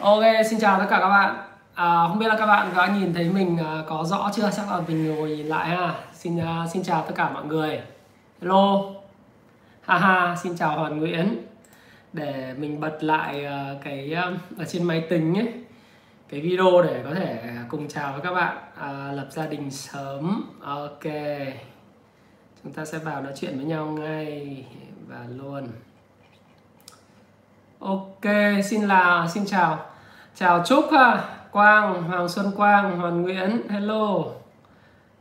Ok, 0.00 0.22
xin 0.50 0.60
chào 0.60 0.78
tất 0.78 0.86
cả 0.90 0.98
các 1.00 1.08
bạn. 1.08 1.36
À, 1.74 2.04
không 2.08 2.18
biết 2.18 2.26
là 2.28 2.36
các 2.38 2.46
bạn 2.46 2.72
đã 2.76 2.86
nhìn 2.86 3.14
thấy 3.14 3.30
mình 3.30 3.58
à, 3.58 3.82
có 3.88 4.04
rõ 4.04 4.30
chưa? 4.34 4.50
Chắc 4.56 4.70
là 4.70 4.80
mình 4.88 5.16
ngồi 5.16 5.28
nhìn 5.28 5.46
lại 5.46 5.68
ha. 5.68 5.94
Xin 6.12 6.38
uh, 6.38 6.70
xin 6.72 6.82
chào 6.82 7.02
tất 7.02 7.12
cả 7.16 7.30
mọi 7.30 7.44
người. 7.44 7.80
Hello. 8.40 8.80
Haha, 9.80 10.36
xin 10.36 10.56
chào 10.56 10.78
Hoàn 10.78 10.98
Nguyễn. 10.98 11.46
Để 12.12 12.54
mình 12.58 12.80
bật 12.80 12.98
lại 13.00 13.46
uh, 13.46 13.84
cái 13.84 14.16
uh, 14.28 14.58
ở 14.58 14.64
trên 14.64 14.84
máy 14.84 15.04
tính 15.10 15.38
ấy 15.38 15.52
cái 16.28 16.40
video 16.40 16.82
để 16.82 17.02
có 17.04 17.14
thể 17.14 17.38
cùng 17.68 17.88
chào 17.88 18.12
với 18.12 18.20
các 18.20 18.32
bạn 18.32 18.56
à, 18.80 19.12
lập 19.12 19.26
gia 19.30 19.46
đình 19.46 19.70
sớm. 19.70 20.50
Ok. 20.60 21.04
Chúng 22.64 22.72
ta 22.72 22.84
sẽ 22.84 22.98
vào 22.98 23.22
nói 23.22 23.32
chuyện 23.36 23.56
với 23.56 23.66
nhau 23.66 23.86
ngay 23.86 24.64
và 25.08 25.24
luôn. 25.36 25.68
Ok, 27.80 28.24
xin 28.64 28.82
là 28.82 29.28
xin 29.34 29.46
chào. 29.46 29.78
Chào 30.34 30.62
Trúc 30.66 30.84
ha, 30.92 31.24
Quang, 31.50 32.02
Hoàng 32.02 32.28
Xuân 32.28 32.50
Quang, 32.56 32.98
hoàng 32.98 33.22
Nguyễn, 33.22 33.68
hello. 33.68 34.24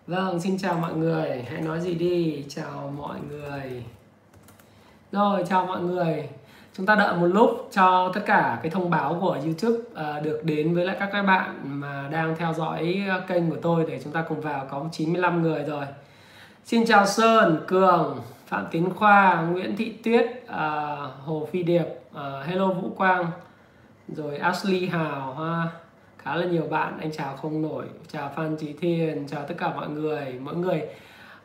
Vâng, 0.07 0.39
xin 0.39 0.57
chào 0.57 0.73
mọi 0.73 0.93
người. 0.93 1.45
Hãy 1.49 1.61
nói 1.61 1.79
gì 1.79 1.95
đi. 1.95 2.45
Chào 2.49 2.93
mọi 2.97 3.17
người. 3.29 3.83
Rồi, 5.11 5.43
chào 5.49 5.65
mọi 5.65 5.81
người. 5.81 6.29
Chúng 6.77 6.85
ta 6.85 6.95
đợi 6.95 7.15
một 7.15 7.25
lúc 7.25 7.69
cho 7.71 8.11
tất 8.13 8.21
cả 8.25 8.59
cái 8.63 8.71
thông 8.71 8.89
báo 8.89 9.17
của 9.21 9.37
YouTube 9.43 9.83
à, 9.95 10.19
được 10.19 10.41
đến 10.43 10.75
với 10.75 10.85
lại 10.85 10.95
các 10.99 11.09
các 11.13 11.23
bạn 11.23 11.55
mà 11.63 12.07
đang 12.11 12.35
theo 12.37 12.53
dõi 12.53 13.03
kênh 13.27 13.49
của 13.49 13.57
tôi 13.61 13.85
để 13.87 13.99
chúng 14.03 14.13
ta 14.13 14.25
cùng 14.29 14.41
vào 14.41 14.67
có 14.69 14.85
95 14.91 15.41
người 15.41 15.63
rồi. 15.63 15.85
Xin 16.65 16.85
chào 16.85 17.05
Sơn, 17.05 17.63
Cường, 17.67 18.21
Phạm 18.47 18.65
Tiến 18.71 18.89
Khoa, 18.95 19.41
Nguyễn 19.41 19.75
Thị 19.75 19.91
Tuyết, 20.03 20.25
à, 20.47 20.95
Hồ 21.25 21.47
Phi 21.51 21.63
Điệp, 21.63 21.85
uh, 22.11 22.45
Hello 22.45 22.67
Vũ 22.67 22.89
Quang, 22.97 23.31
rồi 24.07 24.37
Ashley 24.37 24.87
Hào 24.87 25.33
ha. 25.33 25.67
Khá 26.17 26.35
là 26.35 26.45
nhiều 26.45 26.67
bạn 26.69 26.97
anh 26.99 27.11
chào 27.11 27.37
không 27.37 27.61
nổi. 27.61 27.85
Chào 28.11 28.31
Phan 28.35 28.57
Trí 28.57 28.73
Thiên 28.73 29.27
chào 29.27 29.43
tất 29.47 29.55
cả 29.57 29.73
mọi 29.75 29.89
người. 29.89 30.39
Mỗi 30.39 30.55
người 30.55 30.81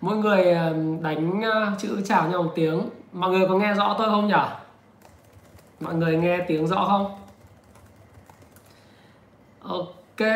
mỗi 0.01 0.17
người 0.17 0.45
đánh 1.01 1.43
chữ 1.79 2.01
chào 2.05 2.29
nhau 2.29 2.43
một 2.43 2.53
tiếng. 2.55 2.89
Mọi 3.13 3.31
người 3.31 3.49
có 3.49 3.59
nghe 3.59 3.75
rõ 3.75 3.95
tôi 3.99 4.07
không 4.07 4.29
nhỉ 4.29 4.35
mọi 5.81 5.95
người 5.95 6.17
nghe 6.17 6.39
tiếng 6.49 6.67
rõ 6.67 6.85
không? 6.89 7.19
Ok. 9.63 10.29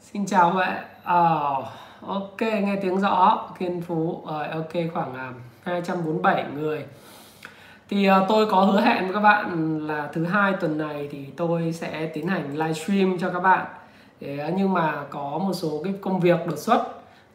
Xin 0.00 0.26
chào 0.26 0.50
huệ 0.50 0.68
oh, 0.68 1.04
ờ, 1.04 1.62
ok 2.00 2.40
nghe 2.40 2.76
tiếng 2.82 3.00
rõ. 3.00 3.48
Kiên 3.58 3.82
phú. 3.82 4.22
Rồi 4.26 4.48
ok 4.48 4.72
khoảng 4.94 5.14
à, 5.14 5.32
247 5.62 6.44
người 6.54 6.84
thì 7.88 8.10
uh, 8.10 8.14
tôi 8.28 8.46
có 8.46 8.60
hứa 8.60 8.80
hẹn 8.80 9.04
với 9.04 9.14
các 9.14 9.20
bạn 9.20 9.78
là 9.86 10.08
thứ 10.12 10.24
hai 10.24 10.52
tuần 10.60 10.78
này 10.78 11.08
thì 11.12 11.24
tôi 11.36 11.72
sẽ 11.72 12.06
tiến 12.14 12.26
hành 12.26 12.56
livestream 12.56 13.18
cho 13.18 13.30
các 13.30 13.40
bạn. 13.40 13.66
Để, 14.20 14.38
ờ, 14.38 14.50
nhưng 14.56 14.72
mà 14.72 15.04
có 15.10 15.38
một 15.38 15.52
số 15.52 15.80
cái 15.84 15.94
công 16.00 16.20
việc 16.20 16.46
đột 16.46 16.58
xuất 16.58 16.82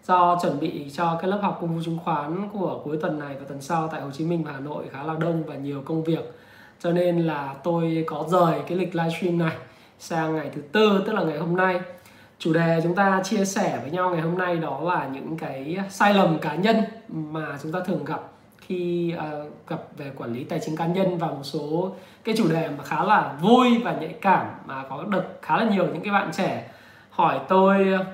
do 0.03 0.39
chuẩn 0.41 0.59
bị 0.59 0.89
cho 0.93 1.17
cái 1.21 1.31
lớp 1.31 1.39
học 1.41 1.57
công 1.61 1.75
vụ 1.75 1.81
chứng 1.85 1.97
khoán 2.03 2.49
của 2.53 2.81
cuối 2.83 2.97
tuần 3.01 3.19
này 3.19 3.35
và 3.39 3.45
tuần 3.47 3.61
sau 3.61 3.87
tại 3.87 4.01
Hồ 4.01 4.11
Chí 4.11 4.25
Minh 4.25 4.43
và 4.43 4.51
Hà 4.51 4.59
Nội 4.59 4.85
khá 4.91 5.03
là 5.03 5.15
đông 5.19 5.43
và 5.43 5.55
nhiều 5.55 5.81
công 5.85 6.03
việc. 6.03 6.33
Cho 6.79 6.91
nên 6.91 7.19
là 7.19 7.55
tôi 7.63 8.03
có 8.07 8.25
rời 8.29 8.59
cái 8.67 8.77
lịch 8.77 8.95
livestream 8.95 9.37
này 9.37 9.57
sang 9.99 10.35
ngày 10.35 10.49
thứ 10.55 10.61
tư 10.61 11.03
tức 11.05 11.13
là 11.13 11.23
ngày 11.23 11.37
hôm 11.37 11.55
nay. 11.55 11.79
Chủ 12.39 12.53
đề 12.53 12.79
chúng 12.83 12.95
ta 12.95 13.21
chia 13.23 13.45
sẻ 13.45 13.79
với 13.81 13.91
nhau 13.91 14.09
ngày 14.09 14.21
hôm 14.21 14.37
nay 14.37 14.55
đó 14.55 14.81
là 14.83 15.07
những 15.07 15.37
cái 15.37 15.77
sai 15.89 16.13
lầm 16.13 16.39
cá 16.39 16.55
nhân 16.55 16.75
mà 17.07 17.57
chúng 17.63 17.71
ta 17.71 17.79
thường 17.85 18.05
gặp 18.05 18.31
khi 18.61 19.13
uh, 19.17 19.67
gặp 19.67 19.79
về 19.97 20.11
quản 20.17 20.33
lý 20.33 20.43
tài 20.43 20.59
chính 20.65 20.77
cá 20.77 20.85
nhân 20.85 21.17
và 21.17 21.27
một 21.27 21.43
số 21.43 21.91
cái 22.23 22.35
chủ 22.37 22.47
đề 22.47 22.69
mà 22.77 22.83
khá 22.83 23.03
là 23.03 23.33
vui 23.41 23.77
và 23.83 23.93
nhạy 23.93 24.15
cảm 24.21 24.45
mà 24.65 24.83
có 24.89 25.03
được 25.03 25.23
khá 25.41 25.57
là 25.57 25.63
nhiều 25.63 25.85
những 25.85 26.03
cái 26.03 26.13
bạn 26.13 26.29
trẻ 26.33 26.69
hỏi 27.09 27.39
tôi 27.47 27.87
ờ, 27.97 28.05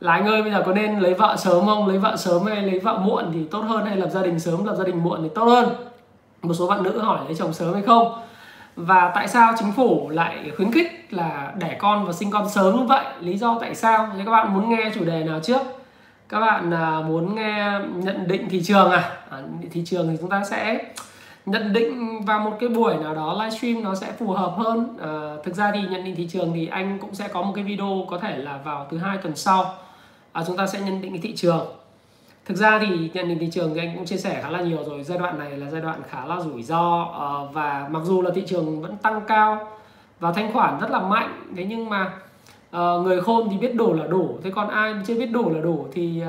là 0.00 0.12
anh 0.12 0.26
ơi 0.26 0.42
bây 0.42 0.52
giờ 0.52 0.62
có 0.66 0.72
nên 0.72 0.98
lấy 0.98 1.14
vợ 1.14 1.36
sớm 1.38 1.66
không? 1.66 1.86
Lấy 1.86 1.98
vợ 1.98 2.16
sớm 2.16 2.46
hay 2.46 2.62
lấy 2.62 2.78
vợ 2.78 2.98
muộn 2.98 3.24
thì 3.32 3.44
tốt 3.50 3.60
hơn 3.60 3.86
hay 3.86 3.96
lập 3.96 4.08
gia 4.10 4.22
đình 4.22 4.40
sớm? 4.40 4.64
Lập 4.64 4.74
gia 4.78 4.84
đình 4.84 5.02
muộn 5.02 5.22
thì 5.22 5.28
tốt 5.34 5.44
hơn? 5.44 5.68
Một 6.42 6.54
số 6.54 6.66
bạn 6.66 6.82
nữ 6.82 6.98
hỏi 6.98 7.20
lấy 7.24 7.34
chồng 7.34 7.52
sớm 7.52 7.74
hay 7.74 7.82
không? 7.82 8.22
Và 8.76 9.12
tại 9.14 9.28
sao 9.28 9.52
chính 9.58 9.72
phủ 9.72 10.08
lại 10.08 10.50
khuyến 10.56 10.72
khích 10.72 11.06
là 11.10 11.52
đẻ 11.58 11.76
con 11.78 12.06
và 12.06 12.12
sinh 12.12 12.30
con 12.30 12.48
sớm 12.48 12.76
như 12.76 12.82
vậy? 12.82 13.04
Lý 13.20 13.38
do 13.38 13.58
tại 13.60 13.74
sao? 13.74 14.08
Thì 14.16 14.22
các 14.24 14.30
bạn 14.30 14.54
muốn 14.54 14.70
nghe 14.70 14.90
chủ 14.94 15.04
đề 15.04 15.24
nào 15.24 15.40
trước? 15.42 15.60
Các 16.30 16.40
bạn 16.40 16.70
à, 16.70 17.00
muốn 17.00 17.34
nghe 17.34 17.80
nhận 17.94 18.28
định 18.28 18.48
thị 18.50 18.62
trường 18.62 18.90
à, 18.90 19.16
à 19.30 19.42
thị 19.70 19.82
trường 19.84 20.08
thì 20.08 20.16
chúng 20.20 20.30
ta 20.30 20.44
sẽ 20.44 20.84
nhận 21.46 21.72
định 21.72 22.24
vào 22.24 22.40
một 22.40 22.56
cái 22.60 22.68
buổi 22.68 22.94
nào 22.96 23.14
đó 23.14 23.36
livestream 23.44 23.82
nó 23.82 23.94
sẽ 23.94 24.12
phù 24.18 24.30
hợp 24.32 24.54
hơn. 24.56 24.96
À, 25.02 25.10
thực 25.44 25.54
ra 25.54 25.70
thì 25.74 25.80
nhận 25.90 26.04
định 26.04 26.16
thị 26.16 26.28
trường 26.32 26.52
thì 26.54 26.66
anh 26.66 26.98
cũng 26.98 27.14
sẽ 27.14 27.28
có 27.28 27.42
một 27.42 27.52
cái 27.54 27.64
video 27.64 28.06
có 28.10 28.18
thể 28.18 28.36
là 28.36 28.58
vào 28.64 28.86
thứ 28.90 28.98
hai 28.98 29.18
tuần 29.18 29.36
sau. 29.36 29.74
À, 30.32 30.44
chúng 30.46 30.56
ta 30.56 30.66
sẽ 30.66 30.80
nhận 30.80 31.02
định 31.02 31.12
cái 31.12 31.20
thị 31.22 31.36
trường. 31.36 31.66
Thực 32.44 32.56
ra 32.56 32.78
thì 32.78 33.10
nhận 33.14 33.28
định 33.28 33.38
thị 33.38 33.48
trường 33.52 33.74
thì 33.74 33.80
anh 33.80 33.96
cũng 33.96 34.06
chia 34.06 34.16
sẻ 34.16 34.40
khá 34.42 34.50
là 34.50 34.60
nhiều 34.60 34.84
rồi. 34.86 35.02
Giai 35.04 35.18
đoạn 35.18 35.38
này 35.38 35.50
là 35.56 35.70
giai 35.70 35.80
đoạn 35.80 36.02
khá 36.08 36.24
là 36.24 36.40
rủi 36.40 36.62
ro 36.62 37.02
à, 37.20 37.28
và 37.52 37.88
mặc 37.90 38.02
dù 38.04 38.22
là 38.22 38.30
thị 38.34 38.42
trường 38.46 38.82
vẫn 38.82 38.96
tăng 38.96 39.20
cao 39.28 39.68
và 40.20 40.32
thanh 40.32 40.52
khoản 40.52 40.80
rất 40.80 40.90
là 40.90 41.00
mạnh 41.00 41.52
thế 41.56 41.64
nhưng 41.64 41.88
mà 41.88 42.12
à, 42.70 42.92
người 43.02 43.20
khôn 43.20 43.48
thì 43.50 43.58
biết 43.58 43.74
đổ 43.74 43.92
là 43.92 44.06
đổ 44.06 44.28
thế 44.42 44.50
còn 44.50 44.68
ai 44.68 44.94
chưa 45.06 45.18
biết 45.18 45.32
đổ 45.32 45.50
là 45.50 45.60
đổ 45.60 45.86
thì 45.92 46.22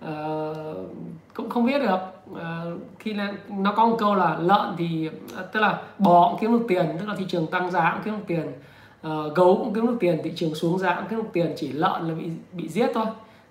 à, 0.00 0.14
cũng 1.34 1.50
không 1.50 1.66
biết 1.66 1.78
được. 1.78 1.98
À, 2.40 2.64
khi 2.98 3.14
là 3.14 3.32
nó 3.48 3.72
có 3.72 3.86
một 3.86 3.96
câu 3.98 4.14
là 4.14 4.36
lợn 4.40 4.74
thì 4.78 5.10
tức 5.52 5.60
là 5.60 5.82
bò 5.98 6.28
cũng 6.28 6.40
kiếm 6.40 6.52
được 6.52 6.64
tiền 6.68 6.86
tức 7.00 7.08
là 7.08 7.14
thị 7.18 7.24
trường 7.28 7.46
tăng 7.46 7.70
giá 7.70 7.90
cũng 7.92 8.02
kiếm 8.04 8.14
được 8.14 8.24
tiền. 8.26 8.52
À, 9.02 9.10
gấu 9.34 9.56
cũng 9.56 9.74
kiếm 9.74 9.86
được 9.86 9.96
tiền 10.00 10.20
thị 10.24 10.32
trường 10.36 10.54
xuống 10.54 10.78
giá 10.78 10.94
cũng 10.94 11.04
kiếm 11.10 11.18
được 11.18 11.28
tiền 11.32 11.52
chỉ 11.56 11.72
lợn 11.72 12.08
là 12.08 12.14
bị 12.14 12.30
bị 12.52 12.68
giết 12.68 12.90
thôi. 12.94 13.06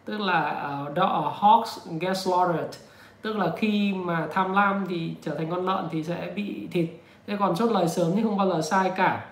Tức 0.06 0.20
là 0.20 0.70
uh, 0.84 0.98
dog, 0.98 1.34
hogs 1.34 1.88
get 2.00 2.18
slaughtered 2.18 2.80
tức 3.24 3.38
là 3.38 3.52
khi 3.58 3.94
mà 3.94 4.28
tham 4.32 4.54
lam 4.54 4.86
thì 4.90 5.16
trở 5.22 5.36
thành 5.36 5.50
con 5.50 5.66
lợn 5.66 5.86
thì 5.92 6.04
sẽ 6.04 6.32
bị 6.36 6.68
thịt. 6.72 6.90
Thế 7.28 7.38
còn 7.40 7.56
chốt 7.56 7.72
lời 7.72 7.88
sớm 7.88 8.12
thì 8.16 8.24
không 8.24 8.38
bao 8.38 8.50
giờ 8.50 8.62
sai 8.62 8.92
cả. 8.96 9.26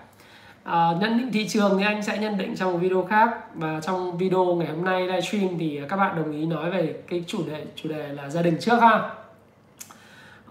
À, 0.64 0.92
nhận 1.00 1.18
định 1.18 1.32
thị 1.32 1.48
trường 1.48 1.78
thì 1.78 1.84
anh 1.84 2.02
sẽ 2.02 2.18
nhận 2.18 2.38
định 2.38 2.56
trong 2.56 2.72
một 2.72 2.78
video 2.78 3.04
khác. 3.04 3.54
Và 3.54 3.80
trong 3.80 4.18
video 4.18 4.44
ngày 4.44 4.68
hôm 4.68 4.84
nay 4.84 5.06
livestream 5.06 5.58
thì 5.58 5.80
các 5.88 5.96
bạn 5.96 6.16
đồng 6.16 6.32
ý 6.32 6.46
nói 6.46 6.70
về 6.70 6.94
cái 7.08 7.24
chủ 7.26 7.38
đề 7.46 7.64
chủ 7.76 7.88
đề 7.88 8.08
là 8.08 8.28
gia 8.30 8.42
đình 8.42 8.56
trước 8.60 8.80
ha. 8.80 9.10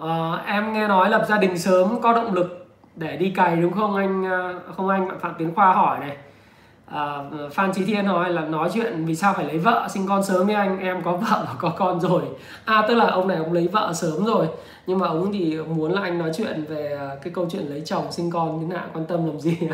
À, 0.01 0.43
em 0.45 0.73
nghe 0.73 0.87
nói 0.87 1.09
lập 1.09 1.25
gia 1.29 1.37
đình 1.37 1.57
sớm 1.57 2.01
có 2.01 2.13
động 2.13 2.33
lực 2.33 2.67
để 2.95 3.17
đi 3.17 3.29
cày 3.35 3.55
đúng 3.55 3.73
không 3.73 3.95
anh? 3.95 4.23
Ờ, 4.29 4.59
không 4.77 4.89
anh 4.89 5.07
bạn 5.07 5.19
phạm 5.19 5.33
tiến 5.37 5.55
khoa 5.55 5.73
hỏi 5.73 5.99
này 5.99 6.17
uh, 6.95 7.53
phan 7.53 7.73
trí 7.73 7.85
thiên 7.85 8.05
nói 8.05 8.33
là 8.33 8.41
nói 8.41 8.69
chuyện 8.73 9.05
vì 9.05 9.15
sao 9.15 9.33
phải 9.33 9.45
lấy 9.45 9.57
vợ 9.57 9.87
sinh 9.89 10.07
con 10.07 10.23
sớm 10.23 10.47
với 10.47 10.55
anh 10.55 10.79
em 10.79 11.03
có 11.03 11.11
vợ 11.11 11.45
và 11.47 11.53
có 11.57 11.69
con 11.69 12.01
rồi. 12.01 12.23
À 12.65 12.85
tức 12.87 12.95
là 12.95 13.07
ông 13.07 13.27
này 13.27 13.37
ông 13.37 13.53
lấy 13.53 13.67
vợ 13.67 13.93
sớm 13.93 14.25
rồi. 14.25 14.47
Nhưng 14.87 14.99
mà 14.99 15.07
ông 15.07 15.33
thì 15.33 15.57
muốn 15.57 15.91
là 15.91 16.01
anh 16.01 16.17
nói 16.17 16.31
chuyện 16.37 16.65
về 16.69 16.99
cái 17.23 17.33
câu 17.33 17.47
chuyện 17.51 17.65
lấy 17.65 17.81
chồng 17.85 18.11
sinh 18.11 18.31
con 18.31 18.59
thế 18.61 18.75
nào 18.75 18.87
quan 18.93 19.05
tâm 19.05 19.25
làm 19.25 19.39
gì? 19.39 19.57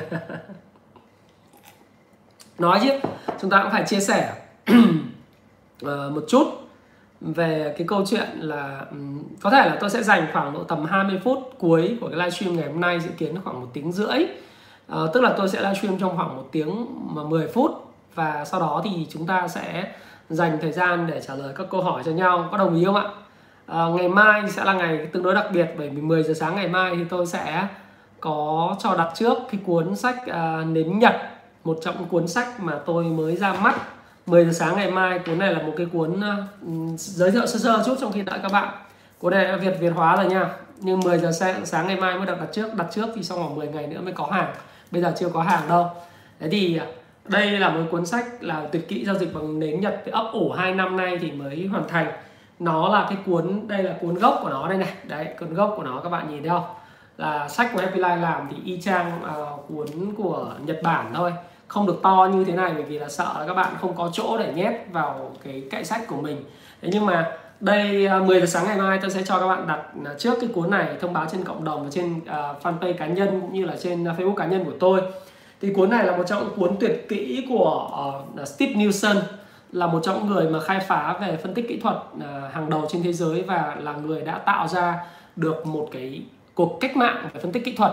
Nói 2.60 2.80
chứ 2.84 2.90
chúng 3.42 3.50
ta 3.50 3.64
cũng 3.64 3.72
phải 3.72 3.84
chia 3.88 4.00
sẻ 4.00 4.34
uh, 4.72 4.78
một 6.16 6.26
chút 6.28 6.48
về 7.22 7.76
cái 7.78 7.88
câu 7.88 8.06
chuyện 8.06 8.28
là 8.40 8.86
um, 8.92 9.24
có 9.42 9.50
thể 9.50 9.70
là 9.70 9.78
tôi 9.80 9.90
sẽ 9.90 10.04
dành 10.04 10.28
khoảng 10.34 10.54
độ 10.54 10.64
tầm 10.64 10.86
20 10.86 11.20
phút 11.24 11.54
cuối 11.58 11.98
của 12.02 12.08
cái 12.08 12.18
livestream 12.18 12.56
ngày 12.56 12.68
hôm 12.68 12.82
nay 12.82 13.00
dự 13.00 13.10
kiến 13.18 13.36
khoảng 13.44 13.62
một 13.62 13.68
tiếng 13.74 13.92
rưỡi 13.92 14.26
à, 14.88 14.98
tức 15.14 15.22
là 15.22 15.34
tôi 15.38 15.50
sẽ 15.50 15.62
livestream 15.62 16.00
trong 16.00 16.18
khoảng 16.18 16.36
một 16.36 16.44
tiếng 16.52 16.86
mà 17.16 17.24
10 17.24 17.48
phút. 17.48 17.72
Và 18.16 18.46
sau 18.46 18.60
đó 18.60 18.82
thì 18.84 19.08
chúng 19.10 19.28
ta 19.28 19.48
sẽ 19.48 19.92
dành 20.30 20.58
thời 20.62 20.72
gian 20.72 21.08
để 21.08 21.22
trả 21.28 21.36
lời 21.36 21.54
các 21.58 21.68
câu 21.72 21.82
hỏi 21.82 22.02
cho 22.06 22.12
nhau. 22.12 22.48
Có 22.52 22.58
đồng 22.58 22.76
ý 22.76 22.86
không 22.86 22.96
ạ? 22.96 23.04
À, 23.68 23.86
ngày 23.96 24.10
mai 24.10 24.50
sẽ 24.50 24.64
là 24.64 24.74
ngày 24.74 25.06
tương 25.06 25.24
đối 25.24 25.36
đặc 25.36 25.48
biệt 25.54 25.68
bởi 25.78 25.90
vì 25.90 26.02
10 26.02 26.24
giờ 26.24 26.34
sáng 26.34 26.56
ngày 26.56 26.68
mai 26.68 26.96
thì 26.96 27.04
tôi 27.10 27.26
sẽ 27.26 27.68
có 28.20 28.76
cho 28.80 28.96
đặt 28.96 29.12
trước 29.16 29.38
cái 29.52 29.62
cuốn 29.66 29.96
sách 29.96 30.16
ờ, 30.28 30.62
à, 30.62 30.64
nến 30.64 31.00
nhật. 31.00 31.16
Một 31.64 31.78
trong 31.82 31.96
những 32.00 32.08
cuốn 32.08 32.28
sách 32.28 32.60
mà 32.60 32.80
tôi 32.86 33.04
mới 33.04 33.36
ra 33.36 33.54
mắt. 33.54 33.76
10 34.26 34.46
giờ 34.46 34.52
sáng 34.52 34.76
ngày 34.76 34.92
mai 34.92 35.20
cuốn 35.20 35.40
này 35.40 35.54
là 35.54 35.62
một 35.62 35.74
cái 35.78 35.88
cuốn 35.94 36.12
uh, 36.12 37.00
giới 37.00 37.32
thiệu 37.32 37.48
sơ 37.48 37.60
sơ 37.60 37.84
chút 37.86 37.96
trong 38.02 38.12
khi 38.12 38.22
đợi 38.22 38.40
các 38.44 38.52
bạn. 38.52 38.70
Cuốn 39.20 39.34
này 39.34 39.46
đã 39.46 39.56
việt 39.56 39.78
việt 39.80 39.90
hóa 39.96 40.16
rồi 40.16 40.26
nha. 40.26 40.50
Nhưng 40.80 41.00
10 41.00 41.18
giờ 41.18 41.32
sáng, 41.32 41.66
sáng 41.66 41.88
ngày 41.88 41.96
mai 41.96 42.18
mới 42.18 42.26
đặt 42.26 42.40
đặt 42.40 42.48
trước. 42.52 42.74
Đặt 42.76 42.88
trước 42.92 43.08
thì 43.16 43.24
sau 43.24 43.38
khoảng 43.38 43.56
10 43.56 43.68
ngày 43.68 43.88
nữa 43.88 44.02
mới 44.02 44.14
có 44.14 44.28
hàng 44.32 44.54
bây 44.92 45.02
giờ 45.02 45.14
chưa 45.20 45.30
có 45.30 45.42
hàng 45.42 45.70
đâu. 45.70 45.88
Thế 46.40 46.50
thì 46.50 46.78
à, 46.78 46.86
đây 47.26 47.52
là 47.52 47.70
một 47.70 47.82
cuốn 47.92 48.06
sách 48.06 48.26
là 48.40 48.68
tuyệt 48.72 48.88
kỹ 48.88 49.06
giao 49.06 49.16
dịch 49.16 49.34
bằng 49.34 49.60
nến 49.60 49.82
nhật 49.82 50.04
ấp 50.12 50.30
ủ 50.34 50.52
hai 50.52 50.74
năm 50.74 50.98
nay 50.98 51.18
thì 51.22 51.32
mới 51.32 51.68
hoàn 51.72 51.88
thành. 51.88 52.12
Nó 52.60 52.90
là 52.90 53.06
cái 53.10 53.18
cuốn 53.26 53.68
đây 53.68 53.84
là 53.84 53.94
cuốn 54.02 54.16
gốc 54.16 54.40
của 54.44 54.50
nó 54.50 54.68
đây 54.70 54.78
này. 54.78 54.94
Đấy 55.04 55.28
cuốn 55.40 55.54
gốc 55.54 55.74
của 55.78 55.84
nó 55.84 56.00
các 56.04 56.10
bạn 56.10 56.30
nhìn 56.30 56.42
thấy 56.42 56.50
không? 56.50 56.66
Là 57.18 57.48
sách 57.48 57.70
của 57.74 57.82
Happy 57.82 58.00
Life 58.00 58.22
làm 58.22 58.48
thì 58.52 58.58
y 58.66 58.82
chang 58.82 59.22
uh, 59.26 59.68
cuốn 59.70 59.88
của 60.18 60.54
Nhật 60.66 60.80
Bản 60.84 61.12
thôi. 61.14 61.34
Không 61.68 61.88
được 61.88 62.00
to 62.04 62.30
như 62.34 62.44
thế 62.44 62.54
này 62.54 62.72
bởi 62.74 62.84
vì 62.84 63.00
là 63.00 63.10
sợ 63.10 63.34
là 63.40 63.48
các 63.48 63.54
bạn 63.54 63.74
không 63.82 63.96
có 63.96 64.10
chỗ 64.14 64.38
để 64.38 64.54
nhét 64.54 64.74
vào 64.92 65.32
cái 65.44 65.64
cậy 65.72 65.84
sách 65.84 66.02
của 66.08 66.22
mình. 66.22 66.44
Thế 66.82 66.90
nhưng 66.92 67.06
mà 67.06 67.32
đây 67.60 68.06
à, 68.06 68.20
10 68.20 68.40
giờ 68.40 68.46
sáng 68.46 68.66
ngày 68.66 68.78
mai 68.78 69.00
tôi 69.02 69.12
sẽ 69.12 69.24
cho 69.24 69.40
các 69.40 69.48
bạn 69.48 69.68
đặt 69.68 69.82
à, 70.06 70.14
trước 70.18 70.34
cái 70.42 70.50
cuốn 70.54 70.70
này 70.70 70.98
thông 71.02 71.14
báo 71.14 71.26
trên 71.32 71.44
cộng 71.44 71.64
đồng 71.64 71.84
và 71.84 71.90
trên 71.92 72.18
uh, 72.18 72.64
fanpage 72.64 72.94
cá 72.98 73.08
nhân 73.08 73.42
cũng 73.42 73.54
như 73.54 73.66
là 73.66 73.76
trên 73.82 74.04
Facebook 74.04 74.36
cá 74.36 74.46
nhân 74.46 74.66
của 74.66 74.74
tôi. 74.80 75.02
Thì 75.62 75.74
cuốn 75.74 75.90
này 75.90 76.06
là 76.06 76.18
một 76.18 76.24
trong 76.28 76.44
những 76.44 76.60
cuốn 76.60 76.76
tuyệt 76.80 77.06
kỹ 77.10 77.46
của 77.50 77.90
uh, 78.42 78.48
Steve 78.48 78.74
Nielsen 78.74 79.18
là 79.72 79.88
một 79.88 80.00
trong 80.04 80.18
những 80.18 80.28
người 80.28 80.50
mà 80.50 80.60
khai 80.60 80.80
phá 80.80 81.18
về 81.22 81.38
phân 81.38 81.54
tích 81.54 81.68
kỹ 81.68 81.80
thuật 81.80 81.96
uh, 81.96 82.54
hàng 82.54 82.70
đầu 82.70 82.86
trên 82.90 83.04
thế 83.04 83.14
giới 83.14 83.42
và 83.42 83.76
là 83.80 83.94
người 83.94 84.22
đã 84.22 84.38
tạo 84.38 84.68
ra 84.68 85.06
được 85.36 85.66
một 85.66 85.90
cái 85.92 86.22
cuộc 86.56 86.78
cách 86.80 86.98
mạng 86.98 87.30
về 87.34 87.40
phân 87.42 87.52
tích 87.52 87.66
kỹ 87.66 87.76
thuật. 87.76 87.92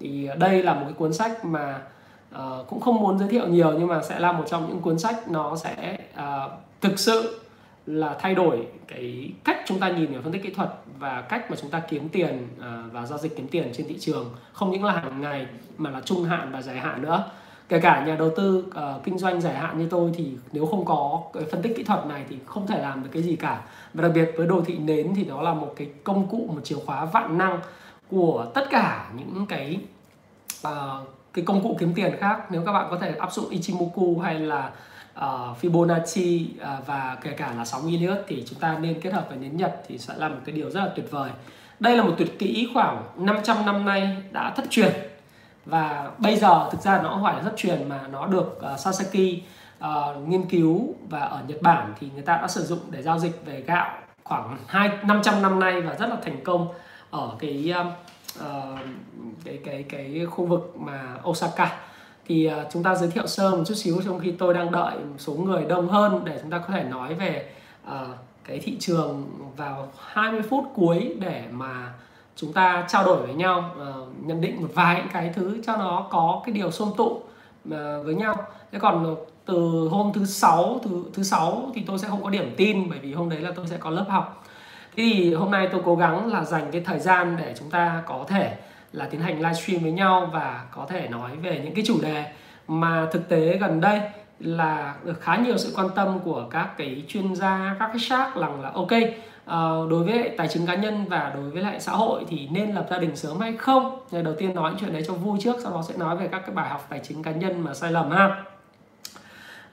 Thì 0.00 0.28
đây 0.38 0.62
là 0.62 0.74
một 0.74 0.82
cái 0.84 0.92
cuốn 0.92 1.12
sách 1.12 1.44
mà 1.44 1.80
uh, 2.34 2.66
cũng 2.68 2.80
không 2.80 3.00
muốn 3.00 3.18
giới 3.18 3.28
thiệu 3.28 3.48
nhiều 3.48 3.72
nhưng 3.78 3.88
mà 3.88 4.02
sẽ 4.02 4.18
là 4.18 4.32
một 4.32 4.44
trong 4.46 4.68
những 4.68 4.80
cuốn 4.80 4.98
sách 4.98 5.28
nó 5.28 5.56
sẽ 5.56 5.98
uh, 6.14 6.52
thực 6.80 6.98
sự 6.98 7.40
là 7.86 8.16
thay 8.20 8.34
đổi 8.34 8.66
cái 8.88 9.32
cách 9.44 9.56
chúng 9.66 9.78
ta 9.78 9.90
nhìn 9.90 10.12
về 10.12 10.20
phân 10.22 10.32
tích 10.32 10.42
kỹ 10.42 10.50
thuật 10.50 10.70
và 10.98 11.20
cách 11.20 11.50
mà 11.50 11.56
chúng 11.60 11.70
ta 11.70 11.80
kiếm 11.80 12.08
tiền 12.08 12.48
à, 12.60 12.82
và 12.92 13.06
giao 13.06 13.18
dịch 13.18 13.36
kiếm 13.36 13.48
tiền 13.48 13.70
trên 13.72 13.88
thị 13.88 13.96
trường. 14.00 14.34
Không 14.52 14.70
những 14.70 14.84
là 14.84 14.92
hàng 14.92 15.20
ngày 15.20 15.46
mà 15.78 15.90
là 15.90 16.00
trung 16.00 16.24
hạn 16.24 16.52
và 16.52 16.62
dài 16.62 16.76
hạn 16.76 17.02
nữa. 17.02 17.30
Kể 17.68 17.80
cả 17.80 18.04
nhà 18.06 18.16
đầu 18.16 18.30
tư 18.36 18.64
uh, 18.68 19.04
kinh 19.04 19.18
doanh 19.18 19.40
dài 19.40 19.54
hạn 19.54 19.78
như 19.78 19.86
tôi 19.90 20.10
thì 20.14 20.32
nếu 20.52 20.66
không 20.66 20.84
có 20.84 21.22
cái 21.32 21.42
phân 21.50 21.62
tích 21.62 21.76
kỹ 21.76 21.82
thuật 21.82 22.06
này 22.06 22.24
thì 22.28 22.38
không 22.46 22.66
thể 22.66 22.82
làm 22.82 23.02
được 23.02 23.08
cái 23.12 23.22
gì 23.22 23.36
cả. 23.36 23.62
Và 23.94 24.02
đặc 24.02 24.12
biệt 24.14 24.30
với 24.36 24.46
đồ 24.46 24.62
thị 24.66 24.78
nến 24.78 25.12
thì 25.16 25.24
đó 25.24 25.42
là 25.42 25.54
một 25.54 25.72
cái 25.76 25.88
công 26.04 26.28
cụ 26.28 26.50
một 26.54 26.60
chìa 26.64 26.76
khóa 26.86 27.04
vạn 27.04 27.38
năng 27.38 27.60
của 28.10 28.46
tất 28.54 28.64
cả 28.70 29.10
những 29.16 29.46
cái 29.48 29.78
uh, 30.66 30.72
cái 31.32 31.44
công 31.44 31.62
cụ 31.62 31.76
kiếm 31.80 31.92
tiền 31.94 32.12
khác. 32.18 32.50
Nếu 32.50 32.62
các 32.66 32.72
bạn 32.72 32.86
có 32.90 32.98
thể 32.98 33.14
áp 33.14 33.32
dụng 33.32 33.48
Ichimoku 33.50 34.18
hay 34.18 34.38
là 34.38 34.70
uh, 35.18 35.62
Fibonacci 35.62 36.46
uh, 36.56 36.86
và 36.86 37.16
kể 37.22 37.30
cả 37.30 37.54
là 37.56 37.64
sóng 37.64 37.90
Elliott 37.90 38.18
thì 38.28 38.44
chúng 38.48 38.58
ta 38.58 38.78
nên 38.78 39.00
kết 39.00 39.12
hợp 39.12 39.26
với 39.28 39.38
nến 39.38 39.56
Nhật 39.56 39.82
thì 39.88 39.98
sẽ 39.98 40.14
là 40.16 40.28
một 40.28 40.40
cái 40.44 40.54
điều 40.54 40.70
rất 40.70 40.80
là 40.80 40.90
tuyệt 40.96 41.10
vời. 41.10 41.30
Đây 41.80 41.96
là 41.96 42.02
một 42.02 42.14
tuyệt 42.18 42.38
kỹ 42.38 42.68
khoảng 42.74 43.02
500 43.16 43.66
năm 43.66 43.84
nay 43.84 44.16
đã 44.30 44.52
thất 44.56 44.64
truyền 44.70 44.92
và 45.66 46.10
bây 46.18 46.36
giờ 46.36 46.68
thực 46.72 46.80
ra 46.80 47.02
nó 47.02 47.08
không 47.08 47.22
phải 47.22 47.34
là 47.34 47.42
thất 47.42 47.54
truyền 47.56 47.88
mà 47.88 48.00
nó 48.12 48.26
được 48.26 48.60
uh, 48.72 48.80
Sasaki 48.80 49.42
uh, 49.84 50.28
nghiên 50.28 50.48
cứu 50.48 50.94
và 51.08 51.20
ở 51.20 51.40
Nhật 51.48 51.62
Bản 51.62 51.94
thì 52.00 52.08
người 52.14 52.22
ta 52.22 52.36
đã 52.36 52.48
sử 52.48 52.64
dụng 52.64 52.80
để 52.90 53.02
giao 53.02 53.18
dịch 53.18 53.46
về 53.46 53.60
gạo 53.66 53.90
khoảng 54.24 54.58
hai 54.66 54.90
500 55.02 55.42
năm 55.42 55.60
nay 55.60 55.80
và 55.80 55.94
rất 55.94 56.06
là 56.06 56.16
thành 56.22 56.44
công 56.44 56.68
ở 57.10 57.30
cái 57.38 57.74
uh, 57.80 57.86
cái 59.44 59.58
cái 59.64 59.84
cái 59.88 60.26
khu 60.30 60.46
vực 60.46 60.74
mà 60.76 61.16
Osaka 61.28 61.78
thì 62.26 62.50
uh, 62.60 62.66
chúng 62.72 62.82
ta 62.82 62.94
giới 62.94 63.10
thiệu 63.10 63.26
sơ 63.26 63.50
một 63.50 63.64
chút 63.66 63.74
xíu 63.74 64.00
trong 64.04 64.18
khi 64.20 64.32
tôi 64.32 64.54
đang 64.54 64.72
đợi 64.72 64.94
một 64.94 65.18
số 65.18 65.32
người 65.32 65.64
đông 65.64 65.88
hơn 65.88 66.20
để 66.24 66.38
chúng 66.42 66.50
ta 66.50 66.58
có 66.58 66.74
thể 66.74 66.84
nói 66.84 67.14
về 67.14 67.50
uh, 67.86 67.92
cái 68.44 68.58
thị 68.58 68.76
trường 68.80 69.24
vào 69.56 69.88
20 69.98 70.42
phút 70.42 70.64
cuối 70.74 71.16
để 71.20 71.44
mà 71.50 71.92
chúng 72.36 72.52
ta 72.52 72.86
trao 72.88 73.04
đổi 73.04 73.26
với 73.26 73.34
nhau 73.34 73.70
uh, 73.76 74.26
nhận 74.26 74.40
định 74.40 74.62
một 74.62 74.68
vài 74.74 75.02
cái 75.12 75.32
thứ 75.34 75.58
cho 75.66 75.76
nó 75.76 76.06
có 76.10 76.42
cái 76.46 76.52
điều 76.52 76.70
xôm 76.70 76.90
tụ 76.96 77.06
uh, 77.06 77.22
với 78.04 78.14
nhau. 78.14 78.36
Thế 78.72 78.78
còn 78.78 79.16
từ 79.44 79.88
hôm 79.90 80.12
thứ 80.14 80.24
sáu 80.24 80.80
thứ 80.82 81.04
thứ 81.14 81.22
sáu 81.22 81.70
thì 81.74 81.82
tôi 81.86 81.98
sẽ 81.98 82.08
không 82.08 82.22
có 82.22 82.30
điểm 82.30 82.54
tin 82.56 82.90
bởi 82.90 82.98
vì 82.98 83.14
hôm 83.14 83.28
đấy 83.28 83.40
là 83.40 83.52
tôi 83.56 83.66
sẽ 83.66 83.76
có 83.76 83.90
lớp 83.90 84.06
học. 84.08 84.44
Thì 84.96 85.34
hôm 85.34 85.50
nay 85.50 85.68
tôi 85.72 85.82
cố 85.84 85.96
gắng 85.96 86.32
là 86.32 86.44
dành 86.44 86.68
cái 86.72 86.80
thời 86.80 86.98
gian 86.98 87.36
để 87.38 87.54
chúng 87.58 87.70
ta 87.70 88.02
có 88.06 88.24
thể 88.28 88.56
là 88.92 89.06
tiến 89.10 89.20
hành 89.20 89.36
livestream 89.36 89.82
với 89.82 89.92
nhau 89.92 90.30
và 90.32 90.64
có 90.70 90.86
thể 90.88 91.08
nói 91.08 91.36
về 91.36 91.60
những 91.64 91.74
cái 91.74 91.84
chủ 91.86 92.00
đề 92.02 92.24
mà 92.68 93.08
thực 93.12 93.28
tế 93.28 93.58
gần 93.58 93.80
đây 93.80 94.00
là 94.40 94.94
được 95.04 95.20
khá 95.20 95.36
nhiều 95.36 95.58
sự 95.58 95.72
quan 95.76 95.88
tâm 95.94 96.18
của 96.24 96.46
các 96.50 96.68
cái 96.76 97.04
chuyên 97.08 97.34
gia 97.34 97.76
các 97.78 97.88
cái 97.88 97.98
shark 97.98 98.36
rằng 98.36 98.60
là 98.60 98.70
ok 98.74 98.92
uh, 98.92 99.90
đối 99.90 100.04
với 100.04 100.34
tài 100.36 100.48
chính 100.48 100.66
cá 100.66 100.74
nhân 100.74 101.04
và 101.08 101.32
đối 101.34 101.50
với 101.50 101.62
lại 101.62 101.80
xã 101.80 101.92
hội 101.92 102.24
thì 102.28 102.48
nên 102.50 102.72
lập 102.74 102.86
gia 102.90 102.98
đình 102.98 103.16
sớm 103.16 103.40
hay 103.40 103.56
không? 103.56 103.98
Ngày 104.10 104.22
đầu 104.22 104.34
tiên 104.38 104.54
nói 104.54 104.74
chuyện 104.80 104.92
đấy 104.92 105.02
cho 105.06 105.14
vui 105.14 105.38
trước 105.42 105.56
sau 105.62 105.72
đó 105.72 105.82
sẽ 105.88 105.94
nói 105.96 106.16
về 106.16 106.28
các 106.28 106.38
cái 106.46 106.54
bài 106.54 106.68
học 106.68 106.86
tài 106.88 107.00
chính 107.02 107.22
cá 107.22 107.30
nhân 107.30 107.64
mà 107.64 107.74
sai 107.74 107.92
lầm 107.92 108.10
ha. 108.10 108.44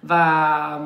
Và 0.01 0.79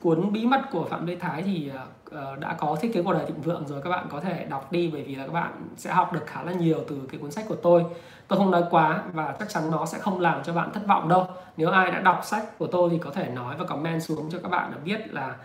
cuốn 0.00 0.32
bí 0.32 0.46
mật 0.46 0.60
của 0.70 0.86
phạm 0.90 1.06
lê 1.06 1.16
thái 1.16 1.42
thì 1.42 1.70
ờ, 1.74 1.86
Ờ, 2.14 2.36
đã 2.36 2.54
có 2.58 2.76
thiết 2.80 2.94
kế 2.94 3.02
cuộc 3.02 3.12
đời 3.12 3.26
thịnh 3.26 3.40
vượng 3.40 3.66
rồi 3.66 3.82
các 3.82 3.90
bạn 3.90 4.06
có 4.10 4.20
thể 4.20 4.46
đọc 4.50 4.72
đi 4.72 4.90
bởi 4.92 5.02
vì 5.02 5.14
là 5.14 5.26
các 5.26 5.32
bạn 5.32 5.52
sẽ 5.76 5.90
học 5.92 6.12
được 6.12 6.26
khá 6.26 6.42
là 6.42 6.52
nhiều 6.52 6.78
từ 6.88 7.00
cái 7.10 7.20
cuốn 7.20 7.30
sách 7.30 7.44
của 7.48 7.54
tôi. 7.54 7.84
Tôi 8.28 8.38
không 8.38 8.50
nói 8.50 8.64
quá 8.70 9.02
và 9.12 9.34
chắc 9.38 9.48
chắn 9.48 9.70
nó 9.70 9.86
sẽ 9.86 9.98
không 9.98 10.20
làm 10.20 10.42
cho 10.44 10.52
bạn 10.54 10.72
thất 10.72 10.86
vọng 10.86 11.08
đâu. 11.08 11.26
Nếu 11.56 11.70
ai 11.70 11.90
đã 11.90 12.00
đọc 12.00 12.20
sách 12.24 12.58
của 12.58 12.66
tôi 12.66 12.90
thì 12.90 12.98
có 12.98 13.10
thể 13.10 13.28
nói 13.28 13.56
và 13.58 13.64
comment 13.64 14.02
xuống 14.02 14.30
cho 14.30 14.38
các 14.42 14.48
bạn 14.48 14.72
biết 14.84 15.14
là 15.14 15.36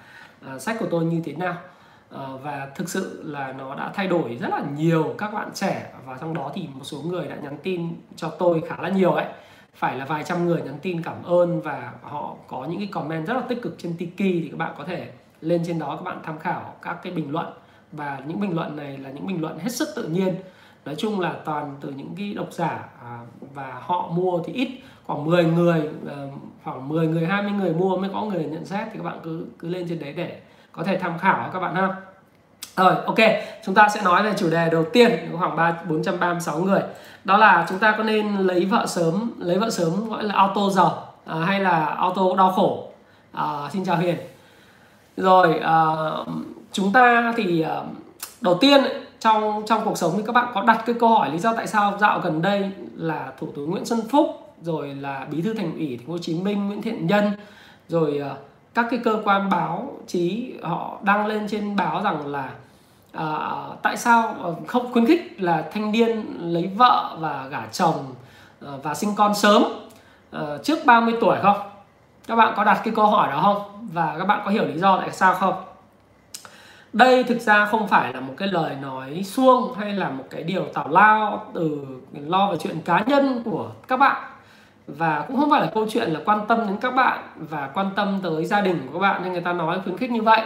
uh, 0.56 0.62
sách 0.62 0.76
của 0.80 0.88
tôi 0.92 1.06
như 1.06 1.22
thế 1.26 1.34
nào. 1.34 1.56
Uh, 2.16 2.44
và 2.44 2.68
thực 2.76 2.90
sự 2.90 3.24
là 3.26 3.54
nó 3.58 3.76
đã 3.76 3.92
thay 3.94 4.08
đổi 4.08 4.38
rất 4.42 4.50
là 4.50 4.64
nhiều 4.76 5.16
các 5.18 5.34
bạn 5.34 5.50
trẻ 5.54 5.94
và 6.06 6.18
trong 6.22 6.34
đó 6.34 6.52
thì 6.54 6.68
một 6.74 6.84
số 6.84 7.02
người 7.02 7.28
đã 7.28 7.36
nhắn 7.36 7.58
tin 7.64 7.90
cho 8.16 8.30
tôi 8.30 8.64
khá 8.68 8.76
là 8.82 8.90
nhiều 8.90 9.12
ấy. 9.12 9.26
Phải 9.76 9.98
là 9.98 10.06
vài 10.06 10.24
trăm 10.24 10.46
người 10.46 10.62
nhắn 10.62 10.78
tin 10.82 11.02
cảm 11.02 11.24
ơn 11.24 11.62
và 11.62 11.92
họ 12.02 12.36
có 12.48 12.66
những 12.66 12.80
cái 12.80 12.90
comment 12.92 13.28
rất 13.28 13.34
là 13.34 13.42
tích 13.42 13.62
cực 13.62 13.76
trên 13.78 13.98
Tiki 13.98 14.18
thì 14.18 14.48
các 14.52 14.58
bạn 14.58 14.74
có 14.78 14.84
thể 14.84 15.12
lên 15.42 15.64
trên 15.68 15.80
đó 15.80 15.96
các 15.96 16.04
bạn 16.04 16.20
tham 16.24 16.40
khảo 16.40 16.76
các 16.82 16.98
cái 17.04 17.14
bình 17.14 17.32
luận. 17.32 17.48
Và 17.92 18.20
những 18.28 18.40
bình 18.40 18.56
luận 18.56 18.76
này 18.76 18.98
là 18.98 19.10
những 19.10 19.28
bình 19.28 19.42
luận 19.42 19.60
hết 19.60 19.72
sức 19.72 19.90
tự 19.96 20.04
nhiên. 20.04 20.36
Nói 20.86 20.96
chung 20.96 21.20
là 21.20 21.34
toàn 21.46 21.76
từ 21.82 21.90
những 21.90 22.14
cái 22.18 22.34
độc 22.34 22.54
giả 22.54 22.90
à, 23.04 23.20
và 23.54 23.82
họ 23.82 24.08
mua 24.12 24.40
thì 24.46 24.54
ít. 24.54 24.70
Khoảng 25.06 25.26
10 25.26 25.46
người 25.46 25.90
à, 26.10 26.16
khoảng 26.64 26.90
10 26.90 27.08
người 27.08 27.26
20 27.26 27.52
người 27.52 27.74
mua 27.74 27.98
mới 27.98 28.10
có 28.14 28.22
người 28.22 28.44
nhận 28.44 28.66
xét. 28.66 28.88
Thì 28.92 28.98
các 28.98 29.04
bạn 29.04 29.20
cứ 29.24 29.46
cứ 29.60 29.68
lên 29.68 29.86
trên 29.90 30.00
đấy 30.00 30.14
để 30.14 30.42
có 30.72 30.84
thể 30.84 30.98
tham 30.98 31.20
khảo 31.20 31.50
các 31.54 31.60
bạn 31.60 31.76
ha. 31.76 31.96
Rồi 32.78 32.96
ok. 33.06 33.20
Chúng 33.66 33.76
ta 33.76 33.90
sẽ 33.90 34.02
nói 34.02 34.24
về 34.24 34.34
chủ 34.38 34.50
đề 34.50 34.70
đầu 34.70 34.86
tiên. 34.94 35.12
Khoảng 35.40 35.56
ba 35.56 35.78
436 35.90 36.60
người. 36.60 36.82
Đó 37.24 37.38
là 37.38 37.66
chúng 37.70 37.80
ta 37.80 37.96
có 37.98 38.04
nên 38.04 38.36
lấy 38.36 38.66
vợ 38.66 38.86
sớm 38.88 39.32
lấy 39.38 39.60
vợ 39.60 39.70
sớm 39.70 40.10
gọi 40.10 40.24
là 40.24 40.36
auto 40.36 40.70
giàu 40.70 41.14
à, 41.26 41.36
hay 41.36 41.60
là 41.60 41.86
auto 41.86 42.24
đau 42.38 42.52
khổ? 42.52 42.90
À, 43.32 43.70
xin 43.72 43.86
chào 43.86 43.98
hiền 43.98 44.18
rồi 45.18 45.60
uh, 45.60 46.28
chúng 46.72 46.94
ta 46.94 47.34
thì 47.38 47.66
uh, 47.66 47.86
đầu 48.42 48.58
tiên 48.62 48.82
trong 49.20 49.64
trong 49.66 49.82
cuộc 49.86 49.98
sống 49.98 50.14
thì 50.18 50.24
các 50.26 50.34
bạn 50.34 50.52
có 50.54 50.62
đặt 50.62 50.84
cái 50.86 50.96
câu 51.00 51.10
hỏi 51.10 51.32
lý 51.32 51.40
do 51.40 51.54
tại 51.54 51.68
sao 51.68 51.98
dạo 52.00 52.20
gần 52.20 52.42
đây 52.42 52.72
là 52.96 53.32
thủ 53.40 53.48
tướng 53.56 53.72
Nguyễn 53.72 53.86
Xuân 53.86 54.02
Phúc 54.12 54.54
rồi 54.62 54.96
là 54.96 55.28
bí 55.32 55.42
thư 55.42 55.54
thành 55.54 55.74
ủy 55.76 55.98
thành 55.98 56.08
phố 56.08 56.14
Hồ 56.14 56.20
Chí 56.22 56.34
Minh 56.34 56.68
Nguyễn 56.68 56.82
Thiện 56.82 57.08
Nhân 57.08 57.32
rồi 57.88 58.22
uh, 58.32 58.38
các 58.74 58.86
cái 58.92 59.00
cơ 59.04 59.22
quan 59.24 59.50
báo 59.50 59.98
chí 60.08 60.54
họ 60.62 60.98
đăng 61.02 61.28
lên 61.28 61.48
trên 61.48 61.76
báo 61.76 62.02
rằng 62.04 62.28
là 62.28 62.50
uh, 63.18 63.82
tại 63.82 63.98
sao 63.98 64.36
không 64.68 64.94
khuyến 64.94 65.06
khích 65.06 65.42
là 65.42 65.66
thanh 65.74 65.92
niên 65.92 66.26
lấy 66.40 66.72
vợ 66.78 67.18
và 67.20 67.48
gả 67.52 67.62
chồng 67.72 68.06
uh, 68.66 68.84
và 68.84 68.94
sinh 68.94 69.16
con 69.16 69.36
sớm 69.36 69.64
uh, 70.36 70.64
trước 70.64 70.86
30 70.86 71.14
tuổi 71.22 71.38
không? 71.42 71.58
Các 72.28 72.36
bạn 72.36 72.54
có 72.58 72.64
đặt 72.64 72.82
cái 72.84 72.94
câu 72.96 73.06
hỏi 73.06 73.32
đó 73.32 73.42
không? 73.44 73.88
Và 73.94 74.16
các 74.18 74.26
bạn 74.26 74.42
có 74.46 74.52
hiểu 74.52 74.66
lý 74.66 74.78
do 74.78 74.98
tại 74.98 75.12
sao 75.12 75.34
không? 75.34 75.64
Đây 76.94 77.24
thực 77.24 77.42
ra 77.42 77.66
không 77.66 77.88
phải 77.88 78.14
là 78.14 78.20
một 78.20 78.34
cái 78.38 78.48
lời 78.48 78.76
nói 78.82 79.24
suông 79.26 79.74
hay 79.74 79.94
là 79.94 80.10
một 80.10 80.24
cái 80.30 80.44
điều 80.44 80.66
tào 80.74 80.88
lao 80.88 81.46
từ 81.54 81.86
lo 82.14 82.52
về 82.52 82.58
chuyện 82.58 82.82
cá 82.86 83.04
nhân 83.08 83.42
của 83.46 83.70
các 83.88 83.98
bạn 83.98 84.24
và 84.88 85.26
cũng 85.28 85.40
không 85.40 85.50
phải 85.50 85.62
là 85.62 85.72
câu 85.74 85.86
chuyện 85.90 86.10
là 86.10 86.20
quan 86.26 86.46
tâm 86.48 86.68
đến 86.68 86.78
các 86.82 86.96
bạn 86.96 87.20
và 87.36 87.70
quan 87.74 87.90
tâm 87.96 88.20
tới 88.24 88.46
gia 88.46 88.62
đình 88.62 88.88
của 88.88 88.94
các 88.94 89.00
bạn 89.00 89.24
nên 89.24 89.34
người 89.34 89.42
ta 89.42 89.54
nói 89.54 89.80
khuyến 89.84 89.98
khích 89.98 90.12
như 90.12 90.22
vậy 90.22 90.42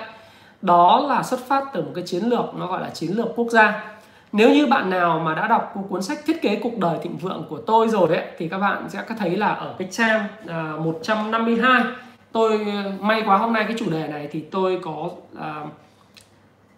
đó 0.62 1.00
là 1.08 1.24
xuất 1.24 1.40
phát 1.48 1.64
từ 1.74 1.82
một 1.82 1.92
cái 1.96 2.04
chiến 2.08 2.24
lược, 2.24 2.56
nó 2.56 2.68
gọi 2.68 2.82
là 2.82 2.90
chiến 2.90 3.12
lược 3.12 3.28
quốc 3.36 3.48
gia 3.50 3.92
nếu 4.32 4.50
như 4.50 4.68
bạn 4.68 4.90
nào 4.90 5.20
mà 5.20 5.36
đã 5.36 5.48
đọc 5.48 5.74
cuốn 5.90 6.02
sách 6.02 6.20
thiết 6.26 6.42
kế 6.42 6.60
cuộc 6.64 6.78
đời 6.78 6.98
thịnh 7.04 7.18
vượng 7.18 7.46
của 7.50 7.58
tôi 7.58 7.90
rồi 7.90 8.08
đấy 8.10 8.26
thì 8.38 8.48
các 8.48 8.58
bạn 8.58 8.90
sẽ 8.90 9.04
thấy 9.20 9.38
là 9.38 9.48
ở 9.48 9.76
cái 9.80 9.88
trang 9.92 10.28
à, 10.48 10.74
152 10.80 11.84
tôi 12.32 12.66
ờ, 12.84 12.92
may 13.00 13.24
quá 13.26 13.38
hôm 13.38 13.54
nay 13.54 13.64
cái 13.68 13.76
chủ 13.80 13.92
đề 13.92 14.08
này 14.08 14.28
thì 14.32 14.40
tôi 14.40 14.80
có 14.84 15.10
à, 15.40 15.64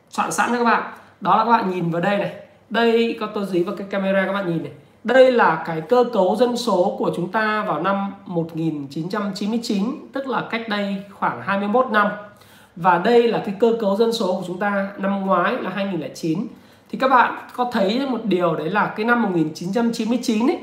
soạn 0.09 0.31
sẵn 0.31 0.49
cho 0.49 0.57
các 0.57 0.63
bạn. 0.63 0.93
Đó 1.21 1.37
là 1.37 1.45
các 1.45 1.51
bạn 1.51 1.69
nhìn 1.69 1.91
vào 1.91 2.01
đây 2.01 2.17
này. 2.17 2.33
Đây 2.69 3.17
có 3.19 3.27
tôi 3.27 3.45
dí 3.45 3.63
vào 3.63 3.75
cái 3.75 3.87
camera 3.89 4.25
các 4.25 4.33
bạn 4.33 4.47
nhìn 4.47 4.63
này. 4.63 4.71
Đây 5.03 5.31
là 5.31 5.63
cái 5.67 5.81
cơ 5.81 6.03
cấu 6.13 6.35
dân 6.35 6.57
số 6.57 6.95
của 6.99 7.11
chúng 7.15 7.31
ta 7.31 7.63
vào 7.67 7.81
năm 7.81 8.13
1999 8.25 9.85
tức 10.13 10.27
là 10.27 10.43
cách 10.49 10.69
đây 10.69 10.95
khoảng 11.11 11.41
21 11.41 11.87
năm. 11.91 12.07
Và 12.75 12.97
đây 12.97 13.27
là 13.27 13.43
cái 13.45 13.55
cơ 13.59 13.73
cấu 13.81 13.95
dân 13.95 14.13
số 14.13 14.27
của 14.27 14.43
chúng 14.47 14.59
ta 14.59 14.89
năm 14.97 15.25
ngoái 15.25 15.57
là 15.61 15.69
2009 15.69 16.47
thì 16.93 16.99
các 16.99 17.07
bạn 17.07 17.33
có 17.55 17.69
thấy 17.71 18.05
một 18.09 18.19
điều 18.23 18.55
đấy 18.55 18.69
là 18.69 18.93
cái 18.95 19.05
năm 19.05 19.21
1999 19.21 20.47
ấy 20.47 20.59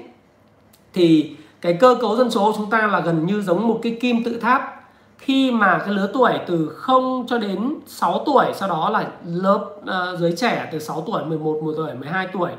thì 0.93 1.37
cái 1.61 1.77
cơ 1.81 1.97
cấu 2.01 2.17
dân 2.17 2.31
số 2.31 2.45
của 2.45 2.59
chúng 2.59 2.71
ta 2.71 2.87
là 2.87 3.01
gần 3.01 3.27
như 3.27 3.43
giống 3.43 3.69
một 3.69 3.79
cái 3.83 3.99
kim 4.01 4.25
tự 4.25 4.41
tháp. 4.41 4.83
Khi 5.19 5.51
mà 5.51 5.79
cái 5.79 5.89
lứa 5.89 6.11
tuổi 6.15 6.33
từ 6.47 6.69
0 6.77 7.27
cho 7.29 7.39
đến 7.39 7.75
6 7.87 8.23
tuổi 8.27 8.47
sau 8.55 8.69
đó 8.69 8.91
là 8.91 9.07
lớp 9.27 9.67
uh, 9.81 10.19
giới 10.19 10.33
trẻ 10.37 10.69
từ 10.73 10.79
6 10.79 11.05
tuổi 11.07 11.25
11 11.25 11.61
10 11.63 11.75
tuổi 11.77 11.95
12 11.95 12.29
tuổi 12.33 12.51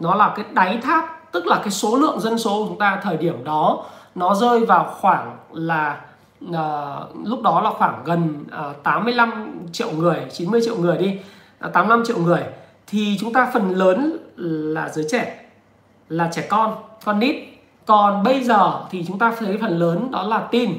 nó 0.00 0.14
là 0.14 0.32
cái 0.36 0.44
đáy 0.52 0.78
tháp 0.82 1.32
tức 1.32 1.46
là 1.46 1.56
cái 1.56 1.70
số 1.70 1.96
lượng 1.96 2.20
dân 2.20 2.38
số 2.38 2.62
của 2.62 2.68
chúng 2.68 2.78
ta 2.78 3.00
thời 3.02 3.16
điểm 3.16 3.44
đó 3.44 3.84
nó 4.14 4.34
rơi 4.34 4.66
vào 4.66 4.94
khoảng 5.00 5.36
là 5.52 6.00
uh, 6.44 7.26
lúc 7.26 7.42
đó 7.42 7.60
là 7.60 7.70
khoảng 7.70 8.02
gần 8.04 8.44
ờ, 8.50 8.70
uh, 8.70 8.82
85 8.82 9.58
triệu 9.72 9.90
người 9.90 10.26
90 10.32 10.60
triệu 10.64 10.76
người 10.76 10.98
đi 10.98 11.18
uh, 11.66 11.72
85 11.72 12.04
triệu 12.06 12.18
người 12.18 12.42
thì 12.88 13.16
chúng 13.20 13.32
ta 13.32 13.50
phần 13.52 13.70
lớn 13.70 14.18
là 14.74 14.88
giới 14.88 15.04
trẻ 15.10 15.44
là 16.08 16.28
trẻ 16.32 16.46
con 16.48 16.74
con 17.04 17.18
nít. 17.18 17.36
Còn 17.86 18.22
bây 18.22 18.44
giờ 18.44 18.84
thì 18.90 19.04
chúng 19.08 19.18
ta 19.18 19.34
thấy 19.38 19.58
phần 19.60 19.78
lớn 19.78 20.10
đó 20.10 20.22
là 20.22 20.48
tin 20.50 20.70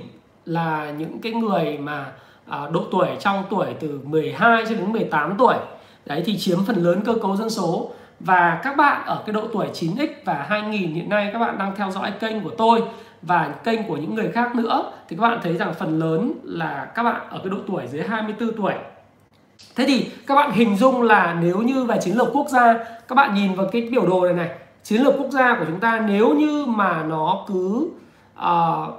là 0.46 0.92
những 0.98 1.20
cái 1.22 1.32
người 1.32 1.78
mà 1.78 2.12
à, 2.48 2.60
độ 2.72 2.84
tuổi 2.92 3.08
trong 3.20 3.44
tuổi 3.50 3.68
từ 3.80 4.00
12 4.04 4.66
cho 4.70 4.75
đến 4.75 4.92
18 4.92 5.36
tuổi. 5.38 5.56
Đấy 6.06 6.24
thì 6.25 6.38
chiếm 6.38 6.66
phần 6.66 6.84
lớn 6.84 7.01
cơ 7.06 7.13
cấu 7.22 7.36
dân 7.36 7.50
số. 7.50 7.92
Và 8.20 8.60
các 8.63 8.78
bạn 8.78 9.06
ở 9.06 9.24
cái 9.25 9.34
độ 9.34 9.48
tuổi 9.54 9.68
9x 9.74 10.08
và 10.25 10.46
2000 10.50 10.94
hiện 10.94 11.10
nay 11.10 11.30
các 11.34 11.39
bạn 11.39 11.58
đang 11.58 11.75
theo 11.75 11.92
dõi 11.92 12.12
kênh 12.20 12.42
của 12.42 12.51
tôi 12.58 12.84
và 13.22 13.54
kênh 13.63 13.88
của 13.88 13.98
những 13.98 14.16
người 14.16 14.32
khác 14.32 14.56
nữa 14.56 14.92
thì 15.10 15.16
các 15.16 15.22
bạn 15.22 15.39
thấy 15.44 15.58
rằng 15.58 15.74
phần 15.74 16.00
lớn 16.00 16.34
là 16.44 16.92
các 16.96 17.04
bạn 17.04 17.22
ở 17.30 17.38
cái 17.38 17.50
độ 17.50 17.58
tuổi 17.68 17.88
dưới 17.88 18.04
24 18.04 18.54
tuổi. 18.58 18.74
Thế 19.75 19.86
thì 19.88 20.12
các 20.28 20.36
bạn 20.36 20.51
hình 20.51 20.78
dung 20.78 21.01
là 21.01 21.38
nếu 21.42 21.58
như 21.58 21.84
về 21.84 21.98
chiến 22.01 22.18
lược 22.18 22.28
quốc 22.34 22.48
gia 22.50 22.74
các 23.08 23.16
bạn 23.16 23.34
nhìn 23.34 23.56
vào 23.56 23.68
cái 23.72 23.82
biểu 23.92 24.08
đồ 24.08 24.25
này 24.25 24.34
này. 24.34 24.50
Chiến 24.84 25.01
lược 25.01 25.13
quốc 25.18 25.30
gia 25.30 25.56
của 25.56 25.66
chúng 25.68 25.80
ta 25.80 26.00
nếu 26.08 26.34
như 26.34 26.66
mà 26.66 27.04
nó 27.04 27.46
cứ 27.48 27.89
uh, 28.39 28.94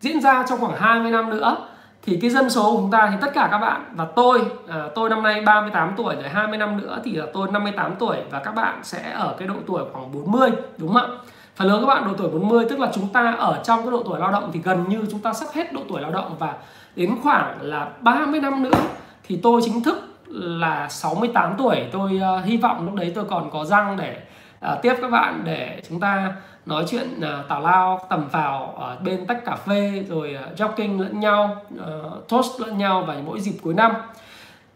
diễn 0.00 0.20
ra 0.20 0.44
trong 0.48 0.60
khoảng 0.60 0.76
20 0.76 1.10
năm 1.10 1.30
nữa 1.30 1.56
thì 2.02 2.18
cái 2.20 2.30
dân 2.30 2.50
số 2.50 2.72
của 2.72 2.80
chúng 2.80 2.90
ta 2.90 3.08
thì 3.10 3.16
tất 3.20 3.34
cả 3.34 3.48
các 3.50 3.58
bạn 3.58 3.84
và 3.96 4.04
tôi 4.16 4.40
uh, 4.40 4.94
tôi 4.94 5.10
năm 5.10 5.22
nay 5.22 5.40
38 5.40 5.94
tuổi 5.96 6.14
rồi 6.14 6.28
20 6.28 6.58
năm 6.58 6.76
nữa 6.76 7.00
thì 7.04 7.12
là 7.12 7.26
tôi 7.32 7.48
58 7.50 7.94
tuổi 7.98 8.16
và 8.30 8.40
các 8.40 8.54
bạn 8.54 8.80
sẽ 8.82 9.12
ở 9.12 9.34
cái 9.38 9.48
độ 9.48 9.54
tuổi 9.66 9.82
khoảng 9.92 10.12
40 10.12 10.50
đúng 10.78 10.92
không 10.92 10.96
ạ? 10.96 11.18
Phần 11.56 11.68
lớn 11.68 11.80
các 11.80 11.86
bạn 11.86 12.04
độ 12.04 12.12
tuổi 12.18 12.28
40 12.28 12.66
tức 12.70 12.78
là 12.78 12.90
chúng 12.94 13.08
ta 13.08 13.34
ở 13.38 13.62
trong 13.64 13.82
cái 13.82 13.90
độ 13.90 14.02
tuổi 14.02 14.18
lao 14.18 14.32
động 14.32 14.50
thì 14.52 14.60
gần 14.64 14.84
như 14.88 15.06
chúng 15.10 15.20
ta 15.20 15.32
sắp 15.32 15.48
hết 15.54 15.72
độ 15.72 15.80
tuổi 15.88 16.00
lao 16.00 16.10
động 16.10 16.36
và 16.38 16.54
đến 16.96 17.16
khoảng 17.22 17.58
là 17.60 17.88
30 18.00 18.40
năm 18.40 18.62
nữa 18.62 18.70
thì 19.24 19.40
tôi 19.42 19.60
chính 19.64 19.82
thức 19.82 20.12
là 20.32 20.88
68 20.88 21.54
tuổi. 21.58 21.76
Tôi 21.92 22.20
uh, 22.38 22.44
hy 22.44 22.56
vọng 22.56 22.84
lúc 22.84 22.94
đấy 22.94 23.12
tôi 23.14 23.24
còn 23.24 23.50
có 23.50 23.64
răng 23.64 23.96
để 23.96 24.22
uh, 24.72 24.82
tiếp 24.82 24.94
các 25.02 25.10
bạn 25.10 25.42
để 25.44 25.82
chúng 25.88 26.00
ta 26.00 26.34
nói 26.66 26.84
chuyện 26.88 27.08
uh, 27.18 27.48
tào 27.48 27.60
lao 27.60 28.00
tầm 28.08 28.28
vào 28.28 28.74
ở 28.76 28.98
bên 29.04 29.26
tách 29.26 29.44
cà 29.44 29.56
phê 29.56 30.04
rồi 30.08 30.36
uh, 30.52 30.58
jogging 30.58 31.00
lẫn 31.00 31.20
nhau 31.20 31.56
uh, 31.74 32.28
toast 32.28 32.60
lẫn 32.60 32.78
nhau 32.78 33.02
vào 33.02 33.16
mỗi 33.26 33.40
dịp 33.40 33.54
cuối 33.62 33.74
năm. 33.74 33.92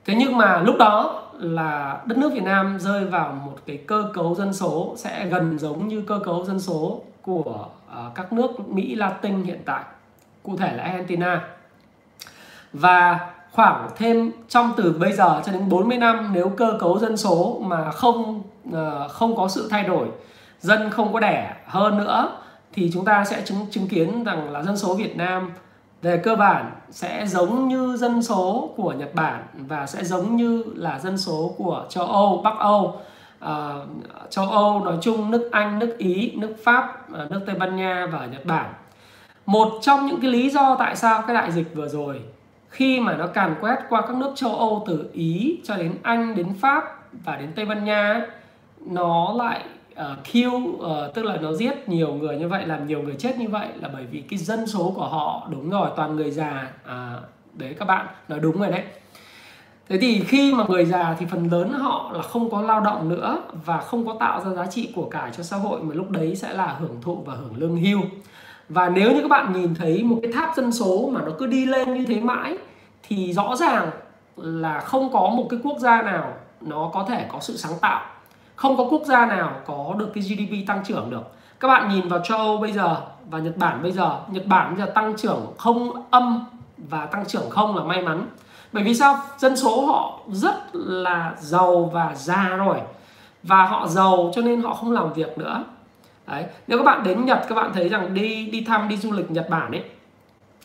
Thế 0.04 0.14
nhưng 0.14 0.36
mà 0.36 0.60
lúc 0.60 0.76
đó 0.78 1.22
là 1.32 2.00
đất 2.06 2.18
nước 2.18 2.32
Việt 2.32 2.42
Nam 2.42 2.78
rơi 2.78 3.04
vào 3.04 3.32
một 3.46 3.56
cái 3.66 3.76
cơ 3.86 4.10
cấu 4.14 4.34
dân 4.34 4.52
số 4.52 4.94
sẽ 4.96 5.26
gần 5.26 5.58
giống 5.58 5.88
như 5.88 6.02
cơ 6.06 6.18
cấu 6.24 6.44
dân 6.44 6.60
số 6.60 7.02
của 7.22 7.66
uh, 7.88 8.14
các 8.14 8.32
nước 8.32 8.68
Mỹ 8.68 8.94
Latin 8.94 9.42
hiện 9.42 9.62
tại 9.64 9.82
cụ 10.42 10.56
thể 10.56 10.76
là 10.76 10.82
Argentina. 10.82 11.40
Và 12.72 13.30
khoảng 13.56 13.88
thêm 13.96 14.32
trong 14.48 14.72
từ 14.76 14.92
bây 14.92 15.12
giờ 15.12 15.42
cho 15.46 15.52
đến 15.52 15.68
40 15.68 15.98
năm 15.98 16.30
nếu 16.34 16.48
cơ 16.48 16.76
cấu 16.80 16.98
dân 16.98 17.16
số 17.16 17.62
mà 17.64 17.90
không 17.90 18.42
ờ, 18.72 19.08
không 19.08 19.36
có 19.36 19.48
sự 19.48 19.68
thay 19.70 19.84
đổi 19.84 20.08
dân 20.60 20.90
không 20.90 21.12
có 21.12 21.20
đẻ 21.20 21.56
hơn 21.66 21.98
nữa 21.98 22.38
thì 22.72 22.90
chúng 22.94 23.04
ta 23.04 23.24
sẽ 23.24 23.42
chứng 23.44 23.66
chứng 23.70 23.88
kiến 23.88 24.24
rằng 24.24 24.52
là 24.52 24.62
dân 24.62 24.76
số 24.76 24.94
Việt 24.94 25.16
Nam 25.16 25.52
về 26.02 26.16
cơ 26.16 26.36
bản 26.36 26.70
sẽ 26.90 27.26
giống 27.26 27.68
như 27.68 27.96
dân 27.96 28.22
số 28.22 28.70
của 28.76 28.92
Nhật 28.92 29.14
Bản 29.14 29.42
và 29.68 29.86
sẽ 29.86 30.04
giống 30.04 30.36
như 30.36 30.64
là 30.74 30.98
dân 30.98 31.18
số 31.18 31.54
của 31.58 31.86
châu 31.88 32.04
Âu, 32.06 32.40
Bắc 32.44 32.58
Âu, 32.58 33.00
à, 33.38 33.74
châu 34.30 34.50
Âu 34.50 34.84
nói 34.84 34.96
chung, 35.00 35.30
nước 35.30 35.48
Anh, 35.52 35.78
nước 35.78 35.98
Ý, 35.98 36.32
nước 36.36 36.54
Pháp, 36.64 37.12
ờ, 37.12 37.28
nước 37.30 37.40
Tây 37.46 37.54
Ban 37.54 37.76
Nha 37.76 38.06
và 38.12 38.26
Nhật 38.26 38.44
Bản. 38.46 38.72
Một 39.46 39.72
trong 39.82 40.06
những 40.06 40.20
cái 40.20 40.30
lý 40.30 40.50
do 40.50 40.76
tại 40.78 40.96
sao 40.96 41.22
cái 41.26 41.34
đại 41.34 41.52
dịch 41.52 41.74
vừa 41.74 41.88
rồi 41.88 42.22
khi 42.76 43.00
mà 43.00 43.16
nó 43.16 43.26
càn 43.26 43.54
quét 43.60 43.76
qua 43.88 44.00
các 44.00 44.16
nước 44.16 44.32
châu 44.34 44.54
Âu 44.54 44.84
từ 44.86 45.10
Ý 45.12 45.60
cho 45.64 45.76
đến 45.76 45.92
Anh 46.02 46.34
đến 46.34 46.54
Pháp 46.60 46.84
và 47.24 47.36
đến 47.36 47.52
Tây 47.56 47.64
Ban 47.64 47.84
Nha 47.84 48.26
nó 48.86 49.34
lại 49.36 49.60
uh, 49.92 50.24
kill 50.32 50.54
uh, 50.54 51.14
tức 51.14 51.24
là 51.24 51.36
nó 51.36 51.52
giết 51.52 51.88
nhiều 51.88 52.14
người 52.14 52.36
như 52.36 52.48
vậy 52.48 52.66
làm 52.66 52.86
nhiều 52.86 53.02
người 53.02 53.14
chết 53.18 53.38
như 53.38 53.48
vậy 53.48 53.68
là 53.80 53.88
bởi 53.92 54.04
vì 54.10 54.20
cái 54.20 54.38
dân 54.38 54.66
số 54.66 54.92
của 54.96 55.08
họ 55.08 55.48
đúng 55.50 55.70
rồi 55.70 55.90
toàn 55.96 56.16
người 56.16 56.30
già. 56.30 56.70
À, 56.84 57.14
đấy 57.54 57.74
các 57.78 57.84
bạn 57.84 58.06
nói 58.28 58.40
đúng 58.40 58.58
rồi 58.58 58.70
đấy. 58.70 58.82
Thế 59.88 59.98
thì 59.98 60.24
khi 60.24 60.54
mà 60.54 60.64
người 60.68 60.84
già 60.84 61.16
thì 61.18 61.26
phần 61.30 61.48
lớn 61.50 61.72
họ 61.72 62.10
là 62.14 62.22
không 62.22 62.50
có 62.50 62.62
lao 62.62 62.80
động 62.80 63.08
nữa 63.08 63.42
và 63.64 63.78
không 63.78 64.06
có 64.06 64.16
tạo 64.20 64.40
ra 64.44 64.50
giá 64.50 64.66
trị 64.66 64.92
của 64.94 65.08
cải 65.10 65.30
cho 65.36 65.42
xã 65.42 65.56
hội 65.56 65.82
mà 65.82 65.94
lúc 65.94 66.10
đấy 66.10 66.36
sẽ 66.36 66.52
là 66.52 66.76
hưởng 66.80 66.96
thụ 67.02 67.22
và 67.26 67.34
hưởng 67.34 67.56
lương 67.56 67.76
hưu 67.76 68.00
và 68.68 68.88
nếu 68.88 69.12
như 69.12 69.20
các 69.20 69.28
bạn 69.28 69.52
nhìn 69.52 69.74
thấy 69.74 70.02
một 70.02 70.18
cái 70.22 70.32
tháp 70.32 70.56
dân 70.56 70.72
số 70.72 71.10
mà 71.12 71.20
nó 71.26 71.32
cứ 71.38 71.46
đi 71.46 71.66
lên 71.66 71.94
như 71.94 72.04
thế 72.06 72.20
mãi, 72.20 72.58
thì 73.02 73.32
rõ 73.32 73.56
ràng 73.56 73.90
là 74.36 74.80
không 74.80 75.12
có 75.12 75.28
một 75.28 75.46
cái 75.50 75.60
quốc 75.62 75.78
gia 75.78 76.02
nào 76.02 76.32
nó 76.60 76.90
có 76.92 77.04
thể 77.08 77.26
có 77.32 77.40
sự 77.40 77.56
sáng 77.56 77.72
tạo. 77.80 78.00
Không 78.56 78.76
có 78.76 78.84
quốc 78.90 79.02
gia 79.06 79.26
nào 79.26 79.52
có 79.66 79.94
được 79.98 80.08
cái 80.14 80.24
GDP 80.24 80.66
tăng 80.66 80.84
trưởng 80.84 81.10
được. 81.10 81.22
Các 81.60 81.68
bạn 81.68 81.88
nhìn 81.88 82.08
vào 82.08 82.20
châu 82.24 82.38
Âu 82.38 82.58
bây 82.58 82.72
giờ 82.72 82.96
và 83.30 83.38
Nhật 83.38 83.56
Bản 83.56 83.82
bây 83.82 83.92
giờ, 83.92 84.18
Nhật 84.28 84.46
Bản 84.46 84.76
bây 84.76 84.86
giờ 84.86 84.92
tăng 84.92 85.16
trưởng 85.16 85.46
không 85.58 86.02
âm 86.10 86.44
và 86.76 87.06
tăng 87.06 87.26
trưởng 87.26 87.50
không 87.50 87.76
là 87.76 87.84
may 87.84 88.02
mắn. 88.02 88.26
Bởi 88.72 88.84
vì 88.84 88.94
sao? 88.94 89.18
Dân 89.38 89.56
số 89.56 89.86
họ 89.86 90.18
rất 90.32 90.54
là 90.72 91.34
giàu 91.38 91.90
và 91.92 92.14
già 92.14 92.48
rồi. 92.56 92.80
Và 93.42 93.66
họ 93.66 93.86
giàu 93.86 94.30
cho 94.34 94.42
nên 94.42 94.62
họ 94.62 94.74
không 94.74 94.92
làm 94.92 95.12
việc 95.12 95.38
nữa 95.38 95.64
đấy, 96.26 96.44
nếu 96.66 96.78
các 96.78 96.84
bạn 96.84 97.02
đến 97.04 97.24
Nhật, 97.24 97.44
các 97.48 97.54
bạn 97.54 97.70
thấy 97.74 97.88
rằng 97.88 98.14
đi 98.14 98.46
đi 98.46 98.64
thăm, 98.64 98.88
đi 98.88 98.96
du 98.96 99.12
lịch 99.12 99.30
Nhật 99.30 99.50
Bản 99.50 99.70
ấy, 99.72 99.84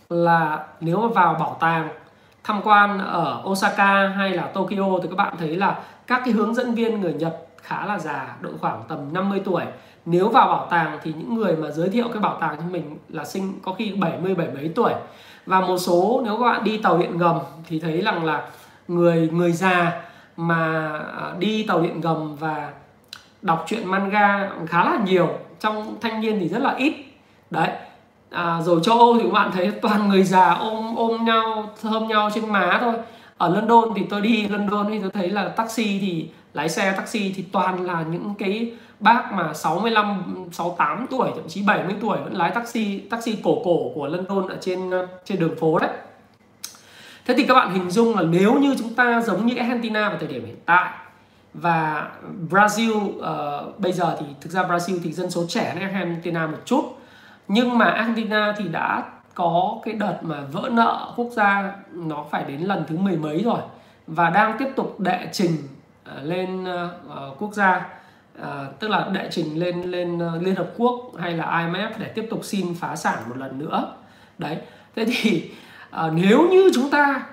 là 0.10 0.66
nếu 0.80 1.02
mà 1.02 1.08
vào 1.08 1.34
bảo 1.34 1.58
tàng, 1.60 1.90
tham 2.44 2.62
quan 2.64 3.00
ở 3.00 3.44
Osaka 3.46 4.08
hay 4.08 4.30
là 4.30 4.44
Tokyo 4.44 5.00
thì 5.04 5.10
các 5.10 5.16
bạn 5.16 5.36
thấy 5.40 5.56
là 5.56 5.80
các 6.08 6.22
cái 6.26 6.34
hướng 6.34 6.54
dẫn 6.54 6.74
viên 6.74 7.02
người 7.02 7.14
Nhật 7.14 7.48
khá 7.62 7.86
là 7.86 8.00
già, 8.00 8.36
độ 8.42 8.50
khoảng 8.62 8.84
tầm 8.88 9.00
50 9.14 9.42
tuổi. 9.46 9.64
Nếu 10.06 10.30
vào 10.30 10.48
bảo 10.48 10.68
tàng 10.70 11.00
thì 11.04 11.14
những 11.18 11.36
người 11.36 11.56
mà 11.56 11.72
giới 11.72 11.90
thiệu 11.90 12.08
cái 12.14 12.22
bảo 12.22 12.38
tàng 12.42 12.58
cho 12.58 12.64
mình 12.72 12.98
là 13.10 13.26
sinh 13.26 13.60
có 13.64 13.74
khi 13.74 13.92
70 13.92 14.36
bảy 14.36 14.48
mấy 14.54 14.72
tuổi. 14.76 14.94
Và 15.46 15.62
một 15.62 15.78
số, 15.78 16.22
nếu 16.26 16.38
các 16.38 16.44
bạn 16.44 16.64
đi 16.64 16.78
tàu 16.78 16.98
điện 16.98 17.18
ngầm 17.18 17.40
thì 17.68 17.80
thấy 17.80 18.02
rằng 18.02 18.26
là 18.26 18.48
người 18.88 19.30
người 19.34 19.52
già 19.52 20.02
mà 20.38 20.90
à, 21.22 21.34
đi 21.40 21.66
tàu 21.68 21.82
điện 21.82 22.02
ngầm 22.02 22.36
và 22.36 22.72
đọc 23.42 23.64
truyện 23.68 23.88
manga 23.88 24.50
khá 24.68 24.84
là 24.84 25.00
nhiều 25.06 25.30
trong 25.62 25.98
thanh 26.02 26.22
niên 26.22 26.40
thì 26.40 26.48
rất 26.50 26.60
là 26.60 26.76
ít. 26.78 26.94
Đấy. 27.50 27.70
À, 28.30 28.62
rồi 28.62 28.80
châu 28.84 29.00
Âu 29.00 29.18
thì 29.18 29.24
các 29.24 29.34
bạn 29.34 29.52
thấy 29.52 29.72
toàn 29.82 30.10
người 30.10 30.24
già 30.24 30.54
ôm 30.54 30.96
ôm 30.96 31.26
nhau 31.26 31.70
thơm 31.82 32.08
nhau 32.08 32.30
trên 32.34 32.50
má 32.50 32.78
thôi. 32.82 32.94
Ở 33.38 33.50
London 33.50 33.90
thì 33.96 34.04
tôi 34.10 34.22
đi 34.22 34.48
London 34.48 34.88
thì 34.90 35.00
tôi 35.02 35.12
thấy 35.12 35.30
là 35.30 35.50
taxi 35.50 36.00
thì 36.02 36.30
lái 36.54 36.70
xe 36.70 36.94
taxi 36.98 37.34
thì 37.36 37.44
toàn 37.52 37.86
là 37.86 38.06
những 38.12 38.34
cái 38.40 38.72
bác 39.00 39.34
mà 39.34 39.54
65 39.54 40.24
68 40.52 41.08
tuổi 41.10 41.30
thậm 41.36 41.48
chí 41.48 41.64
70 41.64 41.96
tuổi 42.02 42.18
vẫn 42.24 42.34
lái 42.34 42.52
taxi 42.52 43.00
taxi 43.00 43.38
cổ 43.44 43.62
cổ 43.66 43.92
của 43.96 44.08
London 44.08 44.48
ở 44.48 44.58
trên 44.62 44.92
trên 45.26 45.40
đường 45.40 45.56
phố 45.60 45.80
đấy. 45.80 45.90
Thế 47.26 47.34
thì 47.38 47.44
các 47.44 47.54
bạn 47.54 47.74
hình 47.74 47.92
dung 47.92 48.16
là 48.16 48.22
nếu 48.22 48.54
như 48.54 48.76
chúng 48.80 48.94
ta 48.94 49.22
giống 49.22 49.46
như 49.46 49.56
Argentina 49.56 50.10
vào 50.10 50.18
thời 50.20 50.28
điểm 50.28 50.46
hiện 50.46 50.58
tại 50.66 50.92
và 51.54 52.12
Brazil 52.50 52.96
uh, 52.96 53.80
bây 53.80 53.92
giờ 53.92 54.18
thì 54.20 54.26
thực 54.42 54.52
ra 54.52 54.64
Brazil 54.64 55.00
thì 55.04 55.12
dân 55.12 55.32
số 55.32 55.46
trẻ 55.48 55.74
hơn 55.74 55.94
Argentina 55.94 56.48
một 56.48 56.58
chút. 56.66 56.84
Nhưng 57.48 57.78
mà 57.78 57.86
Argentina 57.86 58.54
thì 58.58 58.68
đã 58.68 59.04
có 59.36 59.80
cái 59.84 59.94
đợt 59.94 60.18
mà 60.22 60.42
vỡ 60.52 60.70
nợ 60.72 61.14
quốc 61.16 61.30
gia 61.32 61.74
nó 61.94 62.26
phải 62.32 62.44
đến 62.44 62.62
lần 62.62 62.84
thứ 62.88 62.98
mười 62.98 63.18
mấy 63.18 63.44
rồi. 63.44 63.62
Và 64.08 64.30
đang 64.30 64.58
tiếp 64.58 64.68
tục 64.76 65.00
đệ 65.00 65.28
trình 65.32 65.58
uh, 65.58 66.24
lên 66.24 66.64
uh, 66.64 67.40
quốc 67.40 67.54
gia. 67.54 67.90
Uh, 68.42 68.46
tức 68.80 68.88
là 68.88 69.08
đệ 69.14 69.28
trình 69.32 69.60
lên 69.60 69.82
lên 69.82 70.18
uh, 70.18 70.42
Liên 70.42 70.56
Hợp 70.56 70.68
Quốc 70.78 71.12
hay 71.20 71.34
là 71.34 71.46
IMF 71.46 71.90
để 71.98 72.08
tiếp 72.16 72.28
tục 72.30 72.40
xin 72.44 72.76
phá 72.76 72.96
sản 72.96 73.18
một 73.30 73.38
lần 73.38 73.60
nữa. 73.60 73.94
Đấy. 74.38 74.58
Thế 74.96 75.06
thì 75.06 75.52
uh, 75.90 76.14
nếu 76.14 76.48
như 76.52 76.72
chúng 76.76 76.90
ta 76.90 77.24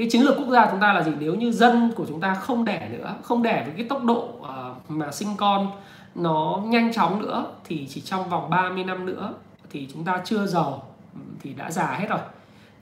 cái 0.00 0.10
chiến 0.10 0.22
lược 0.22 0.36
quốc 0.36 0.48
gia 0.48 0.70
chúng 0.70 0.80
ta 0.80 0.92
là 0.92 1.02
gì? 1.02 1.12
Nếu 1.18 1.34
như 1.34 1.52
dân 1.52 1.92
của 1.96 2.04
chúng 2.08 2.20
ta 2.20 2.34
không 2.34 2.64
đẻ 2.64 2.88
nữa 2.92 3.14
không 3.22 3.42
đẻ 3.42 3.62
với 3.64 3.74
cái 3.76 3.86
tốc 3.88 4.04
độ 4.04 4.28
uh, 4.40 4.90
mà 4.90 5.12
sinh 5.12 5.28
con 5.36 5.70
nó 6.14 6.60
nhanh 6.64 6.92
chóng 6.92 7.22
nữa 7.22 7.44
thì 7.64 7.86
chỉ 7.90 8.00
trong 8.00 8.28
vòng 8.28 8.50
30 8.50 8.84
năm 8.84 9.06
nữa 9.06 9.34
thì 9.70 9.88
chúng 9.92 10.04
ta 10.04 10.20
chưa 10.24 10.46
giàu 10.46 10.82
ừ, 11.14 11.20
thì 11.42 11.54
đã 11.54 11.70
già 11.70 11.86
hết 11.86 12.06
rồi. 12.10 12.18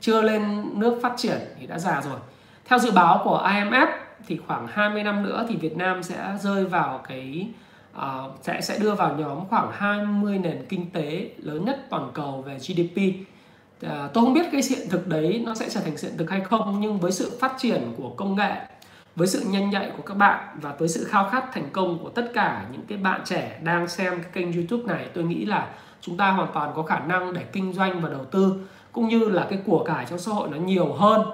Chưa 0.00 0.22
lên 0.22 0.70
nước 0.74 0.98
phát 1.02 1.12
triển 1.16 1.38
thì 1.60 1.66
đã 1.66 1.78
già 1.78 2.00
rồi. 2.02 2.18
Theo 2.64 2.78
dự 2.78 2.90
báo 2.90 3.20
của 3.24 3.42
IMF 3.46 3.86
thì 4.26 4.38
khoảng 4.46 4.66
20 4.66 5.02
năm 5.02 5.22
nữa 5.22 5.46
thì 5.48 5.56
Việt 5.56 5.76
Nam 5.76 6.02
sẽ 6.02 6.36
rơi 6.40 6.64
vào 6.64 7.00
cái 7.08 7.48
uh, 7.96 8.02
sẽ 8.42 8.60
sẽ 8.60 8.78
đưa 8.78 8.94
vào 8.94 9.16
nhóm 9.18 9.38
khoảng 9.48 9.70
20 9.72 10.38
nền 10.38 10.66
kinh 10.68 10.90
tế 10.90 11.30
lớn 11.36 11.64
nhất 11.64 11.86
toàn 11.90 12.10
cầu 12.14 12.42
về 12.46 12.58
GDP. 12.58 13.00
À, 13.82 14.08
tôi 14.14 14.24
không 14.24 14.34
biết 14.34 14.46
cái 14.52 14.60
hiện 14.70 14.88
thực 14.90 15.08
đấy 15.08 15.42
nó 15.46 15.54
sẽ 15.54 15.68
trở 15.70 15.80
thành 15.80 15.96
hiện 16.02 16.12
thực 16.18 16.30
hay 16.30 16.40
không 16.40 16.80
nhưng 16.80 16.98
với 16.98 17.12
sự 17.12 17.38
phát 17.40 17.54
triển 17.58 17.94
của 17.96 18.10
công 18.16 18.36
nghệ 18.36 18.52
với 19.16 19.28
sự 19.28 19.44
nhanh 19.50 19.70
nhạy 19.70 19.90
của 19.96 20.02
các 20.02 20.14
bạn 20.14 20.58
và 20.62 20.74
với 20.78 20.88
sự 20.88 21.04
khao 21.04 21.28
khát 21.30 21.44
thành 21.52 21.68
công 21.72 21.98
của 21.98 22.08
tất 22.08 22.30
cả 22.34 22.66
những 22.72 22.82
cái 22.88 22.98
bạn 22.98 23.20
trẻ 23.24 23.60
đang 23.62 23.88
xem 23.88 24.22
cái 24.22 24.30
kênh 24.32 24.52
YouTube 24.52 24.94
này 24.94 25.08
tôi 25.14 25.24
nghĩ 25.24 25.44
là 25.44 25.68
chúng 26.00 26.16
ta 26.16 26.30
hoàn 26.30 26.48
toàn 26.54 26.72
có 26.76 26.82
khả 26.82 26.98
năng 26.98 27.32
để 27.32 27.44
kinh 27.52 27.72
doanh 27.72 28.00
và 28.00 28.08
đầu 28.08 28.24
tư 28.24 28.54
cũng 28.92 29.08
như 29.08 29.28
là 29.28 29.46
cái 29.50 29.58
của 29.66 29.84
cải 29.84 30.06
trong 30.06 30.18
xã 30.18 30.32
hội 30.32 30.48
nó 30.48 30.56
nhiều 30.56 30.92
hơn 30.92 31.26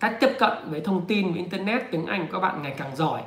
cách 0.00 0.16
tiếp 0.20 0.30
cận 0.38 0.52
với 0.70 0.80
thông 0.80 1.06
tin 1.06 1.32
với 1.32 1.36
internet 1.36 1.90
tiếng 1.90 2.06
Anh 2.06 2.26
của 2.26 2.32
các 2.32 2.38
bạn 2.38 2.62
ngày 2.62 2.74
càng 2.78 2.96
giỏi 2.96 3.22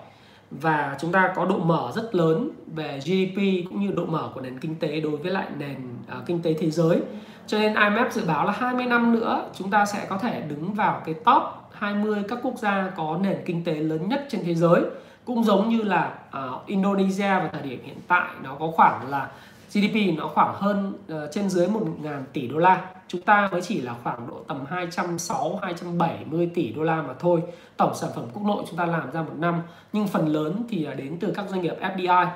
và 0.52 0.98
chúng 1.00 1.12
ta 1.12 1.34
có 1.36 1.46
độ 1.46 1.58
mở 1.58 1.92
rất 1.96 2.16
lớn 2.16 2.50
về 2.76 3.00
GDP 3.00 3.70
cũng 3.70 3.86
như 3.86 3.92
độ 3.96 4.06
mở 4.06 4.30
của 4.34 4.42
nền 4.42 4.60
kinh 4.60 4.76
tế 4.76 5.00
đối 5.00 5.18
với 5.18 5.32
lại 5.32 5.48
nền 5.58 5.76
uh, 6.18 6.26
kinh 6.26 6.42
tế 6.42 6.54
thế 6.54 6.72
giới. 6.72 7.02
Cho 7.50 7.60
nên 7.60 7.74
IMF 7.74 8.10
dự 8.10 8.26
báo 8.26 8.46
là 8.46 8.52
20 8.52 8.86
năm 8.86 9.12
nữa 9.12 9.46
chúng 9.54 9.70
ta 9.70 9.86
sẽ 9.86 10.06
có 10.10 10.18
thể 10.18 10.42
đứng 10.42 10.74
vào 10.74 11.02
cái 11.06 11.14
top 11.14 11.44
20 11.74 12.24
các 12.28 12.40
quốc 12.44 12.58
gia 12.58 12.92
có 12.98 13.18
nền 13.22 13.38
kinh 13.46 13.64
tế 13.64 13.74
lớn 13.74 14.10
nhất 14.10 14.26
trên 14.30 14.42
thế 14.46 14.56
giới. 14.56 14.82
Cũng 15.26 15.44
giống 15.44 15.70
như 15.70 15.82
là 15.82 16.14
uh, 16.38 16.66
Indonesia 16.66 17.30
vào 17.30 17.50
thời 17.54 17.62
điểm 17.62 17.80
hiện 17.86 17.98
tại 18.08 18.30
nó 18.44 18.56
có 18.60 18.72
khoảng 18.72 19.10
là 19.10 19.28
GDP 19.74 20.18
nó 20.18 20.28
khoảng 20.28 20.56
hơn 20.56 20.94
uh, 21.14 21.32
trên 21.32 21.50
dưới 21.50 21.68
1.000 21.68 22.24
tỷ 22.34 22.48
đô 22.48 22.58
la. 22.58 22.82
Chúng 23.08 23.22
ta 23.22 23.50
mới 23.52 23.62
chỉ 23.62 23.82
là 23.82 23.96
khoảng 24.04 24.28
độ 24.28 24.36
tầm 24.48 24.66
260 24.70 25.60
270 25.62 26.52
tỷ 26.54 26.72
đô 26.72 26.84
la 26.84 27.02
mà 27.02 27.14
thôi. 27.20 27.42
Tổng 27.78 27.96
sản 27.96 28.10
phẩm 28.16 28.26
quốc 28.34 28.44
nội 28.46 28.64
chúng 28.70 28.78
ta 28.78 28.86
làm 28.86 29.12
ra 29.12 29.22
một 29.22 29.36
năm 29.38 29.62
nhưng 29.94 30.08
phần 30.08 30.28
lớn 30.28 30.64
thì 30.70 30.86
là 30.86 30.94
đến 30.94 31.18
từ 31.20 31.34
các 31.36 31.46
doanh 31.50 31.62
nghiệp 31.62 31.76
FDI 31.82 32.28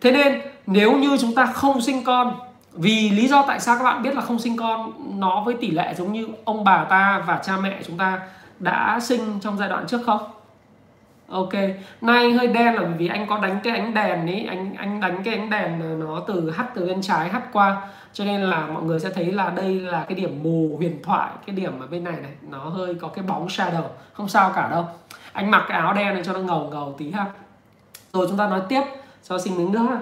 thế 0.00 0.12
nên 0.12 0.40
nếu 0.66 0.98
như 0.98 1.16
chúng 1.20 1.34
ta 1.34 1.46
không 1.46 1.80
sinh 1.80 2.04
con 2.04 2.34
vì 2.72 3.10
lý 3.10 3.28
do 3.28 3.44
tại 3.46 3.60
sao 3.60 3.76
các 3.76 3.84
bạn 3.84 4.02
biết 4.02 4.14
là 4.14 4.20
không 4.20 4.38
sinh 4.38 4.56
con, 4.56 4.92
nó 5.20 5.40
với 5.40 5.54
tỷ 5.60 5.70
lệ 5.70 5.94
giống 5.94 6.12
như 6.12 6.28
ông 6.44 6.64
bà 6.64 6.84
ta 6.84 7.24
và 7.26 7.40
cha 7.44 7.56
mẹ 7.56 7.82
chúng 7.86 7.98
ta 7.98 8.20
đã 8.58 9.00
sinh 9.02 9.40
trong 9.40 9.58
giai 9.58 9.68
đoạn 9.68 9.86
trước 9.86 10.00
không? 10.06 10.20
Ok, 11.28 11.52
nay 12.00 12.32
hơi 12.32 12.46
đen 12.46 12.74
là 12.74 12.82
vì 12.98 13.08
anh 13.08 13.26
có 13.26 13.38
đánh 13.38 13.60
cái 13.64 13.78
ánh 13.78 13.94
đèn 13.94 14.26
ấy 14.26 14.46
anh 14.48 14.74
anh 14.74 15.00
đánh 15.00 15.22
cái 15.24 15.34
ánh 15.34 15.50
đèn 15.50 16.00
nó 16.00 16.20
từ 16.26 16.50
hắt 16.50 16.66
từ 16.74 16.86
bên 16.86 17.02
trái 17.02 17.28
hắt 17.28 17.42
qua, 17.52 17.88
cho 18.12 18.24
nên 18.24 18.40
là 18.40 18.66
mọi 18.66 18.82
người 18.82 19.00
sẽ 19.00 19.10
thấy 19.10 19.32
là 19.32 19.50
đây 19.50 19.80
là 19.80 20.04
cái 20.08 20.14
điểm 20.14 20.40
mù 20.42 20.76
huyền 20.76 21.02
thoại, 21.02 21.30
cái 21.46 21.56
điểm 21.56 21.80
ở 21.80 21.86
bên 21.86 22.04
này 22.04 22.14
này, 22.22 22.32
nó 22.50 22.58
hơi 22.58 22.94
có 22.94 23.08
cái 23.08 23.24
bóng 23.24 23.46
shadow, 23.46 23.82
không 24.12 24.28
sao 24.28 24.52
cả 24.54 24.68
đâu. 24.70 24.86
Anh 25.32 25.50
mặc 25.50 25.64
cái 25.68 25.80
áo 25.80 25.92
đen 25.92 26.14
này 26.14 26.22
cho 26.24 26.32
nó 26.32 26.38
ngầu 26.38 26.68
ngầu 26.70 26.94
tí 26.98 27.10
ha. 27.10 27.26
Rồi 28.12 28.26
chúng 28.28 28.38
ta 28.38 28.48
nói 28.48 28.60
tiếp, 28.68 28.82
cho 29.28 29.38
xin 29.38 29.56
miếng 29.56 29.72
nước 29.72 29.86
ha 29.90 29.98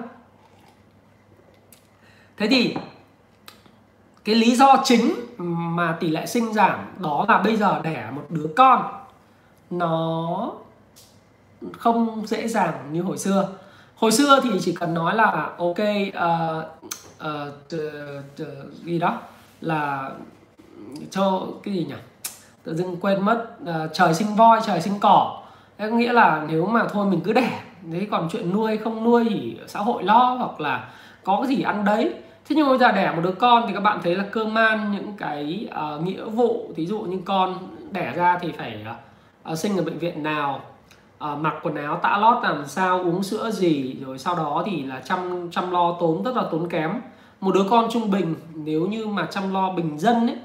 thế 2.37 2.47
thì 2.47 2.75
cái 4.25 4.35
lý 4.35 4.55
do 4.55 4.81
chính 4.83 5.15
mà 5.37 5.97
tỷ 5.99 6.09
lệ 6.09 6.25
sinh 6.25 6.53
giảm 6.53 6.79
đó 6.99 7.25
là 7.29 7.37
bây 7.37 7.57
giờ 7.57 7.79
đẻ 7.83 8.11
một 8.15 8.25
đứa 8.29 8.47
con 8.55 8.83
nó 9.69 10.51
không 11.77 12.27
dễ 12.27 12.47
dàng 12.47 12.73
như 12.91 13.01
hồi 13.01 13.17
xưa. 13.17 13.49
Hồi 13.95 14.11
xưa 14.11 14.39
thì 14.43 14.49
chỉ 14.61 14.75
cần 14.79 14.93
nói 14.93 15.15
là 15.15 15.49
ok 15.57 15.77
uh, 16.07 16.65
uh, 17.27 17.77
gì 18.83 18.99
đó 18.99 19.21
là 19.61 20.11
cho 21.11 21.47
cái 21.63 21.73
gì 21.73 21.85
nhỉ? 21.85 21.95
Tự 22.63 22.75
dưng 22.75 22.97
quên 23.01 23.25
mất 23.25 23.47
uh, 23.63 23.93
trời 23.93 24.13
sinh 24.13 24.35
voi 24.35 24.59
trời 24.65 24.81
sinh 24.81 24.99
cỏ. 24.99 25.41
Thế 25.77 25.89
có 25.89 25.95
nghĩa 25.95 26.13
là 26.13 26.45
nếu 26.47 26.65
mà 26.65 26.87
thôi 26.87 27.05
mình 27.05 27.21
cứ 27.21 27.33
đẻ 27.33 27.61
đấy 27.81 28.07
còn 28.11 28.29
chuyện 28.31 28.53
nuôi 28.53 28.77
không 28.77 29.03
nuôi 29.03 29.27
thì 29.29 29.57
xã 29.67 29.79
hội 29.79 30.03
lo 30.03 30.35
hoặc 30.39 30.59
là 30.59 30.89
có 31.23 31.39
cái 31.41 31.55
gì 31.55 31.61
ăn 31.61 31.85
đấy 31.85 32.13
thế 32.49 32.55
nhưng 32.55 32.69
bây 32.69 32.77
giờ 32.77 32.91
đẻ 32.91 33.11
một 33.15 33.21
đứa 33.23 33.31
con 33.31 33.63
thì 33.67 33.73
các 33.73 33.79
bạn 33.79 33.99
thấy 34.03 34.15
là 34.15 34.23
cơ 34.31 34.45
man 34.45 34.91
những 34.91 35.13
cái 35.17 35.67
uh, 35.95 36.03
nghĩa 36.03 36.23
vụ 36.23 36.71
ví 36.75 36.85
dụ 36.85 36.99
như 36.99 37.19
con 37.25 37.57
đẻ 37.91 38.13
ra 38.15 38.39
thì 38.41 38.51
phải 38.57 38.85
uh, 39.51 39.57
sinh 39.57 39.77
ở 39.77 39.83
bệnh 39.83 39.99
viện 39.99 40.23
nào 40.23 40.61
uh, 41.23 41.39
mặc 41.39 41.53
quần 41.63 41.75
áo 41.75 41.99
tã 42.03 42.17
lót 42.17 42.43
làm 42.43 42.65
sao 42.65 42.99
uống 42.99 43.23
sữa 43.23 43.51
gì 43.51 43.95
rồi 44.05 44.17
sau 44.17 44.35
đó 44.35 44.63
thì 44.65 44.83
là 44.83 45.01
chăm 45.05 45.51
chăm 45.51 45.71
lo 45.71 45.97
tốn 45.99 46.23
rất 46.23 46.35
là 46.35 46.43
tốn 46.51 46.69
kém. 46.69 46.91
Một 47.41 47.55
đứa 47.55 47.63
con 47.69 47.87
trung 47.91 48.11
bình 48.11 48.35
nếu 48.53 48.85
như 48.85 49.07
mà 49.07 49.27
chăm 49.31 49.53
lo 49.53 49.71
bình 49.71 49.99
dân 49.99 50.27
ấy 50.27 50.37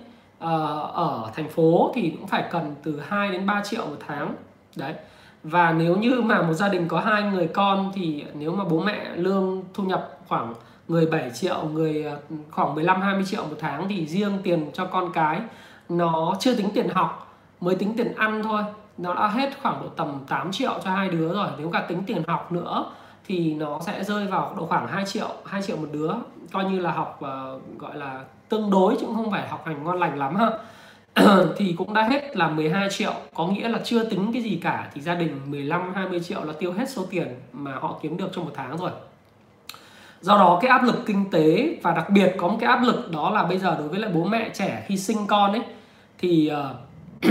uh, 0.44 0.94
ở 0.94 1.30
thành 1.35 1.49
phố 1.49 1.92
thì 1.94 2.11
cũng 2.11 2.26
phải 2.26 2.44
cần 2.50 2.75
từ 2.82 3.00
2 3.09 3.30
đến 3.30 3.47
3 3.47 3.62
triệu 3.64 3.87
một 3.87 3.97
tháng. 4.06 4.35
Đấy. 4.76 4.94
Và 5.42 5.73
nếu 5.73 5.97
như 5.97 6.21
mà 6.25 6.42
một 6.42 6.52
gia 6.52 6.68
đình 6.68 6.88
có 6.88 7.00
hai 7.00 7.23
người 7.23 7.47
con 7.47 7.92
thì 7.94 8.25
nếu 8.35 8.52
mà 8.52 8.64
bố 8.64 8.80
mẹ 8.80 9.16
lương 9.16 9.62
thu 9.75 9.85
nhập 9.85 10.18
khoảng 10.28 10.54
người 10.92 11.06
7 11.06 11.30
triệu 11.30 11.64
người 11.72 12.04
à, 12.04 12.16
khoảng 12.50 12.75
15 12.75 13.00
20 13.00 13.25
triệu 13.25 13.42
một 13.42 13.56
tháng 13.58 13.88
thì 13.88 14.06
riêng 14.06 14.38
tiền 14.42 14.70
cho 14.75 14.87
con 14.87 15.12
cái 15.12 15.40
nó 15.88 16.34
chưa 16.40 16.54
tính 16.54 16.68
tiền 16.75 16.88
học 16.88 17.37
mới 17.61 17.74
tính 17.74 17.94
tiền 17.96 18.14
ăn 18.14 18.42
thôi. 18.42 18.62
Nó 18.98 19.14
đã 19.14 19.28
hết 19.28 19.50
khoảng 19.62 19.83
độ 19.83 19.88
tầm 19.88 20.20
8 20.28 20.52
triệu 20.52 20.72
cho 20.85 20.90
hai 20.90 21.09
đứa 21.09 21.33
rồi. 21.35 21.48
Nếu 21.59 21.70
cả 21.70 21.85
tính 21.88 22.02
tiền 22.07 22.22
học 22.26 22.52
nữa 22.52 22.85
thì 23.26 23.55
nó 23.55 23.81
sẽ 23.87 24.05
rơi 24.05 24.26
vào 24.26 24.55
độ 24.57 24.66
khoảng 24.66 24.88
2 24.88 25.05
triệu 25.07 25.28
2 25.44 25.62
triệu 25.62 25.76
một 25.76 25.88
đứa. 25.92 26.12
Coi 26.52 26.64
như 26.64 26.81
là 26.81 26.92
học 26.92 27.20
uh, 27.24 27.78
gọi 27.78 27.96
là 27.96 28.24
tương 28.48 28.70
đối 28.70 28.96
chứ 29.00 29.07
không 29.07 29.31
phải 29.31 29.48
học 29.48 29.62
hành 29.66 29.85
ngon 29.85 29.98
lành 29.98 30.18
lắm 30.18 30.37
ha. 30.37 30.50
Thì 31.57 31.74
cũng 31.78 31.94
đã 31.94 32.02
hết 32.02 32.37
là 32.37 32.48
12 32.48 32.88
triệu. 32.90 33.12
Có 33.35 33.46
nghĩa 33.46 33.68
là 33.68 33.81
chưa 33.85 34.05
tính 34.05 34.31
cái 34.33 34.42
gì 34.42 34.61
cả. 34.62 34.90
Thì 34.94 35.00
gia 35.00 35.14
đình 35.14 35.40
15 35.46 35.94
20 35.94 36.20
triệu 36.20 36.44
là 36.44 36.52
tiêu 36.52 36.72
hết 36.72 36.90
số 36.90 37.02
tiền 37.11 37.28
mà 37.52 37.74
họ 37.74 37.98
kiếm 38.02 38.16
được 38.16 38.28
trong 38.33 38.44
một 38.44 38.52
tháng 38.55 38.76
rồi 38.76 38.90
do 40.22 40.37
đó 40.37 40.58
cái 40.62 40.70
áp 40.70 40.85
lực 40.85 41.06
kinh 41.06 41.30
tế 41.30 41.76
và 41.82 41.92
đặc 41.92 42.11
biệt 42.11 42.35
có 42.38 42.48
một 42.48 42.56
cái 42.61 42.70
áp 42.70 42.82
lực 42.82 43.11
đó 43.11 43.30
là 43.30 43.42
bây 43.42 43.58
giờ 43.58 43.76
đối 43.78 43.88
với 43.88 44.00
lại 44.00 44.11
bố 44.14 44.24
mẹ 44.24 44.50
trẻ 44.54 44.85
khi 44.87 44.96
sinh 44.96 45.26
con 45.26 45.52
ấy 45.52 45.62
thì 46.18 46.50
uh, 46.52 47.30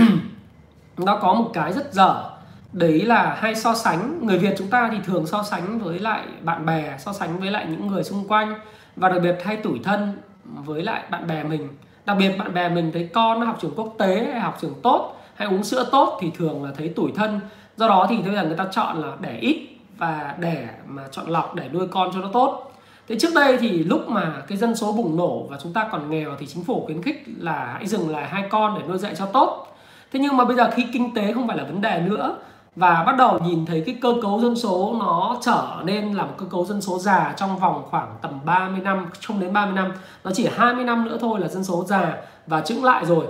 nó 0.96 1.16
có 1.16 1.34
một 1.34 1.50
cái 1.54 1.72
rất 1.72 1.92
dở. 1.92 2.30
Đấy 2.72 3.00
là 3.00 3.36
hay 3.40 3.54
so 3.54 3.74
sánh 3.74 4.26
người 4.26 4.38
Việt 4.38 4.54
chúng 4.58 4.68
ta 4.68 4.88
thì 4.92 4.98
thường 5.04 5.26
so 5.26 5.42
sánh 5.42 5.78
với 5.78 5.98
lại 5.98 6.22
bạn 6.42 6.66
bè 6.66 6.94
so 6.98 7.12
sánh 7.12 7.38
với 7.38 7.50
lại 7.50 7.66
những 7.68 7.86
người 7.86 8.04
xung 8.04 8.28
quanh 8.28 8.54
và 8.96 9.08
đặc 9.08 9.18
biệt 9.22 9.36
hay 9.44 9.56
tủi 9.56 9.78
thân 9.84 10.18
với 10.44 10.82
lại 10.82 11.02
bạn 11.10 11.26
bè 11.26 11.44
mình. 11.44 11.68
Đặc 12.04 12.16
biệt 12.20 12.38
bạn 12.38 12.54
bè 12.54 12.68
mình 12.68 12.90
thấy 12.92 13.10
con 13.14 13.40
nó 13.40 13.46
học 13.46 13.58
trường 13.60 13.74
quốc 13.76 13.94
tế 13.98 14.28
hay 14.32 14.40
học 14.40 14.58
trường 14.60 14.74
tốt 14.82 15.16
hay 15.34 15.48
uống 15.48 15.64
sữa 15.64 15.88
tốt 15.92 16.18
thì 16.20 16.30
thường 16.38 16.64
là 16.64 16.70
thấy 16.76 16.88
tủi 16.88 17.12
thân. 17.14 17.40
Do 17.76 17.88
đó 17.88 18.06
thì 18.10 18.22
bây 18.22 18.34
giờ 18.34 18.44
người 18.44 18.56
ta 18.56 18.66
chọn 18.70 19.00
là 19.02 19.16
đẻ 19.20 19.38
ít 19.40 19.68
và 19.98 20.34
để 20.38 20.68
mà 20.86 21.02
chọn 21.10 21.26
lọc 21.26 21.54
để 21.54 21.68
nuôi 21.68 21.88
con 21.88 22.10
cho 22.14 22.20
nó 22.20 22.28
tốt 22.32 22.71
thế 23.08 23.16
trước 23.18 23.34
đây 23.34 23.58
thì 23.58 23.84
lúc 23.84 24.08
mà 24.08 24.42
cái 24.48 24.58
dân 24.58 24.76
số 24.76 24.92
bùng 24.92 25.16
nổ 25.16 25.46
và 25.50 25.58
chúng 25.62 25.72
ta 25.72 25.88
còn 25.92 26.10
nghèo 26.10 26.30
thì 26.38 26.46
chính 26.46 26.64
phủ 26.64 26.82
khuyến 26.86 27.02
khích 27.02 27.24
là 27.38 27.72
hãy 27.74 27.86
dừng 27.86 28.08
lại 28.08 28.28
hai 28.28 28.44
con 28.50 28.78
để 28.78 28.86
nuôi 28.88 28.98
dạy 28.98 29.14
cho 29.14 29.26
tốt. 29.26 29.66
Thế 30.12 30.20
nhưng 30.20 30.36
mà 30.36 30.44
bây 30.44 30.56
giờ 30.56 30.70
khi 30.74 30.86
kinh 30.92 31.14
tế 31.14 31.32
không 31.32 31.48
phải 31.48 31.56
là 31.56 31.64
vấn 31.64 31.80
đề 31.80 32.00
nữa 32.00 32.36
và 32.76 33.02
bắt 33.06 33.16
đầu 33.16 33.38
nhìn 33.38 33.66
thấy 33.66 33.82
cái 33.86 33.96
cơ 34.02 34.14
cấu 34.22 34.40
dân 34.40 34.56
số 34.56 34.96
nó 35.00 35.36
trở 35.40 35.62
nên 35.84 36.12
là 36.12 36.24
một 36.24 36.34
cơ 36.38 36.46
cấu 36.50 36.64
dân 36.64 36.80
số 36.80 36.98
già 36.98 37.34
trong 37.36 37.58
vòng 37.58 37.82
khoảng 37.90 38.16
tầm 38.22 38.40
30 38.44 38.80
năm, 38.80 39.06
không 39.26 39.40
đến 39.40 39.52
30 39.52 39.74
năm, 39.74 39.92
nó 40.24 40.30
chỉ 40.34 40.48
20 40.56 40.84
năm 40.84 41.04
nữa 41.04 41.18
thôi 41.20 41.40
là 41.40 41.48
dân 41.48 41.64
số 41.64 41.84
già 41.84 42.16
và 42.46 42.60
chững 42.60 42.84
lại 42.84 43.06
rồi. 43.06 43.26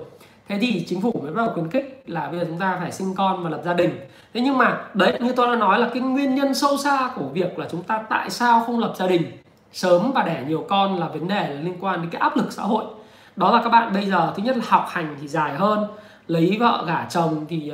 Thế 0.49 0.59
thì 0.61 0.85
chính 0.89 1.01
phủ 1.01 1.21
mới 1.23 1.33
bắt 1.33 1.43
đầu 1.45 1.55
khuyến 1.55 1.71
khích 1.71 2.05
là 2.07 2.29
bây 2.29 2.39
giờ 2.39 2.45
chúng 2.49 2.59
ta 2.59 2.77
phải 2.81 2.93
sinh 2.93 3.15
con 3.15 3.45
và 3.45 3.51
lập 3.51 3.61
gia 3.65 3.75
đình. 3.75 3.91
Thế 4.35 4.41
nhưng 4.41 4.59
mà 4.59 4.85
đấy, 4.95 5.19
như 5.21 5.33
tôi 5.33 5.47
đã 5.47 5.57
nói 5.57 5.79
là 5.79 5.89
cái 5.95 6.03
nguyên 6.03 6.35
nhân 6.35 6.55
sâu 6.55 6.77
xa 6.77 7.11
của 7.15 7.25
việc 7.33 7.59
là 7.59 7.67
chúng 7.71 7.83
ta 7.83 8.03
tại 8.09 8.31
sao 8.31 8.65
không 8.67 8.79
lập 8.79 8.93
gia 8.97 9.07
đình? 9.07 9.23
Sớm 9.73 10.13
và 10.13 10.23
đẻ 10.23 10.45
nhiều 10.49 10.67
con 10.69 11.01
là 11.01 11.09
vấn 11.09 11.29
đề 11.29 11.59
liên 11.63 11.77
quan 11.81 12.03
đến 12.03 12.11
cái 12.11 12.21
áp 12.21 12.37
lực 12.37 12.53
xã 12.53 12.63
hội. 12.63 12.85
Đó 13.37 13.53
là 13.57 13.63
các 13.63 13.71
bạn 13.71 13.93
bây 13.95 14.07
giờ 14.07 14.33
thứ 14.37 14.43
nhất 14.43 14.57
là 14.57 14.65
học 14.69 14.87
hành 14.91 15.17
thì 15.21 15.29
dài 15.29 15.55
hơn 15.55 15.87
lấy 16.27 16.57
vợ 16.61 16.85
gả 16.87 17.07
chồng 17.11 17.47
thì 17.49 17.73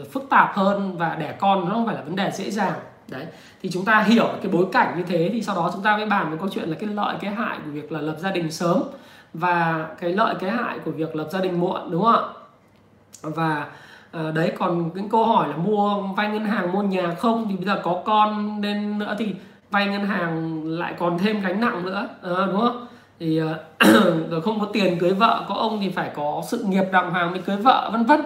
uh, 0.00 0.12
phức 0.12 0.26
tạp 0.30 0.54
hơn 0.54 0.96
và 0.96 1.14
đẻ 1.14 1.34
con 1.38 1.68
nó 1.68 1.74
không 1.74 1.86
phải 1.86 1.94
là 1.94 2.02
vấn 2.02 2.16
đề 2.16 2.30
dễ 2.30 2.50
dàng. 2.50 2.72
Đấy 3.08 3.26
thì 3.62 3.70
chúng 3.72 3.84
ta 3.84 4.00
hiểu 4.00 4.28
cái 4.42 4.52
bối 4.52 4.66
cảnh 4.72 4.94
như 4.96 5.02
thế 5.02 5.30
thì 5.32 5.42
sau 5.42 5.56
đó 5.56 5.70
chúng 5.72 5.82
ta 5.82 5.96
mới 5.96 6.06
bàn 6.06 6.30
về 6.30 6.36
câu 6.40 6.48
chuyện 6.48 6.68
là 6.68 6.76
cái 6.80 6.88
lợi 6.88 7.16
cái 7.20 7.34
hại 7.34 7.58
của 7.64 7.70
việc 7.70 7.92
là 7.92 8.00
lập 8.00 8.16
gia 8.18 8.30
đình 8.30 8.50
sớm 8.50 8.82
và 9.34 9.86
cái 10.00 10.12
lợi 10.12 10.34
cái 10.40 10.50
hại 10.50 10.78
của 10.84 10.90
việc 10.90 11.16
lập 11.16 11.28
gia 11.30 11.40
đình 11.40 11.60
muộn 11.60 11.90
đúng 11.90 12.02
không 12.02 12.14
ạ? 12.14 12.22
Và 13.22 13.66
uh, 14.16 14.34
đấy 14.34 14.52
còn 14.58 14.90
những 14.94 15.08
câu 15.08 15.26
hỏi 15.26 15.48
là 15.48 15.56
mua 15.56 16.02
vay 16.16 16.28
ngân 16.28 16.44
hàng 16.44 16.72
mua 16.72 16.82
nhà 16.82 17.14
không 17.18 17.46
thì 17.48 17.56
bây 17.56 17.64
giờ 17.64 17.80
có 17.82 18.02
con 18.04 18.60
nên 18.60 18.98
nữa 18.98 19.16
thì 19.18 19.34
vay 19.76 19.86
ngân 19.86 20.06
hàng 20.06 20.62
lại 20.64 20.94
còn 20.98 21.18
thêm 21.18 21.40
gánh 21.40 21.60
nặng 21.60 21.82
nữa. 21.86 22.08
À, 22.22 22.46
đúng 22.46 22.60
không? 22.60 22.86
Thì 23.20 23.38
ờ, 23.38 23.64
rồi 24.30 24.42
không 24.42 24.60
có 24.60 24.66
tiền 24.72 24.98
cưới 24.98 25.10
vợ 25.10 25.44
có 25.48 25.54
ông 25.54 25.80
thì 25.80 25.90
phải 25.90 26.10
có 26.14 26.42
sự 26.48 26.64
nghiệp 26.64 26.84
đàng 26.92 27.10
hoàng 27.10 27.30
mới 27.30 27.40
cưới 27.40 27.56
vợ 27.56 27.90
vân 27.92 28.04
vân. 28.04 28.20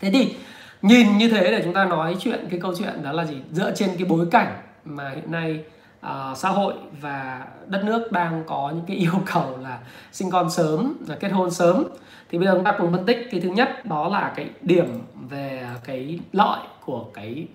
Thế 0.00 0.10
thì 0.10 0.36
nhìn 0.82 1.18
như 1.18 1.30
thế 1.30 1.50
để 1.50 1.60
chúng 1.64 1.72
ta 1.72 1.84
nói 1.84 2.16
chuyện 2.20 2.46
cái 2.50 2.60
câu 2.60 2.74
chuyện 2.78 3.02
đó 3.02 3.12
là 3.12 3.24
gì? 3.24 3.36
Dựa 3.52 3.70
trên 3.74 3.90
cái 3.98 4.04
bối 4.08 4.26
cảnh 4.30 4.56
mà 4.84 5.10
hiện 5.10 5.32
nay 5.32 5.64
uh, 6.06 6.36
xã 6.36 6.48
hội 6.48 6.74
và 7.00 7.46
đất 7.66 7.84
nước 7.84 8.12
đang 8.12 8.44
có 8.46 8.72
những 8.74 8.84
cái 8.86 8.96
yêu 8.96 9.20
cầu 9.32 9.58
là 9.62 9.78
sinh 10.12 10.30
con 10.30 10.50
sớm 10.50 10.94
là 11.08 11.16
kết 11.20 11.28
hôn 11.28 11.50
sớm. 11.50 11.84
Thì 12.30 12.38
bây 12.38 12.46
giờ 12.46 12.54
chúng 12.54 12.64
ta 12.64 12.74
cùng 12.78 12.92
phân 12.92 13.06
tích 13.06 13.28
cái 13.30 13.40
thứ 13.40 13.48
nhất 13.48 13.86
đó 13.86 14.08
là 14.08 14.32
cái 14.36 14.50
điểm 14.62 15.02
về 15.30 15.66
cái 15.84 16.18
lợi 16.32 16.60
của 16.84 17.04
cái 17.14 17.46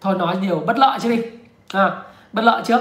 thôi 0.00 0.14
nói 0.18 0.36
điều 0.42 0.60
bất 0.60 0.78
lợi 0.78 0.98
chứ 1.02 1.16
đi. 1.16 1.22
À, 1.68 2.02
bất 2.32 2.42
lợi 2.42 2.62
trước. 2.66 2.80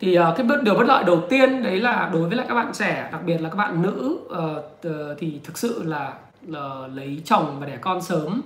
Thì 0.00 0.18
uh, 0.18 0.36
cái 0.36 0.46
điều 0.62 0.74
bất 0.74 0.86
lợi 0.86 1.04
đầu 1.04 1.20
tiên 1.28 1.62
đấy 1.62 1.80
là 1.80 2.10
đối 2.12 2.28
với 2.28 2.36
lại 2.36 2.46
các 2.48 2.54
bạn 2.54 2.70
trẻ 2.72 3.08
đặc 3.12 3.20
biệt 3.24 3.38
là 3.38 3.48
các 3.48 3.56
bạn 3.56 3.82
nữ 3.82 4.18
uh, 4.24 5.18
thì 5.18 5.40
thực 5.44 5.58
sự 5.58 5.82
là 5.84 6.12
uh, 6.50 6.56
lấy 6.94 7.22
chồng 7.24 7.56
và 7.60 7.66
đẻ 7.66 7.76
con 7.80 8.02
sớm 8.02 8.42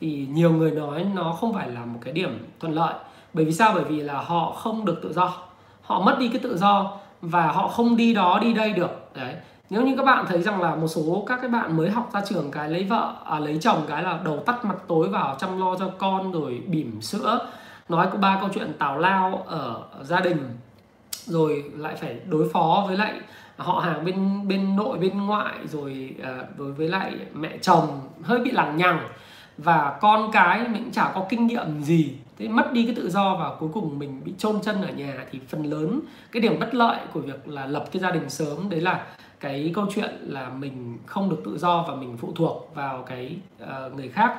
thì 0.00 0.26
nhiều 0.30 0.52
người 0.52 0.70
nói 0.70 1.06
nó 1.14 1.32
không 1.32 1.54
phải 1.54 1.70
là 1.70 1.84
một 1.84 1.98
cái 2.04 2.12
điểm 2.12 2.46
thuận 2.60 2.74
lợi. 2.74 2.94
Bởi 3.32 3.44
vì 3.44 3.52
sao? 3.52 3.72
Bởi 3.74 3.84
vì 3.84 4.00
là 4.00 4.20
họ 4.20 4.52
không 4.52 4.84
được 4.84 5.00
tự 5.02 5.12
do. 5.12 5.32
Họ 5.82 6.00
mất 6.00 6.16
đi 6.18 6.28
cái 6.28 6.38
tự 6.38 6.56
do 6.56 6.92
và 7.20 7.46
họ 7.46 7.68
không 7.68 7.96
đi 7.96 8.14
đó 8.14 8.38
đi 8.42 8.54
đây 8.54 8.72
được. 8.72 9.10
Đấy. 9.14 9.34
Nếu 9.70 9.82
như 9.82 9.94
các 9.96 10.02
bạn 10.02 10.24
thấy 10.28 10.42
rằng 10.42 10.62
là 10.62 10.74
một 10.74 10.88
số 10.88 11.24
các 11.26 11.38
cái 11.40 11.50
bạn 11.50 11.76
mới 11.76 11.90
học 11.90 12.10
ra 12.12 12.20
trường 12.28 12.50
cái 12.50 12.70
lấy 12.70 12.84
vợ 12.84 13.12
à, 13.24 13.38
lấy 13.38 13.58
chồng 13.60 13.82
cái 13.88 14.02
là 14.02 14.18
đầu 14.24 14.42
tắt 14.46 14.64
mặt 14.64 14.76
tối 14.86 15.08
vào 15.08 15.36
chăm 15.38 15.60
lo 15.60 15.76
cho 15.78 15.90
con 15.98 16.32
rồi 16.32 16.62
bỉm 16.66 17.00
sữa 17.00 17.46
nói 17.88 18.08
có 18.12 18.18
ba 18.18 18.38
câu 18.40 18.48
chuyện 18.54 18.72
tào 18.78 18.98
lao 18.98 19.44
ở 19.46 19.82
gia 20.02 20.20
đình 20.20 20.38
rồi 21.10 21.64
lại 21.76 21.94
phải 21.94 22.20
đối 22.28 22.48
phó 22.48 22.84
với 22.86 22.96
lại 22.96 23.20
họ 23.56 23.80
hàng 23.80 24.04
bên 24.04 24.48
bên 24.48 24.76
nội 24.76 24.98
bên 24.98 25.26
ngoại 25.26 25.54
rồi 25.64 26.14
uh, 26.20 26.58
đối 26.58 26.72
với 26.72 26.88
lại 26.88 27.12
mẹ 27.34 27.58
chồng 27.58 28.00
hơi 28.22 28.38
bị 28.38 28.50
lằng 28.50 28.76
nhằng. 28.76 29.08
Và 29.58 29.98
con 30.00 30.30
cái 30.32 30.68
mình 30.68 30.84
cũng 30.84 30.92
chả 30.92 31.12
có 31.14 31.26
kinh 31.28 31.46
nghiệm 31.46 31.82
gì. 31.82 32.14
Thế 32.38 32.48
mất 32.48 32.72
đi 32.72 32.84
cái 32.86 32.94
tự 32.94 33.10
do 33.10 33.36
và 33.36 33.50
cuối 33.58 33.68
cùng 33.74 33.98
mình 33.98 34.24
bị 34.24 34.34
chôn 34.38 34.60
chân 34.62 34.82
ở 34.82 34.88
nhà 34.88 35.24
thì 35.30 35.40
phần 35.48 35.64
lớn 35.64 36.00
cái 36.32 36.40
điểm 36.40 36.60
bất 36.60 36.74
lợi 36.74 36.98
của 37.12 37.20
việc 37.20 37.48
là 37.48 37.66
lập 37.66 37.84
cái 37.92 38.02
gia 38.02 38.10
đình 38.10 38.30
sớm 38.30 38.70
đấy 38.70 38.80
là 38.80 39.06
cái 39.40 39.72
câu 39.74 39.86
chuyện 39.94 40.10
là 40.20 40.48
mình 40.48 40.98
không 41.06 41.30
được 41.30 41.42
tự 41.44 41.58
do 41.58 41.84
và 41.88 41.94
mình 41.94 42.16
phụ 42.16 42.32
thuộc 42.36 42.70
vào 42.74 43.02
cái 43.02 43.36
uh, 43.62 43.94
người 43.94 44.08
khác. 44.08 44.36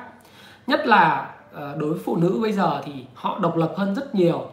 Nhất 0.66 0.86
là 0.86 1.34
Ờ, 1.56 1.74
đối 1.78 1.90
với 1.90 2.00
phụ 2.04 2.16
nữ 2.16 2.38
bây 2.42 2.52
giờ 2.52 2.80
thì 2.84 2.92
họ 3.14 3.38
độc 3.38 3.56
lập 3.56 3.72
hơn 3.76 3.94
rất 3.94 4.14
nhiều. 4.14 4.46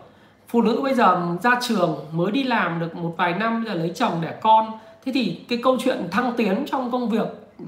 Phụ 0.47 0.61
nữ 0.61 0.79
bây 0.83 0.93
giờ 0.93 1.21
ra 1.43 1.51
trường 1.61 1.95
mới 2.11 2.31
đi 2.31 2.43
làm 2.43 2.79
được 2.79 2.95
một 2.95 3.13
vài 3.17 3.33
năm 3.33 3.63
giờ 3.67 3.73
lấy 3.73 3.91
chồng 3.95 4.11
đẻ 4.21 4.33
con. 4.41 4.71
Thế 5.05 5.11
thì 5.11 5.39
cái 5.49 5.59
câu 5.63 5.77
chuyện 5.79 6.07
thăng 6.11 6.33
tiến 6.37 6.65
trong 6.71 6.91
công 6.91 7.09
việc 7.09 7.27
ừ, 7.59 7.65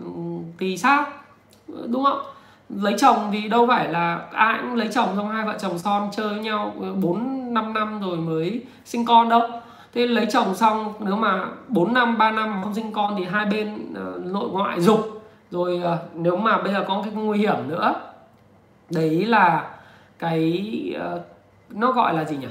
thì 0.60 0.78
sao? 0.78 1.06
Đúng 1.68 2.04
không? 2.04 2.20
Lấy 2.70 2.96
chồng 2.98 3.30
thì 3.32 3.50
đâu 3.50 3.68
phải 3.68 3.88
là 3.90 4.22
ai 4.32 4.60
cũng 4.62 4.76
lấy 4.76 4.88
chồng 4.94 5.10
xong 5.16 5.30
hai 5.30 5.46
vợ 5.46 5.58
chồng 5.60 5.80
son 5.80 6.10
chơi 6.12 6.30
với 6.30 6.40
nhau 6.40 6.74
ừ, 6.80 6.94
4 6.94 7.54
5 7.54 7.74
năm 7.74 8.02
rồi 8.02 8.18
mới 8.18 8.62
sinh 8.86 9.06
con 9.06 9.30
đâu. 9.30 9.42
Thế 9.94 10.08
lấy 10.08 10.26
chồng 10.26 10.56
xong 10.56 10.94
nếu 11.00 11.16
mà 11.16 11.46
4 11.68 11.94
năm 11.94 12.18
3 12.18 12.32
năm 12.32 12.60
không 12.64 12.74
sinh 12.74 12.92
con 12.92 13.16
thì 13.18 13.26
hai 13.26 13.46
bên 13.46 13.76
uh, 13.92 14.26
nội 14.26 14.50
ngoại 14.50 14.82
dục. 14.82 15.22
Rồi 15.52 15.82
uh, 15.94 16.00
nếu 16.14 16.38
mà 16.38 16.58
bây 16.58 16.74
giờ 16.74 16.86
có 16.88 17.02
cái 17.04 17.14
nguy 17.14 17.40
hiểm 17.40 17.56
nữa 17.68 17.94
đấy 18.90 19.26
là 19.26 19.70
cái 20.20 20.64
uh, 21.16 21.22
nó 21.70 21.92
gọi 21.92 22.14
là 22.14 22.26
gì 22.26 22.38
nhỉ? 22.38 22.48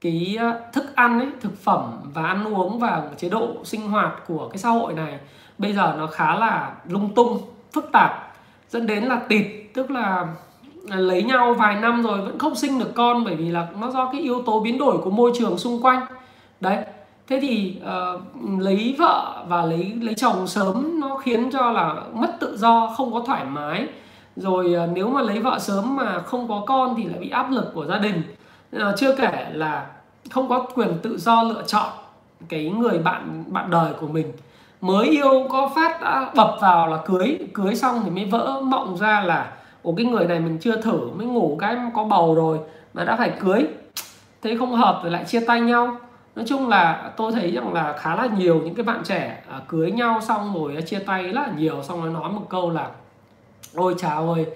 Cái 0.00 0.36
ờ, 0.40 0.60
thức 0.72 0.96
ăn 0.96 1.20
ấy 1.20 1.28
thực 1.40 1.62
phẩm 1.62 2.10
và 2.14 2.26
ăn 2.26 2.54
uống 2.54 2.78
và 2.78 3.02
chế 3.16 3.28
độ 3.28 3.48
sinh 3.64 3.88
hoạt 3.88 4.12
của 4.26 4.48
cái 4.48 4.58
xã 4.58 4.68
hội 4.68 4.94
này 4.94 5.18
bây 5.58 5.72
giờ 5.72 5.94
nó 5.98 6.06
khá 6.06 6.34
là 6.34 6.72
lung 6.88 7.14
tung 7.14 7.38
phức 7.72 7.92
tạp 7.92 8.32
dẫn 8.68 8.86
đến 8.86 9.04
là 9.04 9.20
tịt 9.28 9.46
tức 9.74 9.90
là 9.90 10.26
lấy 10.88 11.22
nhau 11.22 11.54
vài 11.54 11.80
năm 11.80 12.02
rồi 12.02 12.20
vẫn 12.20 12.38
không 12.38 12.54
sinh 12.54 12.78
được 12.78 12.94
con 12.94 13.24
bởi 13.24 13.36
vì 13.36 13.50
là 13.50 13.68
nó 13.80 13.90
do 13.90 14.08
cái 14.12 14.20
yếu 14.20 14.42
tố 14.42 14.60
biến 14.60 14.78
đổi 14.78 14.98
của 14.98 15.10
môi 15.10 15.32
trường 15.38 15.58
xung 15.58 15.82
quanh. 15.82 16.06
Đấy 16.60 16.84
thế 17.26 17.38
thì 17.40 17.80
uh, 18.14 18.60
lấy 18.60 18.96
vợ 18.98 19.44
và 19.48 19.62
lấy 19.62 19.92
lấy 20.00 20.14
chồng 20.14 20.46
sớm 20.46 21.00
nó 21.00 21.16
khiến 21.16 21.50
cho 21.50 21.72
là 21.72 21.94
mất 22.12 22.36
tự 22.40 22.56
do 22.56 22.94
không 22.96 23.12
có 23.12 23.22
thoải 23.26 23.44
mái 23.44 23.86
rồi 24.36 24.74
ờ, 24.74 24.86
nếu 24.86 25.08
mà 25.08 25.22
lấy 25.22 25.38
vợ 25.38 25.58
sớm 25.58 25.96
mà 25.96 26.18
không 26.18 26.48
có 26.48 26.62
con 26.66 26.94
thì 26.96 27.04
lại 27.04 27.18
bị 27.18 27.30
áp 27.30 27.50
lực 27.50 27.70
của 27.74 27.86
gia 27.86 27.98
đình. 27.98 28.22
Ờ, 28.72 28.94
chưa 28.96 29.16
kể 29.16 29.46
là 29.52 29.86
không 30.30 30.48
có 30.48 30.66
quyền 30.74 30.98
tự 31.02 31.18
do 31.18 31.42
lựa 31.42 31.62
chọn 31.66 31.88
cái 32.48 32.70
người 32.70 32.98
bạn 32.98 33.44
bạn 33.46 33.70
đời 33.70 33.92
của 34.00 34.06
mình. 34.06 34.32
Mới 34.80 35.08
yêu 35.08 35.46
có 35.50 35.70
phát 35.74 36.00
đã 36.02 36.30
bập 36.34 36.56
vào 36.60 36.86
là 36.86 36.96
cưới 36.96 37.38
cưới 37.54 37.74
xong 37.74 38.00
thì 38.04 38.10
mới 38.10 38.24
vỡ 38.24 38.60
mộng 38.64 38.96
ra 38.96 39.20
là, 39.20 39.52
ủa, 39.82 39.94
cái 39.96 40.06
người 40.06 40.26
này 40.26 40.40
mình 40.40 40.58
chưa 40.58 40.76
thử, 40.76 41.10
mới 41.16 41.26
ngủ 41.26 41.56
cái 41.60 41.76
có 41.94 42.04
bầu 42.04 42.34
rồi 42.34 42.58
mà 42.94 43.04
đã 43.04 43.16
phải 43.16 43.30
cưới. 43.40 43.66
Thế 44.42 44.56
không 44.58 44.74
hợp 44.74 45.00
rồi 45.02 45.12
lại 45.12 45.24
chia 45.24 45.40
tay 45.40 45.60
nhau. 45.60 45.96
Nói 46.36 46.44
chung 46.48 46.68
là 46.68 47.12
tôi 47.16 47.32
thấy 47.32 47.50
rằng 47.50 47.72
là 47.72 47.96
khá 47.98 48.16
là 48.16 48.26
nhiều 48.26 48.60
những 48.64 48.74
cái 48.74 48.84
bạn 48.84 49.00
trẻ 49.04 49.42
à, 49.50 49.60
cưới 49.68 49.90
nhau 49.90 50.20
xong 50.20 50.54
rồi 50.54 50.82
chia 50.82 50.98
tay 50.98 51.22
rất 51.22 51.32
là 51.32 51.52
nhiều, 51.56 51.82
xong 51.82 52.02
rồi 52.02 52.12
nói 52.12 52.30
một 52.30 52.46
câu 52.48 52.70
là 52.70 52.88
ôi 53.74 53.94
chào 53.98 54.32
ơi. 54.32 54.46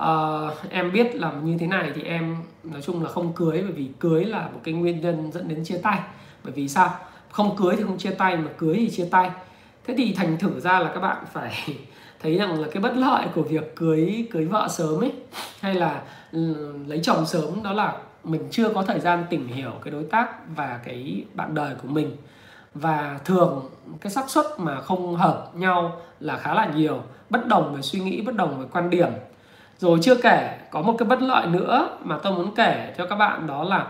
Uh, 0.00 0.70
em 0.70 0.92
biết 0.92 1.14
làm 1.14 1.44
như 1.44 1.56
thế 1.58 1.66
này 1.66 1.92
thì 1.94 2.02
em 2.02 2.36
nói 2.64 2.82
chung 2.82 3.04
là 3.04 3.10
không 3.10 3.32
cưới 3.32 3.62
bởi 3.62 3.72
vì 3.72 3.88
cưới 4.00 4.24
là 4.24 4.48
một 4.52 4.60
cái 4.64 4.74
nguyên 4.74 5.00
nhân 5.00 5.32
dẫn 5.32 5.48
đến 5.48 5.64
chia 5.64 5.78
tay. 5.82 6.00
Bởi 6.44 6.52
vì 6.52 6.68
sao? 6.68 6.94
Không 7.30 7.56
cưới 7.56 7.76
thì 7.76 7.82
không 7.82 7.98
chia 7.98 8.10
tay 8.10 8.36
mà 8.36 8.50
cưới 8.58 8.74
thì 8.76 8.90
chia 8.90 9.08
tay. 9.10 9.30
Thế 9.86 9.94
thì 9.98 10.14
thành 10.14 10.36
thử 10.38 10.60
ra 10.60 10.78
là 10.78 10.90
các 10.94 11.00
bạn 11.00 11.24
phải 11.32 11.52
thấy 12.22 12.38
rằng 12.38 12.60
là 12.60 12.68
cái 12.72 12.82
bất 12.82 12.96
lợi 12.96 13.26
của 13.34 13.42
việc 13.42 13.76
cưới 13.76 14.28
cưới 14.30 14.44
vợ 14.44 14.68
sớm 14.70 15.04
ấy 15.04 15.12
hay 15.60 15.74
là 15.74 16.02
ừ, 16.32 16.74
lấy 16.86 17.00
chồng 17.02 17.26
sớm 17.26 17.62
đó 17.62 17.72
là 17.72 17.96
mình 18.24 18.48
chưa 18.50 18.68
có 18.68 18.82
thời 18.82 19.00
gian 19.00 19.24
tìm 19.30 19.46
hiểu 19.46 19.72
cái 19.82 19.90
đối 19.90 20.04
tác 20.04 20.28
và 20.56 20.80
cái 20.84 21.24
bạn 21.34 21.54
đời 21.54 21.74
của 21.82 21.88
mình. 21.88 22.16
Và 22.74 23.20
thường 23.24 23.70
cái 24.00 24.12
xác 24.12 24.30
suất 24.30 24.46
mà 24.58 24.80
không 24.80 25.16
hợp 25.16 25.50
nhau 25.54 26.00
là 26.20 26.36
khá 26.36 26.54
là 26.54 26.66
nhiều 26.66 27.02
bất 27.30 27.46
đồng 27.46 27.74
về 27.74 27.82
suy 27.82 28.00
nghĩ 28.00 28.20
bất 28.20 28.34
đồng 28.34 28.60
về 28.60 28.66
quan 28.72 28.90
điểm. 28.90 29.08
Rồi 29.78 29.98
chưa 30.02 30.14
kể 30.14 30.58
có 30.70 30.82
một 30.82 30.94
cái 30.98 31.08
bất 31.08 31.22
lợi 31.22 31.46
nữa 31.46 31.88
mà 32.04 32.18
tôi 32.22 32.32
muốn 32.32 32.54
kể 32.54 32.94
cho 32.98 33.06
các 33.06 33.16
bạn 33.16 33.46
đó 33.46 33.64
là 33.64 33.86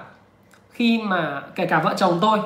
khi 0.71 1.03
mà 1.03 1.43
kể 1.55 1.67
cả 1.67 1.81
vợ 1.85 1.95
chồng 1.97 2.19
tôi. 2.21 2.39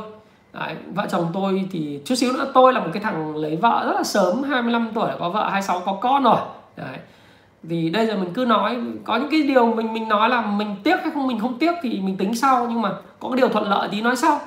Đấy, 0.52 0.74
vợ 0.94 1.06
chồng 1.10 1.30
tôi 1.34 1.68
thì 1.70 2.00
chút 2.04 2.14
xíu 2.14 2.32
nữa 2.32 2.50
tôi 2.54 2.72
là 2.72 2.80
một 2.80 2.90
cái 2.92 3.02
thằng 3.02 3.36
lấy 3.36 3.56
vợ 3.56 3.82
rất 3.86 3.92
là 3.92 4.02
sớm 4.02 4.42
25 4.42 4.90
tuổi 4.94 5.10
có 5.18 5.28
vợ 5.28 5.48
26 5.48 5.80
có 5.80 5.92
con 6.00 6.22
rồi. 6.22 6.38
Đấy. 6.76 6.96
vì 7.62 7.90
đây 7.90 8.06
giờ 8.06 8.16
mình 8.16 8.32
cứ 8.34 8.44
nói 8.44 8.76
có 9.04 9.16
những 9.16 9.30
cái 9.30 9.42
điều 9.42 9.66
mình 9.66 9.92
mình 9.92 10.08
nói 10.08 10.28
là 10.28 10.40
mình 10.40 10.76
tiếc 10.84 10.96
hay 11.00 11.10
không 11.10 11.26
mình 11.26 11.38
không 11.40 11.58
tiếc 11.58 11.74
thì 11.82 12.00
mình 12.00 12.16
tính 12.16 12.34
sau 12.34 12.66
nhưng 12.70 12.82
mà 12.82 12.92
có 13.20 13.28
cái 13.28 13.36
điều 13.36 13.48
thuận 13.48 13.68
lợi 13.68 13.88
thì 13.92 14.00
nói 14.00 14.16
sau. 14.16 14.40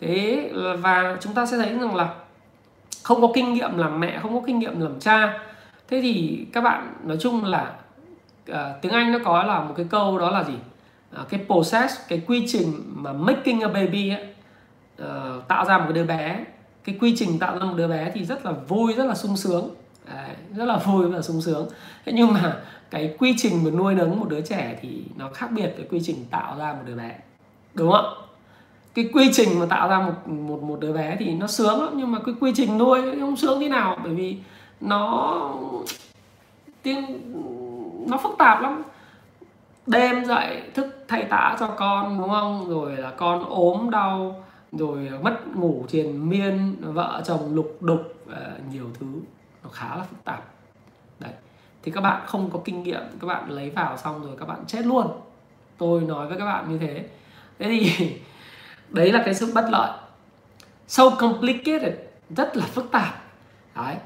Thế 0.00 0.50
và 0.78 1.16
chúng 1.20 1.34
ta 1.34 1.46
sẽ 1.46 1.56
thấy 1.56 1.78
rằng 1.78 1.96
là 1.96 2.08
không 3.02 3.20
có 3.20 3.28
kinh 3.34 3.54
nghiệm 3.54 3.78
làm 3.78 4.00
mẹ 4.00 4.18
không 4.22 4.34
có 4.34 4.46
kinh 4.46 4.58
nghiệm 4.58 4.80
làm 4.80 5.00
cha 5.00 5.38
thế 5.88 6.00
thì 6.02 6.46
các 6.52 6.60
bạn 6.60 6.94
nói 7.04 7.16
chung 7.20 7.44
là 7.44 7.74
uh, 8.50 8.56
tiếng 8.82 8.92
anh 8.92 9.12
nó 9.12 9.18
có 9.24 9.42
là 9.42 9.60
một 9.60 9.74
cái 9.76 9.86
câu 9.90 10.18
đó 10.18 10.30
là 10.30 10.44
gì? 10.44 10.54
Uh, 11.20 11.28
cái 11.28 11.40
process 11.46 11.94
cái 12.08 12.22
quy 12.26 12.44
trình 12.48 12.72
mà 12.86 13.12
making 13.12 13.60
a 13.60 13.68
baby 13.68 14.10
ấy, 14.10 14.26
uh, 15.02 15.48
tạo 15.48 15.64
ra 15.64 15.78
một 15.78 15.92
đứa 15.94 16.04
bé. 16.04 16.44
Cái 16.84 16.98
quy 17.00 17.16
trình 17.16 17.38
tạo 17.38 17.58
ra 17.58 17.64
một 17.64 17.74
đứa 17.76 17.88
bé 17.88 18.10
thì 18.14 18.24
rất 18.24 18.46
là 18.46 18.52
vui 18.52 18.92
rất 18.92 19.04
là 19.04 19.14
sung 19.14 19.36
sướng. 19.36 19.74
Đấy, 20.14 20.30
rất 20.56 20.64
là 20.64 20.76
vui 20.76 21.06
và 21.06 21.22
sung 21.22 21.40
sướng. 21.40 21.68
Thế 22.04 22.12
nhưng 22.12 22.32
mà 22.32 22.56
cái 22.90 23.14
quy 23.18 23.34
trình 23.38 23.64
mà 23.64 23.70
nuôi 23.70 23.94
nấng 23.94 24.20
một 24.20 24.28
đứa 24.28 24.40
trẻ 24.40 24.78
thì 24.82 25.02
nó 25.16 25.28
khác 25.34 25.50
biệt 25.52 25.72
với 25.76 25.86
quy 25.90 26.00
trình 26.02 26.24
tạo 26.30 26.56
ra 26.58 26.72
một 26.72 26.82
đứa 26.86 26.96
bé. 26.96 27.18
Đúng 27.74 27.92
không 27.92 28.26
cái 28.96 29.08
quy 29.12 29.30
trình 29.32 29.58
mà 29.58 29.66
tạo 29.66 29.88
ra 29.88 29.98
một 29.98 30.28
một 30.28 30.62
một 30.62 30.80
đứa 30.80 30.92
bé 30.92 31.16
thì 31.18 31.34
nó 31.34 31.46
sướng 31.46 31.82
lắm 31.82 31.92
nhưng 31.96 32.12
mà 32.12 32.18
cái 32.26 32.34
quy 32.40 32.52
trình 32.54 32.78
nuôi 32.78 33.02
nó 33.02 33.26
không 33.26 33.36
sướng 33.36 33.60
thế 33.60 33.68
nào 33.68 33.98
bởi 34.04 34.14
vì 34.14 34.36
nó, 34.80 35.50
tiếng, 36.82 37.20
nó 38.10 38.16
phức 38.16 38.38
tạp 38.38 38.62
lắm. 38.62 38.82
Đêm 39.86 40.24
dậy 40.24 40.62
thức 40.74 41.04
thay 41.08 41.24
tã 41.24 41.56
cho 41.60 41.66
con, 41.66 42.18
đúng 42.20 42.30
không? 42.30 42.68
Rồi 42.68 42.96
là 42.96 43.10
con 43.10 43.44
ốm 43.48 43.90
đau, 43.90 44.44
rồi 44.72 45.10
mất 45.22 45.40
ngủ 45.54 45.84
triền 45.88 46.28
miên, 46.28 46.76
vợ 46.80 47.22
chồng 47.24 47.54
lục 47.54 47.76
đục 47.80 48.00
ờ, 48.30 48.52
nhiều 48.72 48.86
thứ. 49.00 49.06
Nó 49.64 49.70
khá 49.70 49.96
là 49.96 50.02
phức 50.02 50.24
tạp. 50.24 50.44
Đấy. 51.18 51.32
Thì 51.82 51.92
các 51.92 52.00
bạn 52.00 52.22
không 52.26 52.50
có 52.50 52.58
kinh 52.64 52.82
nghiệm, 52.82 53.02
các 53.20 53.26
bạn 53.26 53.50
lấy 53.50 53.70
vào 53.70 53.96
xong 53.96 54.22
rồi 54.22 54.36
các 54.38 54.48
bạn 54.48 54.64
chết 54.66 54.86
luôn. 54.86 55.06
Tôi 55.78 56.00
nói 56.00 56.26
với 56.26 56.38
các 56.38 56.44
bạn 56.44 56.70
như 56.70 56.78
thế. 56.78 57.04
Thế 57.58 57.68
thì 57.68 58.12
đấy 58.88 59.12
là 59.12 59.22
cái 59.24 59.34
sự 59.34 59.52
bất 59.54 59.68
lợi. 59.70 59.90
So 60.88 61.10
complicated, 61.10 61.94
rất 62.30 62.56
là 62.56 62.66
phức 62.66 62.90
tạp. 62.90 63.22
Đấy 63.74 63.96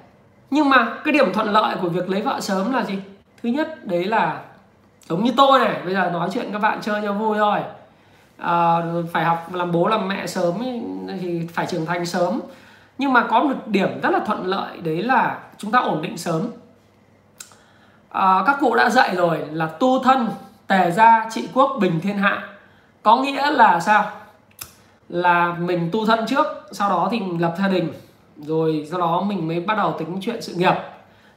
nhưng 0.51 0.69
mà 0.69 0.95
cái 1.05 1.13
điểm 1.13 1.33
thuận 1.33 1.53
lợi 1.53 1.77
của 1.83 1.89
việc 1.89 2.11
lấy 2.11 2.23
vợ 2.23 2.41
sớm 2.41 2.73
là 2.73 2.85
gì? 2.85 2.99
Thứ 3.43 3.49
nhất 3.49 3.87
đấy 3.87 4.05
là 4.05 4.41
giống 5.09 5.25
như 5.25 5.33
tôi 5.37 5.59
này 5.59 5.81
bây 5.85 5.95
giờ 5.95 6.11
nói 6.11 6.29
chuyện 6.33 6.53
các 6.53 6.59
bạn 6.59 6.79
chơi 6.83 7.01
cho 7.05 7.13
vui 7.13 7.39
thôi. 7.39 7.61
À, 8.39 8.83
phải 9.13 9.25
học 9.25 9.55
làm 9.55 9.73
bố 9.73 9.89
làm 9.89 10.09
mẹ 10.09 10.27
sớm 10.27 10.55
thì 11.21 11.47
phải 11.53 11.67
trưởng 11.67 11.87
thành 11.87 12.07
sớm. 12.07 12.41
Nhưng 12.99 13.13
mà 13.13 13.27
có 13.31 13.43
một 13.43 13.55
điểm 13.67 14.01
rất 14.01 14.11
là 14.11 14.21
thuận 14.27 14.47
lợi 14.47 14.81
đấy 14.81 15.03
là 15.03 15.39
chúng 15.59 15.71
ta 15.71 15.79
ổn 15.79 16.03
định 16.03 16.19
sớm. 16.19 16.49
À, 18.11 18.43
các 18.47 18.57
cụ 18.61 18.75
đã 18.75 18.91
dạy 18.91 19.17
rồi 19.17 19.39
là 19.53 19.67
tu 19.67 20.03
thân 20.03 20.29
tề 20.67 20.91
gia 20.91 21.29
trị 21.31 21.49
quốc 21.55 21.77
bình 21.81 22.01
thiên 22.01 22.19
hạ. 22.19 22.49
Có 23.03 23.17
nghĩa 23.17 23.51
là 23.51 23.81
sao? 23.81 24.11
Là 25.09 25.53
mình 25.59 25.89
tu 25.93 26.07
thân 26.07 26.27
trước 26.27 26.47
sau 26.73 26.91
đó 26.91 27.09
thì 27.11 27.21
lập 27.39 27.55
gia 27.59 27.69
đình 27.69 27.93
rồi 28.41 28.87
sau 28.91 29.01
đó 29.01 29.23
mình 29.27 29.49
mới 29.49 29.61
bắt 29.61 29.77
đầu 29.77 29.95
tính 29.99 30.19
chuyện 30.21 30.43
sự 30.43 30.55
nghiệp. 30.55 30.75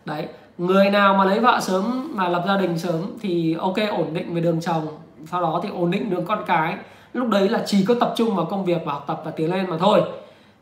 Đấy, 0.05 0.27
người 0.57 0.89
nào 0.89 1.13
mà 1.13 1.25
lấy 1.25 1.39
vợ 1.39 1.59
sớm 1.61 2.11
mà 2.15 2.29
lập 2.29 2.43
gia 2.47 2.57
đình 2.57 2.77
sớm 2.77 3.01
thì 3.21 3.55
ok, 3.59 3.77
ổn 3.97 4.13
định 4.13 4.33
về 4.33 4.41
đường 4.41 4.61
chồng, 4.61 4.87
sau 5.25 5.41
đó 5.41 5.59
thì 5.63 5.69
ổn 5.69 5.91
định 5.91 6.09
đường 6.09 6.25
con 6.25 6.43
cái. 6.45 6.75
Lúc 7.13 7.29
đấy 7.29 7.49
là 7.49 7.63
chỉ 7.65 7.85
có 7.85 7.93
tập 7.99 8.13
trung 8.15 8.35
vào 8.35 8.45
công 8.45 8.65
việc 8.65 8.81
và 8.85 8.93
học 8.93 9.03
tập 9.07 9.21
và 9.25 9.31
tiến 9.31 9.51
lên 9.51 9.69
mà 9.69 9.77
thôi. 9.77 10.01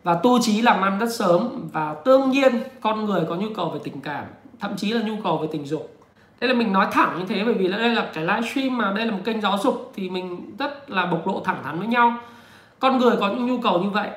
Và 0.03 0.13
tu 0.13 0.39
trí 0.41 0.61
làm 0.61 0.81
ăn 0.81 0.99
rất 0.99 1.15
sớm 1.15 1.69
và 1.73 1.95
tương 2.05 2.29
nhiên 2.29 2.53
con 2.81 3.05
người 3.05 3.21
có 3.29 3.35
nhu 3.35 3.47
cầu 3.55 3.69
về 3.69 3.79
tình 3.83 4.01
cảm, 4.01 4.25
thậm 4.59 4.71
chí 4.77 4.91
là 4.91 5.01
nhu 5.01 5.15
cầu 5.23 5.37
về 5.37 5.47
tình 5.51 5.65
dục. 5.65 5.95
Đây 6.39 6.47
là 6.47 6.53
mình 6.53 6.73
nói 6.73 6.87
thẳng 6.91 7.19
như 7.19 7.25
thế, 7.25 7.43
bởi 7.45 7.53
vì 7.53 7.67
đây 7.67 7.95
là 7.95 8.07
cái 8.13 8.23
livestream 8.23 8.77
mà, 8.77 8.93
đây 8.95 9.05
là 9.05 9.11
một 9.11 9.19
kênh 9.25 9.41
giáo 9.41 9.57
dục 9.63 9.91
thì 9.95 10.09
mình 10.09 10.55
rất 10.59 10.91
là 10.91 11.05
bộc 11.05 11.27
lộ 11.27 11.41
thẳng 11.45 11.63
thắn 11.63 11.79
với 11.79 11.87
nhau. 11.87 12.13
Con 12.79 12.97
người 12.97 13.15
có 13.19 13.29
những 13.29 13.45
nhu 13.45 13.57
cầu 13.57 13.79
như 13.79 13.89
vậy 13.89 14.09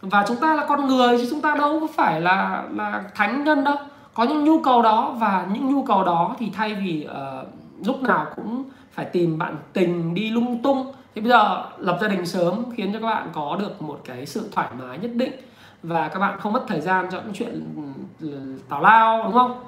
và 0.00 0.24
chúng 0.28 0.36
ta 0.36 0.54
là 0.54 0.66
con 0.66 0.86
người 0.86 1.18
chứ 1.18 1.26
chúng 1.30 1.40
ta 1.40 1.54
đâu 1.54 1.80
có 1.80 1.86
phải 1.94 2.20
là 2.20 2.64
là 2.74 3.02
thánh 3.14 3.44
nhân 3.44 3.64
đâu. 3.64 3.76
Có 4.14 4.24
những 4.24 4.44
nhu 4.44 4.62
cầu 4.62 4.82
đó 4.82 5.14
và 5.18 5.46
những 5.52 5.74
nhu 5.74 5.82
cầu 5.82 6.04
đó 6.04 6.36
thì 6.38 6.50
thay 6.54 6.74
vì 6.74 7.08
uh, 7.10 7.46
lúc 7.86 8.02
nào 8.02 8.26
cũng 8.36 8.64
phải 8.92 9.04
tìm 9.04 9.38
bạn 9.38 9.56
tình 9.72 10.14
đi 10.14 10.30
lung 10.30 10.62
tung. 10.62 10.92
Thì 11.14 11.20
bây 11.20 11.30
giờ 11.30 11.64
lập 11.78 11.98
gia 12.02 12.08
đình 12.08 12.26
sớm 12.26 12.64
khiến 12.76 12.92
cho 12.92 12.98
các 13.00 13.06
bạn 13.06 13.28
có 13.32 13.56
được 13.60 13.82
một 13.82 14.00
cái 14.04 14.26
sự 14.26 14.48
thoải 14.52 14.68
mái 14.78 14.98
nhất 14.98 15.10
định 15.14 15.32
và 15.82 16.08
các 16.08 16.18
bạn 16.18 16.40
không 16.40 16.52
mất 16.52 16.64
thời 16.68 16.80
gian 16.80 17.06
cho 17.12 17.18
những 17.24 17.32
chuyện 17.34 17.74
ừ, 18.20 18.58
tào 18.68 18.80
lao 18.80 19.22
đúng 19.24 19.32
không? 19.32 19.60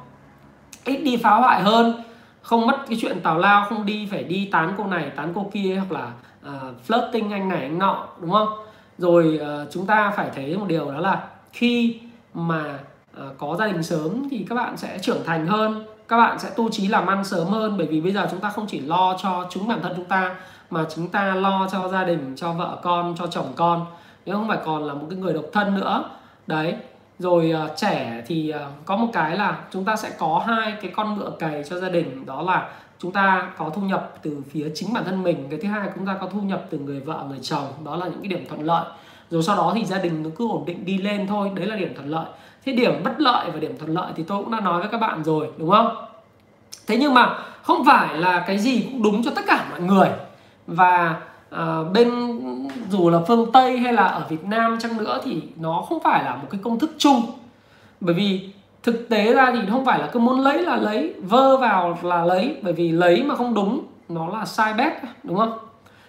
Ít 0.85 0.97
đi 0.97 1.17
phá 1.17 1.35
hoại 1.35 1.63
hơn 1.63 2.03
không 2.43 2.67
mất 2.67 2.77
cái 2.89 2.99
chuyện 3.01 3.21
tào 3.21 3.39
lao 3.39 3.67
không 3.69 3.87
đi 3.87 4.09
phải 4.11 4.25
đi 4.25 4.49
tán 4.53 4.75
cô 4.77 4.87
này 4.87 5.11
tán 5.17 5.33
cô 5.35 5.47
kia 5.53 5.83
hoặc 5.89 6.01
là 6.01 6.13
uh, 6.49 6.89
flirting 6.89 7.33
anh 7.33 7.49
này 7.49 7.63
anh 7.63 7.79
nọ 7.79 8.07
đúng 8.21 8.31
không? 8.31 8.49
Rồi 8.99 9.41
uh, 9.43 9.73
chúng 9.73 9.87
ta 9.87 10.13
phải 10.17 10.31
thấy 10.35 10.57
một 10.57 10.67
điều 10.69 10.91
đó 10.91 11.01
là 11.01 11.29
khi 11.53 12.01
mà 12.35 12.79
uh, 13.17 13.39
có 13.39 13.57
gia 13.59 13.67
đình 13.67 13.83
sớm 13.83 14.29
thì 14.31 14.47
các 14.49 14.55
bạn 14.55 14.77
sẽ 14.77 14.99
trưởng 14.99 15.25
thành 15.25 15.47
hơn 15.47 15.85
các 16.13 16.17
bạn 16.17 16.39
sẽ 16.39 16.51
tu 16.57 16.71
trí 16.71 16.89
làm 16.89 17.07
ăn 17.07 17.25
sớm 17.25 17.49
hơn. 17.49 17.77
Bởi 17.79 17.87
vì 17.87 18.01
bây 18.01 18.13
giờ 18.13 18.29
chúng 18.31 18.41
ta 18.41 18.49
không 18.49 18.67
chỉ 18.67 18.81
lo 18.81 19.17
cho 19.23 19.47
chúng 19.51 19.69
bản 19.69 19.83
thân 19.83 19.93
chúng 19.97 20.05
ta 20.05 20.37
mà 20.71 20.85
chúng 20.95 21.09
ta 21.09 21.35
lo 21.35 21.69
cho 21.73 21.89
gia 21.89 22.05
đình 22.05 22.35
cho 22.37 22.53
vợ 22.53 22.79
con 22.83 23.15
cho 23.19 23.27
chồng 23.27 23.53
con. 23.57 23.87
Nếu 24.27 24.37
không 24.37 24.49
phải 24.49 24.59
còn 24.65 24.85
là 24.85 24.95
một 24.95 25.07
cái 25.11 25.19
người 25.19 25.33
độc 25.33 25.45
thân 25.53 25.75
nữa. 25.75 26.11
Đấy. 26.47 26.77
Rồi 27.19 27.55
uh, 27.65 27.77
trẻ 27.77 28.23
thì 28.27 28.53
uh, 28.55 28.61
có 28.85 28.97
một 28.97 29.09
cái 29.13 29.37
là 29.37 29.59
chúng 29.71 29.85
ta 29.85 29.97
sẽ 29.97 30.11
có 30.19 30.45
hai 30.47 30.75
cái 30.83 30.93
con 30.97 31.19
ngựa 31.19 31.31
cày 31.39 31.65
cho 31.71 31.81
gia 31.81 31.89
đình. 31.89 32.27
Đó 32.27 32.43
là 32.43 32.69
chúng 33.03 33.13
ta 33.13 33.51
có 33.59 33.71
thu 33.71 33.83
nhập 33.83 34.15
từ 34.23 34.43
phía 34.51 34.69
chính 34.75 34.93
bản 34.93 35.05
thân 35.05 35.23
mình. 35.23 35.47
Cái 35.51 35.59
thứ 35.63 35.69
hai 35.69 35.89
chúng 35.95 36.07
ta 36.07 36.17
có 36.21 36.27
thu 36.27 36.41
nhập 36.41 36.65
từ 36.71 36.79
người 36.79 37.01
vợ 37.01 37.27
người 37.29 37.39
chồng. 37.43 37.65
Đó 37.85 37.97
là 37.97 38.07
những 38.07 38.21
cái 38.23 38.29
điểm 38.29 38.47
thuận 38.49 38.63
lợi. 38.63 38.85
Rồi 39.31 39.43
sau 39.43 39.57
đó 39.57 39.73
thì 39.75 39.85
gia 39.85 39.99
đình 39.99 40.23
nó 40.23 40.31
cứ 40.37 40.49
ổn 40.49 40.65
định 40.67 40.85
đi 40.85 40.99
lên 40.99 41.27
thôi. 41.27 41.51
Đấy 41.55 41.67
là 41.67 41.77
điểm 41.77 41.95
thuận 41.95 42.11
lợi. 42.11 42.27
Thế 42.65 42.73
điểm 42.73 43.03
bất 43.05 43.21
lợi 43.21 43.51
và 43.51 43.61
điểm 43.61 43.79
thuận 43.79 43.95
lợi 43.95 44.13
thì 44.17 44.23
tôi 44.23 44.43
cũng 44.43 44.53
đã 44.53 44.61
nói 44.61 44.81
với 44.81 44.89
các 44.89 44.99
bạn 44.99 45.25
rồi 45.25 45.51
đúng 45.57 45.71
không? 45.71 45.97
Thế 46.87 46.97
nhưng 46.97 47.15
mà 47.15 47.39
không 47.63 47.85
phải 47.85 48.19
là 48.19 48.45
cái 48.47 48.59
gì 48.59 48.83
cũng 48.83 49.03
đúng 49.03 49.23
cho 49.25 49.31
tất 49.31 49.43
cả 49.47 49.67
mọi 49.71 49.81
người. 49.81 50.09
Và 50.67 51.21
à, 51.51 51.83
bên 51.93 52.11
dù 52.91 53.11
là 53.11 53.19
phương 53.29 53.53
tây 53.53 53.79
hay 53.79 53.93
là 53.93 54.05
ở 54.05 54.27
việt 54.29 54.45
nam 54.45 54.79
chăng 54.81 54.97
nữa 54.97 55.21
thì 55.25 55.43
nó 55.57 55.85
không 55.89 55.99
phải 56.05 56.25
là 56.25 56.37
một 56.37 56.47
cái 56.51 56.61
công 56.65 56.79
thức 56.79 56.91
chung. 56.99 57.23
Bởi 58.01 58.15
vì 58.15 58.51
thực 58.83 59.09
tế 59.09 59.35
ra 59.35 59.53
thì 59.53 59.61
không 59.71 59.85
phải 59.85 59.99
là 59.99 60.07
cứ 60.07 60.21
muốn 60.21 60.41
lấy 60.41 60.63
là 60.63 60.77
lấy 60.77 61.15
vơ 61.23 61.57
vào 61.57 61.99
là 62.03 62.25
lấy 62.25 62.57
bởi 62.63 62.73
vì 62.73 62.93
lấy 62.93 63.23
mà 63.23 63.37
không 63.37 63.55
đúng 63.55 63.85
nó 64.09 64.29
là 64.29 64.45
sai 64.45 64.75
bét 64.75 64.93
đúng 65.23 65.37
không? 65.37 65.59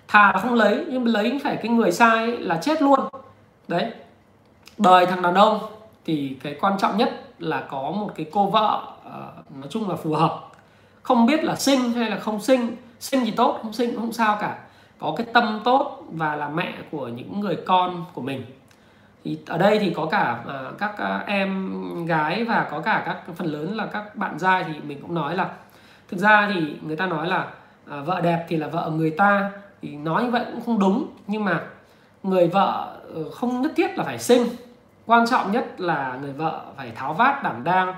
Thà 0.08 0.32
là 0.32 0.40
không 0.40 0.54
lấy 0.54 0.86
nhưng 0.88 1.04
mà 1.04 1.12
lấy 1.12 1.40
phải 1.44 1.56
cái 1.56 1.68
người 1.68 1.92
sai 1.92 2.28
là 2.28 2.60
chết 2.62 2.82
luôn. 2.82 3.00
Đấy. 3.68 3.92
Đời 4.78 5.06
thằng 5.06 5.22
đàn 5.22 5.34
ông 5.34 5.60
thì 6.06 6.38
cái 6.44 6.56
quan 6.62 6.78
trọng 6.78 6.98
nhất 6.98 7.24
là 7.40 7.64
có 7.70 7.92
một 7.92 8.10
cái 8.16 8.26
cô 8.32 8.46
vợ 8.46 8.82
uh, 9.08 9.58
nói 9.58 9.68
chung 9.70 9.90
là 9.90 9.96
phù 9.96 10.14
hợp. 10.14 10.40
Không 11.02 11.26
biết 11.26 11.44
là 11.44 11.56
sinh 11.56 11.92
hay 11.92 12.10
là 12.10 12.20
không 12.20 12.42
sinh 12.42 12.76
sinh 13.00 13.26
thì 13.26 13.32
tốt 13.32 13.60
không 13.62 13.74
sinh 13.74 13.92
cũng 13.92 14.00
không 14.00 14.14
sao 14.14 14.38
cả. 14.42 14.58
Có 15.00 15.14
cái 15.18 15.28
tâm 15.34 15.62
tốt 15.64 16.04
và 16.12 16.36
là 16.36 16.50
mẹ 16.50 16.74
của 16.92 17.08
những 17.08 17.40
người 17.40 17.58
con 17.66 18.06
của 18.14 18.22
mình 18.22 18.46
thì 19.24 19.40
ở 19.48 19.58
đây 19.58 19.80
thì 19.80 19.94
có 19.96 20.06
cả 20.06 20.44
uh, 20.46 20.78
các 20.80 20.98
à, 20.98 21.24
em 21.28 22.06
gái 22.06 22.44
và 22.44 22.68
có 22.72 22.80
cả 22.80 23.04
các 23.06 23.18
phần 23.36 23.48
lớn 23.48 23.78
là 23.78 23.86
các 23.86 24.16
bạn 24.16 24.38
trai 24.40 24.64
thì 24.64 24.74
mình 24.88 25.02
cũng 25.02 25.16
nói 25.16 25.36
là 25.36 25.50
thực 26.10 26.18
ra 26.18 26.50
thì 26.54 26.76
người 26.82 26.96
ta 26.96 27.06
nói 27.06 27.28
là 27.28 27.48
uh, 28.00 28.06
vợ 28.06 28.22
đẹp 28.22 28.46
thì 28.50 28.58
là 28.58 28.68
vợ 28.68 28.92
người 28.96 29.12
ta. 29.12 29.52
Thì 29.84 29.96
nói 29.96 30.24
như 30.24 30.32
vậy 30.32 30.46
cũng 30.52 30.62
không 30.66 30.80
đúng 30.80 31.08
nhưng 31.28 31.46
mà 31.46 31.62
người 32.24 32.48
vợ 32.48 32.98
ờ, 33.16 33.30
không 33.30 33.62
nhất 33.62 33.72
thiết 33.76 33.98
là 33.98 34.04
phải 34.04 34.20
sinh 34.20 34.48
quan 35.06 35.28
trọng 35.28 35.52
nhất 35.52 35.82
là 35.82 36.18
người 36.22 36.34
vợ 36.34 36.62
phải 36.78 36.92
tháo 36.96 37.14
vát 37.14 37.44
đảm 37.44 37.64
đang 37.64 37.94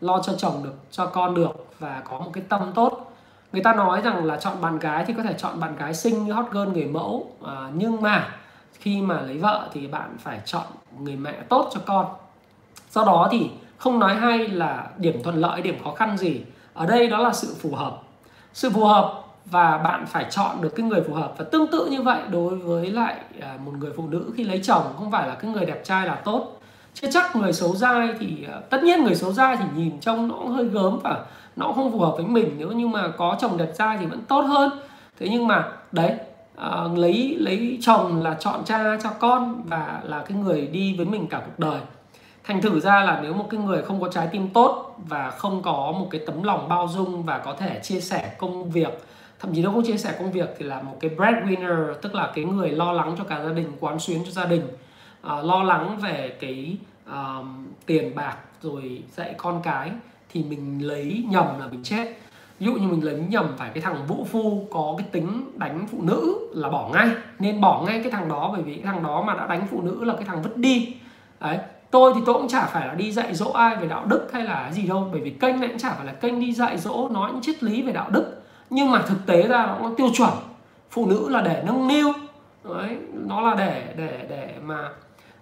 lo 0.00 0.22
cho 0.22 0.32
chồng 0.38 0.64
được 0.64 0.74
cho 0.90 1.06
con 1.06 1.34
được 1.34 1.66
và 1.78 2.02
có 2.04 2.18
một 2.18 2.30
cái 2.32 2.44
tâm 2.48 2.72
tốt. 2.74 3.12
Người 3.52 3.62
ta 3.62 3.74
nói 3.74 4.00
rằng 4.04 4.24
là 4.24 4.36
chọn 4.36 4.60
bạn 4.60 4.78
gái 4.78 5.04
thì 5.04 5.14
có 5.16 5.22
thể 5.22 5.32
chọn 5.38 5.60
bạn 5.60 5.76
gái 5.76 5.94
xinh 5.94 6.24
như 6.24 6.32
hot 6.32 6.46
girl 6.50 6.68
người 6.68 6.84
mẫu 6.84 7.30
à, 7.46 7.70
nhưng 7.74 8.02
mà 8.02 8.28
khi 8.84 9.00
mà 9.00 9.20
lấy 9.20 9.38
vợ 9.38 9.68
thì 9.72 9.86
bạn 9.86 10.16
phải 10.18 10.40
chọn 10.44 10.62
người 11.00 11.16
mẹ 11.16 11.32
tốt 11.48 11.70
cho 11.74 11.80
con. 11.86 12.06
Do 12.90 13.04
đó 13.04 13.28
thì 13.30 13.50
không 13.76 13.98
nói 13.98 14.14
hay 14.14 14.38
là 14.38 14.86
điểm 14.98 15.22
thuận 15.22 15.36
lợi, 15.36 15.62
điểm 15.62 15.84
khó 15.84 15.94
khăn 15.94 16.16
gì. 16.16 16.42
Ở 16.74 16.86
đây 16.86 17.06
đó 17.06 17.18
là 17.18 17.32
sự 17.32 17.54
phù 17.60 17.74
hợp. 17.74 17.98
Sự 18.52 18.70
phù 18.70 18.84
hợp 18.84 19.24
và 19.44 19.78
bạn 19.78 20.06
phải 20.06 20.26
chọn 20.30 20.60
được 20.60 20.68
cái 20.76 20.86
người 20.86 21.00
phù 21.08 21.14
hợp. 21.14 21.34
Và 21.38 21.44
tương 21.44 21.66
tự 21.66 21.86
như 21.86 22.02
vậy 22.02 22.18
đối 22.30 22.56
với 22.56 22.90
lại 22.90 23.16
à, 23.40 23.58
một 23.64 23.72
người 23.78 23.92
phụ 23.96 24.08
nữ 24.08 24.32
khi 24.36 24.44
lấy 24.44 24.60
chồng, 24.64 24.82
không 24.98 25.10
phải 25.10 25.28
là 25.28 25.34
cái 25.34 25.50
người 25.50 25.66
đẹp 25.66 25.80
trai 25.84 26.06
là 26.06 26.14
tốt. 26.14 26.60
Chứ 26.94 27.08
chắc 27.12 27.36
người 27.36 27.52
xấu 27.52 27.74
dai 27.76 28.08
thì 28.20 28.46
à, 28.52 28.60
tất 28.70 28.82
nhiên 28.82 29.04
người 29.04 29.14
xấu 29.14 29.32
dai 29.32 29.56
thì 29.56 29.64
nhìn 29.76 30.00
trông 30.00 30.28
nó 30.28 30.36
hơi 30.36 30.64
gớm 30.64 30.98
và 31.02 31.24
nó 31.56 31.72
không 31.72 31.92
phù 31.92 32.00
hợp 32.00 32.12
với 32.16 32.26
mình. 32.26 32.54
Nếu 32.58 32.72
như 32.72 32.88
mà 32.88 33.08
có 33.08 33.36
chồng 33.40 33.56
đẹp 33.56 33.72
trai 33.78 33.98
thì 33.98 34.06
vẫn 34.06 34.20
tốt 34.20 34.40
hơn. 34.40 34.70
Thế 35.18 35.28
nhưng 35.30 35.46
mà, 35.46 35.72
đấy 35.92 36.18
uh, 36.58 36.98
lấy 36.98 37.36
lấy 37.38 37.78
chồng 37.80 38.22
là 38.22 38.36
chọn 38.40 38.64
cha 38.64 38.98
cho 39.02 39.10
con 39.10 39.62
và 39.66 40.00
là 40.04 40.24
cái 40.28 40.38
người 40.38 40.66
đi 40.66 40.94
với 40.96 41.06
mình 41.06 41.26
cả 41.26 41.42
cuộc 41.46 41.58
đời. 41.58 41.80
Thành 42.44 42.62
thử 42.62 42.80
ra 42.80 43.04
là 43.04 43.20
nếu 43.22 43.34
một 43.34 43.46
cái 43.50 43.60
người 43.60 43.82
không 43.82 44.00
có 44.00 44.08
trái 44.08 44.28
tim 44.32 44.48
tốt 44.48 44.96
và 45.08 45.30
không 45.30 45.62
có 45.62 45.94
một 45.98 46.08
cái 46.10 46.20
tấm 46.26 46.42
lòng 46.42 46.68
bao 46.68 46.88
dung 46.88 47.22
và 47.22 47.38
có 47.38 47.54
thể 47.58 47.80
chia 47.82 48.00
sẻ 48.00 48.34
công 48.38 48.70
việc 48.70 49.04
thậm 49.44 49.54
chí 49.54 49.62
nó 49.62 49.70
không 49.70 49.84
chia 49.84 49.96
sẻ 49.96 50.14
công 50.18 50.32
việc 50.32 50.48
thì 50.58 50.64
là 50.64 50.82
một 50.82 50.96
cái 51.00 51.10
breadwinner 51.16 51.94
tức 51.94 52.14
là 52.14 52.32
cái 52.34 52.44
người 52.44 52.70
lo 52.70 52.92
lắng 52.92 53.14
cho 53.18 53.24
cả 53.24 53.44
gia 53.44 53.52
đình 53.52 53.72
quán 53.80 53.98
xuyến 53.98 54.22
cho 54.24 54.30
gia 54.30 54.44
đình. 54.44 54.62
Uh, 55.26 55.44
lo 55.44 55.62
lắng 55.62 55.98
về 56.02 56.36
cái 56.40 56.76
uh, 57.10 57.46
tiền 57.86 58.14
bạc 58.14 58.36
rồi 58.62 59.02
dạy 59.16 59.34
con 59.36 59.60
cái 59.64 59.90
thì 60.32 60.44
mình 60.44 60.86
lấy 60.86 61.24
nhầm 61.30 61.46
là 61.60 61.66
mình 61.66 61.82
chết 61.82 62.16
ví 62.58 62.66
dụ 62.66 62.72
như 62.72 62.88
mình 62.88 63.04
lấy 63.04 63.14
nhầm 63.28 63.54
phải 63.56 63.70
cái 63.74 63.82
thằng 63.82 64.06
vũ 64.06 64.26
phu 64.30 64.66
có 64.70 64.94
cái 64.98 65.06
tính 65.12 65.44
đánh 65.56 65.86
phụ 65.92 65.98
nữ 66.02 66.38
là 66.52 66.68
bỏ 66.68 66.88
ngay. 66.92 67.08
Nên 67.38 67.60
bỏ 67.60 67.82
ngay 67.86 68.00
cái 68.02 68.12
thằng 68.12 68.28
đó 68.28 68.50
bởi 68.52 68.62
vì 68.62 68.74
cái 68.74 68.84
thằng 68.84 69.02
đó 69.02 69.22
mà 69.22 69.34
đã 69.34 69.46
đánh 69.46 69.66
phụ 69.70 69.82
nữ 69.82 70.04
là 70.04 70.14
cái 70.14 70.24
thằng 70.24 70.42
vứt 70.42 70.56
đi. 70.56 70.94
Đấy 71.40 71.58
tôi 71.90 72.12
thì 72.14 72.20
tôi 72.26 72.34
cũng 72.34 72.48
chả 72.48 72.66
phải 72.66 72.88
là 72.88 72.94
đi 72.94 73.12
dạy 73.12 73.34
dỗ 73.34 73.50
ai 73.50 73.76
về 73.76 73.88
đạo 73.88 74.04
đức 74.06 74.28
hay 74.32 74.42
là 74.42 74.72
gì 74.72 74.82
đâu 74.82 75.08
bởi 75.12 75.20
vì 75.20 75.30
kênh 75.30 75.60
này 75.60 75.68
cũng 75.68 75.78
chả 75.78 75.90
phải 75.90 76.06
là 76.06 76.12
kênh 76.12 76.40
đi 76.40 76.52
dạy 76.52 76.78
dỗ 76.78 77.08
nói 77.08 77.30
những 77.32 77.42
triết 77.42 77.62
lý 77.62 77.82
về 77.82 77.92
đạo 77.92 78.10
đức. 78.10 78.42
Nhưng 78.70 78.90
mà 78.90 79.02
thực 79.02 79.26
tế 79.26 79.42
ra 79.42 79.66
nó 79.66 79.78
có 79.82 79.90
tiêu 79.96 80.08
chuẩn. 80.14 80.30
Phụ 80.90 81.06
nữ 81.06 81.28
là 81.28 81.42
để 81.42 81.62
nâng 81.66 81.88
niu. 81.88 82.12
Đấy 82.64 82.96
nó 83.12 83.40
là 83.40 83.54
để 83.54 83.94
để 83.96 84.26
để 84.28 84.54
mà 84.62 84.88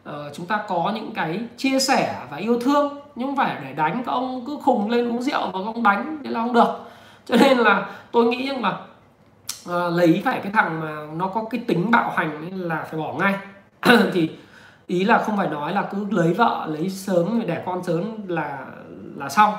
uh, 0.09 0.15
chúng 0.35 0.47
ta 0.47 0.65
có 0.69 0.93
những 0.95 1.11
cái 1.15 1.41
chia 1.57 1.79
sẻ 1.79 2.17
và 2.31 2.37
yêu 2.37 2.59
thương. 2.61 2.99
Nhưng 3.15 3.29
không 3.29 3.37
phải 3.37 3.57
để 3.65 3.73
đánh 3.73 4.03
các 4.07 4.13
ông 4.13 4.45
cứ 4.47 4.59
khùng 4.63 4.91
lên 4.91 5.09
uống 5.09 5.23
rượu 5.23 5.51
và 5.53 5.61
ông 5.65 5.83
đánh 5.83 6.19
thế 6.25 6.31
là 6.31 6.41
không 6.41 6.53
được 6.53 6.79
cho 7.27 7.37
nên 7.37 7.59
là 7.59 7.87
tôi 8.13 8.25
nghĩ 8.25 8.49
rằng 8.49 8.63
là 8.63 8.79
à, 9.69 9.89
lấy 9.89 10.23
phải 10.25 10.41
cái 10.43 10.53
thằng 10.53 10.81
mà 10.81 11.07
nó 11.17 11.27
có 11.27 11.45
cái 11.51 11.61
tính 11.67 11.91
bạo 11.91 12.13
hành 12.17 12.49
là 12.53 12.87
phải 12.91 13.01
bỏ 13.01 13.13
ngay. 13.13 13.35
Thì 14.13 14.31
ý 14.87 15.05
là 15.05 15.19
không 15.19 15.37
phải 15.37 15.49
nói 15.49 15.73
là 15.73 15.83
cứ 15.83 16.07
lấy 16.11 16.35
vợ 16.35 16.67
lấy 16.69 16.91
sớm 16.91 17.43
đẻ 17.47 17.63
con 17.67 17.85
sớm 17.85 18.29
là 18.29 18.59
là 19.17 19.29
xong. 19.29 19.55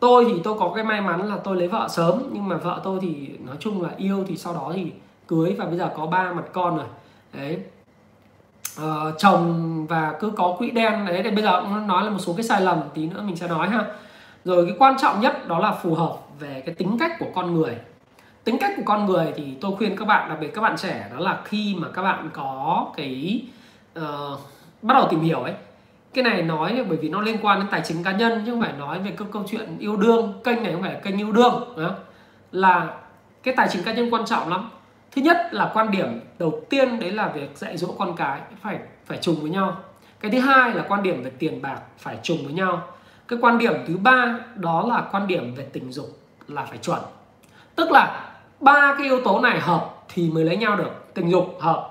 Tôi 0.00 0.24
thì 0.24 0.40
tôi 0.44 0.58
có 0.58 0.72
cái 0.74 0.84
may 0.84 1.00
mắn 1.00 1.28
là 1.28 1.36
tôi 1.44 1.56
lấy 1.56 1.68
vợ 1.68 1.86
sớm 1.90 2.22
nhưng 2.32 2.48
mà 2.48 2.56
vợ 2.56 2.80
tôi 2.84 2.98
thì 3.02 3.30
nói 3.46 3.56
chung 3.60 3.82
là 3.82 3.90
yêu 3.96 4.24
thì 4.28 4.36
sau 4.36 4.54
đó 4.54 4.72
thì 4.74 4.92
cưới 5.28 5.54
và 5.58 5.64
bây 5.66 5.78
giờ 5.78 5.90
có 5.96 6.06
ba 6.06 6.32
mặt 6.32 6.44
con 6.52 6.76
rồi. 6.76 6.86
Đấy. 7.32 7.58
Ờ, 8.78 9.14
chồng 9.18 9.86
và 9.86 10.14
cứ 10.20 10.30
có 10.30 10.54
quỹ 10.58 10.70
đen 10.70 11.06
đấy 11.06 11.20
thì 11.24 11.30
bây 11.30 11.42
giờ 11.42 11.60
cũng 11.60 11.86
nói 11.86 12.04
là 12.04 12.10
một 12.10 12.18
số 12.18 12.32
cái 12.32 12.44
sai 12.44 12.60
lầm 12.60 12.80
tí 12.94 13.06
nữa 13.06 13.22
mình 13.22 13.36
sẽ 13.36 13.48
nói 13.48 13.68
ha. 13.68 13.84
Rồi 14.44 14.66
cái 14.66 14.76
quan 14.78 14.98
trọng 14.98 15.20
nhất 15.20 15.48
đó 15.48 15.58
là 15.58 15.72
phù 15.72 15.94
hợp 15.94 16.16
về 16.40 16.62
cái 16.66 16.74
tính 16.74 16.96
cách 17.00 17.12
của 17.18 17.28
con 17.34 17.54
người. 17.54 17.76
Tính 18.44 18.58
cách 18.60 18.72
của 18.76 18.82
con 18.86 19.06
người 19.06 19.32
thì 19.36 19.54
tôi 19.60 19.76
khuyên 19.76 19.96
các 19.96 20.04
bạn 20.04 20.28
đặc 20.28 20.38
biệt 20.40 20.54
các 20.54 20.60
bạn 20.60 20.76
trẻ 20.76 21.08
đó 21.12 21.20
là 21.20 21.42
khi 21.44 21.74
mà 21.78 21.88
các 21.94 22.02
bạn 22.02 22.30
có 22.32 22.86
cái 22.96 23.42
uh, 23.98 24.04
bắt 24.82 24.94
đầu 24.94 25.08
tìm 25.10 25.20
hiểu 25.20 25.40
ấy 25.40 25.54
cái 26.14 26.24
này 26.24 26.42
nói 26.42 26.84
bởi 26.88 26.98
vì 26.98 27.08
nó 27.08 27.20
liên 27.20 27.36
quan 27.42 27.60
đến 27.60 27.68
tài 27.70 27.82
chính 27.84 28.04
cá 28.04 28.12
nhân 28.12 28.42
chứ 28.46 28.52
không 28.52 28.60
phải 28.60 28.72
nói 28.72 28.98
về 28.98 29.10
câu 29.10 29.28
câu 29.32 29.44
chuyện 29.50 29.78
yêu 29.78 29.96
đương 29.96 30.40
kênh 30.44 30.62
này 30.62 30.72
không 30.72 30.82
phải 30.82 30.92
là 30.94 31.00
kênh 31.00 31.18
yêu 31.18 31.32
đương 31.32 31.74
đó. 31.76 31.94
là 32.52 32.94
cái 33.42 33.54
tài 33.56 33.68
chính 33.70 33.82
cá 33.82 33.92
nhân 33.92 34.14
quan 34.14 34.24
trọng 34.26 34.48
lắm. 34.48 34.70
Thứ 35.12 35.22
nhất 35.22 35.36
là 35.50 35.70
quan 35.74 35.90
điểm 35.90 36.20
đầu 36.38 36.60
tiên 36.70 37.00
đấy 37.00 37.10
là 37.10 37.28
việc 37.28 37.50
dạy 37.54 37.76
dỗ 37.76 37.94
con 37.98 38.16
cái 38.16 38.40
phải 38.62 38.78
phải 39.06 39.18
trùng 39.18 39.36
với 39.40 39.50
nhau. 39.50 39.76
Cái 40.20 40.30
thứ 40.30 40.38
hai 40.38 40.74
là 40.74 40.84
quan 40.88 41.02
điểm 41.02 41.22
về 41.22 41.30
tiền 41.38 41.62
bạc 41.62 41.80
phải 41.98 42.18
trùng 42.22 42.38
với 42.44 42.52
nhau. 42.52 42.82
Cái 43.28 43.38
quan 43.42 43.58
điểm 43.58 43.74
thứ 43.86 43.96
ba 43.96 44.38
đó 44.54 44.86
là 44.88 45.08
quan 45.12 45.26
điểm 45.26 45.54
về 45.54 45.66
tình 45.72 45.92
dục 45.92 46.18
là 46.48 46.64
phải 46.64 46.78
chuẩn. 46.78 47.00
Tức 47.76 47.90
là 47.90 48.30
ba 48.60 48.94
cái 48.98 49.06
yếu 49.06 49.20
tố 49.24 49.40
này 49.40 49.60
hợp 49.60 49.94
thì 50.08 50.30
mới 50.30 50.44
lấy 50.44 50.56
nhau 50.56 50.76
được. 50.76 51.14
Tình 51.14 51.30
dục 51.30 51.58
hợp 51.60 51.90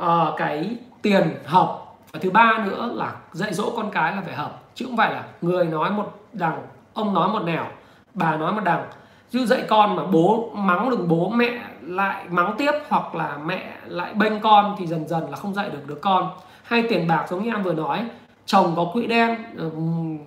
uh, 0.00 0.04
cái 0.36 0.76
tiền 1.02 1.34
hợp. 1.44 1.78
Và 2.12 2.20
thứ 2.22 2.30
ba 2.30 2.64
nữa 2.66 2.90
là 2.94 3.12
dạy 3.32 3.54
dỗ 3.54 3.72
con 3.76 3.90
cái 3.90 4.16
là 4.16 4.22
phải 4.26 4.34
hợp. 4.34 4.60
Chứ 4.74 4.84
không 4.84 4.96
phải 4.96 5.12
là 5.12 5.24
người 5.40 5.64
nói 5.64 5.90
một 5.90 6.12
đằng 6.32 6.62
ông 6.94 7.14
nói 7.14 7.28
một 7.28 7.42
nẻo 7.44 7.66
bà 8.14 8.36
nói 8.36 8.52
một 8.52 8.60
đằng. 8.64 8.84
Chứ 9.30 9.46
dạy 9.46 9.62
con 9.68 9.96
mà 9.96 10.02
bố 10.06 10.50
mắng 10.54 10.90
được 10.90 11.04
bố 11.08 11.28
mẹ 11.28 11.60
lại 11.82 12.24
mắng 12.30 12.54
tiếp 12.58 12.72
hoặc 12.88 13.14
là 13.14 13.38
mẹ 13.44 13.72
lại 13.86 14.14
bênh 14.14 14.40
con 14.40 14.76
thì 14.78 14.86
dần 14.86 15.08
dần 15.08 15.30
là 15.30 15.36
không 15.36 15.54
dạy 15.54 15.70
được 15.70 15.86
đứa 15.86 15.94
con. 15.94 16.30
Hay 16.62 16.82
tiền 16.82 17.08
bạc 17.08 17.26
giống 17.28 17.42
như 17.44 17.50
em 17.50 17.62
vừa 17.62 17.72
nói 17.72 18.04
chồng 18.46 18.72
có 18.76 18.86
quỹ 18.92 19.06
đen 19.06 19.36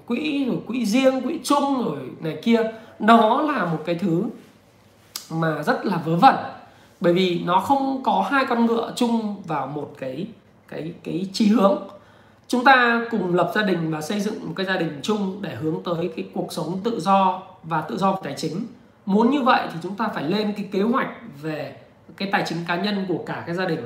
quỹ 0.08 0.46
rồi 0.46 0.58
quỹ 0.68 0.86
riêng 0.86 1.22
quỹ 1.22 1.40
chung 1.44 1.86
rồi 1.86 2.00
này 2.20 2.38
kia 2.44 2.72
nó 3.00 3.42
là 3.42 3.66
một 3.66 3.80
cái 3.86 3.96
thứ 3.96 4.24
mà 5.30 5.64
rất 5.64 5.86
là 5.86 5.98
vớ 5.98 6.16
vẩn. 6.16 6.36
Bởi 7.00 7.14
vì 7.14 7.42
nó 7.46 7.60
không 7.60 8.04
có 8.04 8.28
hai 8.32 8.46
con 8.46 8.66
ngựa 8.66 8.94
chung 8.96 9.44
vào 9.48 9.68
một 9.68 9.94
cái 10.00 10.28
cái 10.68 10.94
cái 11.04 11.30
chí 11.34 11.48
hướng. 11.48 11.78
Chúng 12.48 12.64
ta 12.64 13.06
cùng 13.12 13.36
lập 13.36 13.52
gia 13.56 13.62
đình 13.62 13.92
và 13.92 14.02
xây 14.02 14.20
dựng 14.20 14.48
một 14.48 14.54
cái 14.56 14.66
gia 14.66 14.78
đình 14.78 15.00
chung 15.02 15.42
để 15.42 15.56
hướng 15.56 15.84
tới 15.84 16.12
cái 16.16 16.26
cuộc 16.34 16.54
sống 16.54 16.80
tự 16.84 17.00
do 17.00 17.42
và 17.64 17.82
tự 17.82 17.98
do 17.98 18.12
về 18.12 18.18
tài 18.24 18.34
chính. 18.38 18.66
Muốn 19.06 19.32
như 19.32 19.42
vậy 19.42 19.68
thì 19.74 19.80
chúng 19.84 19.96
ta 19.96 20.08
phải 20.08 20.24
lên 20.24 20.54
cái 20.58 20.66
kế 20.72 20.82
hoạch 20.82 21.08
về 21.42 21.78
cái 22.18 22.30
tài 22.32 22.44
chính 22.46 22.58
cá 22.68 22.76
nhân 22.76 23.06
của 23.08 23.24
cả 23.26 23.44
cái 23.46 23.56
gia 23.56 23.66
đình. 23.66 23.80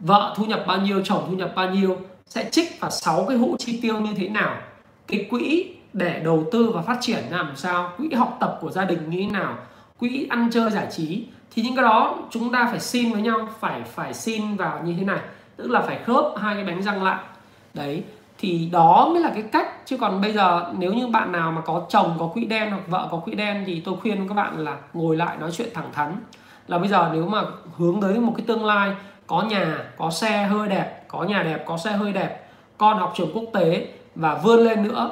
Vợ 0.00 0.34
thu 0.36 0.44
nhập 0.44 0.64
bao 0.66 0.78
nhiêu, 0.78 1.00
chồng 1.04 1.24
thu 1.28 1.36
nhập 1.36 1.52
bao 1.54 1.70
nhiêu, 1.70 1.96
sẽ 2.26 2.48
trích 2.50 2.80
vào 2.80 2.90
6 2.90 3.24
cái 3.28 3.36
hũ 3.36 3.56
chi 3.58 3.78
tiêu 3.82 4.00
như 4.00 4.14
thế 4.16 4.28
nào? 4.28 4.56
Cái 5.06 5.26
quỹ 5.30 5.74
để 5.92 6.20
đầu 6.24 6.44
tư 6.52 6.70
và 6.74 6.82
phát 6.82 6.98
triển 7.00 7.24
làm 7.30 7.56
sao 7.56 7.92
quỹ 7.98 8.14
học 8.14 8.36
tập 8.40 8.58
của 8.60 8.70
gia 8.70 8.84
đình 8.84 9.10
như 9.10 9.22
thế 9.22 9.30
nào, 9.30 9.58
quỹ 9.98 10.26
ăn 10.30 10.48
chơi 10.52 10.70
giải 10.70 10.86
trí, 10.90 11.26
thì 11.54 11.62
những 11.62 11.76
cái 11.76 11.82
đó 11.82 12.18
chúng 12.30 12.52
ta 12.52 12.68
phải 12.70 12.80
xin 12.80 13.12
với 13.12 13.22
nhau, 13.22 13.48
phải 13.60 13.82
phải 13.82 14.14
xin 14.14 14.56
vào 14.56 14.80
như 14.84 14.94
thế 14.98 15.04
này. 15.04 15.18
Tức 15.56 15.70
là 15.70 15.80
phải 15.80 15.98
khớp 15.98 16.24
hai 16.36 16.54
cái 16.54 16.64
bánh 16.64 16.82
răng 16.82 17.02
lại. 17.02 17.18
Đấy, 17.74 18.04
thì 18.38 18.68
đó 18.72 19.08
mới 19.12 19.22
là 19.22 19.30
cái 19.34 19.42
cách. 19.42 19.86
Chứ 19.86 19.96
còn 19.96 20.20
bây 20.20 20.32
giờ 20.32 20.72
nếu 20.78 20.92
như 20.92 21.06
bạn 21.06 21.32
nào 21.32 21.52
mà 21.52 21.60
có 21.60 21.86
chồng, 21.88 22.16
có 22.18 22.26
quỹ 22.26 22.44
đen 22.44 22.70
hoặc 22.70 22.82
vợ 22.88 23.08
có 23.10 23.16
quỹ 23.16 23.34
đen 23.34 23.64
thì 23.66 23.82
tôi 23.84 23.96
khuyên 24.02 24.28
các 24.28 24.34
bạn 24.34 24.58
là 24.58 24.76
ngồi 24.92 25.16
lại 25.16 25.36
nói 25.36 25.50
chuyện 25.52 25.68
thẳng 25.74 25.90
thắn. 25.92 26.16
Là 26.68 26.78
bây 26.78 26.88
giờ 26.88 27.10
nếu 27.12 27.26
mà 27.26 27.42
hướng 27.76 28.00
tới 28.00 28.20
một 28.20 28.32
cái 28.36 28.46
tương 28.46 28.64
lai 28.64 28.92
có 29.26 29.42
nhà, 29.42 29.78
có 29.98 30.10
xe 30.10 30.44
hơi 30.44 30.68
đẹp, 30.68 31.04
có 31.08 31.22
nhà 31.22 31.42
đẹp, 31.42 31.64
có 31.66 31.78
xe 31.78 31.92
hơi 31.92 32.12
đẹp, 32.12 32.46
con 32.78 32.98
học 32.98 33.12
trường 33.16 33.30
quốc 33.34 33.44
tế 33.52 33.88
và 34.14 34.34
vươn 34.34 34.60
lên 34.60 34.82
nữa 34.82 35.10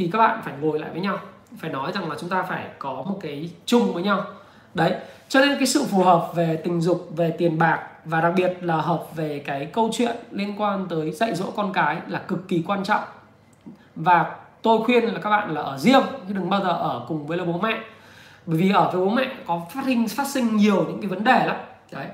thì 0.00 0.10
các 0.12 0.18
bạn 0.18 0.40
phải 0.44 0.54
ngồi 0.60 0.78
lại 0.78 0.90
với 0.92 1.00
nhau, 1.00 1.18
phải 1.58 1.70
nói 1.70 1.92
rằng 1.92 2.10
là 2.10 2.16
chúng 2.20 2.30
ta 2.30 2.42
phải 2.42 2.66
có 2.78 2.92
một 2.92 3.18
cái 3.20 3.50
chung 3.66 3.92
với 3.92 4.02
nhau. 4.02 4.24
Đấy, 4.74 4.94
cho 5.28 5.40
nên 5.40 5.58
cái 5.58 5.66
sự 5.66 5.84
phù 5.90 6.02
hợp 6.02 6.30
về 6.34 6.60
tình 6.64 6.80
dục, 6.80 7.08
về 7.16 7.34
tiền 7.38 7.58
bạc 7.58 7.86
và 8.04 8.20
đặc 8.20 8.32
biệt 8.36 8.58
là 8.60 8.76
hợp 8.76 9.04
về 9.16 9.42
cái 9.46 9.66
câu 9.66 9.90
chuyện 9.92 10.16
liên 10.30 10.54
quan 10.60 10.86
tới 10.90 11.10
dạy 11.10 11.34
dỗ 11.34 11.44
con 11.56 11.72
cái 11.72 12.00
là 12.08 12.18
cực 12.18 12.48
kỳ 12.48 12.62
quan 12.66 12.84
trọng. 12.84 13.02
Và 13.94 14.36
tôi 14.62 14.84
khuyên 14.84 15.04
là 15.04 15.20
các 15.20 15.30
bạn 15.30 15.54
là 15.54 15.60
ở 15.60 15.78
riêng, 15.78 16.02
chứ 16.28 16.34
đừng 16.34 16.50
bao 16.50 16.60
giờ 16.60 16.70
ở 16.70 17.04
cùng 17.08 17.26
với 17.26 17.38
là 17.38 17.44
bố 17.44 17.58
mẹ. 17.58 17.78
Bởi 18.46 18.56
vì 18.56 18.70
ở 18.72 18.90
với 18.92 19.06
bố 19.06 19.10
mẹ 19.10 19.28
có 19.46 19.62
phát 19.74 19.82
sinh 19.84 20.08
phát 20.08 20.26
sinh 20.26 20.56
nhiều 20.56 20.84
những 20.84 21.00
cái 21.00 21.08
vấn 21.08 21.24
đề 21.24 21.46
lắm. 21.46 21.56
Đấy. 21.92 22.06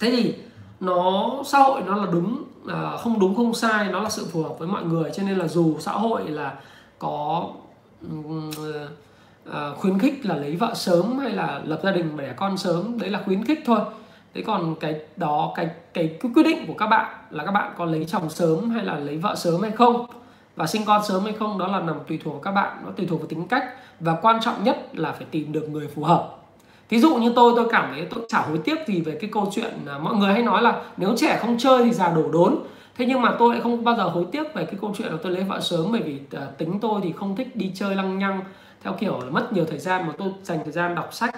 Thế 0.00 0.10
thì 0.10 0.34
nó, 0.80 1.30
xã 1.46 1.58
hội 1.58 1.80
nó 1.86 1.96
là 1.96 2.06
đúng 2.12 2.44
à, 2.68 2.96
không 2.96 3.20
đúng 3.20 3.34
không 3.36 3.54
sai, 3.54 3.88
nó 3.88 4.00
là 4.00 4.10
sự 4.10 4.26
phù 4.32 4.42
hợp 4.42 4.58
với 4.58 4.68
mọi 4.68 4.84
người. 4.84 5.10
Cho 5.14 5.22
nên 5.22 5.38
là 5.38 5.48
dù 5.48 5.78
xã 5.78 5.92
hội 5.92 6.28
là 6.28 6.54
có 7.00 7.50
uh, 8.06 9.78
khuyến 9.78 9.98
khích 9.98 10.26
là 10.26 10.36
lấy 10.36 10.56
vợ 10.56 10.74
sớm 10.74 11.18
hay 11.18 11.30
là 11.30 11.60
lập 11.64 11.80
gia 11.82 11.90
đình 11.90 12.16
đẻ 12.16 12.32
con 12.36 12.56
sớm 12.56 12.98
đấy 12.98 13.10
là 13.10 13.22
khuyến 13.24 13.44
khích 13.44 13.62
thôi. 13.66 13.80
Thế 14.34 14.42
còn 14.46 14.74
cái 14.80 15.00
đó 15.16 15.52
cái 15.54 15.70
cái, 15.94 16.18
quyết 16.22 16.42
định 16.42 16.66
của 16.66 16.74
các 16.74 16.86
bạn 16.86 17.14
là 17.30 17.44
các 17.44 17.52
bạn 17.52 17.72
có 17.78 17.84
lấy 17.84 18.04
chồng 18.04 18.30
sớm 18.30 18.70
hay 18.70 18.84
là 18.84 18.98
lấy 18.98 19.16
vợ 19.16 19.34
sớm 19.34 19.62
hay 19.62 19.70
không 19.70 20.06
và 20.56 20.66
sinh 20.66 20.82
con 20.86 21.04
sớm 21.04 21.24
hay 21.24 21.32
không 21.32 21.58
đó 21.58 21.66
là 21.66 21.80
nằm 21.80 21.96
tùy 22.08 22.20
thuộc 22.24 22.32
vào 22.32 22.42
các 22.42 22.52
bạn 22.52 22.82
nó 22.84 22.90
tùy 22.96 23.06
thuộc 23.06 23.20
vào 23.20 23.26
tính 23.26 23.48
cách 23.48 23.64
và 24.00 24.16
quan 24.22 24.40
trọng 24.40 24.64
nhất 24.64 24.88
là 24.92 25.12
phải 25.12 25.26
tìm 25.30 25.52
được 25.52 25.68
người 25.70 25.88
phù 25.94 26.04
hợp. 26.04 26.36
Thí 26.88 26.98
dụ 26.98 27.16
như 27.16 27.32
tôi 27.36 27.52
tôi 27.56 27.68
cảm 27.70 27.92
thấy 27.94 28.06
tôi 28.10 28.24
chả 28.28 28.40
hối 28.40 28.58
tiếc 28.58 28.78
gì 28.86 29.00
về 29.00 29.18
cái 29.20 29.30
câu 29.32 29.50
chuyện 29.54 29.74
à, 29.86 29.98
mọi 29.98 30.14
người 30.14 30.32
hay 30.32 30.42
nói 30.42 30.62
là 30.62 30.82
nếu 30.96 31.16
trẻ 31.16 31.38
không 31.40 31.58
chơi 31.58 31.84
thì 31.84 31.92
già 31.92 32.08
đổ 32.08 32.30
đốn 32.32 32.56
thế 33.00 33.06
nhưng 33.06 33.22
mà 33.22 33.34
tôi 33.38 33.52
lại 33.52 33.60
không 33.62 33.84
bao 33.84 33.96
giờ 33.96 34.02
hối 34.02 34.24
tiếc 34.32 34.54
về 34.54 34.64
cái 34.64 34.74
câu 34.80 34.94
chuyện 34.98 35.12
là 35.12 35.18
tôi 35.22 35.32
lấy 35.32 35.44
vợ 35.44 35.60
sớm 35.60 35.92
bởi 35.92 36.02
vì 36.02 36.20
uh, 36.36 36.58
tính 36.58 36.80
tôi 36.80 37.00
thì 37.04 37.12
không 37.12 37.36
thích 37.36 37.56
đi 37.56 37.70
chơi 37.74 37.94
lăng 37.94 38.18
nhăng 38.18 38.40
theo 38.82 38.92
kiểu 38.92 39.20
là 39.20 39.30
mất 39.30 39.52
nhiều 39.52 39.64
thời 39.64 39.78
gian 39.78 40.06
mà 40.06 40.12
tôi 40.18 40.28
dành 40.42 40.58
thời 40.64 40.72
gian 40.72 40.94
đọc 40.94 41.14
sách 41.14 41.36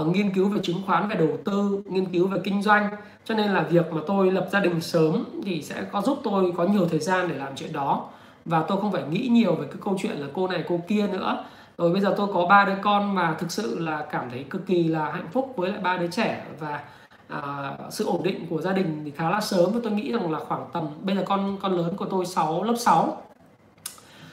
uh, 0.00 0.06
nghiên 0.06 0.34
cứu 0.34 0.48
về 0.48 0.60
chứng 0.62 0.82
khoán 0.86 1.08
về 1.08 1.16
đầu 1.16 1.38
tư 1.44 1.82
nghiên 1.86 2.04
cứu 2.04 2.26
về 2.26 2.38
kinh 2.44 2.62
doanh. 2.62 2.88
Cho 3.24 3.34
nên 3.34 3.50
là 3.50 3.62
việc 3.62 3.92
mà 3.92 4.00
tôi 4.06 4.32
lập 4.32 4.48
gia 4.52 4.60
đình 4.60 4.80
sớm 4.80 5.24
thì 5.44 5.62
sẽ 5.62 5.82
có 5.92 6.00
giúp 6.00 6.20
tôi 6.24 6.52
có 6.56 6.64
nhiều 6.64 6.88
thời 6.90 7.00
gian 7.00 7.28
để 7.28 7.34
làm 7.34 7.52
chuyện 7.56 7.72
đó. 7.72 8.08
Và 8.44 8.62
tôi 8.62 8.80
không 8.80 8.92
phải 8.92 9.02
nghĩ 9.10 9.28
nhiều 9.28 9.54
về 9.54 9.66
cái 9.66 9.78
câu 9.84 9.96
chuyện 10.02 10.16
là 10.16 10.26
cô 10.34 10.48
này 10.48 10.64
cô 10.68 10.80
kia 10.88 11.06
nữa. 11.06 11.44
Rồi 11.78 11.92
bây 11.92 12.00
giờ 12.00 12.14
tôi 12.16 12.26
có 12.34 12.46
ba 12.46 12.64
đứa 12.64 12.76
con 12.82 13.14
mà 13.14 13.34
thực 13.38 13.50
sự 13.50 13.78
là 13.78 14.06
cảm 14.10 14.30
thấy 14.30 14.44
cực 14.50 14.66
kỳ 14.66 14.88
là 14.88 15.12
hạnh 15.12 15.28
phúc 15.32 15.52
với 15.56 15.70
lại 15.70 15.80
ba 15.80 15.96
đứa 15.96 16.08
trẻ. 16.08 16.44
Và 16.58 16.80
à, 17.30 17.72
sự 17.90 18.06
ổn 18.06 18.22
định 18.22 18.46
của 18.50 18.60
gia 18.60 18.72
đình 18.72 19.02
thì 19.04 19.10
khá 19.10 19.30
là 19.30 19.40
sớm 19.40 19.70
và 19.74 19.80
tôi 19.82 19.92
nghĩ 19.92 20.12
rằng 20.12 20.32
là 20.32 20.38
khoảng 20.38 20.64
tầm 20.72 20.86
bây 21.02 21.16
giờ 21.16 21.22
con 21.26 21.56
con 21.62 21.72
lớn 21.72 21.96
của 21.96 22.04
tôi 22.04 22.26
6 22.26 22.64
lớp 22.64 22.74
6 22.78 23.22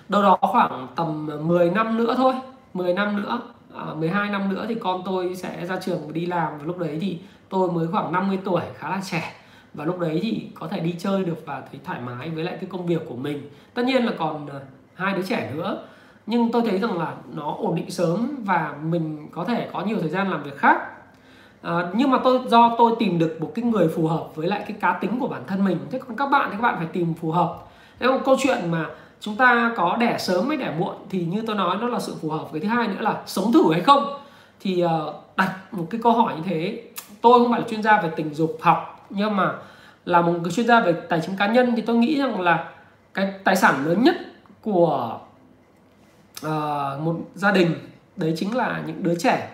đâu 0.10 0.22
đó 0.22 0.38
khoảng 0.42 0.88
tầm 0.96 1.30
10 1.48 1.70
năm 1.70 1.98
nữa 1.98 2.14
thôi 2.18 2.34
10 2.74 2.94
năm 2.94 3.24
nữa 3.24 3.40
à, 3.78 3.94
12 3.94 4.30
năm 4.30 4.50
nữa 4.50 4.66
thì 4.70 4.76
con 4.76 5.02
tôi 5.06 5.36
sẽ 5.36 5.66
ra 5.66 5.80
trường 5.82 6.00
và 6.06 6.12
đi 6.12 6.26
làm. 6.26 6.58
Và 6.58 6.66
lúc 6.66 6.78
đấy 6.78 6.98
thì 7.02 7.20
tôi 7.50 7.72
mới 7.72 7.88
khoảng 7.88 8.12
50 8.12 8.40
tuổi 8.46 8.62
khá 8.76 8.90
là 8.90 9.02
trẻ. 9.12 9.34
Và 9.74 9.86
lúc 9.86 10.00
đấy 10.00 10.20
thì 10.24 10.48
có 10.56 10.68
thể 10.68 10.80
đi 10.80 10.96
chơi 11.00 11.24
được 11.24 11.46
và 11.46 11.64
thấy 11.72 11.80
thoải 11.84 12.02
mái 12.02 12.30
với 12.30 12.44
lại 12.44 12.58
cái 12.62 12.70
công 12.70 12.86
việc 12.86 13.02
của 13.10 13.16
mình. 13.16 13.50
Tất 13.74 13.86
nhiên 13.86 14.06
là 14.06 14.12
còn 14.18 14.48
ờ, 14.48 14.62
hai 14.94 15.14
đứa 15.14 15.22
trẻ 15.22 15.52
nữa. 15.56 15.84
Nhưng 16.26 16.52
tôi 16.52 16.62
thấy 16.70 16.80
rằng 16.80 16.98
là 16.98 17.16
nó 17.34 17.56
ổn 17.58 17.76
định 17.76 17.92
sớm 17.92 18.44
và 18.46 18.76
mình 18.84 19.28
có 19.32 19.46
thể 19.46 19.70
có 19.74 19.82
nhiều 19.82 19.98
thời 20.00 20.10
gian 20.10 20.32
làm 20.32 20.44
việc 20.44 20.58
khác 20.58 20.78
à, 21.62 21.90
nhưng 21.94 22.12
mà 22.12 22.20
tôi 22.24 22.40
do 22.48 22.76
tôi 22.78 22.92
tìm 23.00 23.20
được 23.20 23.38
một 23.40 23.52
cái 23.56 23.66
người 23.66 23.88
phù 23.88 24.08
hợp 24.08 24.36
với 24.36 24.48
lại 24.48 24.64
cái 24.68 24.78
cá 24.80 24.94
tính 24.94 25.20
của 25.20 25.28
bản 25.28 25.42
thân 25.48 25.66
mình. 25.66 25.78
Thế 25.92 26.00
còn 26.08 26.18
các 26.18 26.26
bạn 26.26 26.50
thì 26.52 26.58
các 26.58 26.62
bạn 26.62 26.76
phải 26.78 26.88
tìm 26.94 27.14
phù 27.14 27.32
hợp. 27.32 27.58
Thế 28.00 28.08
một 28.08 28.20
câu 28.26 28.36
chuyện 28.40 28.72
mà 28.72 28.86
chúng 29.20 29.36
ta 29.36 29.74
có 29.78 29.98
đẻ 30.00 30.18
sớm 30.18 30.48
hay 30.48 30.58
đẻ 30.58 30.74
muộn 30.80 30.96
thì 31.10 31.26
như 31.26 31.44
tôi 31.48 31.56
nói 31.56 31.78
nó 31.82 31.88
là 31.88 32.00
sự 32.00 32.16
phù 32.22 32.30
hợp. 32.30 32.48
Cái 32.54 32.62
thứ 32.62 32.68
hai 32.68 32.88
nữa 32.88 33.00
là 33.00 33.22
sống 33.26 33.54
thử 33.54 33.72
hay 33.72 33.82
không? 33.82 34.20
Thì 34.60 34.86
uh, 34.86 34.92
đặt 35.38 35.54
một 35.72 35.88
cái 35.90 36.02
câu 36.04 36.14
hỏi 36.14 36.34
như 36.36 36.42
thế 36.46 36.84
tôi 37.22 37.40
không 37.40 37.52
phải 37.52 37.62
là 37.62 37.68
chuyên 37.70 37.84
gia 37.84 38.02
về 38.02 38.10
tình 38.16 38.34
dục 38.34 38.58
học 38.62 39.06
nhưng 39.10 39.36
mà 39.36 39.54
là 40.06 40.22
một 40.22 40.34
cái 40.44 40.54
chuyên 40.54 40.68
gia 40.68 40.80
về 40.80 40.94
tài 41.10 41.22
chính 41.26 41.38
cá 41.38 41.48
nhân 41.48 41.74
thì 41.76 41.82
tôi 41.82 41.96
nghĩ 41.96 42.20
rằng 42.20 42.42
là 42.42 42.70
cái 43.14 43.34
tài 43.44 43.56
sản 43.56 43.86
lớn 43.86 44.04
nhất 44.04 44.16
của 44.62 45.20
uh, 46.46 47.02
một 47.02 47.16
gia 47.36 47.52
đình 47.52 47.76
đấy 48.16 48.34
chính 48.38 48.56
là 48.56 48.82
những 48.88 49.04
đứa 49.04 49.16
trẻ 49.16 49.50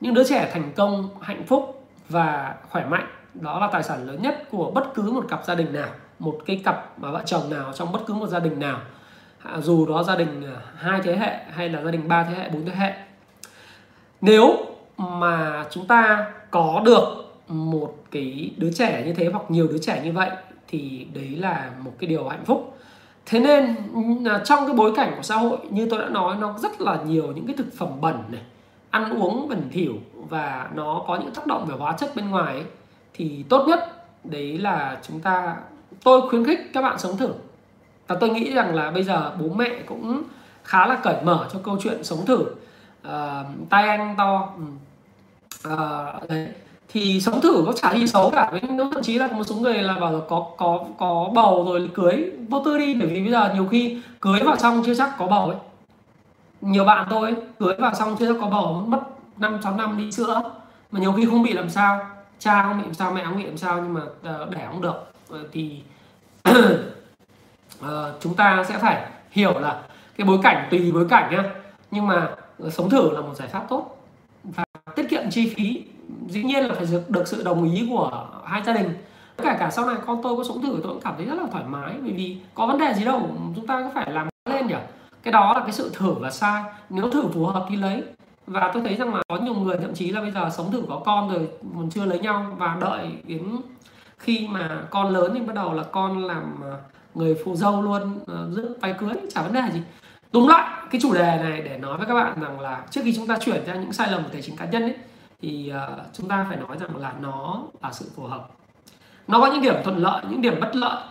những 0.00 0.14
đứa 0.14 0.24
trẻ 0.24 0.50
thành 0.52 0.72
công, 0.76 1.08
hạnh 1.20 1.44
phúc 1.46 1.86
và 2.08 2.54
khỏe 2.70 2.86
mạnh, 2.86 3.06
đó 3.34 3.60
là 3.60 3.68
tài 3.72 3.82
sản 3.82 4.06
lớn 4.06 4.22
nhất 4.22 4.48
của 4.50 4.70
bất 4.70 4.94
cứ 4.94 5.02
một 5.02 5.24
cặp 5.28 5.44
gia 5.44 5.54
đình 5.54 5.72
nào, 5.72 5.88
một 6.18 6.38
cái 6.46 6.60
cặp 6.64 6.98
mà 6.98 7.10
vợ 7.10 7.22
chồng 7.26 7.50
nào 7.50 7.72
trong 7.72 7.92
bất 7.92 8.00
cứ 8.06 8.14
một 8.14 8.26
gia 8.26 8.38
đình 8.38 8.60
nào. 8.60 8.80
À, 9.42 9.60
dù 9.60 9.86
đó 9.86 10.02
gia 10.02 10.16
đình 10.16 10.42
à, 10.54 10.60
hai 10.76 11.00
thế 11.04 11.16
hệ 11.16 11.36
hay 11.50 11.68
là 11.68 11.82
gia 11.82 11.90
đình 11.90 12.08
ba 12.08 12.24
thế 12.24 12.34
hệ, 12.34 12.48
bốn 12.48 12.66
thế 12.66 12.72
hệ. 12.74 12.92
Nếu 14.20 14.56
mà 14.96 15.64
chúng 15.70 15.86
ta 15.86 16.32
có 16.50 16.82
được 16.84 17.08
một 17.48 17.94
cái 18.10 18.50
đứa 18.56 18.72
trẻ 18.72 19.02
như 19.06 19.12
thế 19.12 19.28
hoặc 19.32 19.42
nhiều 19.48 19.68
đứa 19.68 19.78
trẻ 19.78 20.00
như 20.04 20.12
vậy 20.12 20.30
thì 20.68 21.06
đấy 21.14 21.28
là 21.28 21.70
một 21.78 21.92
cái 21.98 22.08
điều 22.08 22.28
hạnh 22.28 22.44
phúc. 22.44 22.78
Thế 23.26 23.40
nên 23.40 23.76
à, 24.24 24.40
trong 24.44 24.66
cái 24.66 24.74
bối 24.74 24.92
cảnh 24.96 25.12
của 25.16 25.22
xã 25.22 25.36
hội, 25.36 25.58
như 25.70 25.88
tôi 25.90 25.98
đã 25.98 26.08
nói, 26.08 26.36
nó 26.40 26.58
rất 26.58 26.80
là 26.80 26.98
nhiều 27.06 27.32
những 27.32 27.46
cái 27.46 27.56
thực 27.56 27.66
phẩm 27.78 28.00
bẩn 28.00 28.22
này 28.28 28.42
ăn 28.90 29.20
uống 29.20 29.48
bẩn 29.48 29.68
thỉu 29.72 29.94
và 30.28 30.68
nó 30.74 31.02
có 31.06 31.16
những 31.16 31.30
tác 31.30 31.46
động 31.46 31.66
về 31.66 31.74
hóa 31.78 31.92
chất 31.92 32.16
bên 32.16 32.30
ngoài 32.30 32.54
ấy, 32.54 32.64
thì 33.14 33.44
tốt 33.48 33.64
nhất 33.68 34.06
đấy 34.24 34.58
là 34.58 34.98
chúng 35.08 35.20
ta 35.20 35.56
tôi 36.04 36.28
khuyến 36.28 36.44
khích 36.44 36.70
các 36.72 36.82
bạn 36.82 36.98
sống 36.98 37.16
thử. 37.16 37.32
Và 38.06 38.16
tôi 38.20 38.30
nghĩ 38.30 38.52
rằng 38.52 38.74
là 38.74 38.90
bây 38.90 39.02
giờ 39.02 39.32
bố 39.40 39.48
mẹ 39.48 39.70
cũng 39.86 40.22
khá 40.64 40.86
là 40.86 40.94
cởi 41.02 41.16
mở 41.22 41.48
cho 41.52 41.58
câu 41.62 41.78
chuyện 41.82 42.04
sống 42.04 42.26
thử. 42.26 42.44
Uh, 43.08 43.46
tay 43.70 43.88
anh 43.88 44.14
to 44.18 44.52
uh, 45.68 46.28
đấy. 46.28 46.48
Thì 46.88 47.20
sống 47.20 47.40
thử 47.40 47.62
có 47.66 47.72
chả 47.72 47.94
gì 47.94 48.06
xấu 48.06 48.30
cả 48.30 48.48
với 48.50 48.60
thậm 48.60 49.02
chí 49.02 49.18
là 49.18 49.26
một 49.26 49.44
số 49.44 49.54
người 49.54 49.74
là 49.74 49.94
bảo 49.94 50.12
là 50.12 50.18
có 50.28 50.46
có 50.56 50.84
có 50.98 51.30
bầu 51.34 51.64
rồi 51.64 51.90
cưới 51.94 52.30
vô 52.48 52.62
tư 52.64 52.78
đi 52.78 52.94
bởi 52.94 53.08
vì 53.08 53.20
bây 53.20 53.30
giờ 53.30 53.50
nhiều 53.54 53.66
khi 53.66 54.02
cưới 54.20 54.40
vào 54.44 54.56
xong 54.56 54.82
chưa 54.86 54.94
chắc 54.94 55.18
có 55.18 55.26
bầu 55.26 55.48
ấy 55.48 55.56
nhiều 56.66 56.84
bạn 56.84 57.06
tôi 57.10 57.36
cưới 57.58 57.74
vào 57.78 57.94
xong 57.94 58.16
chưa 58.18 58.34
có 58.40 58.46
bầu 58.46 58.84
mất 58.86 59.00
năm 59.36 59.58
sáu 59.62 59.76
năm 59.76 59.98
đi 59.98 60.12
sữa. 60.12 60.42
Mà 60.90 61.00
nhiều 61.00 61.12
khi 61.12 61.26
không 61.26 61.42
bị 61.42 61.52
làm 61.52 61.70
sao 61.70 62.06
cha 62.38 62.62
không 62.62 62.78
bị 62.78 62.84
làm 62.84 62.94
sao 62.94 63.12
mẹ 63.12 63.24
không 63.24 63.36
bị 63.36 63.44
làm 63.44 63.56
sao 63.56 63.76
nhưng 63.76 63.94
mà 63.94 64.00
ờ, 64.22 64.48
đẻ 64.50 64.66
không 64.66 64.82
được. 64.82 65.12
Ờ, 65.30 65.38
thì 65.52 65.82
ờ, 67.80 68.14
chúng 68.20 68.34
ta 68.34 68.64
sẽ 68.68 68.78
phải 68.78 69.06
hiểu 69.30 69.58
là 69.58 69.82
cái 70.16 70.26
bối 70.26 70.38
cảnh 70.42 70.68
tùy 70.70 70.92
bối 70.92 71.06
cảnh 71.08 71.32
nhá. 71.32 71.42
Nhưng 71.90 72.06
mà 72.06 72.28
sống 72.70 72.90
thử 72.90 73.10
là 73.10 73.20
một 73.20 73.34
giải 73.34 73.48
pháp 73.48 73.66
tốt. 73.68 74.02
Và 74.44 74.64
tiết 74.96 75.06
kiệm 75.10 75.30
chi 75.30 75.54
phí 75.56 75.84
dĩ 76.28 76.42
nhiên 76.42 76.64
là 76.64 76.74
phải 76.74 76.86
được, 76.90 77.10
được 77.10 77.28
sự 77.28 77.42
đồng 77.42 77.74
ý 77.74 77.86
của 77.90 78.28
hai 78.44 78.62
gia 78.66 78.72
đình. 78.72 78.94
Cả 79.42 79.56
cả 79.60 79.70
sau 79.70 79.86
này 79.86 79.96
con 80.06 80.20
tôi 80.22 80.36
có 80.36 80.44
sống 80.44 80.62
thử 80.62 80.68
tôi 80.82 80.92
cũng 80.92 81.00
cảm 81.00 81.14
thấy 81.16 81.26
rất 81.26 81.34
là 81.34 81.46
thoải 81.52 81.64
mái. 81.68 81.94
Bởi 82.02 82.12
vì 82.12 82.36
có 82.54 82.66
vấn 82.66 82.78
đề 82.78 82.94
gì 82.94 83.04
đâu 83.04 83.30
chúng 83.56 83.66
ta 83.66 83.82
có 83.82 83.90
phải 83.94 84.12
làm 84.12 84.28
lên 84.50 84.66
nhỉ? 84.66 84.74
Cái 85.26 85.32
đó 85.32 85.54
là 85.54 85.60
cái 85.60 85.72
sự 85.72 85.90
thử 85.94 86.12
và 86.12 86.30
sai. 86.30 86.62
Nếu 86.90 87.10
thử 87.10 87.28
phù 87.28 87.46
hợp 87.46 87.66
thì 87.68 87.76
lấy. 87.76 88.02
Và 88.46 88.70
tôi 88.74 88.82
thấy 88.82 88.94
rằng 88.96 89.14
là 89.14 89.22
có 89.28 89.36
nhiều 89.36 89.54
người 89.54 89.76
thậm 89.78 89.94
chí 89.94 90.10
là 90.10 90.20
bây 90.20 90.30
giờ 90.30 90.50
sống 90.50 90.72
thử 90.72 90.82
có 90.88 91.02
con 91.04 91.30
rồi 91.30 91.48
còn 91.76 91.90
chưa 91.90 92.04
lấy 92.04 92.18
nhau. 92.18 92.46
Và 92.58 92.76
đợi 92.80 93.08
đến 93.24 93.56
khi 94.18 94.48
mà 94.50 94.82
con 94.90 95.12
lớn 95.12 95.30
thì 95.34 95.40
bắt 95.40 95.54
đầu 95.54 95.72
là 95.72 95.82
con 95.82 96.24
làm 96.24 96.54
à, 96.62 96.72
người 97.14 97.36
phụ 97.44 97.56
dâu 97.56 97.82
luôn 97.82 98.18
à, 98.26 98.34
giữ 98.50 98.76
váy 98.80 98.94
cưới. 98.98 99.10
Chả 99.34 99.42
vấn 99.42 99.52
đề 99.52 99.62
gì. 99.72 99.82
Đúng 100.32 100.48
lại 100.48 100.86
cái 100.90 101.00
chủ 101.00 101.14
đề 101.14 101.38
này 101.42 101.62
để 101.62 101.78
nói 101.78 101.98
với 101.98 102.06
các 102.06 102.14
bạn 102.14 102.40
rằng 102.40 102.60
là 102.60 102.82
trước 102.90 103.00
khi 103.04 103.14
chúng 103.16 103.26
ta 103.26 103.38
chuyển 103.38 103.64
ra 103.66 103.74
những 103.74 103.92
sai 103.92 104.10
lầm 104.10 104.22
của 104.22 104.30
tài 104.32 104.42
chính 104.42 104.56
cá 104.56 104.64
nhân 104.64 104.82
ấy 104.82 104.94
thì 105.42 105.72
uh, 105.74 106.00
chúng 106.12 106.28
ta 106.28 106.46
phải 106.48 106.56
nói 106.56 106.78
rằng 106.80 106.96
là 106.96 107.12
nó 107.20 107.62
là 107.82 107.92
sự 107.92 108.10
phù 108.16 108.22
hợp. 108.22 108.48
Nó 109.28 109.40
có 109.40 109.46
những 109.46 109.62
điểm 109.62 109.74
thuận 109.84 109.96
lợi 109.96 110.24
những 110.30 110.42
điểm 110.42 110.60
bất 110.60 110.76
lợi. 110.76 111.02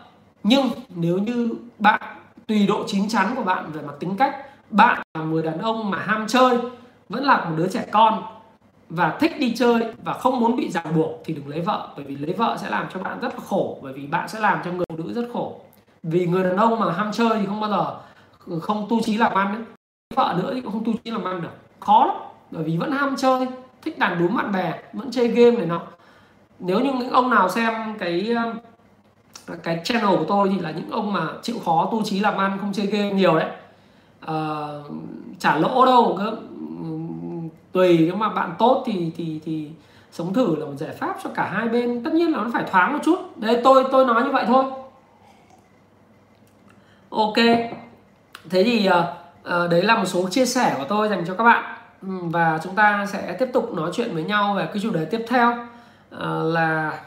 Nhưng 0.43 0.69
nếu 0.95 1.17
như 1.17 1.55
bạn 1.79 2.14
tùy 2.47 2.67
độ 2.67 2.83
chín 2.87 3.09
chắn 3.09 3.33
của 3.35 3.43
bạn 3.43 3.71
về 3.71 3.81
mặt 3.81 3.93
tính 3.99 4.17
cách. 4.17 4.35
Bạn 4.69 5.01
là 5.13 5.23
người 5.23 5.43
đàn 5.43 5.57
ông 5.57 5.89
mà 5.89 5.97
ham 5.97 6.27
chơi, 6.27 6.57
vẫn 7.09 7.23
là 7.23 7.45
một 7.45 7.55
đứa 7.57 7.67
trẻ 7.67 7.85
con 7.91 8.23
và 8.89 9.17
thích 9.19 9.39
đi 9.39 9.53
chơi 9.55 9.93
và 10.03 10.13
không 10.13 10.39
muốn 10.39 10.55
bị 10.55 10.71
ràng 10.71 10.95
buộc 10.95 11.21
thì 11.25 11.33
đừng 11.33 11.47
lấy 11.47 11.61
vợ, 11.61 11.89
bởi 11.95 12.05
vì 12.05 12.15
lấy 12.15 12.33
vợ 12.33 12.57
sẽ 12.61 12.69
làm 12.69 12.87
cho 12.93 12.99
bạn 12.99 13.19
rất 13.19 13.33
là 13.33 13.39
khổ, 13.47 13.79
bởi 13.83 13.93
vì 13.93 14.07
bạn 14.07 14.27
sẽ 14.27 14.39
làm 14.39 14.59
cho 14.65 14.71
người 14.71 14.85
phụ 14.89 14.95
nữ 14.97 15.13
rất 15.13 15.29
khổ. 15.33 15.61
Vì 16.03 16.27
người 16.27 16.43
đàn 16.43 16.57
ông 16.57 16.79
mà 16.79 16.91
ham 16.91 17.11
chơi 17.11 17.29
thì 17.39 17.45
không 17.45 17.59
bao 17.59 17.69
giờ, 17.69 17.95
không 18.59 18.87
tu 18.89 19.01
trí 19.01 19.17
làm 19.17 19.33
ăn 19.33 19.47
ấy. 19.47 19.63
vợ 20.15 20.35
nữa 20.37 20.51
thì 20.53 20.61
cũng 20.61 20.71
không 20.71 20.83
tu 20.85 20.93
trí 21.03 21.11
làm 21.11 21.23
ăn 21.23 21.41
được. 21.41 21.49
Khó 21.79 22.05
lắm, 22.05 22.15
bởi 22.51 22.63
vì 22.63 22.77
vẫn 22.77 22.91
ham 22.91 23.15
chơi, 23.17 23.47
thích 23.81 23.99
đàn 23.99 24.19
đúm 24.19 24.35
bạn 24.35 24.51
bè, 24.51 24.73
vẫn 24.93 25.11
chơi 25.11 25.27
game 25.27 25.57
này 25.57 25.65
nọ. 25.65 25.81
Nếu 26.59 26.79
như 26.79 26.93
những 26.93 27.09
ông 27.09 27.29
nào 27.29 27.49
xem 27.49 27.73
cái 27.99 28.35
cái 29.63 29.81
channel 29.83 30.17
của 30.17 30.25
tôi 30.27 30.49
thì 30.53 30.59
là 30.59 30.71
những 30.71 30.91
ông 30.91 31.13
mà 31.13 31.27
chịu 31.41 31.55
khó 31.65 31.89
tu 31.91 32.03
trí 32.03 32.19
làm 32.19 32.37
ăn 32.37 32.57
không 32.61 32.73
chơi 32.73 32.85
game 32.85 33.11
nhiều 33.11 33.35
đấy. 33.35 33.49
Ờ, 34.21 34.83
à, 34.89 34.93
trả 35.39 35.57
lỗ 35.57 35.85
đâu 35.85 36.17
cơ. 36.19 36.37
Tùy 37.71 37.97
nếu 37.97 38.15
mà 38.15 38.29
bạn 38.29 38.53
tốt 38.59 38.83
thì 38.85 39.11
thì 39.17 39.39
thì 39.45 39.69
sống 40.11 40.33
thử 40.33 40.55
là 40.55 40.65
một 40.65 40.75
giải 40.77 40.93
pháp 40.99 41.17
cho 41.23 41.29
cả 41.29 41.49
hai 41.53 41.67
bên. 41.67 42.03
Tất 42.03 42.13
nhiên 42.13 42.31
là 42.31 42.43
nó 42.43 42.49
phải 42.53 42.63
thoáng 42.71 42.93
một 42.93 42.99
chút. 43.03 43.19
Đấy 43.35 43.61
tôi 43.63 43.85
tôi 43.91 44.05
nói 44.05 44.23
như 44.23 44.31
vậy 44.31 44.43
thôi. 44.47 44.65
Ok. 47.09 47.35
Thế 48.49 48.63
thì 48.63 48.89
uh, 48.89 49.69
đấy 49.71 49.81
là 49.81 49.97
một 49.97 50.05
số 50.05 50.29
chia 50.29 50.45
sẻ 50.45 50.75
của 50.77 50.85
tôi 50.89 51.09
dành 51.09 51.25
cho 51.27 51.33
các 51.33 51.43
bạn. 51.43 51.63
Và 52.01 52.59
chúng 52.63 52.75
ta 52.75 53.05
sẽ 53.05 53.35
tiếp 53.39 53.49
tục 53.53 53.73
nói 53.73 53.91
chuyện 53.93 54.13
với 54.13 54.23
nhau 54.23 54.53
về 54.53 54.65
cái 54.65 54.77
chủ 54.81 54.91
đề 54.91 55.05
tiếp 55.05 55.25
theo 55.27 55.51
uh, 55.51 56.53
là 56.53 56.99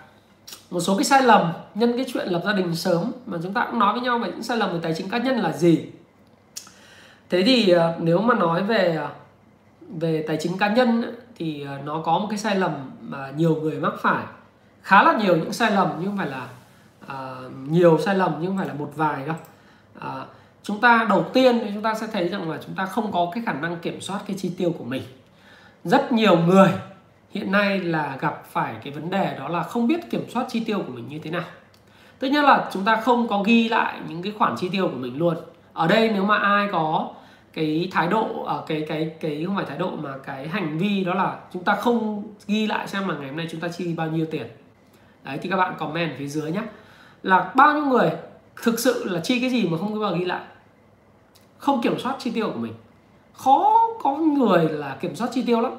một 0.71 0.81
số 0.81 0.97
cái 0.97 1.05
sai 1.05 1.23
lầm 1.23 1.53
nhân 1.75 1.93
cái 1.97 2.07
chuyện 2.13 2.29
lập 2.29 2.43
gia 2.45 2.53
đình 2.53 2.75
sớm 2.75 3.13
mà 3.27 3.39
chúng 3.43 3.53
ta 3.53 3.67
cũng 3.71 3.79
nói 3.79 3.93
với 3.93 4.03
nhau 4.03 4.19
về 4.19 4.29
những 4.29 4.43
sai 4.43 4.57
lầm 4.57 4.73
về 4.73 4.79
tài 4.83 4.95
chính 4.95 5.11
cá 5.11 5.19
nhân 5.19 5.37
là 5.37 5.53
gì? 5.53 5.87
Thế 7.31 7.43
thì 7.43 7.71
ờ, 7.71 7.97
nếu 8.01 8.19
mà 8.19 8.35
nói 8.35 8.63
về 8.63 8.97
ờ, 8.97 9.09
về 9.89 10.25
tài 10.29 10.37
chính 10.41 10.59
cá 10.59 10.69
nhân 10.69 11.15
thì 11.37 11.63
ờ, 11.63 11.79
nó 11.85 12.03
có 12.05 12.19
một 12.19 12.27
cái 12.31 12.39
sai 12.39 12.57
lầm 12.57 12.91
mà 13.01 13.31
nhiều 13.37 13.55
người 13.55 13.81
mắc 13.81 13.93
phải. 14.01 14.25
Khá 14.83 15.03
là 15.03 15.13
nhiều 15.13 15.37
những 15.37 15.53
sai 15.53 15.71
lầm 15.71 15.89
nhưng 15.99 16.09
không 16.09 16.19
phải 16.19 16.29
là 16.31 16.49
uh, 17.05 17.53
nhiều 17.69 17.99
sai 17.99 18.15
lầm 18.15 18.35
nhưng 18.41 18.51
không 18.51 18.59
phải 18.59 18.67
là 18.67 18.75
một 18.75 18.93
vài 18.97 19.27
đâu. 19.27 19.37
Uh, 19.99 20.29
chúng 20.63 20.81
ta 20.81 21.07
đầu 21.09 21.25
tiên 21.33 21.61
thì 21.65 21.71
chúng 21.75 21.83
ta 21.83 21.95
sẽ 21.95 22.07
thấy 22.13 22.29
rằng 22.29 22.51
là 22.51 22.59
chúng 22.67 22.75
ta 22.75 22.87
không 22.87 23.13
có 23.13 23.31
cái 23.35 23.43
khả 23.47 23.53
năng 23.53 23.77
kiểm 23.77 24.01
soát 24.01 24.21
cái 24.27 24.37
chi 24.41 24.53
tiêu 24.59 24.75
của 24.79 24.85
mình. 24.85 25.03
Rất 25.85 26.13
nhiều 26.13 26.39
người 26.39 26.69
hiện 27.31 27.53
nay 27.53 27.81
là 27.81 28.17
gặp 28.21 28.45
phải 28.51 28.75
cái 28.85 28.93
vấn 28.93 29.11
đề 29.11 29.37
đó 29.39 29.49
là 29.49 29.63
không 29.63 29.87
biết 29.87 30.11
kiểm 30.11 30.31
soát 30.31 30.47
chi 30.49 30.65
tiêu 30.65 30.79
của 30.79 30.93
mình 30.93 31.09
như 31.09 31.19
thế 31.19 31.31
nào. 31.31 31.45
Tất 32.19 32.29
nhiên 32.31 32.45
là 32.45 32.69
chúng 32.73 32.85
ta 32.85 32.97
không 32.97 33.29
có 33.29 33.43
ghi 33.43 33.69
lại 33.69 34.01
những 34.09 34.23
cái 34.23 34.33
khoản 34.39 34.55
chi 34.57 34.69
tiêu 34.69 34.89
của 34.89 34.97
mình 34.97 35.19
luôn. 35.19 35.37
Ở 35.73 35.87
đây 35.87 36.11
nếu 36.11 36.25
mà 36.25 36.39
ai 36.39 36.69
có 36.73 37.11
cái 37.53 37.89
thái 37.93 38.09
độ 38.09 38.45
ở 38.45 38.65
cái 38.67 38.85
cái 38.89 39.11
cái 39.21 39.45
không 39.47 39.57
phải 39.57 39.65
thái 39.65 39.79
độ 39.79 39.91
mà 39.91 40.19
cái 40.27 40.49
hành 40.49 40.79
vi 40.79 41.05
đó 41.05 41.15
là 41.15 41.39
chúng 41.53 41.65
ta 41.65 41.75
không 41.75 42.25
ghi 42.47 42.67
lại 42.67 42.89
xem 42.89 43.09
là 43.09 43.15
ngày 43.15 43.29
hôm 43.29 43.37
nay 43.37 43.47
chúng 43.51 43.61
ta 43.61 43.69
chi 43.69 43.95
bao 43.95 44.07
nhiêu 44.07 44.27
tiền. 44.31 44.47
Đấy, 45.25 45.39
thì 45.43 45.51
các 45.51 45.57
bạn 45.57 45.75
comment 45.79 46.13
phía 46.19 46.29
dưới 46.29 46.53
nhé. 46.53 46.63
Là 47.23 47.53
bao 47.55 47.75
nhiêu 47.75 47.85
người 47.85 48.11
thực 48.63 48.79
sự 48.79 49.05
là 49.05 49.21
chi 49.21 49.41
cái 49.41 49.51
gì 49.51 49.69
mà 49.69 49.79
không 49.79 50.01
bao 50.01 50.15
ghi 50.15 50.25
lại? 50.25 50.41
Không 51.59 51.83
kiểm 51.83 51.99
soát 51.99 52.17
chi 52.19 52.31
tiêu 52.31 52.51
của 52.51 52.59
mình. 52.59 52.75
Khó 53.33 53.89
có 54.03 54.17
người 54.17 54.69
là 54.69 54.97
kiểm 55.01 55.17
soát 55.17 55.29
chi 55.33 55.43
tiêu 55.47 55.61
lắm 55.61 55.73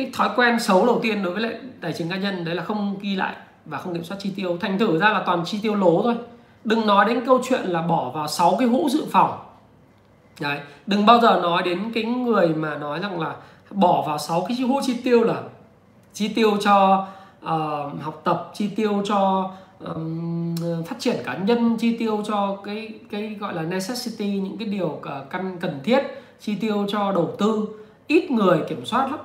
cái 0.00 0.10
thói 0.12 0.28
quen 0.36 0.60
xấu 0.60 0.86
đầu 0.86 1.00
tiên 1.02 1.22
đối 1.22 1.32
với 1.32 1.42
lại 1.42 1.54
tài 1.80 1.92
chính 1.92 2.08
cá 2.08 2.16
nhân 2.16 2.44
đấy 2.44 2.54
là 2.54 2.64
không 2.64 2.98
ghi 3.00 3.16
lại 3.16 3.36
và 3.64 3.78
không 3.78 3.94
kiểm 3.94 4.04
soát 4.04 4.16
chi 4.20 4.32
tiêu. 4.36 4.58
Thành 4.60 4.78
thử 4.78 4.98
ra 4.98 5.10
là 5.10 5.22
toàn 5.26 5.44
chi 5.44 5.58
tiêu 5.62 5.74
lố 5.74 6.02
thôi. 6.02 6.14
Đừng 6.64 6.86
nói 6.86 7.04
đến 7.04 7.26
câu 7.26 7.40
chuyện 7.48 7.60
là 7.64 7.82
bỏ 7.82 8.10
vào 8.14 8.28
6 8.28 8.56
cái 8.58 8.68
hũ 8.68 8.88
dự 8.90 9.04
phòng. 9.10 9.38
Đấy 10.40 10.58
đừng 10.86 11.06
bao 11.06 11.20
giờ 11.20 11.40
nói 11.42 11.62
đến 11.62 11.92
cái 11.94 12.04
người 12.04 12.48
mà 12.48 12.76
nói 12.76 12.98
rằng 13.00 13.20
là 13.20 13.34
bỏ 13.70 14.04
vào 14.06 14.18
6 14.18 14.44
cái 14.48 14.56
hũ 14.60 14.80
chi 14.82 14.96
tiêu 15.04 15.24
là 15.24 15.42
chi 16.12 16.28
tiêu 16.28 16.56
cho 16.60 17.06
uh, 17.44 18.02
học 18.02 18.20
tập 18.24 18.50
chi 18.54 18.68
tiêu 18.68 19.02
cho 19.04 19.50
um, 19.94 20.54
phát 20.86 20.96
triển 20.98 21.16
cá 21.24 21.36
nhân 21.36 21.76
chi 21.76 21.96
tiêu 21.96 22.22
cho 22.26 22.56
cái 22.64 22.94
cái 23.10 23.36
gọi 23.40 23.54
là 23.54 23.62
necessity 23.62 24.26
những 24.26 24.58
cái 24.58 24.68
điều 24.68 25.00
căn 25.30 25.56
cần 25.60 25.80
thiết 25.84 26.02
chi 26.40 26.54
tiêu 26.54 26.86
cho 26.88 27.12
đầu 27.12 27.34
tư. 27.38 27.68
Ít 28.06 28.30
người 28.30 28.58
kiểm 28.68 28.86
soát 28.86 29.10
lắm 29.10 29.20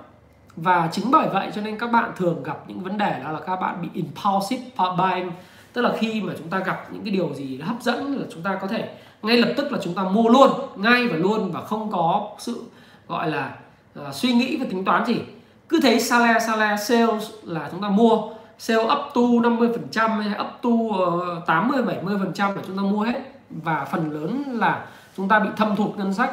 và 0.56 0.89
chính 0.91 1.12
bởi 1.12 1.28
vậy 1.30 1.51
cho 1.56 1.62
nên 1.62 1.80
các 1.80 1.91
bạn 1.91 2.12
thường 2.16 2.43
gặp 2.43 2.58
những 2.68 2.80
vấn 2.80 2.97
đề 2.97 3.20
đó 3.24 3.32
là 3.32 3.39
các 3.39 3.56
bạn 3.56 3.82
bị 3.82 3.89
impulsive 3.93 4.64
buying. 4.97 5.32
Tức 5.74 5.82
là 5.82 5.91
khi 5.99 6.22
mà 6.22 6.34
chúng 6.38 6.49
ta 6.49 6.60
gặp 6.60 6.88
những 6.91 7.03
cái 7.03 7.12
điều 7.12 7.34
gì 7.34 7.60
hấp 7.62 7.82
dẫn 7.82 8.18
là 8.20 8.26
chúng 8.34 8.43
ta 8.43 8.58
có 8.62 8.68
thể 8.68 8.89
ngay 9.22 9.38
lập 9.38 9.53
tức 9.58 9.72
là 9.72 9.80
chúng 9.84 9.93
ta 9.93 10.03
mua 10.03 10.30
luôn 10.30 10.51
ngay 10.76 11.08
và 11.08 11.18
luôn 11.18 11.51
và 11.51 11.62
không 11.62 11.91
có 11.91 12.30
sự 12.39 12.64
gọi 13.08 13.32
là 13.32 13.56
uh, 13.99 14.16
suy 14.16 14.34
nghĩ 14.34 14.58
và 14.58 14.66
tính 14.70 14.86
toán 14.86 15.06
gì. 15.06 15.22
Cứ 15.70 15.80
thấy 15.82 15.99
sale 15.99 16.39
sale 16.39 16.78
sales 16.78 17.32
là 17.43 17.70
chúng 17.72 17.82
ta 17.82 17.89
mua. 17.89 18.22
Sale 18.58 18.84
up 18.84 19.14
to 19.16 19.22
50% 19.22 20.22
hay 20.22 20.39
up 20.39 20.47
to 20.62 20.70
ờ, 20.97 21.41
80 21.45 21.82
70 21.82 22.18
phần 22.20 22.34
trăm 22.34 22.56
là 22.56 22.62
chúng 22.68 22.78
ta 22.78 22.84
mua 22.84 23.03
hết. 23.03 23.22
Và 23.49 23.88
phần 23.91 24.12
lớn 24.12 24.43
là 24.60 24.86
chúng 25.18 25.28
ta 25.28 25.39
bị 25.39 25.49
thâm 25.58 25.76
thụt 25.76 25.97
ngân 25.97 26.14
sách 26.14 26.32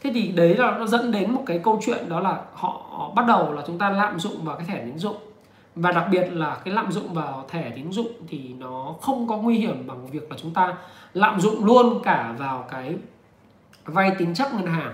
thế 0.00 0.10
thì 0.14 0.28
đấy 0.28 0.56
là 0.56 0.78
nó 0.78 0.86
dẫn 0.86 1.12
đến 1.12 1.30
một 1.30 1.42
cái 1.46 1.60
câu 1.64 1.80
chuyện 1.86 2.08
đó 2.08 2.20
là 2.20 2.40
họ, 2.52 3.12
bắt 3.14 3.24
đầu 3.28 3.52
là 3.52 3.62
chúng 3.66 3.78
ta 3.78 3.90
lạm 3.90 4.18
dụng 4.18 4.44
vào 4.44 4.56
cái 4.56 4.66
thẻ 4.66 4.84
tín 4.84 4.98
dụng. 4.98 5.16
Và 5.74 5.92
đặc 5.92 6.06
biệt 6.10 6.28
là 6.32 6.56
cái 6.64 6.74
lạm 6.74 6.92
dụng 6.92 7.14
vào 7.14 7.44
thẻ 7.48 7.72
tín 7.76 7.92
dụng 7.92 8.12
thì 8.28 8.54
nó 8.58 8.94
không 9.00 9.28
có 9.28 9.36
nguy 9.36 9.58
hiểm 9.58 9.86
bằng 9.86 10.06
việc 10.06 10.30
là 10.30 10.36
chúng 10.42 10.54
ta 10.54 10.74
lạm 11.14 11.40
dụng 11.40 11.64
luôn 11.64 12.00
cả 12.02 12.34
vào 12.38 12.64
cái 12.70 12.96
vay 13.84 14.12
tín 14.18 14.34
chấp 14.34 14.54
ngân 14.54 14.66
hàng. 14.66 14.92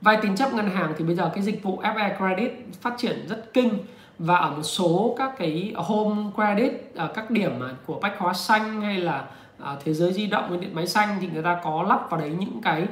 Vay 0.00 0.18
tín 0.22 0.36
chấp 0.36 0.54
ngân 0.54 0.70
hàng 0.70 0.94
thì 0.98 1.04
bây 1.04 1.14
giờ 1.14 1.30
cái 1.34 1.42
dịch 1.42 1.62
vụ 1.62 1.80
FE 1.82 2.16
Credit 2.16 2.52
phát 2.80 2.94
triển 2.98 3.26
rất 3.28 3.52
kinh. 3.52 3.78
Và 4.18 4.36
ở 4.36 4.50
một 4.50 4.62
số 4.62 5.14
các 5.18 5.38
cái 5.38 5.72
home 5.76 6.22
credit 6.34 6.92
ở 6.94 7.08
các 7.14 7.30
điểm 7.30 7.52
của 7.86 7.98
bách 8.02 8.18
hóa 8.18 8.32
xanh 8.32 8.80
hay 8.80 8.98
là 8.98 9.24
à, 9.64 9.76
thế 9.84 9.94
giới 9.94 10.12
di 10.12 10.26
động 10.26 10.44
với 10.48 10.58
điện 10.58 10.74
máy 10.74 10.86
xanh 10.86 11.16
thì 11.20 11.28
người 11.32 11.42
ta 11.42 11.60
có 11.64 11.82
lắp 11.88 12.10
vào 12.10 12.20
đấy 12.20 12.32
những 12.38 12.60
cái 12.62 12.86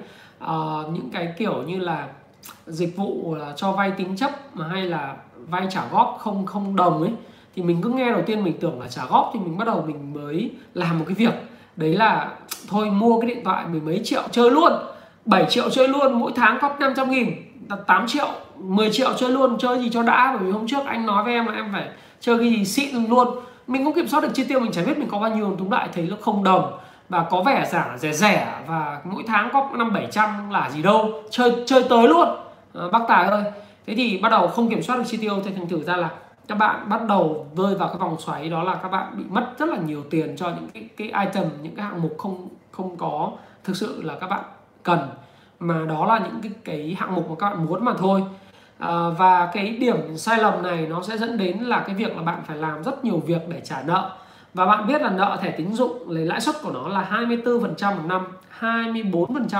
uh, 0.45 0.93
những 0.93 1.11
cái 1.12 1.35
kiểu 1.39 1.62
như 1.62 1.78
là 1.78 2.09
dịch 2.66 2.97
vụ 2.97 3.35
là 3.35 3.53
cho 3.57 3.72
vay 3.72 3.91
tín 3.91 4.16
chấp 4.16 4.30
mà 4.57 4.68
hay 4.68 4.82
là 4.82 5.16
vay 5.49 5.66
trả 5.70 5.82
góp 5.93 6.18
không 6.20 6.47
không 6.47 6.76
đồng 6.76 7.03
ấy 7.03 7.12
thì 7.57 7.62
mình 7.62 7.82
cứ 7.82 7.89
nghe 7.89 8.12
đầu 8.12 8.22
tiên 8.26 8.45
mình 8.45 8.59
tưởng 8.61 8.80
là 8.80 8.89
trả 8.89 9.07
góp 9.07 9.30
thì 9.35 9.41
mình 9.41 9.59
bắt 9.59 9.64
đầu 9.64 9.85
mình 9.87 10.14
mới 10.14 10.51
làm 10.74 10.99
một 10.99 11.05
cái 11.09 11.14
việc. 11.14 11.35
Đấy 11.76 11.95
là 11.95 12.32
thôi 12.68 12.91
mua 12.91 13.20
cái 13.20 13.30
điện 13.30 13.45
thoại 13.45 13.64
mười 13.68 13.80
mấy 13.80 14.01
triệu 14.05 14.22
chơi 14.30 14.51
luôn 14.51 14.72
7 15.24 15.47
triệu 15.51 15.70
chơi 15.70 15.89
luôn 15.89 16.20
mỗi 16.20 16.32
tháng 16.37 16.59
góp 16.59 16.80
500 16.80 17.11
nghìn 17.11 17.30
8 17.87 18.07
triệu 18.07 18.28
10 18.57 18.91
triệu 18.93 19.12
chơi 19.16 19.30
luôn 19.30 19.59
chơi 19.59 19.78
gì 19.78 19.91
cho 19.93 20.03
đã 20.03 20.37
bởi 20.37 20.47
vì 20.47 20.53
hôm 20.53 20.66
trước 20.66 20.87
anh 20.87 21.07
nói 21.07 21.24
với 21.24 21.32
em 21.32 21.47
là 21.47 21.53
em 21.53 21.68
phải 21.72 21.89
chơi 22.20 22.39
cái 22.39 22.51
gì 22.51 22.64
xịn 22.64 23.05
luôn. 23.09 23.28
Mình 23.66 23.85
không 23.85 23.95
kiểm 23.95 24.09
soát 24.09 24.20
được 24.20 24.28
chi 24.35 24.45
tiêu 24.45 24.61
mình 24.61 24.72
chả 24.72 24.82
biết 24.85 24.99
mình 24.99 25.09
có 25.11 25.18
bao 25.18 25.37
nhiêu 25.37 25.57
túng 25.59 25.72
lại 25.72 25.89
thấy 25.93 26.07
nó 26.11 26.16
không 26.20 26.45
đồng 26.45 26.78
và 27.09 27.26
có 27.30 27.42
vẻ 27.42 27.66
giả 27.70 27.96
rẻ 27.98 28.12
rẻ 28.12 28.55
và 28.66 29.00
mỗi 29.05 29.22
tháng 29.26 29.50
có 29.52 29.68
năm 29.72 29.92
bảy 29.92 30.09
trăm 30.11 30.50
là 30.50 30.70
gì 30.70 30.82
đâu 30.82 31.22
chơi 31.30 31.64
chơi 31.66 31.84
tới 31.88 32.09
luôn. 32.09 32.28
À, 32.74 32.82
bác 32.92 33.00
tài 33.09 33.24
ơi. 33.24 33.42
Thế 33.86 33.94
thì 33.94 34.18
bắt 34.18 34.28
đầu 34.28 34.48
không 34.48 34.70
kiểm 34.70 34.82
soát 34.82 34.96
được 34.96 35.05
chi 35.07 35.16
tiêu 35.16 35.40
thì 35.44 35.50
thành 35.57 35.68
thử 35.68 35.82
ra 35.82 35.96
là 35.96 36.11
các 36.48 36.59
bạn 36.59 36.88
bắt 36.88 37.00
đầu 37.09 37.46
rơi 37.57 37.74
vào 37.74 37.88
cái 37.88 37.98
vòng 37.98 38.16
xoáy 38.18 38.48
đó 38.48 38.62
là 38.62 38.74
các 38.74 38.88
bạn 38.88 39.12
bị 39.16 39.24
mất 39.28 39.46
rất 39.59 39.68
là 39.68 39.76
nhiều 39.76 40.02
tiền 40.11 40.36
cho 40.36 40.48
những 40.48 40.68
cái 40.74 40.88
cái 40.96 41.26
item 41.26 41.50
những 41.62 41.76
cái 41.76 41.86
hạng 41.86 42.02
mục 42.02 42.14
không 42.18 42.48
không 42.70 42.96
có 42.96 43.30
thực 43.64 43.76
sự 43.76 44.02
là 44.02 44.14
các 44.20 44.30
bạn 44.30 44.42
cần. 44.82 44.98
Mà 45.61 45.74
đó 45.88 46.07
là 46.07 46.18
những 46.18 46.40
cái 46.42 46.52
cái 46.64 46.96
hạng 46.98 47.14
mục 47.14 47.30
mà 47.30 47.36
các 47.38 47.50
bạn 47.50 47.64
muốn 47.64 47.84
mà 47.84 47.92
thôi. 47.98 48.22
À, 48.78 49.09
và 49.18 49.50
cái 49.52 49.68
điểm 49.68 50.16
sai 50.16 50.38
lầm 50.38 50.62
này 50.62 50.86
nó 50.90 51.02
sẽ 51.02 51.18
dẫn 51.18 51.38
đến 51.38 51.59
là 51.59 51.84
cái 51.86 51.94
việc 51.94 52.16
là 52.16 52.22
bạn 52.22 52.42
phải 52.46 52.57
làm 52.57 52.82
rất 52.82 53.05
nhiều 53.05 53.22
việc 53.26 53.48
để 53.48 53.61
trả 53.64 53.82
nợ 53.86 54.11
và 54.55 54.66
bạn 54.66 54.86
biết 54.86 55.02
là 55.02 55.11
nợ 55.11 55.38
thẻ 55.42 55.50
tín 55.50 55.72
dụng, 55.72 56.11
lấy 56.11 56.26
lãi 56.26 56.40
suất 56.40 56.62
của 56.62 56.70
nó 56.70 56.88
là 56.88 57.09
24% 57.11 57.96
một 57.96 58.02
năm 58.07 58.26
24% 58.61 59.11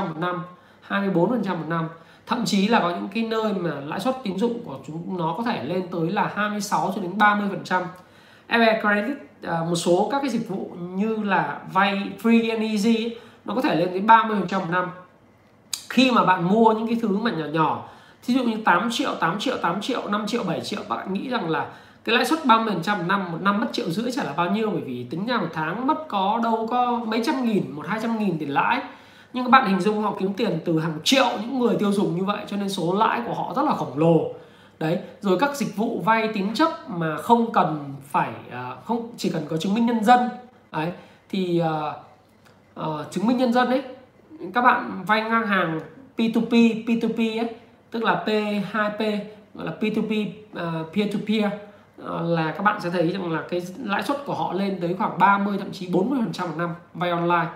một 0.09 0.19
năm 0.19 0.43
24% 0.89 1.29
một 1.57 1.69
năm 1.69 1.89
thậm 2.27 2.45
chí 2.45 2.69
là 2.69 2.81
có 2.81 2.91
những 2.91 3.09
cái 3.15 3.23
nơi 3.23 3.53
mà 3.55 3.71
lãi 3.87 4.01
suất 4.01 4.17
tín 4.23 4.39
dụng 4.39 4.63
của 4.65 4.79
chúng 4.87 5.19
nó 5.19 5.35
có 5.37 5.43
thể 5.43 5.65
lên 5.65 5.83
tới 5.93 6.11
là 6.11 6.33
26 6.35 6.93
cho 6.97 7.03
đến 7.03 7.19
30%. 7.19 7.83
FE 8.49 8.81
Credit 8.81 9.17
một 9.69 9.77
số 9.77 10.09
các 10.13 10.19
cái 10.23 10.31
dịch 10.31 10.49
vụ 10.49 10.71
như 10.79 11.17
là 11.17 11.59
vay, 11.73 12.09
free 12.23 12.51
and 12.51 12.63
easy 12.63 13.17
nó 13.45 13.55
có 13.55 13.61
thể 13.61 13.77
lên 13.77 13.93
đến 13.95 14.07
30% 14.07 14.61
một 14.61 14.67
năm 14.71 14.91
khi 15.91 16.11
mà 16.11 16.25
bạn 16.25 16.49
mua 16.49 16.73
những 16.73 16.87
cái 16.87 16.99
thứ 17.03 17.09
mà 17.09 17.31
nhỏ 17.31 17.47
nhỏ, 17.47 17.89
thí 18.27 18.35
dụ 18.35 18.45
như 18.45 18.57
8 18.65 18.89
triệu 18.91 19.15
8 19.15 19.39
triệu 19.39 19.57
8 19.57 19.81
triệu 19.81 20.09
5 20.09 20.27
triệu 20.27 20.43
7 20.45 20.61
triệu, 20.61 20.81
bạn 20.89 21.13
nghĩ 21.13 21.29
rằng 21.29 21.51
là 21.51 21.67
cái 22.05 22.17
lãi 22.17 22.25
suất 22.25 22.39
30% 22.45 22.99
một 22.99 23.05
năm 23.07 23.33
một 23.33 23.39
năm 23.43 23.61
mất 23.61 23.67
triệu 23.73 23.91
rưỡi 23.91 24.13
chả 24.13 24.25
là 24.25 24.33
bao 24.37 24.51
nhiêu? 24.51 24.71
Bởi 24.71 24.81
vì 24.81 25.07
tính 25.11 25.27
ra 25.27 25.37
một 25.37 25.49
tháng 25.53 25.87
mất 25.87 26.09
có 26.09 26.41
đâu 26.43 26.67
có 26.71 27.01
mấy 27.07 27.23
trăm 27.25 27.45
nghìn 27.45 27.71
một 27.71 27.87
hai 27.89 28.01
trăm 28.03 28.19
nghìn 28.19 28.39
tiền 28.39 28.55
lãi. 28.55 28.83
Nhưng 29.33 29.45
các 29.45 29.51
bạn 29.51 29.69
hình 29.69 29.81
dung 29.81 30.03
họ 30.03 30.15
kiếm 30.21 30.33
tiền 30.33 30.59
từ 30.65 30.81
hàng 30.81 30.99
triệu 31.05 31.27
những 31.41 31.59
người 31.59 31.77
tiêu 31.79 31.93
dùng 31.93 32.17
như 32.17 32.25
vậy 32.25 32.45
cho 32.47 32.57
nên 32.57 32.69
số 32.69 32.95
lãi 32.95 33.21
của 33.27 33.35
họ 33.35 33.53
rất 33.57 33.63
là 33.63 33.75
khổng 33.75 33.99
lồ. 33.99 34.31
Đấy 34.79 34.99
rồi 35.21 35.39
các 35.41 35.57
dịch 35.57 35.77
vụ 35.77 36.03
vay 36.05 36.29
tín 36.29 36.55
chấp 36.55 36.91
mà 36.91 37.17
không 37.17 37.53
cần 37.53 37.95
phải 38.11 38.33
à, 38.51 38.77
không 38.85 39.09
chỉ 39.17 39.31
cần 39.31 39.43
có 39.49 39.57
chứng 39.57 39.75
minh 39.75 39.87
nhân 39.87 40.05
dân. 40.05 40.29
Đấy 40.73 40.93
thì 41.29 41.63
uh, 41.63 42.81
uh, 42.81 43.11
chứng 43.11 43.27
minh 43.27 43.37
nhân 43.37 43.53
dân 43.53 43.69
ấy 43.69 43.83
các 44.55 44.63
bạn 44.63 45.05
vay 45.07 45.23
ngang 45.23 45.47
hàng 45.47 45.81
P2P 46.17 46.85
P2P 46.85 47.39
ấy 47.39 47.49
tức 47.91 48.05
là 48.05 48.25
P2P 48.27 49.19
gọi 49.55 49.67
là 49.67 49.73
P2P 49.81 50.27
uh, 50.53 50.95
peer 50.95 51.13
to 51.13 51.19
peer 51.29 51.53
là 51.99 52.53
các 52.57 52.63
bạn 52.63 52.81
sẽ 52.81 52.91
thấy 52.91 53.13
rằng 53.13 53.33
là 53.33 53.43
cái 53.51 53.63
lãi 53.79 54.03
suất 54.03 54.27
của 54.27 54.35
họ 54.35 54.53
lên 54.53 54.79
tới 54.81 54.95
khoảng 54.99 55.19
30 55.19 55.59
thậm 55.59 55.73
chí 55.73 55.89
40 55.93 56.19
phần 56.23 56.33
trăm 56.33 56.49
một 56.49 56.55
năm 56.59 56.75
vay 56.95 57.11
online 57.11 57.47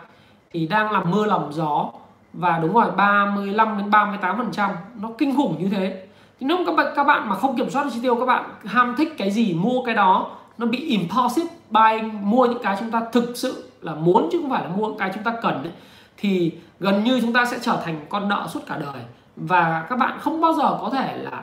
thì 0.51 0.67
đang 0.67 0.93
làm 0.93 1.11
mưa 1.11 1.27
lòng 1.27 1.53
gió 1.53 1.91
và 2.33 2.59
đúng 2.59 2.75
rồi 2.75 2.91
35 2.97 3.79
đến 3.79 3.91
38 3.91 4.37
phần 4.37 4.53
trăm, 4.53 4.71
nó 5.01 5.11
kinh 5.19 5.37
khủng 5.37 5.57
như 5.59 5.69
thế 5.69 6.07
thì 6.41 6.47
nếu 6.47 6.59
các 6.67 6.77
bạn 6.77 6.93
các 6.97 7.05
bạn 7.05 7.29
mà 7.29 7.37
không 7.37 7.57
kiểm 7.57 7.71
soát 7.71 7.85
được 7.85 7.91
chi 7.95 8.01
tiêu, 8.03 8.15
các 8.15 8.27
bạn 8.27 8.45
ham 8.65 8.95
thích 8.99 9.15
cái 9.19 9.31
gì, 9.31 9.55
mua 9.55 9.83
cái 9.83 9.95
đó, 9.95 10.31
nó 10.59 10.67
bị 10.67 10.79
impulsive 10.79 11.49
buying 11.71 12.31
mua 12.31 12.47
những 12.47 12.63
cái 12.63 12.77
chúng 12.81 12.91
ta 12.91 13.03
thực 13.13 13.33
sự 13.35 13.71
là 13.81 13.95
muốn 13.95 14.29
chứ 14.33 14.39
không 14.43 14.51
phải 14.51 14.65
là 14.65 14.69
mua 14.69 14.89
những 14.89 14.99
cái 14.99 15.11
chúng 15.15 15.25
ta 15.25 15.35
cần 15.43 15.55
ấy. 15.55 15.73
thì 16.17 16.53
gần 16.81 17.05
như 17.05 17.21
chúng 17.21 17.33
ta 17.33 17.45
sẽ 17.45 17.59
trở 17.63 17.81
thành 17.85 18.07
con 18.09 18.29
nợ 18.29 18.47
suốt 18.51 18.61
cả 18.67 18.77
đời 18.77 19.03
và 19.37 19.87
các 19.89 19.99
bạn 19.99 20.19
không 20.21 20.41
bao 20.41 20.53
giờ 20.53 20.79
có 20.81 20.91
thể 20.93 21.17
là 21.17 21.43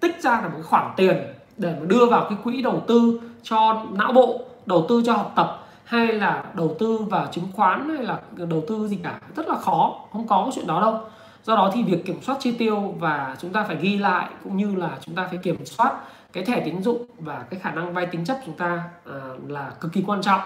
tích 0.00 0.22
ra 0.22 0.40
được 0.40 0.48
một 0.52 0.62
khoản 0.64 0.92
tiền 0.96 1.16
để 1.56 1.76
mà 1.80 1.86
đưa 1.86 2.06
vào 2.06 2.26
cái 2.28 2.38
quỹ 2.44 2.62
đầu 2.62 2.82
tư 2.86 3.20
cho 3.42 3.82
não 3.92 4.12
bộ 4.12 4.40
đầu 4.66 4.86
tư 4.88 5.02
cho 5.06 5.12
học 5.12 5.32
tập 5.36 5.58
hay 5.84 6.06
là 6.06 6.44
đầu 6.54 6.76
tư 6.78 6.98
vào 6.98 7.26
chứng 7.26 7.44
khoán 7.56 7.88
hay 7.88 8.06
là 8.06 8.20
đầu 8.36 8.62
tư 8.68 8.88
gì 8.88 8.98
cả 9.02 9.20
rất 9.36 9.48
là 9.48 9.56
khó 9.56 9.94
không 10.12 10.26
có 10.28 10.50
chuyện 10.54 10.66
đó 10.66 10.80
đâu. 10.80 11.00
Do 11.44 11.56
đó 11.56 11.70
thì 11.74 11.82
việc 11.82 12.06
kiểm 12.06 12.22
soát 12.22 12.36
chi 12.40 12.52
tiêu 12.52 12.94
và 12.98 13.36
chúng 13.40 13.52
ta 13.52 13.64
phải 13.64 13.76
ghi 13.76 13.98
lại 13.98 14.28
cũng 14.44 14.56
như 14.56 14.74
là 14.74 14.90
chúng 15.00 15.14
ta 15.14 15.26
phải 15.30 15.38
kiểm 15.42 15.66
soát 15.66 15.92
cái 16.32 16.44
thẻ 16.44 16.62
tín 16.64 16.82
dụng 16.82 17.06
và 17.18 17.44
cái 17.50 17.60
khả 17.60 17.70
năng 17.70 17.94
vay 17.94 18.06
tín 18.06 18.24
chấp 18.24 18.36
chúng 18.46 18.56
ta 18.56 18.82
à, 19.06 19.20
là 19.48 19.70
cực 19.80 19.92
kỳ 19.92 20.02
quan 20.06 20.22
trọng. 20.22 20.40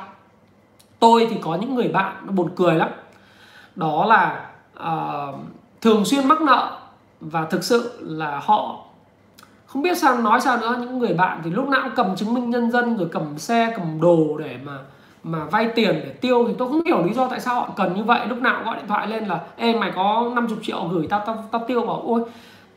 Tôi 0.98 1.26
thì 1.30 1.36
có 1.42 1.54
những 1.54 1.74
người 1.74 1.88
bạn 1.88 2.16
nó 2.26 2.32
buồn 2.32 2.50
cười 2.56 2.74
lắm. 2.74 2.88
Đó 3.74 4.04
là 4.04 4.50
à, 4.74 5.26
thường 5.80 6.04
xuyên 6.04 6.28
mắc 6.28 6.42
nợ 6.42 6.78
và 7.20 7.44
thực 7.44 7.64
sự 7.64 7.98
là 8.00 8.40
họ 8.44 8.85
không 9.76 9.82
biết 9.82 9.98
sao 9.98 10.18
nói 10.18 10.40
sao 10.40 10.56
nữa 10.56 10.76
những 10.80 10.98
người 10.98 11.14
bạn 11.14 11.40
thì 11.44 11.50
lúc 11.50 11.68
nào 11.68 11.80
cũng 11.84 11.92
cầm 11.96 12.16
chứng 12.16 12.34
minh 12.34 12.50
nhân 12.50 12.70
dân 12.70 12.96
rồi 12.96 13.08
cầm 13.12 13.38
xe 13.38 13.72
cầm 13.76 14.00
đồ 14.00 14.38
để 14.38 14.56
mà 14.64 14.72
mà 15.22 15.44
vay 15.44 15.68
tiền 15.74 15.94
để 16.04 16.10
tiêu 16.20 16.44
thì 16.48 16.54
tôi 16.58 16.68
không 16.68 16.84
hiểu 16.84 17.02
lý 17.04 17.12
do 17.12 17.28
tại 17.28 17.40
sao 17.40 17.54
họ 17.54 17.68
cần 17.76 17.94
như 17.94 18.04
vậy. 18.04 18.26
Lúc 18.26 18.38
nào 18.38 18.62
gọi 18.64 18.76
điện 18.76 18.84
thoại 18.88 19.06
lên 19.06 19.24
là 19.24 19.40
ê 19.56 19.78
mày 19.78 19.92
có 19.96 20.30
50 20.34 20.58
triệu 20.62 20.88
gửi 20.92 21.06
tao 21.10 21.22
tao 21.26 21.44
tao 21.50 21.64
tiêu. 21.68 21.86
Bảo 21.86 22.02
ôi 22.06 22.22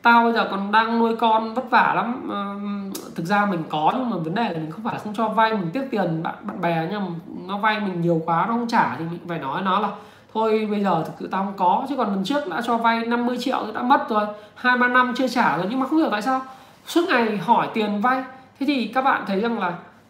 tao 0.02 0.24
bây 0.24 0.34
giờ 0.34 0.48
còn 0.52 0.72
đang 0.72 1.00
nuôi 1.00 1.16
con 1.16 1.54
vất 1.54 1.70
vả 1.70 1.94
lắm. 1.96 2.30
À, 2.32 2.42
thực 3.16 3.26
ra 3.26 3.46
mình 3.46 3.64
có 3.70 3.94
nhưng 3.98 4.10
mà 4.10 4.18
vấn 4.18 4.36
đề 4.36 4.44
là 4.44 4.60
mình 4.60 4.72
không 4.72 4.84
phải 4.84 4.94
là 4.94 5.00
không 5.04 5.14
cho 5.16 5.28
vay 5.28 5.54
mình 5.54 5.70
tiếc 5.74 5.84
tiền 5.92 6.24
bạn 6.24 6.36
bạn 6.42 6.62
bè 6.62 6.88
nhưng 6.92 7.02
mà 7.02 7.08
nó 7.48 7.58
vay 7.58 7.80
mình 7.80 8.02
nhiều 8.02 8.22
quá 8.26 8.46
nó 8.48 8.54
không 8.54 8.68
trả 8.68 8.96
thì 8.98 9.06
mình 9.12 9.20
phải 9.28 9.40
nói 9.40 9.62
nó 9.62 9.80
là 9.80 9.90
thôi 10.34 10.68
bây 10.72 10.84
giờ 10.84 11.04
thực 11.06 11.14
sự 11.20 11.28
tao 11.28 11.44
không 11.44 11.58
có 11.58 11.86
chứ 11.90 11.96
còn 11.96 12.08
lần 12.08 12.24
trước 12.24 12.48
đã 12.50 12.62
cho 12.62 12.78
vay 12.78 13.06
50 13.06 13.38
triệu 13.40 13.64
thì 13.66 13.72
đã 13.74 13.82
mất 13.82 14.10
rồi 14.10 14.26
hai 14.56 14.78
ba 14.78 14.88
năm 14.88 15.14
chưa 15.18 15.28
trả 15.28 15.58
rồi. 15.58 15.66
Nhưng 15.70 15.80
mà 15.80 15.86
không 15.88 15.98
hiểu 15.98 16.10
tại 16.12 16.22
sao 16.22 16.42
suốt 16.86 17.02
ngày 17.10 17.38
hỏi 17.38 17.70
tiền 17.74 18.02
vay. 18.02 18.24
Thế 18.60 18.66
thì 18.66 18.88
các 18.88 19.02
bạn 19.02 19.24
thấy 19.28 19.42
rằng 19.42 19.60
là 19.60 19.68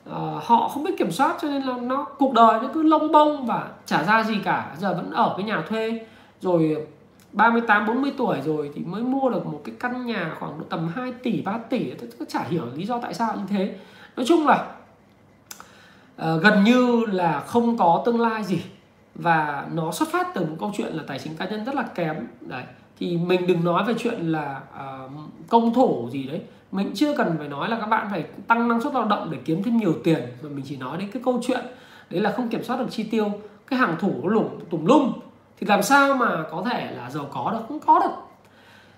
uh, 0.10 0.44
họ 0.44 0.68
không 0.68 0.84
biết 0.84 0.98
kiểm 0.98 1.12
soát 1.12 1.36
cho 1.42 1.48
nên 1.48 1.62
là 1.62 1.78
nó 1.78 2.04
cuộc 2.04 2.34
đời 2.34 2.60
nó 2.62 2.68
cứ 2.74 2.84
lông 2.84 3.12
bông 3.12 3.46
và 3.46 3.68
trả 3.86 4.04
ra 4.04 4.24
gì 4.24 4.38
cả. 4.44 4.76
Giờ 4.78 4.94
vẫn 4.94 5.12
ở 5.12 5.34
cái 5.38 5.46
nhà 5.46 5.64
thuê. 5.70 6.06
Rồi 6.42 6.88
38 7.32 7.86
40 7.86 8.14
tuổi 8.18 8.42
rồi 8.46 8.72
thì 8.76 8.82
mới 8.82 9.02
mua 9.02 9.30
được 9.30 9.46
một 9.46 9.62
cái 9.66 9.76
căn 9.80 10.06
nhà 10.06 10.36
khoảng 10.40 10.60
độ 10.60 10.66
tầm 10.70 10.92
2 10.96 11.14
tỷ 11.24 11.42
3 11.42 11.58
tỷ. 11.58 11.94
Tôi 11.94 12.28
chả 12.30 12.44
hiểu 12.44 12.64
lý 12.76 12.86
do 12.86 13.00
tại 13.00 13.14
sao 13.14 13.36
như 13.36 13.44
thế. 13.50 13.76
Nói 14.16 14.26
chung 14.26 14.48
là 14.48 14.66
uh, 16.22 16.42
gần 16.42 16.64
như 16.64 17.06
là 17.12 17.40
không 17.40 17.78
có 17.78 18.04
tương 18.06 18.22
lai 18.22 18.44
gì. 18.44 18.64
Và 19.16 19.66
nó 19.74 19.92
xuất 19.92 20.10
phát 20.12 20.28
từ 20.34 20.46
một 20.46 20.56
câu 20.60 20.72
chuyện 20.78 20.94
là 20.94 21.04
tài 21.08 21.20
chính 21.20 21.36
cá 21.36 21.46
nhân 21.46 21.66
rất 21.66 21.76
là 21.76 21.84
kém. 21.96 22.28
Đấy 22.42 22.64
thì 23.00 23.18
mình 23.18 23.48
đừng 23.48 23.64
nói 23.64 23.84
về 23.84 23.94
chuyện 23.98 24.32
là 24.32 24.62
uh, 24.74 25.12
công 25.50 25.74
thủ 25.74 26.10
gì 26.12 26.24
đấy. 26.24 26.42
Mình 26.72 26.92
chưa 26.96 27.18
cần 27.18 27.36
phải 27.38 27.48
nói 27.48 27.70
là 27.70 27.80
các 27.80 27.86
bạn 27.86 28.08
phải 28.12 28.24
tăng 28.48 28.68
năng 28.68 28.82
suất 28.82 28.94
lao 28.94 29.06
động 29.06 29.32
để 29.32 29.38
kiếm 29.46 29.64
thêm 29.64 29.78
nhiều 29.78 29.96
tiền 30.04 30.22
mà 30.42 30.50
mình 30.50 30.66
chỉ 30.68 30.78
nói 30.78 30.98
đến 30.98 31.12
cái 31.12 31.22
câu 31.26 31.40
chuyện 31.48 31.66
đấy 32.10 32.22
là 32.22 32.32
không 32.32 32.50
kiểm 32.50 32.64
soát 32.64 32.78
được 32.80 32.88
chi 32.90 33.04
tiêu. 33.04 33.32
Cái 33.68 33.80
hàng 33.80 33.96
thủ 34.00 34.14
nó 34.24 34.30
lủng 34.30 34.60
tùm 34.70 34.86
lum 34.86 35.14
thì 35.60 35.68
làm 35.68 35.84
sao 35.84 36.14
mà 36.14 36.44
có 36.52 36.64
thể 36.72 36.92
là 36.92 37.10
giàu 37.10 37.26
có 37.34 37.52
được? 37.52 37.60
Không 37.68 37.80
có 37.80 38.00
được. 38.00 38.12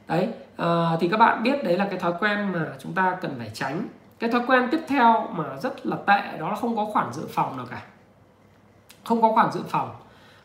Đấy 0.08 0.30
à, 0.58 0.98
thì 1.00 1.08
các 1.08 1.18
bạn 1.18 1.44
biết 1.44 1.64
đấy 1.64 1.78
là 1.78 1.86
cái 1.86 2.00
thói 2.00 2.14
quen 2.20 2.52
mà 2.52 2.68
chúng 2.80 2.94
ta 2.94 3.18
cần 3.22 3.36
phải 3.38 3.52
tránh. 3.54 3.88
Cái 4.20 4.32
thói 4.32 4.42
quen 4.48 4.68
tiếp 4.72 4.80
theo 4.88 5.28
mà 5.32 5.44
rất 5.62 5.86
là 5.86 5.98
tệ 6.08 6.38
đó 6.40 6.50
là 6.50 6.56
không 6.56 6.76
có 6.76 6.86
khoản 6.86 7.14
dự 7.14 7.28
phòng 7.30 7.58
nào 7.58 7.66
cả. 7.70 7.82
Không 9.04 9.22
có 9.22 9.32
khoản 9.32 9.52
dự 9.52 9.62
phòng 9.68 9.90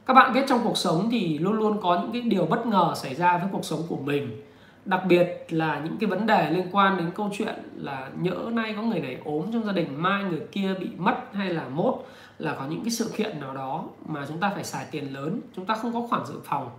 các 0.06 0.14
bạn 0.14 0.32
biết 0.32 0.44
trong 0.48 0.60
cuộc 0.64 0.76
sống 0.76 1.08
thì 1.10 1.38
luôn 1.38 1.52
luôn 1.52 1.80
có 1.82 2.00
những 2.02 2.12
cái 2.12 2.22
điều 2.22 2.46
bất 2.46 2.66
ngờ 2.66 2.92
xảy 2.96 3.14
ra 3.14 3.38
với 3.38 3.48
cuộc 3.52 3.64
sống 3.64 3.80
của 3.88 3.96
mình. 3.96 4.42
Đặc 4.84 5.00
biệt 5.08 5.46
là 5.48 5.80
những 5.84 5.96
cái 6.00 6.10
vấn 6.10 6.26
đề 6.26 6.50
liên 6.50 6.66
quan 6.72 6.96
đến 6.96 7.10
câu 7.14 7.30
chuyện 7.38 7.54
là 7.76 8.10
nhỡ 8.20 8.50
nay 8.52 8.74
có 8.76 8.82
người 8.82 9.00
này 9.00 9.18
ốm 9.24 9.44
trong 9.52 9.66
gia 9.66 9.72
đình, 9.72 10.02
mai 10.02 10.24
người 10.24 10.40
kia 10.52 10.74
bị 10.80 10.88
mất 10.96 11.14
hay 11.32 11.48
là 11.48 11.68
mốt, 11.68 11.94
là 12.38 12.54
có 12.54 12.66
những 12.66 12.80
cái 12.84 12.90
sự 12.90 13.10
kiện 13.16 13.40
nào 13.40 13.54
đó 13.54 13.84
mà 14.06 14.26
chúng 14.28 14.38
ta 14.38 14.50
phải 14.54 14.64
xài 14.64 14.86
tiền 14.90 15.14
lớn, 15.14 15.40
chúng 15.56 15.66
ta 15.66 15.74
không 15.74 15.92
có 15.92 16.06
khoản 16.10 16.26
dự 16.26 16.34
phòng 16.44 16.70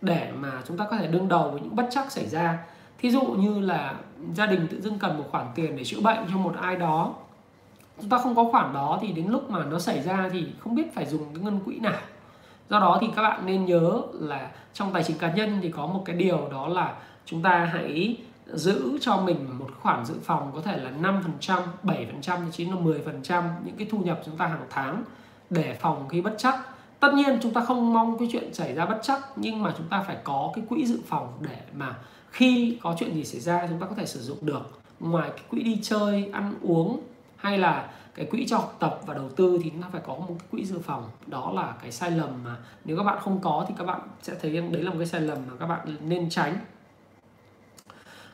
để 0.00 0.32
mà 0.38 0.52
chúng 0.68 0.76
ta 0.76 0.86
có 0.90 0.96
thể 0.96 1.06
đương 1.06 1.28
đầu 1.28 1.50
với 1.50 1.60
những 1.60 1.76
bất 1.76 1.86
chắc 1.90 2.12
xảy 2.12 2.26
ra. 2.26 2.58
Thí 2.98 3.10
dụ 3.10 3.22
như 3.22 3.60
là 3.60 3.94
gia 4.34 4.46
đình 4.46 4.66
tự 4.70 4.80
dưng 4.80 4.98
cần 4.98 5.18
một 5.18 5.24
khoản 5.30 5.46
tiền 5.54 5.76
để 5.76 5.84
chữa 5.84 6.00
bệnh 6.00 6.18
cho 6.30 6.36
một 6.36 6.54
ai 6.60 6.76
đó, 6.76 7.14
chúng 8.00 8.10
ta 8.10 8.18
không 8.18 8.34
có 8.34 8.48
khoản 8.52 8.72
đó 8.72 8.98
thì 9.02 9.12
đến 9.12 9.26
lúc 9.28 9.50
mà 9.50 9.64
nó 9.64 9.78
xảy 9.78 10.02
ra 10.02 10.28
thì 10.32 10.46
không 10.58 10.74
biết 10.74 10.94
phải 10.94 11.06
dùng 11.06 11.24
cái 11.34 11.44
ngân 11.44 11.60
quỹ 11.64 11.78
nào 11.78 12.00
do 12.70 12.80
đó 12.80 12.98
thì 13.00 13.06
các 13.16 13.22
bạn 13.22 13.46
nên 13.46 13.64
nhớ 13.64 14.02
là 14.12 14.50
trong 14.72 14.92
tài 14.92 15.04
chính 15.04 15.18
cá 15.18 15.32
nhân 15.32 15.58
thì 15.62 15.70
có 15.70 15.86
một 15.86 16.02
cái 16.04 16.16
điều 16.16 16.48
đó 16.52 16.68
là 16.68 16.94
chúng 17.26 17.42
ta 17.42 17.70
hãy 17.72 18.16
giữ 18.46 18.98
cho 19.00 19.16
mình 19.16 19.58
một 19.58 19.70
khoản 19.80 20.04
dự 20.04 20.14
phòng 20.22 20.50
có 20.54 20.60
thể 20.60 20.76
là 20.76 20.90
5%, 21.02 21.62
7%, 21.82 22.20
thậm 22.22 22.50
chí 22.52 22.64
là 22.64 22.76
10% 22.76 23.42
những 23.64 23.76
cái 23.76 23.88
thu 23.90 23.98
nhập 23.98 24.20
chúng 24.26 24.36
ta 24.36 24.46
hàng 24.46 24.66
tháng 24.70 25.04
để 25.50 25.76
phòng 25.80 26.08
khi 26.08 26.20
bất 26.20 26.34
chắc. 26.38 26.60
Tất 27.00 27.14
nhiên 27.14 27.38
chúng 27.42 27.52
ta 27.52 27.60
không 27.60 27.92
mong 27.92 28.18
cái 28.18 28.28
chuyện 28.32 28.54
xảy 28.54 28.74
ra 28.74 28.86
bất 28.86 28.98
chắc 29.02 29.20
nhưng 29.36 29.62
mà 29.62 29.74
chúng 29.78 29.86
ta 29.88 30.04
phải 30.06 30.16
có 30.24 30.52
cái 30.54 30.64
quỹ 30.68 30.86
dự 30.86 31.00
phòng 31.06 31.38
để 31.40 31.58
mà 31.74 31.94
khi 32.30 32.78
có 32.82 32.94
chuyện 32.98 33.14
gì 33.14 33.24
xảy 33.24 33.40
ra 33.40 33.66
chúng 33.68 33.80
ta 33.80 33.86
có 33.86 33.94
thể 33.94 34.06
sử 34.06 34.20
dụng 34.20 34.38
được. 34.40 34.80
Ngoài 35.00 35.30
cái 35.30 35.44
quỹ 35.50 35.62
đi 35.62 35.78
chơi, 35.82 36.30
ăn 36.32 36.54
uống 36.62 37.00
hay 37.36 37.58
là 37.58 37.88
cái 38.18 38.26
quỹ 38.26 38.46
cho 38.48 38.56
học 38.56 38.76
tập 38.78 39.00
và 39.06 39.14
đầu 39.14 39.28
tư 39.36 39.58
thì 39.64 39.70
nó 39.80 39.86
phải 39.92 40.00
có 40.06 40.14
một 40.14 40.26
cái 40.28 40.48
quỹ 40.50 40.64
dự 40.64 40.78
phòng. 40.78 41.10
Đó 41.26 41.52
là 41.54 41.74
cái 41.82 41.92
sai 41.92 42.10
lầm 42.10 42.30
mà 42.44 42.56
nếu 42.84 42.96
các 42.96 43.02
bạn 43.02 43.18
không 43.20 43.40
có 43.40 43.64
thì 43.68 43.74
các 43.78 43.84
bạn 43.84 44.00
sẽ 44.22 44.34
thấy 44.42 44.50
đấy 44.52 44.82
là 44.82 44.90
một 44.90 44.96
cái 44.98 45.06
sai 45.06 45.20
lầm 45.20 45.38
mà 45.48 45.52
các 45.60 45.66
bạn 45.66 45.96
nên 46.00 46.30
tránh. 46.30 46.56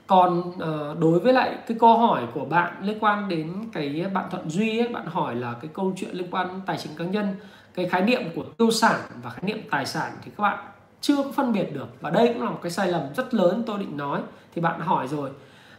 Còn 0.07 0.53
ờ, 0.59 0.97
đối 1.01 1.21
với 1.21 1.33
lại 1.33 1.59
cái 1.67 1.77
câu 1.81 1.99
hỏi 1.99 2.23
của 2.35 2.45
bạn 2.45 2.73
liên 2.83 2.99
quan 3.01 3.29
đến 3.29 3.53
cái 3.73 4.07
bạn 4.15 4.25
thuận 4.31 4.51
duy 4.51 4.79
ấy, 4.79 4.89
bạn 4.89 5.07
hỏi 5.07 5.35
là 5.35 5.55
cái 5.61 5.71
câu 5.75 5.93
chuyện 5.97 6.11
liên 6.17 6.31
quan 6.31 6.61
tài 6.67 6.79
chính 6.79 6.93
cá 6.97 7.05
nhân 7.05 7.37
cái 7.75 7.89
khái 7.89 8.03
niệm 8.03 8.23
của 8.35 8.45
tiêu 8.59 8.71
sản 8.71 9.01
và 9.23 9.31
khái 9.31 9.43
niệm 9.43 9.59
tài 9.71 9.87
sản 9.87 10.13
thì 10.25 10.31
các 10.37 10.43
bạn 10.43 10.59
chưa 11.01 11.17
có 11.17 11.33
phân 11.33 11.53
biệt 11.53 11.75
được. 11.75 11.89
Và 12.01 12.11
đây 12.11 12.29
cũng 12.29 12.43
là 12.43 12.51
một 12.51 12.59
cái 12.63 12.71
sai 12.73 12.89
lầm 12.89 13.03
rất 13.17 13.35
lớn 13.35 13.63
tôi 13.67 13.79
định 13.79 13.97
nói. 13.97 14.21
Thì 14.55 14.61
bạn 14.61 14.81
hỏi 14.81 15.09
rồi 15.09 15.31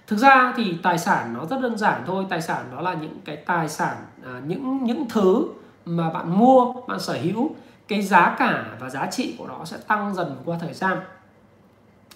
thực 0.08 0.20
ra 0.20 0.54
thì 0.58 0.78
tài 0.84 0.98
sản 0.98 1.34
nó 1.34 1.46
rất 1.46 1.62
đơn 1.62 1.78
giản 1.78 2.04
thôi 2.06 2.26
tài 2.30 2.42
sản 2.42 2.66
đó 2.72 2.82
là 2.82 2.94
những 2.94 3.20
cái 3.26 3.36
tài 3.36 3.70
sản 3.70 3.98
à, 4.26 4.42
những 4.48 4.84
những 4.84 5.10
thứ 5.10 5.48
mà 5.86 6.10
bạn 6.10 6.40
mua 6.40 6.74
bạn 6.88 7.00
sở 7.00 7.14
hữu 7.14 7.56
cái 7.88 8.02
giá 8.02 8.36
cả 8.40 8.66
và 8.80 8.90
giá 8.90 9.06
trị 9.06 9.36
của 9.38 9.48
nó 9.48 9.66
sẽ 9.66 9.78
tăng 9.88 10.16
dần 10.16 10.36
qua 10.46 10.58
thời 10.62 10.74
gian. 10.74 10.98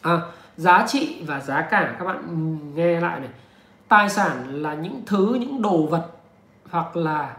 À, 0.02 0.22
giá 0.58 0.86
trị 0.88 1.24
và 1.28 1.40
giá 1.40 1.62
cả 1.62 1.96
các 2.00 2.06
bạn 2.06 2.58
nghe 2.76 3.00
lại 3.00 3.20
này. 3.20 3.30
Tài 3.88 4.10
sản 4.10 4.62
là 4.62 4.74
những 4.74 5.02
thứ 5.06 5.38
những 5.40 5.62
đồ 5.62 5.86
vật 5.86 6.08
hoặc 6.70 6.96
là 6.96 7.38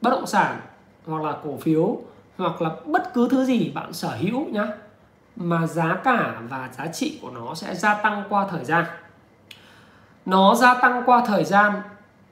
bất 0.00 0.10
động 0.10 0.26
sản 0.26 0.60
hoặc 1.06 1.22
là 1.22 1.36
cổ 1.44 1.56
phiếu 1.56 1.98
hoặc 2.38 2.62
là 2.62 2.70
bất 2.86 3.14
cứ 3.14 3.28
thứ 3.30 3.44
gì 3.44 3.72
bạn 3.74 3.92
sở 3.92 4.16
hữu 4.20 4.46
nhá 4.46 4.66
mà 5.36 5.66
giá 5.66 6.00
cả 6.04 6.40
và 6.48 6.68
giá 6.72 6.86
trị 6.86 7.18
của 7.22 7.30
nó 7.30 7.54
sẽ 7.54 7.74
gia 7.74 7.94
tăng 7.94 8.24
qua 8.28 8.46
thời 8.50 8.64
gian 8.64 8.84
nó 10.26 10.54
gia 10.54 10.74
tăng 10.74 11.02
qua 11.06 11.22
thời 11.26 11.44
gian 11.44 11.72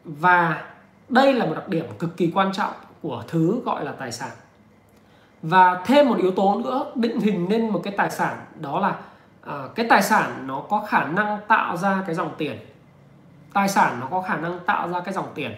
và 0.05 0.65
đây 1.09 1.33
là 1.33 1.47
một 1.47 1.53
đặc 1.55 1.69
điểm 1.69 1.87
cực 1.99 2.17
kỳ 2.17 2.31
quan 2.35 2.53
trọng 2.53 2.73
của 3.03 3.25
thứ 3.29 3.61
gọi 3.65 3.85
là 3.85 3.93
tài 3.93 4.13
sản. 4.13 4.31
Và 5.43 5.83
thêm 5.85 6.09
một 6.09 6.19
yếu 6.19 6.31
tố 6.31 6.61
nữa 6.65 6.93
định 6.95 7.21
hình 7.21 7.47
nên 7.49 7.69
một 7.69 7.81
cái 7.85 7.95
tài 7.97 8.11
sản 8.11 8.37
đó 8.61 8.81
là 8.81 8.97
à, 9.47 9.69
cái 9.75 9.87
tài 9.89 10.03
sản 10.03 10.47
nó 10.47 10.61
có 10.61 10.85
khả 10.89 11.05
năng 11.05 11.39
tạo 11.49 11.77
ra 11.77 12.03
cái 12.07 12.15
dòng 12.15 12.35
tiền. 12.39 12.59
Tài 13.53 13.69
sản 13.69 14.01
nó 14.01 14.07
có 14.07 14.21
khả 14.21 14.37
năng 14.37 14.59
tạo 14.67 14.89
ra 14.89 15.01
cái 15.01 15.15
dòng 15.15 15.29
tiền 15.35 15.55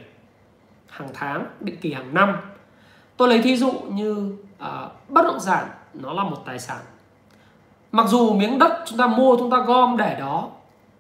hàng 0.89 1.09
tháng 1.15 1.47
định 1.61 1.77
kỳ 1.81 1.93
hàng 1.93 2.15
năm. 2.15 2.37
Tôi 3.17 3.29
lấy 3.29 3.43
thí 3.43 3.57
dụ 3.57 3.73
như 3.73 4.37
à, 4.59 4.89
bất 5.09 5.23
động 5.23 5.41
sản 5.41 5.67
nó 5.95 6.13
là 6.13 6.25
một 6.25 6.39
tài 6.47 6.59
sản. 6.59 6.79
Mặc 7.93 8.07
dù 8.09 8.35
miếng 8.35 8.59
đất 8.59 8.83
chúng 8.87 8.99
ta 8.99 9.07
mua 9.07 9.37
chúng 9.37 9.51
ta 9.51 9.59
gom 9.59 9.97
để 9.97 10.17
đó 10.21 10.49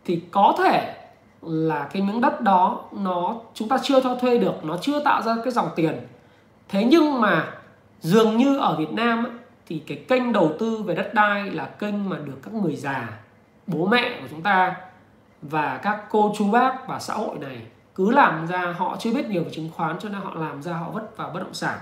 thì 0.05 0.23
có 0.31 0.55
thể 0.59 1.04
là 1.47 1.89
cái 1.93 2.03
miếng 2.03 2.21
đất 2.21 2.41
đó 2.41 2.85
nó, 2.93 3.37
chúng 3.55 3.69
ta 3.69 3.79
chưa 3.83 4.01
cho 4.01 4.15
thuê 4.15 4.39
được, 4.39 4.65
nó 4.65 4.77
chưa 4.81 5.05
tạo 5.05 5.23
ra 5.23 5.37
cái 5.45 5.53
dòng 5.53 5.69
tiền. 5.77 6.01
Thế 6.69 6.85
nhưng 6.85 7.21
mà 7.21 7.47
dường 8.01 8.37
như 8.37 8.59
ở 8.59 8.77
Việt 8.77 8.93
Nam 8.93 9.41
thì 9.67 9.79
cái 9.79 10.05
kênh 10.09 10.33
đầu 10.33 10.53
tư 10.59 10.83
về 10.83 10.95
đất 10.95 11.15
đai 11.15 11.51
là 11.51 11.65
kênh 11.65 12.09
mà 12.09 12.17
được 12.17 12.41
các 12.43 12.55
người 12.55 12.77
già, 12.77 13.09
bố 13.67 13.87
mẹ 13.87 14.19
của 14.21 14.27
chúng 14.31 14.43
ta 14.43 14.77
và 15.43 15.81
các 15.83 16.05
cô 16.11 16.35
chú 16.39 16.51
bác 16.51 16.89
và 16.89 16.99
xã 16.99 17.15
hội 17.15 17.39
này 17.41 17.63
cứ 17.95 18.11
làm 18.11 18.47
ra, 18.47 18.75
họ 18.79 18.97
chưa 18.99 19.13
biết 19.13 19.27
nhiều 19.27 19.45
về 19.45 19.51
chứng 19.53 19.71
khoán 19.77 19.99
cho 19.99 20.09
nên 20.09 20.21
họ 20.21 20.33
làm 20.35 20.63
ra, 20.63 20.73
họ 20.73 20.91
vất 20.91 21.17
vào 21.17 21.31
bất 21.35 21.41
động 21.41 21.55
sản. 21.55 21.79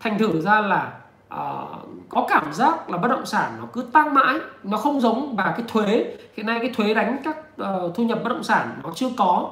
Thành 0.00 0.18
thử 0.18 0.40
ra 0.40 0.60
là 0.60 0.92
uh, 1.34 1.88
có 2.08 2.26
cảm 2.28 2.52
giác 2.52 2.90
là 2.90 2.98
bất 2.98 3.08
động 3.08 3.26
sản 3.26 3.52
nó 3.58 3.64
cứ 3.72 3.82
tăng 3.92 4.14
mãi 4.14 4.38
nó 4.62 4.78
không 4.78 5.00
giống 5.00 5.36
và 5.36 5.54
cái 5.56 5.66
thuế. 5.68 6.16
Hiện 6.36 6.46
nay 6.46 6.58
cái 6.60 6.70
thuế 6.76 6.94
đánh 6.94 7.16
các 7.24 7.36
uh, 7.62 7.94
thu 7.94 8.04
nhập 8.04 8.18
bất 8.24 8.30
động 8.30 8.44
sản 8.44 8.80
nó 8.82 8.90
chưa 8.94 9.08
có. 9.16 9.50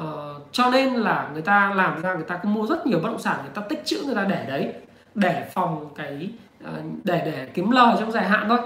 Uh, 0.00 0.04
cho 0.52 0.70
nên 0.70 0.94
là 0.94 1.28
người 1.32 1.42
ta 1.42 1.72
làm 1.74 2.02
ra 2.02 2.14
người 2.14 2.24
ta 2.24 2.36
cứ 2.36 2.48
mua 2.48 2.66
rất 2.66 2.86
nhiều 2.86 2.98
bất 3.02 3.08
động 3.08 3.18
sản 3.18 3.36
người 3.42 3.52
ta 3.54 3.62
tích 3.68 3.82
trữ 3.84 4.02
người 4.06 4.14
ta 4.14 4.24
để 4.24 4.44
đấy 4.48 4.72
để 5.14 5.50
phòng 5.54 5.86
cái 5.96 6.30
uh, 6.64 6.70
để 7.04 7.22
để 7.24 7.48
kiếm 7.54 7.70
lời 7.70 7.96
trong 7.98 8.12
dài 8.12 8.28
hạn 8.28 8.48
thôi. 8.48 8.58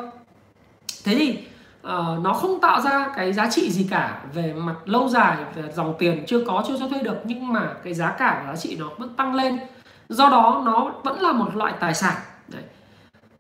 Thế 1.05 1.15
thì 1.15 1.39
uh, 1.87 2.25
nó 2.25 2.33
không 2.33 2.61
tạo 2.61 2.81
ra 2.81 3.09
cái 3.17 3.33
giá 3.33 3.51
trị 3.51 3.71
gì 3.71 3.89
cả 3.91 4.21
về 4.35 4.53
mặt 4.53 4.75
lâu 4.85 5.09
dài 5.09 5.37
về 5.55 5.73
dòng 5.73 5.95
tiền 5.99 6.25
chưa 6.27 6.45
có 6.45 6.65
chưa 6.69 6.79
cho 6.79 6.89
thuê 6.89 7.03
được 7.03 7.17
nhưng 7.25 7.53
mà 7.53 7.75
cái 7.85 7.95
giá 7.95 8.11
cả 8.19 8.43
và 8.47 8.53
giá 8.53 8.57
trị 8.57 8.77
nó 8.81 8.87
vẫn 8.99 9.17
tăng 9.17 9.35
lên. 9.35 9.59
Do 10.09 10.29
đó 10.29 10.63
nó 10.65 10.91
vẫn 11.05 11.21
là 11.21 11.33
một 11.33 11.57
loại 11.57 11.73
tài 11.81 11.95
sản 11.95 12.15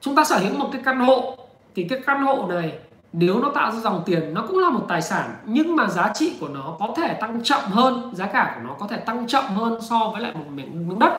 chúng 0.02 0.14
ta 0.14 0.24
sở 0.24 0.38
hữu 0.38 0.54
một 0.54 0.68
cái 0.72 0.82
căn 0.84 1.00
hộ. 1.00 1.36
Thì 1.74 1.84
cái 1.84 1.98
căn 2.06 2.22
hộ 2.22 2.46
này 2.48 2.72
nếu 3.12 3.38
nó 3.42 3.50
tạo 3.54 3.72
ra 3.72 3.80
dòng 3.80 4.02
tiền 4.06 4.34
nó 4.34 4.44
cũng 4.48 4.58
là 4.58 4.70
một 4.70 4.84
tài 4.88 5.02
sản 5.02 5.34
nhưng 5.44 5.76
mà 5.76 5.86
giá 5.86 6.12
trị 6.14 6.36
của 6.40 6.48
nó 6.48 6.76
có 6.78 6.94
thể 6.96 7.14
tăng 7.14 7.42
chậm 7.42 7.60
hơn 7.64 8.10
giá 8.14 8.26
cả 8.26 8.52
của 8.54 8.68
nó 8.68 8.74
có 8.74 8.86
thể 8.86 8.96
tăng 8.96 9.26
chậm 9.26 9.44
hơn 9.44 9.78
so 9.82 10.10
với 10.12 10.22
lại 10.22 10.32
một 10.34 10.44
miếng, 10.54 10.88
miếng 10.88 10.98
đất. 10.98 11.12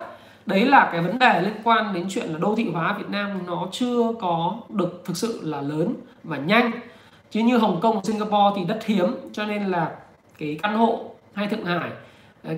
Đấy 0.45 0.65
là 0.65 0.89
cái 0.91 1.01
vấn 1.01 1.19
đề 1.19 1.41
liên 1.41 1.53
quan 1.63 1.93
đến 1.93 2.05
chuyện 2.09 2.29
là 2.29 2.39
đô 2.39 2.55
thị 2.55 2.69
hóa 2.73 2.95
Việt 2.97 3.09
Nam 3.09 3.29
nó 3.47 3.67
chưa 3.71 4.13
có 4.21 4.55
được 4.69 5.01
thực 5.05 5.17
sự 5.17 5.39
là 5.43 5.61
lớn 5.61 5.93
và 6.23 6.37
nhanh. 6.37 6.71
Chứ 7.31 7.39
như 7.39 7.57
Hồng 7.57 7.79
Kông 7.81 8.03
Singapore 8.03 8.55
thì 8.55 8.65
đất 8.65 8.79
hiếm 8.85 9.15
cho 9.33 9.45
nên 9.45 9.65
là 9.65 9.91
cái 10.37 10.59
căn 10.63 10.77
hộ 10.77 10.99
hay 11.33 11.47
Thượng 11.47 11.65
Hải 11.65 11.89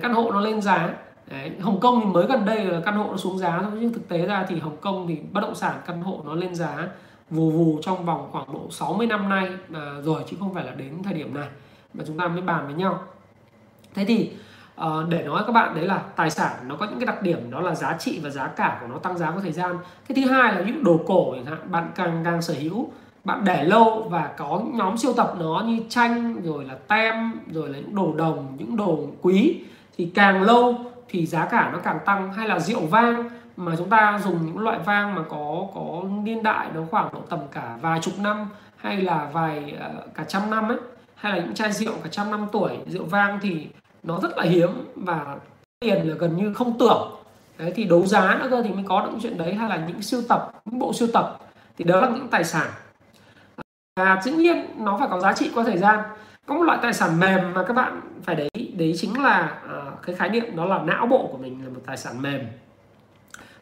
căn 0.00 0.14
hộ 0.14 0.30
nó 0.30 0.40
lên 0.40 0.62
giá. 0.62 0.88
Đấy, 1.30 1.52
Hồng 1.60 1.80
Kông 1.80 2.00
thì 2.00 2.06
mới 2.06 2.26
gần 2.26 2.44
đây 2.44 2.64
là 2.64 2.80
căn 2.84 2.96
hộ 2.96 3.10
nó 3.10 3.16
xuống 3.16 3.38
giá 3.38 3.58
thôi 3.62 3.72
nhưng 3.80 3.92
thực 3.92 4.08
tế 4.08 4.26
ra 4.26 4.46
thì 4.48 4.58
Hồng 4.58 4.76
Kông 4.80 5.06
thì 5.08 5.18
bất 5.32 5.40
động 5.40 5.54
sản 5.54 5.80
căn 5.86 6.02
hộ 6.02 6.20
nó 6.24 6.34
lên 6.34 6.54
giá 6.54 6.88
vù 7.30 7.50
vù 7.50 7.78
trong 7.82 8.04
vòng 8.04 8.28
khoảng 8.32 8.52
độ 8.52 8.70
60 8.70 9.06
năm 9.06 9.28
nay 9.28 9.48
à, 9.74 9.80
rồi 10.04 10.22
chứ 10.26 10.36
không 10.40 10.54
phải 10.54 10.64
là 10.64 10.72
đến 10.74 11.02
thời 11.04 11.14
điểm 11.14 11.34
này 11.34 11.48
mà 11.94 12.04
chúng 12.06 12.18
ta 12.18 12.28
mới 12.28 12.42
bàn 12.42 12.66
với 12.66 12.74
nhau. 12.74 13.02
Thế 13.94 14.04
thì 14.04 14.30
à, 14.76 14.88
để 15.08 15.22
nói 15.22 15.42
các 15.46 15.52
bạn 15.52 15.74
đấy 15.74 15.86
là 15.86 15.98
tài 16.16 16.30
sản 16.30 16.52
nó 16.66 16.76
có 16.76 16.86
những 16.86 16.98
cái 16.98 17.06
đặc 17.06 17.22
điểm 17.22 17.50
đó 17.50 17.60
là 17.60 17.74
giá 17.74 17.96
trị 17.98 18.20
và 18.22 18.30
giá 18.30 18.46
cả 18.46 18.78
của 18.80 18.86
nó 18.86 18.98
tăng 18.98 19.18
giá 19.18 19.30
có 19.30 19.40
thời 19.40 19.52
gian. 19.52 19.78
Cái 20.08 20.16
thứ 20.16 20.30
hai 20.30 20.54
là 20.54 20.60
những 20.60 20.84
đồ 20.84 21.00
cổ 21.06 21.34
chẳng 21.34 21.46
hạn 21.46 21.70
bạn 21.70 21.90
càng 21.94 22.22
càng 22.24 22.42
sở 22.42 22.54
hữu 22.54 22.90
bạn 23.24 23.44
để 23.44 23.64
lâu 23.64 24.06
và 24.10 24.30
có 24.36 24.62
nhóm 24.72 24.98
siêu 24.98 25.12
tập 25.16 25.34
nó 25.38 25.64
như 25.66 25.80
tranh 25.88 26.42
rồi 26.42 26.64
là 26.64 26.74
tem 26.88 27.32
rồi 27.52 27.68
là 27.68 27.78
những 27.78 27.94
đồ 27.94 28.12
đồng 28.16 28.56
những 28.58 28.76
đồ 28.76 28.98
quý 29.22 29.60
thì 29.96 30.10
càng 30.14 30.42
lâu 30.42 30.74
thì 31.08 31.26
giá 31.26 31.46
cả 31.46 31.70
nó 31.72 31.78
càng 31.78 31.98
tăng 32.04 32.32
hay 32.32 32.48
là 32.48 32.58
rượu 32.58 32.86
vang 32.86 33.28
mà 33.56 33.76
chúng 33.78 33.90
ta 33.90 34.20
dùng 34.24 34.46
những 34.46 34.58
loại 34.58 34.78
vang 34.78 35.14
mà 35.14 35.22
có 35.28 35.66
có 35.74 36.02
niên 36.22 36.42
đại 36.42 36.66
nó 36.74 36.80
khoảng 36.90 37.08
độ 37.12 37.20
tầm 37.30 37.40
cả 37.52 37.78
vài 37.80 38.00
chục 38.02 38.14
năm 38.18 38.48
hay 38.76 38.96
là 38.96 39.28
vài 39.32 39.76
ờ, 39.80 40.06
cả 40.14 40.24
trăm 40.24 40.50
năm 40.50 40.68
ấy, 40.68 40.78
hay 41.14 41.32
là 41.32 41.44
những 41.44 41.54
chai 41.54 41.72
rượu 41.72 41.92
cả 42.02 42.08
trăm 42.10 42.30
năm 42.30 42.46
tuổi, 42.52 42.78
rượu 42.86 43.04
vang 43.04 43.38
thì 43.42 43.66
nó 44.02 44.18
rất 44.22 44.38
là 44.38 44.44
hiếm 44.44 44.70
và 44.96 45.36
tiền 45.80 46.08
là 46.08 46.14
gần 46.14 46.36
như 46.36 46.54
không 46.54 46.78
tưởng. 46.78 47.10
Đấy, 47.58 47.72
thì 47.76 47.84
đấu 47.84 48.06
giá 48.06 48.38
nữa 48.40 48.48
cơ 48.50 48.62
thì 48.62 48.72
mới 48.72 48.84
có 48.88 49.00
được 49.00 49.08
những 49.10 49.20
chuyện 49.20 49.38
đấy, 49.38 49.54
hay 49.54 49.68
là 49.68 49.76
những 49.76 50.02
siêu 50.02 50.20
tập, 50.28 50.52
những 50.64 50.78
bộ 50.78 50.92
siêu 50.92 51.08
tập 51.12 51.38
thì 51.78 51.84
đó 51.84 52.00
là 52.00 52.08
những 52.08 52.28
tài 52.28 52.44
sản. 52.44 52.66
Và 53.96 54.20
dĩ 54.22 54.32
nhiên 54.32 54.66
nó 54.76 54.96
phải 54.98 55.08
có 55.10 55.20
giá 55.20 55.32
trị 55.32 55.50
qua 55.54 55.64
thời 55.64 55.78
gian. 55.78 56.00
Có 56.46 56.54
một 56.54 56.62
loại 56.62 56.78
tài 56.82 56.92
sản 56.92 57.20
mềm 57.20 57.54
mà 57.54 57.64
các 57.64 57.72
bạn 57.72 58.00
phải 58.22 58.34
đấy 58.34 58.48
đấy 58.76 58.94
chính 58.96 59.22
là 59.22 59.58
uh, 59.64 60.02
cái 60.02 60.16
khái 60.16 60.28
niệm 60.28 60.56
đó 60.56 60.64
là 60.64 60.78
não 60.78 61.06
bộ 61.06 61.28
của 61.32 61.38
mình 61.38 61.64
là 61.64 61.70
một 61.70 61.80
tài 61.86 61.96
sản 61.96 62.22
mềm. 62.22 62.40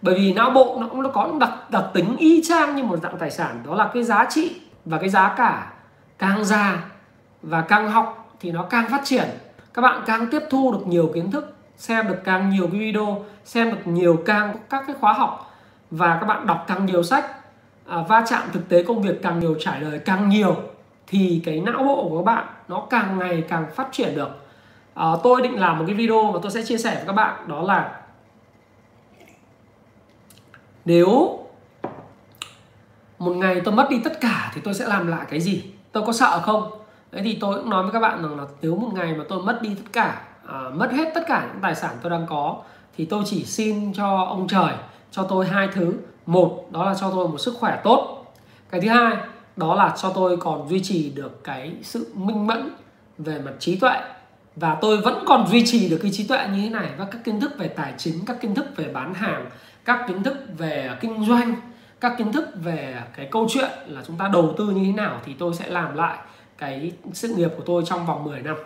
Bởi 0.03 0.15
vì 0.15 0.33
não 0.33 0.51
bộ 0.51 0.77
nó 0.81 0.89
cũng 0.89 1.03
nó 1.03 1.09
có 1.09 1.33
đặc 1.41 1.71
đặc 1.71 1.85
tính 1.93 2.17
y 2.17 2.43
chang 2.43 2.77
như 2.77 2.85
một 2.85 2.97
dạng 3.03 3.19
tài 3.19 3.31
sản 3.31 3.63
đó 3.67 3.75
là 3.75 3.91
cái 3.95 4.03
giá 4.03 4.27
trị 4.31 4.61
và 4.85 4.99
cái 4.99 5.09
giá 5.09 5.35
cả 5.37 5.73
càng 6.19 6.45
già 6.45 6.85
và 7.43 7.61
càng 7.61 7.91
học 7.91 8.37
thì 8.41 8.53
nó 8.53 8.63
càng 8.63 8.89
phát 8.91 9.01
triển. 9.05 9.29
Các 9.75 9.83
bạn 9.83 10.03
càng 10.07 10.27
tiếp 10.31 10.43
thu 10.51 10.73
được 10.73 10.87
nhiều 10.87 11.11
kiến 11.15 11.31
thức 11.31 11.57
xem 11.77 12.09
được 12.09 12.19
càng 12.25 12.51
nhiều 12.51 12.69
cái 12.73 12.81
video 12.81 13.25
xem 13.45 13.71
được 13.71 13.81
nhiều 13.85 14.23
càng 14.27 14.57
các 14.71 14.85
cái 14.87 14.97
khóa 15.01 15.13
học 15.13 15.55
và 15.91 16.19
các 16.21 16.27
bạn 16.27 16.47
đọc 16.47 16.65
càng 16.67 16.87
nhiều 16.87 17.03
sách 17.03 17.25
à, 17.87 17.97
va 18.09 18.25
chạm 18.29 18.43
thực 18.53 18.69
tế 18.69 18.83
công 18.83 19.03
việc 19.03 19.23
càng 19.23 19.41
nhiều 19.41 19.57
trải 19.61 19.81
đời 19.81 19.99
càng 19.99 20.29
nhiều 20.29 20.57
thì 21.07 21.43
cái 21.45 21.61
não 21.61 21.85
bộ 21.85 22.09
của 22.09 22.19
các 22.19 22.25
bạn 22.25 22.47
nó 22.69 22.87
càng 22.91 23.19
ngày 23.19 23.45
càng 23.49 23.67
phát 23.75 23.89
triển 23.93 24.15
được 24.15 24.44
à, 24.95 25.07
tôi 25.23 25.43
định 25.43 25.61
làm 25.61 25.79
một 25.79 25.85
cái 25.87 25.95
video 25.95 26.33
mà 26.33 26.39
tôi 26.43 26.51
sẽ 26.51 26.63
chia 26.63 26.79
sẻ 26.79 26.95
với 26.95 27.05
các 27.07 27.13
bạn 27.13 27.49
đó 27.49 27.63
là 27.63 28.01
nếu 30.85 31.39
một 33.19 33.33
ngày 33.33 33.61
tôi 33.65 33.75
mất 33.75 33.87
đi 33.91 34.01
tất 34.05 34.21
cả 34.21 34.51
thì 34.55 34.61
tôi 34.65 34.75
sẽ 34.75 34.87
làm 34.87 35.07
lại 35.07 35.27
cái 35.31 35.41
gì? 35.41 35.65
Tôi 35.93 36.03
có 36.07 36.13
sợ 36.13 36.41
không? 36.41 36.71
Đấy 37.13 37.23
thì 37.25 37.39
tôi 37.41 37.55
cũng 37.55 37.71
nói 37.71 37.83
với 37.83 37.93
các 37.93 38.01
bạn 38.01 38.23
rằng 38.23 38.39
là 38.39 38.45
nếu 38.63 38.77
một 38.77 38.91
ngày 38.95 39.15
mà 39.15 39.25
tôi 39.29 39.43
mất 39.43 39.59
đi 39.63 39.75
tất 39.75 39.93
cả 39.93 40.23
à, 40.49 40.61
mất 40.73 40.93
hết 40.93 41.13
tất 41.15 41.25
cả 41.27 41.49
những 41.53 41.63
tài 41.63 41.75
sản 41.75 41.97
tôi 42.03 42.11
đang 42.11 42.27
có 42.27 42.57
thì 42.97 43.05
tôi 43.05 43.23
chỉ 43.27 43.45
xin 43.45 43.93
cho 43.93 44.25
ông 44.29 44.49
trời 44.49 44.73
cho 45.11 45.23
tôi 45.23 45.47
hai 45.47 45.69
thứ. 45.73 45.95
Một 46.27 46.65
đó 46.71 46.85
là 46.85 46.95
cho 46.95 47.11
tôi 47.11 47.29
một 47.29 47.39
sức 47.39 47.55
khỏe 47.59 47.81
tốt. 47.85 48.25
Cái 48.71 48.81
thứ 48.81 48.89
hai 48.89 49.17
đó 49.57 49.75
là 49.75 49.95
cho 49.97 50.11
tôi 50.11 50.37
còn 50.37 50.69
duy 50.69 50.81
trì 50.83 51.11
được 51.11 51.45
cái 51.45 51.75
sự 51.83 52.13
minh 52.15 52.47
mẫn 52.47 52.71
về 53.19 53.39
mặt 53.39 53.53
trí 53.59 53.77
tuệ 53.77 54.01
và 54.57 54.79
tôi 54.81 55.01
vẫn 55.01 55.25
còn 55.27 55.47
duy 55.47 55.67
trì 55.67 55.89
được 55.89 55.99
cái 56.03 56.11
trí 56.15 56.27
tuệ 56.27 56.49
như 56.53 56.63
thế 56.63 56.71
này 56.71 56.91
và 56.97 57.07
các 57.11 57.25
kiến 57.25 57.41
thức 57.41 57.53
về 57.59 57.69
tài 57.69 57.95
chính 57.99 58.25
các 58.27 58.41
kiến 58.41 58.55
thức 58.55 58.67
về 58.77 58.89
bán 58.93 59.15
hàng 59.15 59.47
các 59.85 60.05
kiến 60.09 60.23
thức 60.23 60.37
về 60.59 60.91
kinh 61.01 61.27
doanh 61.27 61.55
các 62.01 62.15
kiến 62.19 62.33
thức 62.33 62.49
về 62.55 63.03
cái 63.17 63.29
câu 63.31 63.47
chuyện 63.51 63.71
là 63.87 64.03
chúng 64.07 64.19
ta 64.19 64.29
đầu 64.33 64.55
tư 64.59 64.65
như 64.65 64.85
thế 64.85 64.93
nào 64.93 65.21
thì 65.25 65.35
tôi 65.39 65.55
sẽ 65.55 65.69
làm 65.69 65.95
lại 65.95 66.19
cái 66.59 66.93
sự 67.13 67.35
nghiệp 67.35 67.51
của 67.57 67.63
tôi 67.67 67.83
trong 67.87 68.07
vòng 68.07 68.25
10 68.25 68.43
năm. 68.43 68.57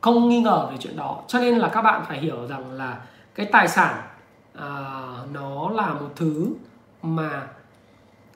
Không 0.00 0.28
nghi 0.28 0.40
ngờ 0.40 0.68
về 0.70 0.76
chuyện 0.80 0.96
đó 0.96 1.22
cho 1.28 1.38
nên 1.40 1.58
là 1.58 1.68
các 1.68 1.82
bạn 1.82 2.04
phải 2.08 2.18
hiểu 2.18 2.46
rằng 2.46 2.72
là 2.72 2.98
cái 3.34 3.46
tài 3.52 3.68
sản 3.68 4.02
à, 4.54 4.68
nó 5.32 5.70
là 5.70 5.94
một 5.94 6.10
thứ 6.16 6.48
mà 7.02 7.46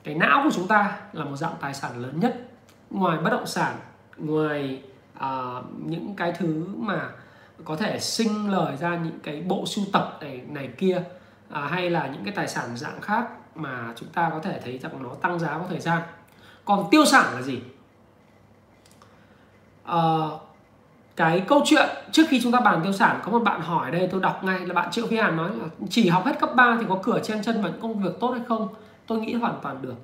cái 0.03 0.15
não 0.15 0.41
của 0.43 0.51
chúng 0.53 0.67
ta 0.67 0.97
là 1.13 1.25
một 1.25 1.35
dạng 1.35 1.53
tài 1.61 1.73
sản 1.73 1.91
lớn 2.01 2.19
nhất. 2.19 2.49
Ngoài 2.89 3.17
bất 3.17 3.29
động 3.29 3.45
sản 3.45 3.75
ngoài 4.17 4.81
uh, 5.21 5.65
những 5.85 6.15
cái 6.15 6.33
thứ 6.37 6.65
mà 6.77 7.09
có 7.65 7.75
thể 7.75 7.99
sinh 7.99 8.51
lời 8.51 8.77
ra 8.77 8.97
những 9.03 9.19
cái 9.23 9.41
bộ 9.41 9.65
sưu 9.65 9.85
tập 9.93 10.17
này 10.21 10.41
này 10.49 10.69
kia 10.77 11.03
uh, 11.49 11.71
hay 11.71 11.89
là 11.89 12.07
những 12.07 12.23
cái 12.23 12.33
tài 12.33 12.47
sản 12.47 12.77
dạng 12.77 13.01
khác 13.01 13.27
mà 13.55 13.93
chúng 13.95 14.09
ta 14.09 14.29
có 14.29 14.39
thể 14.39 14.59
thấy 14.63 14.77
rằng 14.77 15.03
nó 15.03 15.09
tăng 15.21 15.39
giá 15.39 15.57
có 15.57 15.65
thời 15.69 15.79
gian. 15.79 16.01
Còn 16.65 16.87
tiêu 16.91 17.05
sản 17.05 17.33
là 17.35 17.41
gì? 17.41 17.61
Uh, 19.91 20.41
cái 21.15 21.39
câu 21.47 21.61
chuyện 21.65 21.89
trước 22.11 22.23
khi 22.29 22.41
chúng 22.43 22.51
ta 22.51 22.59
bàn 22.59 22.79
tiêu 22.83 22.93
sản 22.93 23.19
có 23.23 23.31
một 23.31 23.43
bạn 23.43 23.61
hỏi 23.61 23.91
đây 23.91 24.07
tôi 24.11 24.21
đọc 24.21 24.43
ngay 24.43 24.59
là 24.59 24.73
bạn 24.73 24.91
triệu 24.91 25.07
phi 25.07 25.17
hàn 25.17 25.37
nói 25.37 25.49
là 25.49 25.65
chỉ 25.89 26.09
học 26.09 26.25
hết 26.25 26.39
cấp 26.39 26.49
3 26.55 26.77
thì 26.79 26.85
có 26.89 26.99
cửa 27.03 27.19
trên 27.23 27.43
chân 27.43 27.61
và 27.61 27.69
những 27.69 27.81
công 27.81 28.03
việc 28.03 28.19
tốt 28.19 28.31
hay 28.31 28.41
không? 28.47 28.67
Tôi 29.07 29.19
nghĩ 29.19 29.33
hoàn 29.33 29.59
toàn 29.61 29.81
được. 29.81 29.95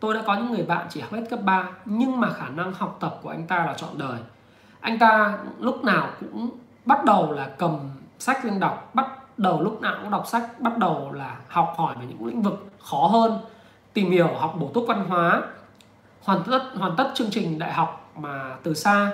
Tôi 0.00 0.14
đã 0.14 0.22
có 0.26 0.34
những 0.34 0.52
người 0.52 0.64
bạn 0.64 0.86
chỉ 0.90 1.00
học 1.00 1.12
hết 1.12 1.22
cấp 1.30 1.40
3 1.44 1.68
nhưng 1.84 2.20
mà 2.20 2.32
khả 2.32 2.48
năng 2.48 2.72
học 2.72 2.96
tập 3.00 3.18
của 3.22 3.28
anh 3.28 3.46
ta 3.46 3.66
là 3.66 3.74
chọn 3.76 3.98
đời 3.98 4.18
anh 4.82 4.98
ta 4.98 5.38
lúc 5.58 5.84
nào 5.84 6.08
cũng 6.20 6.50
bắt 6.84 7.04
đầu 7.04 7.32
là 7.32 7.48
cầm 7.58 7.90
sách 8.18 8.44
lên 8.44 8.60
đọc 8.60 8.90
bắt 8.94 9.38
đầu 9.38 9.62
lúc 9.62 9.80
nào 9.80 9.96
cũng 10.02 10.10
đọc 10.10 10.26
sách 10.26 10.60
bắt 10.60 10.78
đầu 10.78 11.12
là 11.12 11.36
học 11.48 11.74
hỏi 11.76 11.94
về 12.00 12.06
những 12.06 12.26
lĩnh 12.26 12.42
vực 12.42 12.70
khó 12.78 13.06
hơn 13.06 13.38
tìm 13.92 14.10
hiểu 14.10 14.28
học 14.38 14.54
bổ 14.60 14.70
túc 14.74 14.84
văn 14.88 15.04
hóa 15.08 15.42
hoàn 16.22 16.42
tất 16.50 16.62
hoàn 16.74 16.96
tất 16.96 17.10
chương 17.14 17.30
trình 17.30 17.58
đại 17.58 17.72
học 17.72 18.10
mà 18.16 18.56
từ 18.62 18.74
xa. 18.74 19.10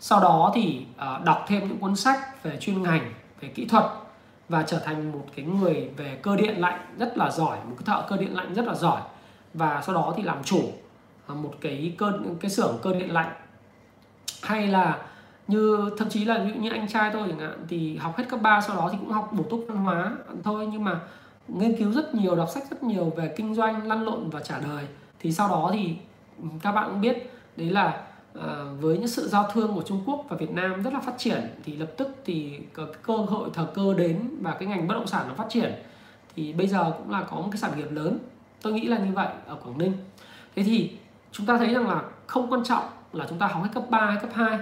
Sau 0.00 0.20
đó 0.20 0.52
thì 0.54 0.86
uh, 0.94 1.24
đọc 1.24 1.44
thêm 1.48 1.68
những 1.68 1.78
cuốn 1.78 1.96
sách 1.96 2.42
về 2.42 2.56
chuyên 2.60 2.82
ngành 2.82 3.12
về 3.40 3.48
kỹ 3.48 3.64
thuật 3.64 3.84
và 4.48 4.62
trở 4.62 4.78
thành 4.78 5.12
một 5.12 5.24
cái 5.36 5.44
người 5.44 5.90
về 5.96 6.18
cơ 6.22 6.36
điện 6.36 6.60
lạnh 6.60 6.80
rất 6.98 7.18
là 7.18 7.30
giỏi 7.30 7.56
một 7.56 7.74
cái 7.78 7.84
thợ 7.86 8.06
cơ 8.08 8.16
điện 8.16 8.36
lạnh 8.36 8.54
rất 8.54 8.66
là 8.66 8.74
giỏi. 8.74 9.00
Và 9.54 9.82
sau 9.86 9.94
đó 9.94 10.14
thì 10.16 10.22
làm 10.22 10.44
chủ 10.44 10.72
ờ, 11.26 11.34
một 11.34 11.54
cái 11.60 11.94
cơ 11.98 12.12
cái 12.40 12.50
xưởng 12.50 12.78
cơ 12.82 12.94
điện 12.94 13.12
lạnh 13.12 13.32
hay 14.42 14.66
là 14.66 14.98
như 15.48 15.90
thậm 15.98 16.08
chí 16.08 16.24
là 16.24 16.38
như 16.38 16.70
anh 16.70 16.88
trai 16.88 17.10
tôi 17.12 17.28
chẳng 17.28 17.38
hạn 17.38 17.64
thì 17.68 17.96
học 17.96 18.16
hết 18.16 18.24
cấp 18.28 18.40
3 18.42 18.60
sau 18.60 18.76
đó 18.76 18.88
thì 18.92 18.98
cũng 19.00 19.10
học 19.10 19.30
bổ 19.32 19.42
túc 19.42 19.64
văn 19.68 19.76
hóa 19.76 20.12
thôi. 20.44 20.68
Nhưng 20.72 20.84
mà 20.84 21.00
nghiên 21.48 21.76
cứu 21.76 21.92
rất 21.92 22.14
nhiều 22.14 22.36
đọc 22.36 22.48
sách 22.54 22.62
rất 22.70 22.82
nhiều 22.82 23.12
về 23.16 23.34
kinh 23.36 23.54
doanh 23.54 23.88
lăn 23.88 24.04
lộn 24.04 24.30
và 24.30 24.40
trả 24.40 24.58
đời 24.58 24.84
thì 25.20 25.32
sau 25.32 25.48
đó 25.48 25.70
thì 25.72 25.96
các 26.62 26.72
bạn 26.72 26.88
cũng 26.90 27.00
biết 27.00 27.30
đấy 27.56 27.70
là 27.70 28.02
uh, 28.38 28.44
với 28.80 28.98
những 28.98 29.08
sự 29.08 29.28
giao 29.28 29.50
thương 29.52 29.74
của 29.74 29.82
Trung 29.82 30.02
Quốc 30.06 30.24
và 30.28 30.36
Việt 30.36 30.50
Nam 30.50 30.82
rất 30.82 30.92
là 30.92 31.00
phát 31.00 31.14
triển 31.18 31.40
thì 31.64 31.76
lập 31.76 31.90
tức 31.96 32.08
thì 32.24 32.58
có 32.72 32.86
cơ 33.02 33.16
hội 33.16 33.50
thời 33.54 33.66
cơ 33.74 33.94
đến 33.94 34.30
và 34.40 34.54
cái 34.54 34.68
ngành 34.68 34.88
bất 34.88 34.94
động 34.94 35.06
sản 35.06 35.28
nó 35.28 35.34
phát 35.34 35.46
triển. 35.48 35.72
Thì 36.36 36.52
bây 36.52 36.66
giờ 36.66 36.92
cũng 36.98 37.10
là 37.10 37.22
có 37.30 37.36
một 37.36 37.48
cái 37.50 37.58
sản 37.58 37.70
nghiệp 37.76 37.90
lớn. 37.90 38.18
Tôi 38.62 38.72
nghĩ 38.72 38.86
là 38.86 38.98
như 38.98 39.12
vậy 39.14 39.28
ở 39.46 39.54
Quảng 39.54 39.78
Ninh. 39.78 39.92
Thế 40.56 40.62
thì 40.62 40.96
chúng 41.32 41.46
ta 41.46 41.58
thấy 41.58 41.74
rằng 41.74 41.88
là 41.88 42.02
không 42.26 42.52
quan 42.52 42.64
trọng 42.64 42.84
là 43.12 43.26
chúng 43.28 43.38
ta 43.38 43.46
học 43.46 43.62
hết 43.62 43.68
cấp 43.74 43.82
3 43.90 43.98
hay 43.98 44.16
cấp 44.16 44.30
2 44.34 44.58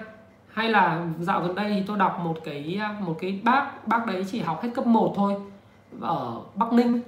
hay 0.48 0.68
là 0.68 1.06
dạo 1.20 1.40
gần 1.40 1.54
đây 1.54 1.70
thì 1.70 1.82
tôi 1.86 1.98
đọc 1.98 2.20
một 2.20 2.34
cái 2.44 2.80
một 3.00 3.16
cái 3.20 3.40
bác 3.44 3.88
bác 3.88 4.06
đấy 4.06 4.24
chỉ 4.30 4.40
học 4.40 4.62
hết 4.62 4.68
cấp 4.74 4.86
1 4.86 5.12
thôi 5.16 5.34
ở 6.00 6.40
Bắc 6.54 6.72
Ninh. 6.72 7.00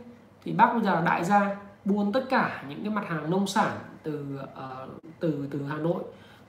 Thì 0.45 0.53
bác 0.53 0.72
bây 0.72 0.82
giờ 0.82 0.95
là 0.95 1.01
đại 1.01 1.24
gia 1.24 1.57
buôn 1.84 2.12
tất 2.12 2.24
cả 2.30 2.62
những 2.68 2.80
cái 2.82 2.91
mặt 2.91 3.09
hàng 3.09 3.30
nông 3.30 3.47
sản 3.47 3.70
từ 4.03 4.41
uh, 4.43 5.03
từ 5.20 5.49
từ 5.51 5.66
Hà 5.70 5.76
Nội 5.76 6.03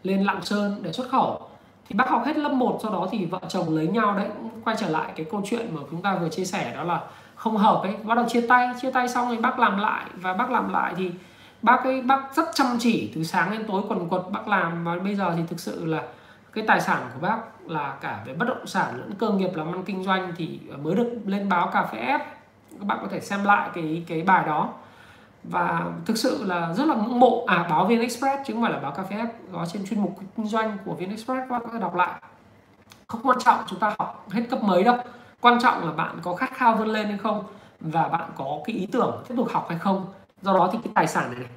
lên 0.03 0.23
Lạng 0.23 0.41
Sơn 0.41 0.79
để 0.81 0.91
xuất 0.91 1.09
khẩu. 1.09 1.49
Thì 1.89 1.95
bác 1.95 2.09
học 2.09 2.23
hết 2.25 2.37
lớp 2.37 2.49
1 2.49 2.79
sau 2.83 2.91
đó 2.91 3.07
thì 3.11 3.25
vợ 3.25 3.39
chồng 3.47 3.75
lấy 3.75 3.87
nhau 3.87 4.17
đấy 4.17 4.29
quay 4.63 4.75
trở 4.79 4.89
lại 4.89 5.11
cái 5.15 5.25
câu 5.31 5.41
chuyện 5.45 5.75
mà 5.75 5.81
chúng 5.91 6.01
ta 6.01 6.15
vừa 6.15 6.29
chia 6.29 6.45
sẻ 6.45 6.73
đó 6.75 6.83
là 6.83 7.01
không 7.35 7.57
hợp 7.57 7.81
ấy. 7.83 7.95
Bắt 8.03 8.15
đầu 8.15 8.25
chia 8.29 8.47
tay 8.47 8.73
chia 8.81 8.91
tay 8.91 9.09
xong 9.09 9.27
thì 9.29 9.37
bác 9.37 9.59
làm 9.59 9.77
lại. 9.79 10.05
Và 10.13 10.33
bác 10.33 10.51
làm 10.51 10.73
lại 10.73 10.93
thì 10.97 11.11
bác 11.62 11.84
ấy, 11.84 12.01
bác 12.01 12.36
rất 12.36 12.45
chăm 12.53 12.68
chỉ 12.80 13.12
từ 13.16 13.24
sáng 13.24 13.51
đến 13.51 13.64
tối 13.68 13.82
quần 13.89 14.10
quật. 14.10 14.22
Bác 14.32 14.47
làm 14.47 14.84
và 14.84 14.95
bây 15.03 15.16
giờ 15.16 15.34
thì 15.38 15.43
thực 15.47 15.60
sự 15.60 15.86
là 15.86 16.03
cái 16.53 16.64
tài 16.68 16.82
sản 16.82 17.10
của 17.14 17.20
bác 17.28 17.38
là 17.66 17.95
cả 18.01 18.24
về 18.26 18.34
bất 18.34 18.47
động 18.47 18.68
sản 18.68 18.97
lẫn 18.97 19.14
cơ 19.20 19.30
nghiệp, 19.30 19.49
làm 19.55 19.72
ăn 19.74 19.84
kinh 19.84 20.03
doanh 20.03 20.34
thì 20.38 20.60
mới 20.82 20.95
được 20.95 21.10
lên 21.26 21.49
báo 21.49 21.68
cà 21.68 21.84
phê 21.84 21.97
ép 21.97 22.22
các 22.80 22.86
bạn 22.86 22.97
có 23.01 23.07
thể 23.12 23.20
xem 23.20 23.43
lại 23.43 23.70
cái 23.74 24.03
cái 24.07 24.22
bài 24.22 24.43
đó. 24.47 24.70
Và 25.43 25.86
thực 26.05 26.18
sự 26.18 26.43
là 26.43 26.74
rất 26.74 26.88
là 26.88 26.95
ngưỡng 26.95 27.20
mộ. 27.20 27.45
À 27.47 27.66
báo 27.70 27.86
viên 27.86 28.01
express 28.01 28.41
chứ 28.45 28.53
không 28.53 28.64
phải 28.64 28.72
là 28.72 28.80
báo 28.80 28.91
cà 28.91 29.03
phê 29.03 29.16
ép 29.16 29.53
đó 29.53 29.66
trên 29.74 29.86
chuyên 29.86 30.01
mục 30.01 30.20
kinh 30.38 30.47
doanh 30.47 30.78
của 30.86 30.93
viên 30.93 31.10
express, 31.10 31.39
các 31.39 31.49
bạn 31.49 31.62
có 31.66 31.70
thể 31.74 31.80
đọc 31.80 31.95
lại. 31.95 32.22
Không 33.07 33.22
quan 33.24 33.38
trọng 33.39 33.57
chúng 33.68 33.80
ta 33.80 33.95
học 33.99 34.26
hết 34.32 34.41
cấp 34.49 34.64
mấy 34.64 34.84
đâu. 34.84 34.97
Quan 35.41 35.62
trọng 35.62 35.86
là 35.86 35.91
bạn 35.91 36.20
có 36.22 36.36
khát 36.36 36.49
khao 36.53 36.76
vươn 36.76 36.88
lên 36.88 37.07
hay 37.07 37.18
không 37.18 37.43
và 37.80 38.07
bạn 38.07 38.30
có 38.36 38.60
cái 38.66 38.76
ý 38.76 38.86
tưởng 38.91 39.24
tiếp 39.28 39.36
tục 39.38 39.47
học 39.51 39.66
hay 39.70 39.80
không 39.80 40.05
do 40.41 40.53
đó 40.53 40.69
thì 40.73 40.79
cái 40.83 40.91
tài 40.95 41.07
sản 41.07 41.31
này, 41.31 41.39
này 41.39 41.49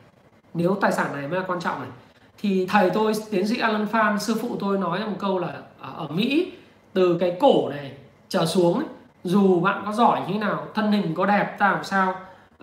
nếu 0.55 0.77
tài 0.81 0.93
sản 0.93 1.13
này 1.13 1.29
mới 1.29 1.41
là 1.41 1.47
quan 1.47 1.61
trọng 1.61 1.81
này 1.81 1.91
thì 2.39 2.67
thầy 2.67 2.91
tôi 2.91 3.13
tiến 3.31 3.49
sĩ 3.49 3.59
Alan 3.59 3.87
Phan 3.87 4.19
sư 4.19 4.37
phụ 4.41 4.57
tôi 4.61 4.79
nói 4.79 5.01
một 5.01 5.17
câu 5.19 5.39
là 5.39 5.49
à, 5.81 5.89
ở 5.97 6.09
Mỹ 6.09 6.53
từ 6.93 7.17
cái 7.21 7.37
cổ 7.41 7.69
này 7.71 7.93
trở 8.29 8.47
xuống 8.47 8.75
ấy, 8.75 8.87
dù 9.25 9.61
bạn 9.61 9.83
có 9.87 9.93
giỏi 9.93 10.21
như 10.21 10.33
thế 10.33 10.39
nào 10.39 10.67
thân 10.75 10.93
hình 10.93 11.15
có 11.15 11.27
đẹp 11.27 11.57
ta 11.59 11.73
làm 11.73 11.85
sao 11.85 12.15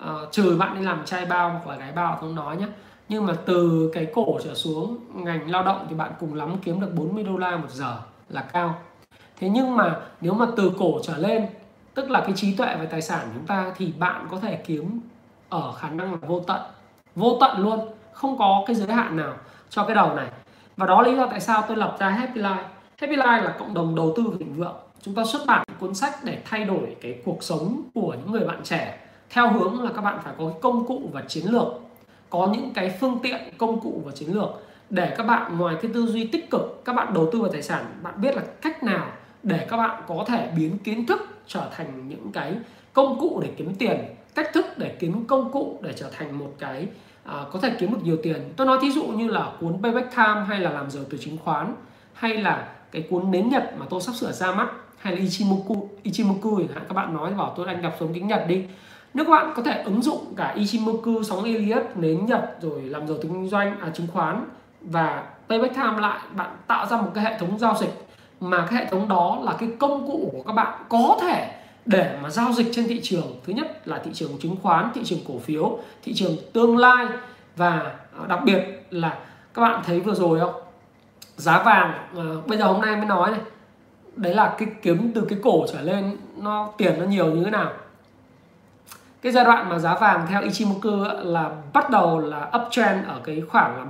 uh, 0.01 0.31
trừ 0.31 0.57
bạn 0.59 0.75
đi 0.75 0.81
làm 0.81 1.05
trai 1.05 1.25
bao 1.25 1.49
hoặc 1.49 1.71
là 1.71 1.79
gái 1.79 1.91
bao 1.91 2.17
không 2.21 2.35
nói 2.35 2.57
nhé 2.57 2.67
nhưng 3.09 3.25
mà 3.25 3.33
từ 3.45 3.91
cái 3.93 4.07
cổ 4.13 4.39
trở 4.43 4.53
xuống 4.53 4.97
ngành 5.13 5.51
lao 5.51 5.63
động 5.63 5.85
thì 5.89 5.95
bạn 5.95 6.11
cùng 6.19 6.33
lắm 6.33 6.55
kiếm 6.63 6.79
được 6.79 6.93
40 6.93 7.23
đô 7.23 7.37
la 7.37 7.57
một 7.57 7.69
giờ 7.69 7.97
là 8.29 8.41
cao. 8.41 8.75
Thế 9.39 9.49
nhưng 9.49 9.75
mà 9.75 9.99
nếu 10.21 10.33
mà 10.33 10.45
từ 10.57 10.71
cổ 10.79 10.99
trở 11.03 11.17
lên 11.17 11.47
tức 11.93 12.11
là 12.11 12.21
cái 12.21 12.33
trí 12.35 12.55
tuệ 12.55 12.75
và 12.79 12.85
tài 12.85 13.01
sản 13.01 13.19
của 13.25 13.31
chúng 13.33 13.45
ta 13.45 13.73
thì 13.77 13.93
bạn 13.99 14.27
có 14.31 14.39
thể 14.39 14.55
kiếm 14.55 14.99
ở 15.49 15.71
khả 15.71 15.89
năng 15.89 16.11
là 16.11 16.17
vô 16.27 16.39
tận. 16.39 16.61
Vô 17.15 17.37
tận 17.41 17.59
luôn. 17.59 17.89
Không 18.11 18.37
có 18.37 18.63
cái 18.67 18.75
giới 18.75 18.93
hạn 18.93 19.17
nào 19.17 19.33
cho 19.69 19.83
cái 19.83 19.95
đầu 19.95 20.13
này. 20.13 20.27
Và 20.77 20.85
đó 20.85 21.01
lý 21.01 21.15
do 21.15 21.25
tại 21.25 21.39
sao 21.39 21.63
tôi 21.67 21.77
lập 21.77 21.95
ra 21.99 22.09
Happy 22.09 22.41
Life. 22.41 22.63
Happy 22.97 23.15
Life 23.15 23.43
là 23.43 23.55
cộng 23.59 23.73
đồng 23.73 23.95
đầu 23.95 24.13
tư 24.15 24.23
thịnh 24.39 24.55
vượng. 24.55 24.75
Chúng 25.01 25.15
ta 25.15 25.23
xuất 25.25 25.41
bản 25.47 25.65
cuốn 25.79 25.95
sách 25.95 26.23
để 26.23 26.41
thay 26.45 26.65
đổi 26.65 26.95
cái 27.01 27.21
cuộc 27.25 27.43
sống 27.43 27.81
của 27.93 28.15
những 28.19 28.31
người 28.31 28.47
bạn 28.47 28.59
trẻ 28.63 28.97
theo 29.29 29.51
hướng 29.51 29.83
là 29.83 29.91
các 29.95 30.01
bạn 30.01 30.19
phải 30.23 30.33
có 30.37 30.45
cái 30.45 30.59
công 30.61 30.85
cụ 30.85 31.09
và 31.13 31.21
chiến 31.27 31.45
lược. 31.45 31.67
Có 32.29 32.49
những 32.53 32.73
cái 32.73 32.97
phương 32.99 33.19
tiện, 33.23 33.41
công 33.57 33.79
cụ 33.79 34.01
và 34.05 34.11
chiến 34.11 34.33
lược 34.33 34.49
để 34.89 35.13
các 35.17 35.23
bạn, 35.23 35.57
ngoài 35.57 35.75
cái 35.81 35.91
tư 35.93 36.05
duy 36.05 36.27
tích 36.27 36.49
cực, 36.51 36.81
các 36.85 36.93
bạn 36.93 37.13
đầu 37.13 37.29
tư 37.31 37.41
vào 37.41 37.51
tài 37.51 37.61
sản, 37.61 37.85
bạn 38.01 38.21
biết 38.21 38.35
là 38.35 38.41
cách 38.61 38.83
nào 38.83 39.07
để 39.43 39.67
các 39.69 39.77
bạn 39.77 40.01
có 40.07 40.23
thể 40.27 40.51
biến 40.57 40.77
kiến 40.77 41.05
thức 41.05 41.27
trở 41.47 41.69
thành 41.71 42.07
những 42.07 42.31
cái 42.31 42.55
công 42.93 43.19
cụ 43.19 43.39
để 43.43 43.49
kiếm 43.57 43.75
tiền 43.75 43.99
cách 44.39 44.53
thức 44.53 44.65
để 44.77 44.95
kiếm 44.99 45.25
công 45.25 45.51
cụ 45.51 45.79
để 45.81 45.93
trở 45.95 46.09
thành 46.17 46.39
một 46.39 46.53
cái 46.59 46.87
à, 47.23 47.33
có 47.51 47.59
thể 47.59 47.71
kiếm 47.79 47.91
được 47.91 47.99
nhiều 48.03 48.17
tiền. 48.23 48.53
Tôi 48.55 48.67
nói 48.67 48.77
thí 48.81 48.91
dụ 48.91 49.03
như 49.03 49.27
là 49.27 49.51
cuốn 49.59 49.81
payback 49.83 50.15
time 50.15 50.41
hay 50.47 50.59
là 50.59 50.69
làm 50.69 50.91
giàu 50.91 51.03
từ 51.09 51.17
chứng 51.17 51.37
khoán 51.37 51.75
hay 52.13 52.33
là 52.33 52.67
cái 52.91 53.07
cuốn 53.09 53.31
nến 53.31 53.49
nhật 53.49 53.73
mà 53.77 53.85
tôi 53.89 54.01
sắp 54.01 54.15
sửa 54.15 54.31
ra 54.31 54.51
mắt 54.51 54.67
hay 54.97 55.15
là 55.15 55.21
Ichimoku 55.21 55.89
Ichimoku 56.03 56.55
hạn 56.55 56.83
các 56.87 56.93
bạn 56.93 57.13
nói 57.13 57.33
bảo 57.33 57.53
tôi 57.57 57.67
anh 57.67 57.81
đọc 57.81 57.95
xuống 57.99 58.11
tiếng 58.13 58.27
Nhật 58.27 58.43
đi. 58.47 58.63
Nếu 59.13 59.25
các 59.25 59.31
bạn 59.31 59.53
có 59.55 59.63
thể 59.63 59.83
ứng 59.83 60.01
dụng 60.01 60.33
cả 60.37 60.53
Ichimoku 60.57 61.23
sóng 61.23 61.43
Elliott 61.43 61.97
nến 61.97 62.25
Nhật 62.25 62.57
rồi 62.61 62.81
làm 62.81 63.07
giàu 63.07 63.17
từ 63.21 63.29
kinh 63.29 63.49
doanh 63.49 63.79
à, 63.79 63.89
chứng 63.93 64.07
khoán 64.13 64.45
và 64.81 65.23
payback 65.49 65.75
time 65.75 65.99
lại 65.99 66.19
bạn 66.35 66.49
tạo 66.67 66.85
ra 66.85 66.97
một 66.97 67.11
cái 67.15 67.23
hệ 67.23 67.37
thống 67.39 67.59
giao 67.59 67.75
dịch 67.79 68.07
mà 68.39 68.67
cái 68.69 68.79
hệ 68.79 68.85
thống 68.91 69.07
đó 69.07 69.39
là 69.43 69.55
cái 69.59 69.69
công 69.79 70.07
cụ 70.07 70.29
của 70.31 70.43
các 70.47 70.53
bạn 70.53 70.83
có 70.89 71.17
thể 71.21 71.58
để 71.85 72.17
mà 72.21 72.29
giao 72.29 72.53
dịch 72.53 72.67
trên 72.71 72.87
thị 72.87 72.99
trường 73.03 73.39
thứ 73.45 73.53
nhất 73.53 73.87
là 73.87 74.01
thị 74.03 74.11
trường 74.13 74.31
chứng 74.41 74.55
khoán 74.61 74.91
thị 74.93 75.01
trường 75.05 75.19
cổ 75.27 75.39
phiếu 75.39 75.79
thị 76.03 76.13
trường 76.13 76.37
tương 76.53 76.77
lai 76.77 77.07
và 77.55 77.69
à, 78.19 78.25
đặc 78.27 78.39
biệt 78.45 78.85
là 78.89 79.17
các 79.53 79.61
bạn 79.61 79.81
thấy 79.85 79.99
vừa 79.99 80.13
rồi 80.13 80.39
không? 80.39 80.53
Giá 81.37 81.63
vàng 81.63 81.91
à, 82.15 82.23
bây 82.47 82.57
giờ 82.57 82.65
hôm 82.65 82.81
nay 82.81 82.95
mới 82.95 83.05
nói 83.05 83.31
này 83.31 83.41
đấy 84.15 84.33
là 84.33 84.55
cái 84.57 84.69
kiếm 84.81 85.11
từ 85.15 85.25
cái 85.29 85.39
cổ 85.43 85.65
trở 85.73 85.81
lên 85.81 86.17
nó 86.37 86.69
tiền 86.77 86.99
nó 86.99 87.05
nhiều 87.05 87.25
như 87.25 87.43
thế 87.43 87.51
nào? 87.51 87.71
Cái 89.21 89.31
giai 89.31 89.45
đoạn 89.45 89.69
mà 89.69 89.79
giá 89.79 89.95
vàng 89.95 90.27
theo 90.29 90.41
Ichimoku 90.41 90.89
là 91.23 91.49
bắt 91.73 91.89
đầu 91.89 92.19
là 92.19 92.51
uptrend 92.61 93.07
ở 93.07 93.19
cái 93.23 93.41
khoảng 93.49 93.77
là 93.77 93.85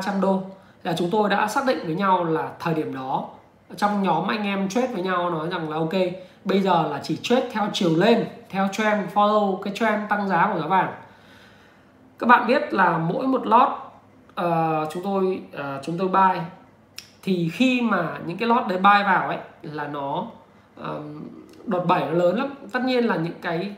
1.300 0.00 0.20
đô. 0.20 0.42
Là 0.82 0.94
chúng 0.98 1.10
tôi 1.10 1.30
đã 1.30 1.48
xác 1.48 1.66
định 1.66 1.78
với 1.86 1.94
nhau 1.94 2.24
là 2.24 2.52
thời 2.60 2.74
điểm 2.74 2.94
đó 2.94 3.28
trong 3.76 4.02
nhóm 4.02 4.28
anh 4.28 4.44
em 4.44 4.68
trade 4.68 4.86
với 4.86 5.02
nhau 5.02 5.30
nói 5.30 5.48
rằng 5.50 5.70
là 5.70 5.76
ok 5.76 5.94
bây 6.44 6.60
giờ 6.60 6.88
là 6.90 7.00
chỉ 7.02 7.18
trade 7.22 7.48
theo 7.52 7.68
chiều 7.72 7.96
lên 7.96 8.24
theo 8.48 8.68
trend 8.72 9.12
follow 9.14 9.62
cái 9.62 9.72
trend 9.76 10.02
tăng 10.08 10.28
giá 10.28 10.50
của 10.52 10.60
giá 10.60 10.66
vàng. 10.66 10.92
Các 12.18 12.26
bạn 12.26 12.46
biết 12.46 12.74
là 12.74 12.98
mỗi 12.98 13.26
một 13.26 13.46
lót 13.46 13.68
uh, 13.68 13.82
ờ, 14.34 14.88
chúng 14.92 15.02
tôi 15.02 15.40
uh, 15.54 15.84
chúng 15.84 15.98
tôi 15.98 16.08
buy 16.08 16.40
thì 17.22 17.50
khi 17.52 17.80
mà 17.80 18.18
những 18.26 18.36
cái 18.36 18.48
lót 18.48 18.68
đấy 18.68 18.78
buy 18.78 19.02
vào 19.04 19.28
ấy 19.28 19.38
là 19.62 19.88
nó 19.88 20.26
uh, 20.80 20.86
đột 21.64 21.86
bảy 21.86 22.00
nó 22.00 22.12
lớn 22.12 22.38
lắm. 22.38 22.48
Tất 22.72 22.80
nhiên 22.84 23.04
là 23.04 23.16
những 23.16 23.40
cái 23.42 23.74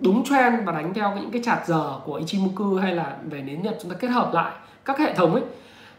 đúng 0.00 0.24
trend 0.24 0.66
và 0.66 0.72
đánh 0.72 0.94
theo 0.94 1.14
những 1.16 1.30
cái 1.30 1.42
chart 1.44 1.66
giờ 1.66 1.98
của 2.04 2.14
Ichimoku 2.14 2.74
hay 2.74 2.94
là 2.94 3.16
về 3.24 3.42
nến 3.42 3.62
Nhật 3.62 3.78
chúng 3.82 3.90
ta 3.90 3.96
kết 4.00 4.08
hợp 4.08 4.30
lại 4.32 4.52
các 4.84 4.98
hệ 4.98 5.14
thống 5.14 5.34
ấy 5.34 5.42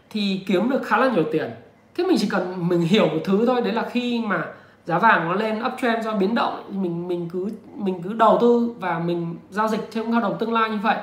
thì 0.10 0.44
kiếm 0.48 0.70
được 0.70 0.82
khá 0.86 0.98
là 0.98 1.10
nhiều 1.10 1.24
tiền 1.32 1.52
thế 1.96 2.04
mình 2.04 2.18
chỉ 2.20 2.28
cần 2.30 2.68
mình 2.68 2.82
hiểu 2.82 3.08
một 3.08 3.20
thứ 3.24 3.46
thôi 3.46 3.62
đấy 3.62 3.74
là 3.74 3.90
khi 3.92 4.22
mà 4.26 4.46
giá 4.86 5.00
vàng 5.00 5.28
nó 5.30 5.34
lên 5.34 5.64
uptrend 5.66 6.06
do 6.06 6.12
biến 6.12 6.36
động 6.36 6.64
mình 6.82 7.08
mình 7.08 7.30
cứ 7.34 7.50
mình 7.76 8.02
cứ 8.04 8.14
đầu 8.14 8.38
tư 8.42 8.74
và 8.80 9.00
mình 9.00 9.36
giao 9.50 9.68
dịch 9.68 9.90
theo 9.92 10.12
hợp 10.12 10.22
đồng 10.22 10.38
tương 10.40 10.54
lai 10.54 10.70
như 10.70 10.78
vậy. 10.84 10.98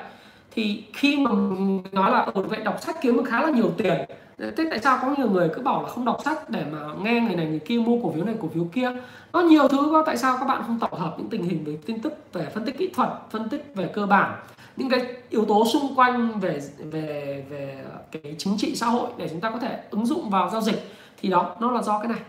Thì 0.55 0.85
khi 0.93 1.17
mà 1.17 1.31
mình 1.33 1.83
nói 1.93 2.11
là 2.11 2.25
một 2.25 2.35
ừ, 2.35 2.43
vậy 2.43 2.61
đọc 2.65 2.77
sách 2.81 2.97
kiếm 3.03 3.17
được 3.17 3.25
khá 3.27 3.43
là 3.43 3.51
nhiều 3.51 3.71
tiền. 3.77 3.95
Thế 4.39 4.67
tại 4.71 4.79
sao 4.79 4.99
có 5.03 5.15
nhiều 5.19 5.31
người 5.31 5.51
cứ 5.55 5.63
bảo 5.63 5.83
là 5.83 5.89
không 5.89 6.05
đọc 6.05 6.21
sách 6.25 6.51
để 6.51 6.65
mà 6.73 6.79
nghe 7.03 7.21
người 7.21 7.37
này 7.37 7.47
người 7.47 7.59
kia 7.59 7.79
mua 7.79 8.03
cổ 8.03 8.13
phiếu 8.13 8.25
này 8.25 8.35
cổ 8.43 8.49
phiếu 8.55 8.65
kia? 8.73 8.93
Nó 9.33 9.41
nhiều 9.41 9.69
thứ 9.69 9.89
quá 9.91 10.03
tại 10.07 10.17
sao 10.17 10.37
các 10.41 10.47
bạn 10.47 10.63
không 10.67 10.79
tổng 10.79 11.01
hợp 11.01 11.15
những 11.19 11.29
tình 11.29 11.43
hình 11.43 11.65
về 11.65 11.79
tin 11.87 12.01
tức 12.01 12.33
về 12.33 12.47
phân 12.55 12.65
tích 12.65 12.79
kỹ 12.79 12.91
thuật 12.95 13.09
phân 13.31 13.49
tích 13.49 13.73
về 13.75 13.91
cơ 13.95 14.07
bản? 14.07 14.33
Những 14.81 14.91
cái 14.91 15.07
yếu 15.31 15.45
tố 15.45 15.67
xung 15.67 15.95
quanh 15.95 16.41
về 16.41 16.61
về 16.79 17.45
về 17.51 17.85
cái 18.13 18.35
chính 18.39 18.57
trị 18.59 18.77
xã 18.77 18.87
hội 18.87 19.11
để 19.17 19.29
chúng 19.29 19.41
ta 19.41 19.51
có 19.51 19.59
thể 19.59 19.81
ứng 19.91 20.07
dụng 20.07 20.31
vào 20.31 20.51
giao 20.51 20.61
dịch 20.61 20.91
thì 21.21 21.29
đó 21.29 21.57
nó 21.61 21.71
là 21.71 21.83
do 21.83 21.99
cái 21.99 22.09
này 22.09 22.21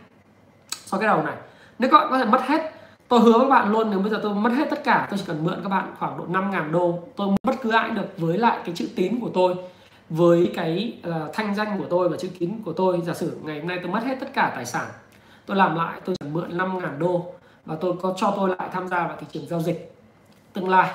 do 0.86 0.98
cái 0.98 1.08
đầu 1.08 1.24
này. 1.24 1.36
Nếu 1.80 1.90
các 1.90 1.98
bạn 1.98 2.08
có 2.10 2.18
thể 2.18 2.26
mất 2.26 2.42
hết 2.42 2.72
tôi 3.08 3.20
hứa 3.20 3.38
với 3.38 3.48
bạn 3.48 3.72
luôn 3.72 3.90
nếu 3.90 4.00
bây 4.00 4.12
giờ 4.12 4.20
tôi 4.24 4.34
mất 4.34 4.50
hết 4.50 4.70
tất 4.70 4.84
cả 4.84 5.08
tôi 5.10 5.20
chỉ 5.20 5.26
cần 5.28 5.44
mượn 5.44 5.60
các 5.64 5.70
bạn 5.70 5.94
khoảng 6.00 6.18
độ 6.18 6.26
5.000 6.26 6.72
đô 6.72 7.00
tôi 7.16 7.28
bất 7.44 7.56
cứ 7.62 7.72
ai 7.72 7.90
được 7.90 8.18
với 8.18 8.38
lại 8.38 8.60
cái 8.66 8.76
chữ 8.76 8.88
tín 8.96 9.20
của 9.20 9.30
tôi 9.34 9.56
với 10.10 10.52
cái 10.56 10.94
uh, 11.10 11.34
thanh 11.34 11.56
danh 11.56 11.80
của 11.80 11.86
tôi 11.90 12.10
và 12.10 12.18
chữ 12.18 12.30
tín 12.40 12.52
của 12.66 12.74
tôi. 12.74 13.02
Giả 13.06 13.14
sử 13.14 13.38
ngày 13.44 13.60
hôm 13.60 13.68
nay 13.68 13.80
tôi 13.84 13.92
mất 13.92 14.04
hết 14.04 14.16
tất 14.20 14.34
cả 14.34 14.52
tài 14.56 14.66
sản 14.66 14.88
tôi 15.46 15.58
làm 15.58 15.76
lại 15.76 16.02
tôi 16.06 16.16
chỉ 16.20 16.28
mượn 16.30 16.58
5.000 16.58 17.00
đô 17.00 17.26
và 17.66 17.76
tôi 17.82 17.94
có 18.02 18.14
cho 18.18 18.34
tôi 18.36 18.50
lại 18.50 18.70
tham 18.74 18.88
gia 18.88 19.08
vào 19.08 19.18
thị 19.20 19.28
trường 19.32 19.48
giao 19.48 19.62
dịch 19.62 19.96
tương 20.54 20.70
lai 20.70 20.92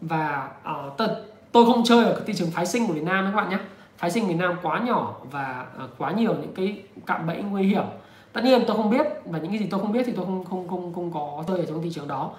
và 0.00 0.48
ờ, 0.62 0.86
uh, 0.86 0.96
tôi, 0.96 1.08
tôi 1.52 1.66
không 1.66 1.84
chơi 1.84 2.04
ở 2.04 2.22
thị 2.26 2.34
trường 2.36 2.50
phái 2.50 2.66
sinh 2.66 2.86
của 2.86 2.92
Việt 2.92 3.04
Nam 3.04 3.24
các 3.24 3.36
bạn 3.36 3.50
nhé 3.50 3.58
phái 3.98 4.10
sinh 4.10 4.26
Việt 4.26 4.34
Nam 4.34 4.56
quá 4.62 4.78
nhỏ 4.78 5.14
và 5.30 5.66
uh, 5.84 5.90
quá 5.98 6.12
nhiều 6.12 6.34
những 6.34 6.54
cái 6.54 6.82
cạm 7.06 7.26
bẫy 7.26 7.42
nguy 7.42 7.62
hiểm. 7.62 7.84
Tất 8.32 8.44
nhiên 8.44 8.62
tôi 8.66 8.76
không 8.76 8.90
biết 8.90 9.06
và 9.24 9.38
những 9.38 9.50
cái 9.50 9.58
gì 9.58 9.66
tôi 9.70 9.80
không 9.80 9.92
biết 9.92 10.02
thì 10.06 10.12
tôi 10.12 10.24
không 10.24 10.44
không 10.44 10.68
không 10.68 10.94
không 10.94 11.12
có 11.12 11.44
chơi 11.48 11.58
ở 11.58 11.64
trong 11.68 11.82
thị 11.82 11.90
trường 11.94 12.08
đó. 12.08 12.30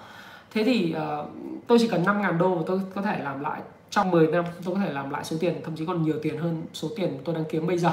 Thế 0.52 0.64
thì 0.64 0.94
uh, 0.96 1.26
tôi 1.66 1.78
chỉ 1.78 1.88
cần 1.88 2.04
5.000 2.04 2.38
đô 2.38 2.54
và 2.54 2.62
tôi 2.66 2.80
có 2.94 3.02
thể 3.02 3.18
làm 3.24 3.40
lại 3.40 3.60
trong 3.90 4.10
10 4.10 4.26
năm 4.26 4.44
tôi 4.64 4.74
có 4.74 4.80
thể 4.80 4.92
làm 4.92 5.10
lại 5.10 5.24
số 5.24 5.36
tiền 5.40 5.60
thậm 5.64 5.76
chí 5.76 5.86
còn 5.86 6.02
nhiều 6.02 6.16
tiền 6.22 6.38
hơn 6.38 6.62
số 6.72 6.88
tiền 6.96 7.18
tôi 7.24 7.34
đang 7.34 7.44
kiếm 7.50 7.66
bây 7.66 7.78
giờ. 7.78 7.92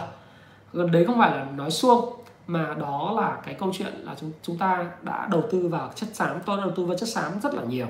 Đấy 0.74 1.06
không 1.06 1.18
phải 1.20 1.32
là 1.32 1.46
nói 1.56 1.72
xuông 1.72 2.14
mà 2.48 2.76
đó 2.80 3.14
là 3.16 3.38
cái 3.46 3.54
câu 3.54 3.72
chuyện 3.74 3.94
là 3.94 4.16
chúng 4.20 4.32
chúng 4.42 4.58
ta 4.58 4.92
đã 5.02 5.28
đầu 5.32 5.44
tư 5.52 5.68
vào 5.68 5.92
chất 5.96 6.10
xám 6.14 6.40
tôi 6.46 6.58
đầu 6.58 6.72
tư 6.76 6.86
vào 6.86 6.98
chất 6.98 7.10
xám 7.10 7.32
rất 7.44 7.54
là 7.54 7.64
nhiều 7.64 7.88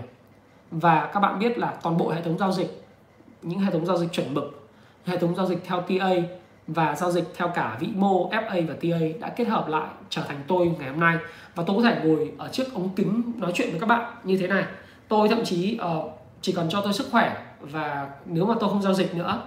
và 0.71 1.09
các 1.13 1.19
bạn 1.19 1.39
biết 1.39 1.57
là 1.57 1.73
toàn 1.83 1.97
bộ 1.97 2.09
hệ 2.09 2.21
thống 2.21 2.37
giao 2.37 2.51
dịch 2.51 2.83
những 3.41 3.59
hệ 3.59 3.71
thống 3.71 3.85
giao 3.85 3.97
dịch 3.97 4.11
chuẩn 4.11 4.33
mực 4.33 4.67
hệ 5.07 5.17
thống 5.17 5.35
giao 5.35 5.47
dịch 5.47 5.63
theo 5.65 5.81
TA 5.81 6.09
và 6.67 6.95
giao 6.95 7.11
dịch 7.11 7.23
theo 7.35 7.51
cả 7.55 7.77
vĩ 7.79 7.87
mô 7.95 8.29
FA 8.29 8.67
và 8.67 8.73
TA 8.73 9.19
đã 9.19 9.29
kết 9.29 9.47
hợp 9.47 9.67
lại 9.67 9.87
trở 10.09 10.21
thành 10.21 10.43
tôi 10.47 10.75
ngày 10.79 10.89
hôm 10.89 10.99
nay. 10.99 11.17
Và 11.55 11.63
tôi 11.67 11.77
có 11.77 11.83
thể 11.83 12.01
ngồi 12.03 12.33
ở 12.37 12.49
trước 12.51 12.73
ống 12.73 12.89
kính 12.95 13.31
nói 13.37 13.51
chuyện 13.55 13.71
với 13.71 13.79
các 13.79 13.85
bạn 13.85 14.13
như 14.23 14.37
thế 14.37 14.47
này. 14.47 14.65
Tôi 15.07 15.29
thậm 15.29 15.45
chí 15.45 15.79
uh, 15.97 16.11
chỉ 16.41 16.51
cần 16.51 16.69
cho 16.69 16.81
tôi 16.81 16.93
sức 16.93 17.07
khỏe 17.11 17.45
và 17.59 18.09
nếu 18.25 18.45
mà 18.45 18.55
tôi 18.59 18.69
không 18.69 18.81
giao 18.81 18.93
dịch 18.93 19.15
nữa 19.15 19.41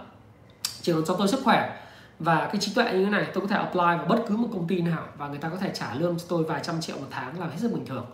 chỉ 0.82 0.92
cần 0.92 1.04
cho 1.06 1.14
tôi 1.14 1.28
sức 1.28 1.40
khỏe 1.44 1.80
và 2.18 2.48
cái 2.52 2.60
trí 2.60 2.74
tuệ 2.74 2.92
như 2.92 3.04
thế 3.04 3.10
này 3.10 3.26
tôi 3.34 3.40
có 3.40 3.46
thể 3.46 3.56
apply 3.56 3.80
vào 3.80 4.06
bất 4.08 4.24
cứ 4.28 4.36
một 4.36 4.48
công 4.52 4.66
ty 4.66 4.80
nào 4.80 5.02
và 5.16 5.28
người 5.28 5.38
ta 5.38 5.48
có 5.48 5.56
thể 5.56 5.70
trả 5.74 5.94
lương 5.94 6.18
cho 6.18 6.24
tôi 6.28 6.44
vài 6.44 6.60
trăm 6.64 6.80
triệu 6.80 6.96
một 6.96 7.06
tháng 7.10 7.40
là 7.40 7.46
hết 7.46 7.56
sức 7.56 7.72
bình 7.72 7.86
thường. 7.86 8.06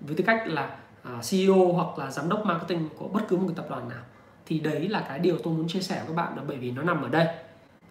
Với 0.00 0.16
tư 0.16 0.24
cách 0.26 0.42
là 0.46 0.76
À, 1.04 1.10
CEO 1.30 1.72
hoặc 1.72 1.98
là 1.98 2.10
giám 2.10 2.28
đốc 2.28 2.46
marketing 2.46 2.88
của 2.98 3.08
bất 3.08 3.20
cứ 3.28 3.36
một 3.36 3.44
cái 3.46 3.56
tập 3.56 3.66
đoàn 3.68 3.88
nào. 3.88 4.02
Thì 4.46 4.60
đấy 4.60 4.88
là 4.88 5.04
cái 5.08 5.18
điều 5.18 5.38
tôi 5.44 5.54
muốn 5.54 5.68
chia 5.68 5.80
sẻ 5.80 5.96
với 5.98 6.06
các 6.06 6.14
bạn 6.14 6.36
là 6.36 6.42
bởi 6.46 6.56
vì 6.56 6.70
nó 6.70 6.82
nằm 6.82 7.02
ở 7.02 7.08
đây. 7.08 7.26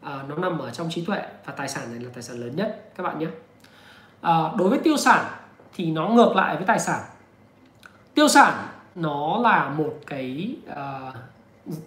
À, 0.01 0.23
nó 0.27 0.35
nằm 0.35 0.59
ở 0.59 0.71
trong 0.71 0.89
trí 0.89 1.05
tuệ 1.05 1.21
và 1.45 1.53
tài 1.53 1.69
sản 1.69 1.91
này 1.91 1.99
là 1.99 2.09
tài 2.13 2.23
sản 2.23 2.37
lớn 2.37 2.55
nhất 2.55 2.91
các 2.95 3.03
bạn 3.03 3.19
nhé. 3.19 3.27
À, 4.21 4.51
đối 4.57 4.69
với 4.69 4.79
tiêu 4.79 4.97
sản 4.97 5.25
thì 5.75 5.91
nó 5.91 6.07
ngược 6.07 6.35
lại 6.35 6.55
với 6.55 6.65
tài 6.65 6.79
sản. 6.79 7.01
Tiêu 8.13 8.27
sản 8.27 8.67
nó 8.95 9.37
là 9.37 9.69
một 9.69 9.93
cái 10.07 10.55
uh, 10.71 11.15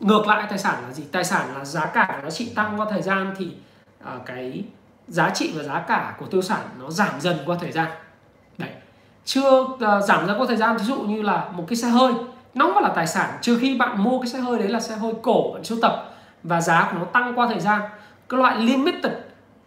ngược 0.01 0.27
lại 0.27 0.47
tài 0.49 0.59
sản 0.59 0.83
là 0.83 0.93
gì? 0.93 1.05
Tài 1.13 1.25
sản 1.25 1.55
là 1.55 1.65
giá 1.65 1.87
cả 1.87 2.21
giá 2.23 2.31
trị 2.31 2.53
tăng 2.55 2.81
qua 2.81 2.87
thời 2.91 3.03
gian 3.03 3.35
thì 3.39 3.57
uh, 4.03 4.27
cái 4.27 4.65
giá 5.09 5.31
trị 5.31 5.53
và 5.57 5.63
giá 5.63 5.81
cả 5.89 6.17
của 6.19 6.27
tiêu 6.27 6.43
sản 6.43 6.69
nó 6.79 6.91
giảm 6.91 7.21
dần 7.21 7.37
qua 7.47 7.57
thời 7.61 7.73
gian 7.73 7.91
chưa 9.27 9.61
uh, 9.61 9.79
giảm 9.81 10.27
ra 10.27 10.35
qua 10.39 10.47
thời 10.49 10.57
gian. 10.57 10.77
Ví 10.77 10.85
dụ 10.85 10.97
như 10.97 11.23
là 11.23 11.45
một 11.53 11.65
cái 11.69 11.77
xe 11.77 11.89
hơi 11.89 12.13
nó 12.55 12.69
vẫn 12.73 12.83
là 12.83 12.89
tài 12.89 13.07
sản. 13.07 13.31
Trừ 13.41 13.59
khi 13.61 13.77
bạn 13.79 14.05
mua 14.05 14.21
cái 14.21 14.29
xe 14.29 14.39
hơi 14.39 14.59
đấy 14.59 14.69
là 14.69 14.81
xe 14.81 14.97
hơi 14.97 15.13
cổ 15.23 15.51
bạn 15.55 15.65
sưu 15.65 15.79
tập 15.83 16.05
và 16.43 16.61
giá 16.61 16.89
của 16.93 16.99
nó 16.99 17.05
tăng 17.05 17.39
qua 17.39 17.47
thời 17.47 17.61
gian. 17.61 17.81
Cái 18.29 18.41
loại 18.41 18.57
limited 18.57 19.13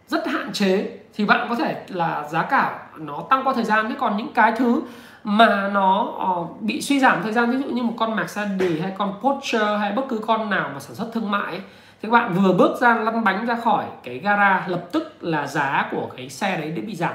rất 0.07 0.28
hạn 0.28 0.53
chế 0.53 0.97
thì 1.14 1.26
bạn 1.26 1.49
có 1.49 1.55
thể 1.55 1.84
là 1.88 2.28
giá 2.30 2.43
cả 2.43 2.80
nó 2.97 3.24
tăng 3.30 3.43
qua 3.43 3.53
thời 3.53 3.64
gian. 3.64 3.89
Thế 3.89 3.95
còn 3.99 4.18
những 4.18 4.34
cái 4.34 4.53
thứ 4.57 4.82
mà 5.24 5.70
nó 5.74 6.01
uh, 6.01 6.62
bị 6.62 6.82
suy 6.82 6.99
giảm 6.99 7.24
thời 7.24 7.34
gian 7.34 7.51
ví 7.51 7.57
dụ 7.57 7.70
như 7.70 7.84
một 7.84 7.93
con 7.97 8.16
Mercedes 8.16 8.82
hay 8.82 8.93
con 8.97 9.14
Porsche 9.22 9.78
hay 9.80 9.91
bất 9.91 10.03
cứ 10.10 10.18
con 10.28 10.49
nào 10.49 10.70
mà 10.74 10.80
sản 10.80 10.95
xuất 10.95 11.10
thương 11.14 11.32
mại 11.32 11.51
ấy, 11.51 11.62
thì 12.01 12.10
các 12.10 12.12
bạn 12.12 12.34
vừa 12.34 12.53
bước 12.53 12.82
ra 12.82 12.95
lăn 12.95 13.24
bánh 13.24 13.45
ra 13.45 13.55
khỏi 13.64 13.86
cái 14.03 14.18
gara 14.18 14.64
lập 14.68 14.82
tức 14.91 15.18
là 15.22 15.47
giá 15.47 15.88
của 15.91 16.07
cái 16.18 16.30
xe 16.30 16.57
đấy 16.57 16.72
đã 16.72 16.82
bị 16.88 16.95
giảm. 16.95 17.14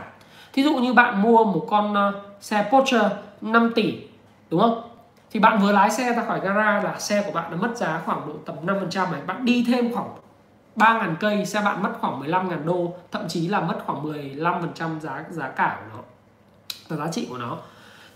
Thí 0.53 0.63
dụ 0.63 0.77
như 0.77 0.95
bạn 0.95 1.23
mua 1.23 1.45
một 1.45 1.67
con 1.71 1.93
uh, 1.93 2.15
xe 2.45 2.69
Porsche 2.71 3.11
5 3.41 3.73
tỷ, 3.75 3.99
đúng 4.51 4.61
không? 4.61 4.83
Thì 5.31 5.41
bạn 5.41 5.59
vừa 5.63 5.73
lái 5.73 5.91
xe 5.91 6.13
ra 6.13 6.25
khỏi 6.25 6.41
gara 6.41 6.83
là 6.83 6.99
xe 6.99 7.23
của 7.27 7.33
bạn 7.33 7.51
đã 7.51 7.57
mất 7.57 7.77
giá 7.77 8.03
khoảng 8.05 8.27
độ 8.27 8.33
tầm 8.47 8.57
5% 8.67 9.13
này. 9.13 9.21
Bạn 9.27 9.45
đi 9.45 9.65
thêm 9.69 9.95
khoảng 9.95 10.09
3.000 10.77 11.15
cây, 11.21 11.47
xe 11.47 11.61
bạn 11.65 11.83
mất 11.83 11.93
khoảng 12.01 12.21
15.000 12.21 12.65
đô, 12.65 12.95
thậm 13.13 13.29
chí 13.29 13.49
là 13.49 13.61
mất 13.61 13.79
khoảng 13.87 14.03
15% 14.03 15.01
giá 15.01 15.25
giá 15.31 15.49
cả 15.49 15.79
của 15.81 15.97
nó 15.97 16.03
và 16.89 16.97
giá 16.97 17.13
trị 17.13 17.27
của 17.31 17.39
nó. 17.39 17.57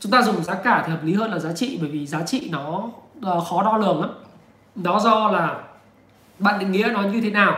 Chúng 0.00 0.12
ta 0.12 0.22
dùng 0.22 0.44
giá 0.44 0.54
cả 0.54 0.82
thì 0.86 0.92
hợp 0.92 1.04
lý 1.04 1.14
hơn 1.14 1.30
là 1.30 1.38
giá 1.38 1.52
trị, 1.52 1.78
bởi 1.80 1.90
vì 1.90 2.06
giá 2.06 2.22
trị 2.22 2.48
nó 2.52 2.88
ờ, 3.22 3.40
khó 3.40 3.62
đo 3.62 3.76
lường 3.76 4.00
lắm. 4.00 4.10
Đó 4.74 5.00
do 5.00 5.28
là 5.28 5.60
bạn 6.38 6.58
định 6.58 6.72
nghĩa 6.72 6.88
nó 6.92 7.02
như 7.02 7.20
thế 7.20 7.30
nào. 7.30 7.56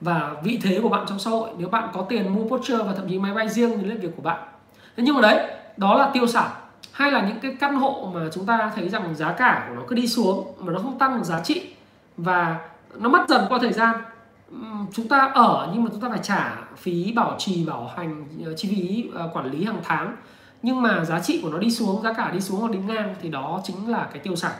Và 0.00 0.34
vị 0.44 0.60
thế 0.62 0.80
của 0.82 0.88
bạn 0.88 1.04
trong 1.08 1.18
xã 1.18 1.30
hội, 1.30 1.50
nếu 1.58 1.68
bạn 1.68 1.88
có 1.92 2.02
tiền 2.02 2.34
mua 2.34 2.48
Porsche 2.48 2.76
và 2.76 2.94
thậm 2.94 3.08
chí 3.08 3.18
máy 3.18 3.34
bay 3.34 3.48
riêng 3.48 3.78
thì 3.78 3.84
là 3.84 3.94
việc 4.00 4.10
của 4.16 4.22
bạn. 4.22 4.48
Thế 4.96 5.02
nhưng 5.02 5.14
mà 5.14 5.20
đấy 5.20 5.58
đó 5.78 5.94
là 5.94 6.10
tiêu 6.12 6.26
sản. 6.26 6.50
Hay 6.92 7.10
là 7.10 7.28
những 7.28 7.40
cái 7.40 7.56
căn 7.60 7.74
hộ 7.74 8.10
mà 8.14 8.20
chúng 8.32 8.46
ta 8.46 8.72
thấy 8.74 8.88
rằng 8.88 9.14
giá 9.14 9.32
cả 9.32 9.66
của 9.68 9.74
nó 9.74 9.82
cứ 9.88 9.94
đi 9.94 10.08
xuống 10.08 10.54
mà 10.58 10.72
nó 10.72 10.78
không 10.78 10.98
tăng 10.98 11.16
được 11.16 11.24
giá 11.24 11.40
trị 11.40 11.74
và 12.16 12.58
nó 12.94 13.08
mất 13.08 13.28
dần 13.28 13.44
qua 13.48 13.58
thời 13.62 13.72
gian. 13.72 13.96
Chúng 14.92 15.08
ta 15.08 15.30
ở 15.34 15.68
nhưng 15.72 15.84
mà 15.84 15.90
chúng 15.92 16.00
ta 16.00 16.08
phải 16.08 16.20
trả 16.22 16.56
phí 16.76 17.12
bảo 17.12 17.34
trì, 17.38 17.64
bảo 17.64 17.90
hành 17.96 18.26
ờ, 18.44 18.54
chi 18.56 18.68
phí 18.68 19.10
ờ, 19.14 19.30
quản 19.34 19.50
lý 19.50 19.64
hàng 19.64 19.80
tháng. 19.84 20.16
Nhưng 20.62 20.82
mà 20.82 21.04
giá 21.04 21.20
trị 21.20 21.40
của 21.42 21.48
nó 21.48 21.58
đi 21.58 21.70
xuống, 21.70 22.02
giá 22.02 22.12
cả 22.12 22.30
đi 22.30 22.40
xuống 22.40 22.60
hoặc 22.60 22.70
đi 22.70 22.78
ngang 22.78 23.14
thì 23.22 23.28
đó 23.28 23.60
chính 23.64 23.90
là 23.90 24.08
cái 24.12 24.18
tiêu 24.18 24.36
sản. 24.36 24.52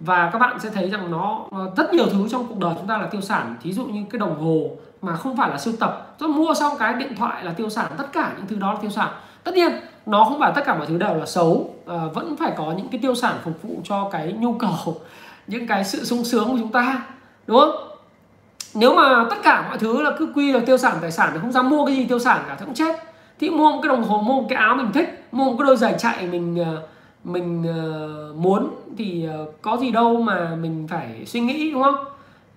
Và 0.00 0.30
các 0.30 0.38
bạn 0.38 0.60
sẽ 0.60 0.70
thấy 0.70 0.90
rằng 0.90 1.10
nó 1.10 1.46
ờ, 1.50 1.70
rất 1.76 1.94
nhiều 1.94 2.06
thứ 2.12 2.28
trong 2.28 2.46
cuộc 2.48 2.58
đời 2.58 2.74
chúng 2.78 2.86
ta 2.86 2.98
là 2.98 3.06
tiêu 3.06 3.20
sản. 3.20 3.56
Thí 3.62 3.72
dụ 3.72 3.84
như 3.84 4.04
cái 4.10 4.18
đồng 4.18 4.40
hồ 4.40 4.70
mà 5.02 5.16
không 5.16 5.36
phải 5.36 5.50
là 5.50 5.58
sưu 5.58 5.74
tập. 5.80 6.14
Tôi 6.18 6.28
mua 6.28 6.54
xong 6.54 6.72
cái 6.78 6.94
điện 6.94 7.16
thoại 7.16 7.44
là 7.44 7.52
tiêu 7.52 7.70
sản. 7.70 7.92
Tất 7.98 8.12
cả 8.12 8.32
những 8.36 8.46
thứ 8.46 8.56
đó 8.56 8.72
là 8.72 8.78
tiêu 8.82 8.90
sản. 8.90 9.08
Tất 9.44 9.54
nhiên 9.54 9.72
nó 10.10 10.24
không 10.24 10.40
phải 10.40 10.52
tất 10.54 10.64
cả 10.66 10.74
mọi 10.74 10.86
thứ 10.86 10.98
đều 10.98 11.14
là 11.14 11.26
xấu 11.26 11.74
à, 11.86 11.96
vẫn 12.14 12.36
phải 12.36 12.52
có 12.56 12.74
những 12.76 12.88
cái 12.88 13.00
tiêu 13.02 13.14
sản 13.14 13.36
phục 13.44 13.62
vụ 13.62 13.80
cho 13.84 14.08
cái 14.12 14.32
nhu 14.32 14.52
cầu 14.52 15.00
những 15.46 15.66
cái 15.66 15.84
sự 15.84 16.04
sung 16.04 16.24
sướng 16.24 16.50
của 16.50 16.56
chúng 16.58 16.72
ta 16.72 17.06
đúng 17.46 17.60
không? 17.60 17.70
Nếu 18.74 18.94
mà 18.94 19.26
tất 19.30 19.36
cả 19.42 19.64
mọi 19.68 19.78
thứ 19.78 20.02
là 20.02 20.10
cứ 20.18 20.32
quy 20.34 20.52
là 20.52 20.60
tiêu 20.66 20.78
sản 20.78 20.96
tài 21.00 21.12
sản 21.12 21.30
thì 21.32 21.38
không 21.40 21.52
dám 21.52 21.70
mua 21.70 21.86
cái 21.86 21.96
gì 21.96 22.04
tiêu 22.04 22.18
sản 22.18 22.44
cả 22.48 22.56
thì 22.58 22.64
cũng 22.64 22.74
chết. 22.74 22.96
Thì 23.40 23.50
mua 23.50 23.72
một 23.72 23.80
cái 23.82 23.88
đồng 23.88 24.02
hồ 24.02 24.22
mua 24.22 24.40
một 24.40 24.46
cái 24.48 24.58
áo 24.58 24.76
mình 24.76 24.92
thích 24.92 25.24
mua 25.32 25.44
một 25.44 25.54
cái 25.58 25.66
đôi 25.66 25.76
giày 25.76 25.94
chạy 25.98 26.26
mình 26.26 26.60
à, 26.60 26.72
mình 27.24 27.64
à, 27.66 27.78
muốn 28.34 28.70
thì 28.98 29.26
à, 29.28 29.36
có 29.62 29.76
gì 29.76 29.90
đâu 29.90 30.22
mà 30.22 30.56
mình 30.60 30.86
phải 30.90 31.26
suy 31.26 31.40
nghĩ 31.40 31.70
đúng 31.70 31.82
không? 31.82 32.04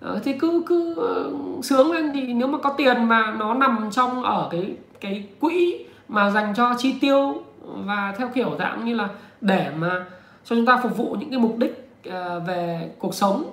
Ờ, 0.00 0.20
thì 0.24 0.32
cứ 0.32 0.62
cứ 0.66 0.94
ờ, 0.96 1.30
sướng 1.62 1.92
lên. 1.92 2.10
Thì 2.14 2.32
nếu 2.32 2.48
mà 2.48 2.58
có 2.58 2.70
tiền 2.70 3.04
mà 3.04 3.34
nó 3.38 3.54
nằm 3.54 3.88
trong 3.92 4.22
ở 4.22 4.48
cái 4.50 4.72
cái 5.00 5.24
quỹ 5.40 5.84
mà 6.14 6.30
dành 6.30 6.54
cho 6.56 6.74
chi 6.78 6.98
tiêu 7.00 7.42
và 7.64 8.14
theo 8.18 8.28
kiểu 8.34 8.56
dạng 8.58 8.84
như 8.84 8.94
là 8.94 9.08
để 9.40 9.70
mà 9.76 10.04
cho 10.44 10.56
chúng 10.56 10.66
ta 10.66 10.80
phục 10.82 10.96
vụ 10.96 11.16
những 11.20 11.30
cái 11.30 11.38
mục 11.38 11.56
đích 11.58 11.90
ờ, 12.10 12.40
về 12.40 12.90
cuộc 12.98 13.14
sống 13.14 13.50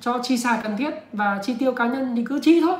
cho 0.00 0.18
chi 0.22 0.36
xài 0.38 0.58
cần 0.62 0.76
thiết 0.76 0.90
và 1.12 1.40
chi 1.42 1.54
tiêu 1.58 1.72
cá 1.72 1.86
nhân 1.86 2.16
thì 2.16 2.24
cứ 2.24 2.40
chi 2.42 2.60
thôi. 2.60 2.78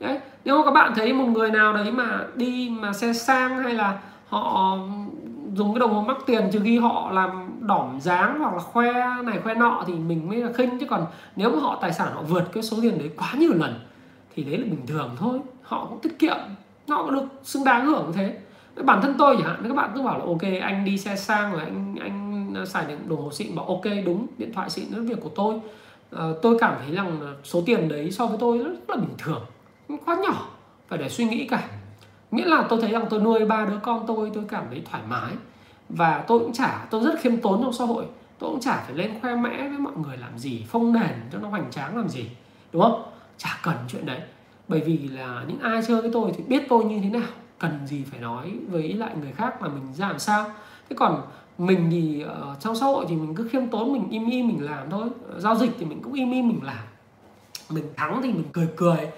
Đấy, 0.00 0.20
nếu 0.44 0.58
mà 0.58 0.64
các 0.64 0.70
bạn 0.70 0.92
thấy 0.96 1.12
một 1.12 1.24
người 1.26 1.50
nào 1.50 1.72
đấy 1.72 1.92
mà 1.92 2.20
đi 2.34 2.72
mà 2.80 2.92
xe 2.92 3.12
sang 3.12 3.58
hay 3.58 3.74
là 3.74 3.98
họ 4.28 4.78
dùng 5.54 5.74
cái 5.74 5.80
đồng 5.80 5.94
hồ 5.94 6.02
mắc 6.02 6.16
tiền 6.26 6.50
trừ 6.52 6.60
khi 6.64 6.78
họ 6.78 7.10
làm 7.10 7.50
đỏm 7.60 8.00
dáng 8.00 8.38
hoặc 8.38 8.54
là 8.54 8.60
khoe 8.60 8.92
này 9.24 9.38
khoe 9.44 9.54
nọ 9.54 9.84
thì 9.86 9.94
mình 9.94 10.28
mới 10.28 10.38
là 10.38 10.52
khinh. 10.52 10.78
Chứ 10.78 10.86
còn 10.86 11.06
nếu 11.36 11.50
mà 11.50 11.58
họ 11.60 11.78
tài 11.80 11.92
sản 11.92 12.08
họ 12.14 12.22
vượt 12.22 12.52
cái 12.52 12.62
số 12.62 12.76
tiền 12.82 12.98
đấy 12.98 13.10
quá 13.16 13.32
nhiều 13.38 13.52
lần 13.54 13.74
thì 14.34 14.44
đấy 14.44 14.58
là 14.58 14.64
bình 14.64 14.86
thường 14.86 15.10
thôi. 15.18 15.38
Họ 15.62 15.86
cũng 15.90 16.00
tiết 16.00 16.18
kiệm 16.18 16.36
họ 16.88 17.02
cũng 17.02 17.14
được 17.14 17.24
xứng 17.42 17.64
đáng 17.64 17.86
hưởng 17.86 18.12
thế. 18.14 18.38
Bản 18.84 19.02
thân 19.02 19.14
tôi 19.18 19.36
chẳng 19.36 19.46
hạn 19.46 19.60
các 19.68 19.74
bạn 19.74 19.90
cứ 19.94 20.02
bảo 20.02 20.18
là 20.18 20.24
ok 20.24 20.42
anh 20.62 20.84
đi 20.84 20.98
xe 20.98 21.16
sang 21.16 21.52
rồi 21.52 21.60
anh 21.60 21.96
anh 22.00 22.54
à, 22.56 22.64
xài 22.64 22.84
được 22.86 22.96
đồng 23.06 23.22
hồ 23.22 23.32
xịn. 23.32 23.56
Bảo 23.56 23.66
ok 23.66 23.84
đúng 24.06 24.26
điện 24.38 24.52
thoại 24.52 24.70
xịn 24.70 24.84
đó 24.90 24.98
là 24.98 25.04
việc 25.04 25.20
của 25.20 25.30
tôi. 25.34 25.54
À, 26.16 26.24
tôi 26.42 26.58
cảm 26.60 26.74
thấy 26.78 26.96
rằng 26.96 27.36
số 27.44 27.62
tiền 27.66 27.88
đấy 27.88 28.10
so 28.10 28.26
với 28.26 28.38
tôi 28.40 28.58
rất 28.58 28.74
là 28.88 28.96
bình 28.96 29.14
thường 29.18 29.42
quá 30.06 30.16
nhỏ 30.22 30.48
phải 30.88 30.98
để 30.98 31.08
suy 31.08 31.24
nghĩ 31.24 31.46
cả. 31.46 31.68
Nghĩa 32.30 32.44
là 32.44 32.66
tôi 32.68 32.80
thấy 32.82 32.90
rằng 32.90 33.06
tôi 33.10 33.20
nuôi 33.20 33.44
ba 33.44 33.64
đứa 33.64 33.78
con 33.82 34.04
tôi 34.06 34.30
tôi 34.34 34.44
cảm 34.48 34.64
thấy 34.70 34.82
thoải 34.90 35.02
mái. 35.08 35.32
Và 35.88 36.24
tôi 36.26 36.38
cũng 36.38 36.52
chả 36.52 36.86
tôi 36.90 37.04
rất 37.04 37.20
khiêm 37.20 37.36
tốn 37.36 37.62
trong 37.62 37.72
xã 37.72 37.84
hội. 37.84 38.04
Tôi 38.38 38.50
cũng 38.50 38.60
chả 38.60 38.76
phải 38.76 38.94
lên 38.94 39.20
khoe 39.20 39.36
mẽ 39.36 39.68
với 39.68 39.78
mọi 39.78 39.92
người 39.96 40.16
làm 40.16 40.38
gì 40.38 40.64
phong 40.68 40.92
nền 40.92 41.12
cho 41.32 41.38
nó 41.38 41.48
hoành 41.48 41.70
tráng 41.70 41.96
làm 41.96 42.08
gì 42.08 42.30
đúng 42.72 42.82
không? 42.82 43.02
Chả 43.38 43.58
cần 43.62 43.74
chuyện 43.88 44.06
đấy 44.06 44.20
bởi 44.68 44.80
vì 44.80 44.98
là 44.98 45.44
những 45.48 45.60
ai 45.60 45.82
chơi 45.88 46.00
với 46.00 46.10
tôi 46.12 46.32
thì 46.36 46.44
biết 46.48 46.62
tôi 46.68 46.84
như 46.84 47.00
thế 47.00 47.10
nào 47.10 47.28
cần 47.58 47.86
gì 47.86 48.04
phải 48.10 48.20
nói 48.20 48.52
với 48.68 48.92
lại 48.92 49.10
người 49.20 49.32
khác 49.32 49.62
mà 49.62 49.68
mình 49.68 49.94
ra 49.94 50.08
làm 50.08 50.18
sao. 50.18 50.50
Thế 50.90 50.96
còn 50.98 51.22
mình 51.58 51.88
thì 51.90 52.22
ở 52.22 52.56
trong 52.60 52.76
xã 52.76 52.86
hội 52.86 53.06
thì 53.08 53.16
mình 53.16 53.34
cứ 53.34 53.48
khiêm 53.48 53.66
tốn 53.66 53.92
mình 53.92 54.08
im 54.10 54.30
im 54.30 54.48
mình 54.48 54.64
làm 54.64 54.90
thôi. 54.90 55.08
Giao 55.38 55.56
dịch 55.56 55.70
thì 55.78 55.84
mình 55.84 56.02
cũng 56.02 56.12
im 56.12 56.32
im 56.32 56.48
mình 56.48 56.60
làm. 56.62 56.84
Mình 57.70 57.84
thắng 57.96 58.22
thì 58.22 58.32
mình 58.32 58.44
cười 58.52 58.68
cười 58.76 59.08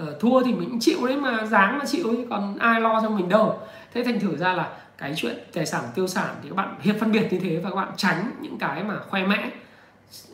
uh, 0.00 0.20
thua 0.20 0.42
thì 0.42 0.54
mình 0.54 0.78
chịu 0.80 1.06
đấy 1.06 1.16
mà 1.16 1.46
dáng 1.46 1.78
mà 1.78 1.84
chịu 1.84 2.04
chứ 2.04 2.26
còn 2.30 2.58
ai 2.58 2.80
lo 2.80 3.00
cho 3.02 3.10
mình 3.10 3.28
đâu. 3.28 3.58
Thế 3.94 4.04
thành 4.04 4.20
thử 4.20 4.36
ra 4.36 4.52
là 4.52 4.78
cái 4.98 5.12
chuyện 5.16 5.36
tài 5.52 5.66
sản 5.66 5.84
tiêu 5.94 6.06
sản 6.06 6.34
thì 6.42 6.48
các 6.48 6.54
bạn 6.56 6.74
hiệp 6.80 6.96
phân 7.00 7.12
biệt 7.12 7.28
như 7.30 7.38
thế 7.38 7.60
và 7.64 7.70
các 7.70 7.76
bạn 7.76 7.88
tránh 7.96 8.30
những 8.40 8.58
cái 8.58 8.84
mà 8.84 8.98
khoe 9.08 9.26
mẽ 9.26 9.50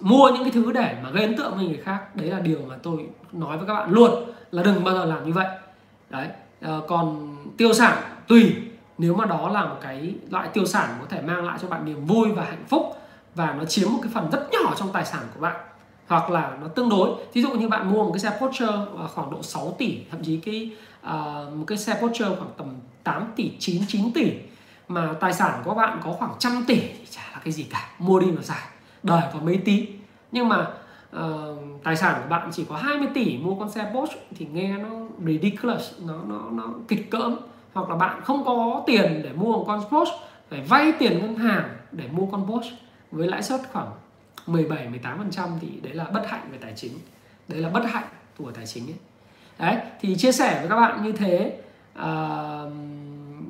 mua 0.01 0.31
những 0.35 0.43
cái 0.43 0.53
thứ 0.53 0.73
để 0.73 0.97
mà 1.03 1.11
gây 1.11 1.25
ấn 1.25 1.37
tượng 1.37 1.57
với 1.57 1.67
người 1.67 1.81
khác 1.85 2.17
đấy 2.17 2.27
là 2.27 2.41
điều 2.41 2.59
mà 2.69 2.77
tôi 2.83 3.07
nói 3.33 3.59
với 3.59 3.67
các 3.67 3.75
bạn 3.75 3.91
luôn 3.91 4.33
là 4.51 4.63
đừng 4.63 4.85
bao 4.85 4.95
giờ 4.95 5.05
làm 5.05 5.27
như 5.27 5.33
vậy. 5.33 5.47
Đấy 6.11 6.29
à, 6.61 6.79
còn 6.89 7.37
tiêu 7.57 7.73
sản 7.73 7.99
tùy 8.29 8.55
nếu 8.99 9.15
mà 9.15 9.25
đó 9.25 9.49
là 9.49 9.65
một 9.65 9.77
cái 9.83 10.15
loại 10.31 10.49
tiêu 10.53 10.67
sản 10.67 10.97
có 11.01 11.07
thể 11.09 11.23
mang 11.23 11.45
lại 11.45 11.59
cho 11.63 11.69
bạn 11.69 11.85
niềm 11.85 12.07
vui 12.07 12.33
và 12.33 12.45
hạnh 12.45 12.65
phúc 12.69 12.97
và 13.35 13.55
nó 13.59 13.65
chiếm 13.65 13.93
một 13.93 13.99
cái 14.03 14.13
phần 14.15 14.31
rất 14.31 14.49
nhỏ 14.53 14.75
trong 14.77 14.93
tài 14.93 15.05
sản 15.05 15.23
của 15.35 15.41
bạn 15.41 15.57
hoặc 16.07 16.31
là 16.31 16.57
nó 16.61 16.69
tương 16.69 16.89
đối. 16.89 17.11
Ví 17.33 17.43
dụ 17.43 17.51
như 17.51 17.69
bạn 17.69 17.91
mua 17.91 18.05
một 18.05 18.11
cái 18.13 18.21
xe 18.21 18.39
Porsche 18.41 18.67
ờ, 18.67 19.09
khoảng 19.15 19.31
độ 19.31 19.43
6 19.43 19.75
tỷ 19.79 19.99
thậm 20.11 20.25
chí 20.25 20.37
cái 20.37 20.71
uh, 21.07 21.57
một 21.57 21.65
cái 21.67 21.79
xe 21.79 21.99
Porsche 22.01 22.25
khoảng 22.25 22.51
tầm 22.57 22.67
8 23.05 23.33
tỷ 23.37 23.53
9 23.59 23.83
9 23.89 24.13
tỷ 24.13 24.33
mà 24.89 25.15
tài 25.21 25.33
sản 25.33 25.63
của 25.65 25.75
bạn 25.75 26.01
có 26.05 26.13
khoảng 26.13 26.35
trăm 26.39 26.65
tỷ 26.67 26.81
thì 26.81 27.07
chả 27.11 27.23
là 27.33 27.41
cái 27.45 27.53
gì 27.53 27.63
cả 27.63 27.89
mua 27.99 28.21
đi 28.21 28.27
mà 28.27 28.43
xài 28.43 28.63
đời 29.03 29.23
có 29.33 29.39
mấy 29.41 29.57
tí. 29.65 29.89
Nhưng 30.33 30.49
mà 30.49 30.67
uh, 31.17 31.21
tài 31.85 31.97
sản 31.97 32.21
của 32.23 32.29
bạn 32.29 32.51
chỉ 32.53 32.65
có 32.69 32.77
20 32.77 33.09
tỷ 33.15 33.39
mua 33.39 33.55
con 33.55 33.71
xe 33.71 33.91
Porsche 33.95 34.21
thì 34.37 34.47
nghe 34.53 34.79
nó 34.79 34.89
ridiculous 35.27 35.93
nó 36.07 36.15
nó 36.29 36.51
nó 36.51 36.65
kịch 36.89 37.11
cỡm. 37.11 37.37
Hoặc 37.73 37.91
là 37.91 37.97
bạn 37.97 38.21
không 38.25 38.45
có 38.45 38.83
tiền 38.87 39.21
để 39.25 39.33
mua 39.33 39.53
một 39.53 39.65
con 39.67 39.81
Porsche 39.91 40.17
phải 40.51 40.61
vay 40.61 40.93
tiền 40.99 41.19
ngân 41.19 41.37
hàng 41.37 41.69
để 41.93 42.05
mua 42.13 42.27
con 42.27 42.47
Porsche. 42.51 42.77
Với 43.11 43.29
lãi 43.29 43.43
suất 43.43 43.61
khoảng 43.73 43.91
17 44.47 44.89
18% 45.03 45.49
thì 45.61 45.69
đấy 45.83 45.95
là 45.95 46.05
bất 46.05 46.27
hạnh 46.27 46.49
về 46.53 46.59
tài 46.59 46.73
chính. 46.77 46.93
Đấy 47.49 47.61
là 47.61 47.69
bất 47.69 47.85
hạnh 47.87 48.09
của 48.39 48.51
tài 48.51 48.67
chính 48.67 48.87
ấy. 48.87 48.97
Đấy 49.59 49.77
thì 50.01 50.17
chia 50.17 50.33
sẻ 50.33 50.59
với 50.61 50.69
các 50.69 50.77
bạn 50.77 51.03
như 51.03 51.13
thế 51.13 51.59
uh, 51.99 52.73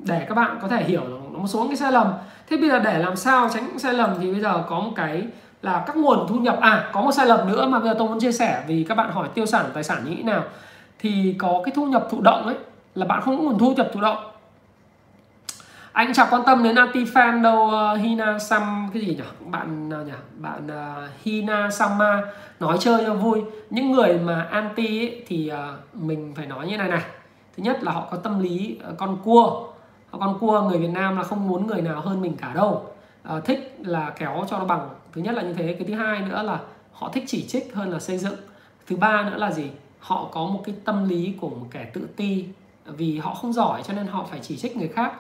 để 0.05 0.27
các 0.29 0.35
bạn 0.35 0.59
có 0.63 0.69
thể 0.69 0.85
hiểu 0.85 1.22
một 1.39 1.49
số 1.49 1.67
cái 1.69 1.77
sai 1.77 1.93
lầm. 1.93 2.13
Thế 2.51 2.57
bây 2.57 2.71
giờ 2.71 2.79
để 2.79 2.99
làm 2.99 3.17
sao 3.17 3.49
tránh 3.55 3.79
sai 3.79 3.95
lầm 3.95 4.11
thì 4.21 4.33
bây 4.33 4.41
giờ 4.41 4.65
có 4.69 4.81
một 4.81 4.93
cái 4.97 5.27
là 5.63 5.85
các 5.87 5.97
nguồn 5.97 6.27
thu 6.29 6.35
nhập. 6.35 6.59
À 6.61 6.91
có 6.93 7.01
một 7.01 7.13
sai 7.13 7.27
lầm 7.27 7.49
nữa 7.49 7.67
mà 7.67 7.79
bây 7.79 7.89
giờ 7.89 7.95
tôi 7.99 8.09
muốn 8.09 8.21
chia 8.21 8.33
sẻ 8.33 8.65
vì 8.67 8.87
các 8.89 8.95
bạn 8.95 9.11
hỏi 9.11 9.29
tiêu 9.35 9.47
sản 9.47 9.67
tài 9.75 9.85
sản 9.85 10.05
như 10.05 10.15
thế 10.17 10.23
nào. 10.23 10.45
Thì 10.99 11.35
có 11.39 11.63
cái 11.65 11.73
thu 11.77 11.87
nhập 11.87 12.09
thụ 12.11 12.21
động 12.21 12.47
ấy 12.47 12.57
là 12.95 13.07
bạn 13.07 13.21
không 13.23 13.37
có 13.37 13.43
nguồn 13.43 13.59
thu 13.59 13.75
nhập 13.77 13.91
thụ 13.93 14.01
động. 14.01 14.17
Anh 15.93 16.15
chẳng 16.15 16.27
quan 16.31 16.43
tâm 16.47 16.63
đến 16.63 16.75
anti 16.75 17.05
fan 17.05 17.43
đâu 17.43 17.71
uh, 17.95 18.01
Hina 18.01 18.39
Sam 18.39 18.91
cái 18.93 19.03
gì 19.03 19.15
nhỉ? 19.15 19.23
Bạn 19.51 19.89
nào 19.89 20.03
nhỉ? 20.03 20.13
Bạn 20.37 20.67
uh, 20.67 21.11
Hina 21.23 21.71
Sama 21.71 22.23
nói 22.61 22.77
chơi 22.81 23.05
cho 23.07 23.15
vui. 23.15 23.43
Những 23.71 23.93
người 23.93 24.19
mà 24.19 24.47
anti 24.51 25.01
ấy, 25.01 25.25
thì 25.27 25.53
uh, 25.53 26.03
mình 26.03 26.33
phải 26.37 26.47
nói 26.47 26.67
như 26.67 26.77
này 26.77 26.89
này. 26.89 27.03
Thứ 27.57 27.63
nhất 27.63 27.83
là 27.83 27.93
họ 27.93 28.09
có 28.11 28.17
tâm 28.17 28.41
lý 28.43 28.79
uh, 28.91 28.99
con 28.99 29.17
cua 29.25 29.72
con 30.19 30.39
cua 30.39 30.63
người 30.63 30.79
Việt 30.79 30.91
Nam 30.91 31.17
là 31.17 31.23
không 31.23 31.49
muốn 31.49 31.67
người 31.67 31.83
nào 31.83 32.01
hơn 32.01 32.21
mình 32.21 32.37
cả 32.37 32.53
đâu. 32.55 32.83
À, 33.23 33.41
thích 33.45 33.77
là 33.79 34.13
kéo 34.19 34.45
cho 34.49 34.59
nó 34.59 34.65
bằng. 34.65 34.89
Thứ 35.13 35.21
nhất 35.21 35.35
là 35.35 35.43
như 35.43 35.53
thế. 35.53 35.77
Cái 35.79 35.89
thứ 35.89 35.95
hai 35.95 36.21
nữa 36.21 36.43
là 36.43 36.61
họ 36.93 37.09
thích 37.09 37.25
chỉ 37.27 37.47
trích 37.49 37.75
hơn 37.75 37.91
là 37.91 37.99
xây 37.99 38.19
dựng. 38.19 38.35
Thứ 38.87 38.97
ba 38.97 39.31
nữa 39.31 39.37
là 39.37 39.53
gì? 39.53 39.71
Họ 39.99 40.29
có 40.33 40.47
một 40.47 40.63
cái 40.65 40.75
tâm 40.85 41.09
lý 41.09 41.35
của 41.41 41.49
một 41.49 41.67
kẻ 41.71 41.91
tự 41.93 42.09
ti 42.17 42.45
vì 42.87 43.19
họ 43.19 43.35
không 43.35 43.53
giỏi 43.53 43.83
cho 43.83 43.95
nên 43.95 44.07
họ 44.07 44.27
phải 44.31 44.39
chỉ 44.43 44.57
trích 44.57 44.77
người 44.77 44.89
khác. 44.89 45.13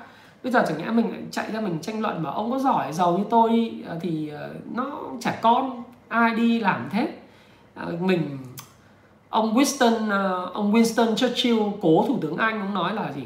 Bây 0.42 0.52
giờ 0.52 0.64
chẳng 0.68 0.78
nhẽ 0.78 0.90
mình 0.90 1.28
chạy 1.30 1.50
ra 1.52 1.60
mình 1.60 1.78
tranh 1.82 2.00
luận 2.00 2.22
mà 2.22 2.30
ông 2.30 2.50
có 2.50 2.58
giỏi 2.58 2.92
giàu 2.92 3.18
như 3.18 3.24
tôi 3.30 3.74
ờ, 3.86 3.98
thì 4.00 4.28
ờ, 4.28 4.54
nó 4.74 5.00
trẻ 5.20 5.38
con 5.42 5.82
ai 6.08 6.34
đi 6.34 6.60
làm 6.60 6.88
thế. 6.92 7.08
À, 7.74 7.86
mình 8.00 8.38
ông 9.28 9.54
Winston 9.54 10.10
ông 10.52 10.72
Winston 10.72 11.14
Churchill 11.14 11.60
cố 11.82 12.04
thủ 12.08 12.18
tướng 12.22 12.36
Anh 12.36 12.60
ông 12.60 12.74
nói 12.74 12.94
là 12.94 13.12
gì? 13.12 13.22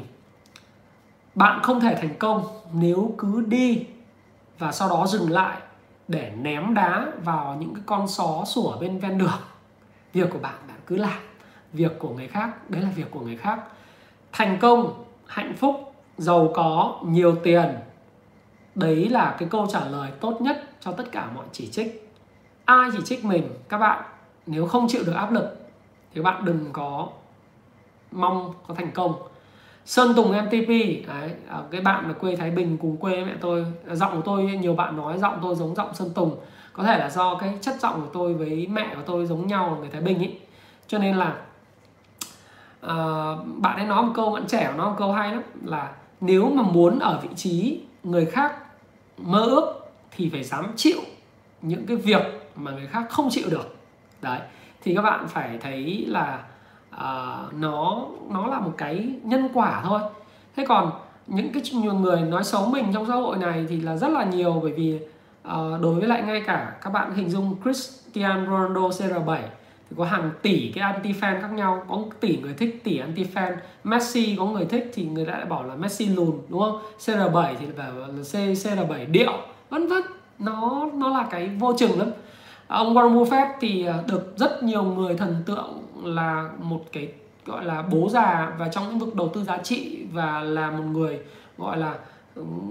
Bạn 1.37 1.63
không 1.63 1.79
thể 1.79 1.95
thành 1.95 2.15
công 2.19 2.43
nếu 2.73 3.15
cứ 3.17 3.43
đi 3.47 3.85
và 4.59 4.71
sau 4.71 4.89
đó 4.89 5.07
dừng 5.07 5.31
lại 5.31 5.57
để 6.07 6.31
ném 6.41 6.73
đá 6.73 7.05
vào 7.23 7.57
những 7.59 7.73
cái 7.73 7.83
con 7.85 8.07
só 8.07 8.43
sủa 8.45 8.77
bên 8.79 8.99
ven 8.99 9.17
đường. 9.17 9.39
Việc 10.13 10.29
của 10.29 10.39
bạn 10.39 10.55
bạn 10.67 10.77
cứ 10.85 10.95
làm. 10.95 11.19
Việc 11.73 11.99
của 11.99 12.09
người 12.09 12.27
khác, 12.27 12.69
đấy 12.69 12.81
là 12.81 12.89
việc 12.95 13.11
của 13.11 13.19
người 13.19 13.37
khác. 13.37 13.59
Thành 14.31 14.57
công, 14.61 15.03
hạnh 15.25 15.53
phúc, 15.57 15.93
giàu 16.17 16.51
có, 16.53 16.99
nhiều 17.05 17.35
tiền, 17.43 17.75
đấy 18.75 19.09
là 19.09 19.35
cái 19.39 19.49
câu 19.51 19.67
trả 19.71 19.85
lời 19.85 20.11
tốt 20.19 20.41
nhất 20.41 20.69
cho 20.81 20.91
tất 20.91 21.11
cả 21.11 21.29
mọi 21.35 21.45
chỉ 21.51 21.67
trích. 21.67 22.13
Ai 22.65 22.89
chỉ 22.93 22.99
trích 23.05 23.25
mình? 23.25 23.49
Các 23.69 23.77
bạn, 23.77 24.03
nếu 24.45 24.67
không 24.67 24.87
chịu 24.87 25.03
được 25.05 25.15
áp 25.15 25.31
lực, 25.31 25.69
thì 26.13 26.21
bạn 26.21 26.45
đừng 26.45 26.69
có 26.73 27.07
mong 28.11 28.53
có 28.67 28.73
thành 28.73 28.91
công. 28.91 29.13
Sơn 29.87 30.13
Tùng 30.15 30.31
MTP 30.31 30.67
đấy, 31.07 31.31
à, 31.47 31.57
cái 31.71 31.81
bạn 31.81 32.07
ở 32.07 32.13
quê 32.13 32.35
Thái 32.35 32.51
Bình 32.51 32.77
cùng 32.77 32.97
quê 32.97 33.25
mẹ 33.25 33.33
tôi 33.41 33.65
à, 33.87 33.95
giọng 33.95 34.15
của 34.15 34.21
tôi 34.21 34.43
nhiều 34.43 34.75
bạn 34.75 34.97
nói 34.97 35.17
giọng 35.17 35.39
tôi 35.41 35.55
giống 35.55 35.75
giọng 35.75 35.93
Sơn 35.93 36.09
Tùng. 36.15 36.39
Có 36.73 36.83
thể 36.83 36.97
là 36.97 37.09
do 37.09 37.35
cái 37.35 37.57
chất 37.61 37.75
giọng 37.79 38.01
của 38.01 38.09
tôi 38.13 38.33
với 38.33 38.67
mẹ 38.71 38.95
của 38.95 39.01
tôi 39.05 39.25
giống 39.25 39.47
nhau 39.47 39.77
người 39.79 39.89
Thái 39.89 40.01
Bình 40.01 40.17
ấy, 40.17 40.39
cho 40.87 40.97
nên 40.97 41.15
là 41.15 41.35
uh, 42.85 43.47
bạn 43.57 43.75
ấy 43.75 43.85
nói 43.85 44.03
một 44.03 44.11
câu 44.15 44.31
bạn 44.31 44.47
trẻ 44.47 44.73
nói 44.77 44.89
một 44.89 44.95
câu 44.97 45.11
hay 45.11 45.31
lắm 45.31 45.43
là 45.63 45.91
nếu 46.21 46.49
mà 46.49 46.63
muốn 46.63 46.99
ở 46.99 47.19
vị 47.23 47.29
trí 47.35 47.81
người 48.03 48.25
khác 48.25 48.55
mơ 49.17 49.41
ước 49.41 49.89
thì 50.11 50.29
phải 50.29 50.43
dám 50.43 50.71
chịu 50.75 50.99
những 51.61 51.85
cái 51.85 51.97
việc 51.97 52.21
mà 52.55 52.71
người 52.71 52.87
khác 52.87 53.05
không 53.09 53.29
chịu 53.31 53.49
được. 53.49 53.75
Đấy 54.21 54.39
thì 54.83 54.95
các 54.95 55.01
bạn 55.01 55.27
phải 55.27 55.57
thấy 55.61 56.05
là 56.07 56.43
uh, 56.97 57.53
nó 57.53 58.05
nó 58.29 58.47
là 58.47 58.59
một 58.59 58.73
cái 58.77 59.13
nhân 59.23 59.49
quả 59.53 59.81
thôi. 59.85 59.99
Thế 60.55 60.65
còn 60.67 60.91
những 61.27 61.53
cái 61.53 61.63
nhiều 61.73 61.93
người 61.93 62.21
nói 62.21 62.43
xấu 62.43 62.65
mình 62.65 62.85
trong 62.93 63.05
xã 63.07 63.13
hội 63.13 63.37
này 63.37 63.65
thì 63.69 63.81
là 63.81 63.97
rất 63.97 64.09
là 64.09 64.23
nhiều 64.23 64.59
bởi 64.63 64.71
vì 64.71 64.99
uh, 65.47 65.81
đối 65.81 65.95
với 65.99 66.07
lại 66.07 66.21
ngay 66.21 66.43
cả 66.47 66.77
các 66.81 66.93
bạn 66.93 67.13
hình 67.15 67.29
dung 67.29 67.55
Cristiano 67.63 68.45
Ronaldo 68.45 68.81
CR7 68.81 69.37
thì 69.89 69.95
có 69.97 70.05
hàng 70.05 70.31
tỷ 70.41 70.71
cái 70.75 70.93
anti 70.93 71.13
fan 71.13 71.41
khác 71.41 71.51
nhau. 71.53 71.83
Có 71.89 72.03
tỷ 72.19 72.37
người 72.37 72.53
thích 72.53 72.81
tỷ 72.83 72.97
anti 72.97 73.23
fan 73.33 73.55
Messi 73.83 74.35
có 74.39 74.45
người 74.45 74.65
thích 74.65 74.91
thì 74.93 75.05
người 75.05 75.25
ta 75.25 75.31
lại 75.31 75.45
bảo 75.45 75.63
là 75.63 75.75
Messi 75.75 76.05
lùn 76.05 76.31
đúng 76.49 76.59
không? 76.59 76.79
CR7 76.99 77.55
thì 77.59 77.65
bảo 77.77 77.91
là 77.95 78.07
C 78.07 78.33
CR7 78.35 79.11
điệu 79.11 79.33
vân 79.69 79.87
vân. 79.87 80.03
Nó 80.39 80.89
nó 80.93 81.09
là 81.09 81.27
cái 81.29 81.49
vô 81.59 81.73
chừng 81.77 81.99
lắm. 81.99 82.11
Ông 82.67 82.93
Warren 82.93 83.13
Buffett 83.13 83.47
thì 83.59 83.85
ờ, 83.85 84.03
được 84.07 84.33
rất 84.37 84.63
nhiều 84.63 84.83
người 84.83 85.17
thần 85.17 85.35
tượng 85.45 85.86
là 86.03 86.49
một 86.59 86.81
cái, 86.91 87.11
gọi 87.45 87.65
là, 87.65 87.83
bố 87.91 88.09
già 88.09 88.51
và 88.57 88.67
trong 88.67 88.89
lĩnh 88.89 88.99
vực 88.99 89.15
đầu 89.15 89.29
tư 89.33 89.43
giá 89.43 89.57
trị 89.57 90.05
và 90.13 90.39
là 90.39 90.71
một 90.71 90.83
người, 90.91 91.19
gọi 91.57 91.77
là 91.77 91.93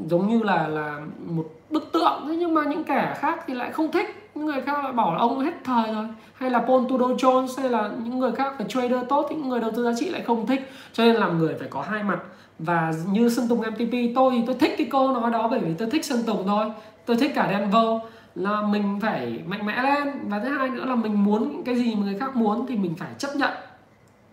giống 0.06 0.28
như 0.28 0.42
là 0.42 0.68
là 0.68 1.00
một 1.26 1.46
bức 1.70 1.92
tượng. 1.92 2.24
Thế 2.28 2.36
nhưng 2.36 2.54
mà 2.54 2.62
những 2.64 2.84
kẻ 2.84 3.14
khác 3.18 3.40
thì 3.46 3.54
lại 3.54 3.72
không 3.72 3.92
thích. 3.92 4.30
Những 4.34 4.46
người 4.46 4.60
khác 4.60 4.84
lại 4.84 4.92
bảo 4.92 5.12
là 5.12 5.18
ông 5.18 5.40
hết 5.40 5.54
thời 5.64 5.94
rồi. 5.94 6.06
Hay 6.34 6.50
là 6.50 6.58
Paul 6.58 6.84
Tudor 6.88 7.24
Jones 7.24 7.62
hay 7.62 7.70
là 7.70 7.90
những 8.04 8.18
người 8.18 8.32
khác 8.32 8.54
phải 8.58 8.66
trader 8.68 9.00
tốt 9.08 9.26
thì 9.30 9.36
những 9.36 9.48
người 9.48 9.60
đầu 9.60 9.70
tư 9.76 9.84
giá 9.84 9.92
trị 9.98 10.08
lại 10.10 10.22
không 10.22 10.46
thích. 10.46 10.70
Cho 10.92 11.04
nên 11.04 11.16
làm 11.16 11.38
người 11.38 11.54
phải 11.58 11.68
có 11.68 11.82
hai 11.82 12.02
mặt. 12.02 12.18
Và 12.58 12.92
như 13.12 13.28
Sơn 13.28 13.48
Tùng 13.48 13.60
MTP 13.60 13.92
tôi 14.14 14.32
thì 14.32 14.42
tôi 14.46 14.56
thích 14.60 14.74
cái 14.78 14.86
câu 14.90 15.12
nói 15.12 15.30
đó 15.30 15.48
bởi 15.48 15.60
vì 15.60 15.74
tôi 15.74 15.90
thích 15.90 16.04
Sơn 16.04 16.22
Tùng 16.26 16.46
thôi. 16.46 16.66
Tôi 17.06 17.16
thích 17.16 17.32
cả 17.34 17.48
Denver 17.50 18.02
là 18.36 18.62
mình 18.62 18.98
phải 19.00 19.42
mạnh 19.46 19.66
mẽ 19.66 19.82
lên. 19.82 20.28
Và 20.28 20.38
thứ 20.38 20.58
hai 20.58 20.68
nữa 20.68 20.84
là 20.84 20.94
mình 20.94 21.24
muốn 21.24 21.62
cái 21.64 21.74
gì 21.74 21.94
mà 21.94 22.04
người 22.04 22.18
khác 22.18 22.36
muốn 22.36 22.66
thì 22.66 22.76
mình 22.76 22.94
phải 22.94 23.10
chấp 23.18 23.36
nhận 23.36 23.50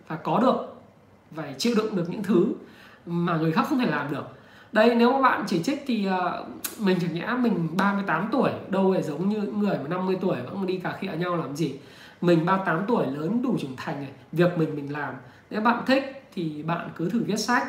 và 0.08 0.16
có 0.16 0.38
được 0.38 0.74
phải 1.36 1.54
chịu 1.58 1.74
đựng 1.76 1.96
được 1.96 2.04
những 2.10 2.22
thứ 2.22 2.46
mà 3.06 3.36
người 3.36 3.52
khác 3.52 3.66
không 3.68 3.78
thể 3.78 3.86
làm 3.86 4.12
được. 4.12 4.24
Đây 4.72 4.94
nếu 4.94 5.12
mà 5.12 5.20
bạn 5.20 5.44
chỉ 5.46 5.62
trích 5.62 5.84
thì 5.86 6.08
uh, 6.08 6.80
mình 6.80 6.98
chẳng 7.00 7.14
nhẽ 7.14 7.34
mình 7.38 7.68
38 7.76 8.28
tuổi 8.32 8.50
đâu 8.68 8.92
phải 8.92 9.02
giống 9.02 9.28
như 9.28 9.40
người 9.40 9.78
mà 9.78 9.88
50 9.88 10.16
tuổi 10.20 10.36
vẫn 10.50 10.66
đi 10.66 10.78
cà 10.78 10.92
khịa 10.92 11.12
nhau 11.18 11.36
làm 11.36 11.56
gì. 11.56 11.74
Mình 12.20 12.46
38 12.46 12.84
tuổi 12.88 13.06
lớn 13.06 13.42
đủ 13.42 13.56
trưởng 13.60 13.76
thành 13.76 13.96
này 13.96 14.10
việc 14.32 14.58
mình 14.58 14.76
mình 14.76 14.92
làm. 14.92 15.14
Nếu 15.50 15.60
bạn 15.60 15.82
thích 15.86 16.22
thì 16.34 16.62
bạn 16.62 16.88
cứ 16.96 17.10
thử 17.10 17.24
viết 17.26 17.36
sách. 17.36 17.66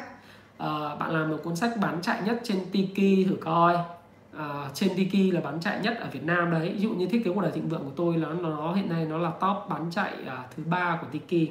Uh, 0.63 0.99
bạn 0.99 1.11
làm 1.11 1.29
một 1.29 1.37
cuốn 1.43 1.55
sách 1.55 1.71
bán 1.81 2.01
chạy 2.01 2.21
nhất 2.25 2.39
trên 2.43 2.59
Tiki 2.71 3.29
thử 3.29 3.35
coi 3.41 3.77
uh, 4.37 4.73
trên 4.73 4.89
Tiki 4.95 5.33
là 5.33 5.41
bán 5.41 5.59
chạy 5.59 5.79
nhất 5.79 5.97
ở 5.99 6.09
Việt 6.11 6.23
Nam 6.23 6.51
đấy. 6.51 6.69
Ví 6.73 6.79
dụ 6.79 6.89
như 6.89 7.07
thiết 7.07 7.21
kế 7.25 7.31
cuộc 7.33 7.41
đời 7.41 7.51
thịnh 7.51 7.69
vượng 7.69 7.85
của 7.85 7.93
tôi 7.95 8.17
là 8.17 8.27
nó 8.41 8.73
hiện 8.73 8.89
nay 8.89 9.05
nó 9.05 9.17
là 9.17 9.29
top 9.29 9.69
bán 9.69 9.91
chạy 9.91 10.13
uh, 10.23 10.55
thứ 10.55 10.63
ba 10.65 10.97
của 11.01 11.07
Tiki 11.11 11.49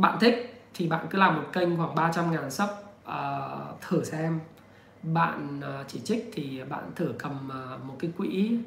bạn 0.00 0.18
thích 0.20 0.62
thì 0.74 0.88
bạn 0.88 1.06
cứ 1.10 1.18
làm 1.18 1.36
một 1.36 1.42
kênh 1.52 1.76
khoảng 1.76 1.94
300 1.94 2.32
ngàn 2.32 2.50
sub 2.50 2.68
uh, 3.08 3.80
thử 3.80 4.04
xem. 4.04 4.40
Bạn 5.02 5.60
uh, 5.60 5.88
chỉ 5.88 6.00
trích 6.00 6.30
thì 6.32 6.62
bạn 6.68 6.90
thử 6.96 7.14
cầm 7.18 7.50
uh, 7.74 7.84
một 7.84 7.96
cái 7.98 8.10
quỹ 8.18 8.58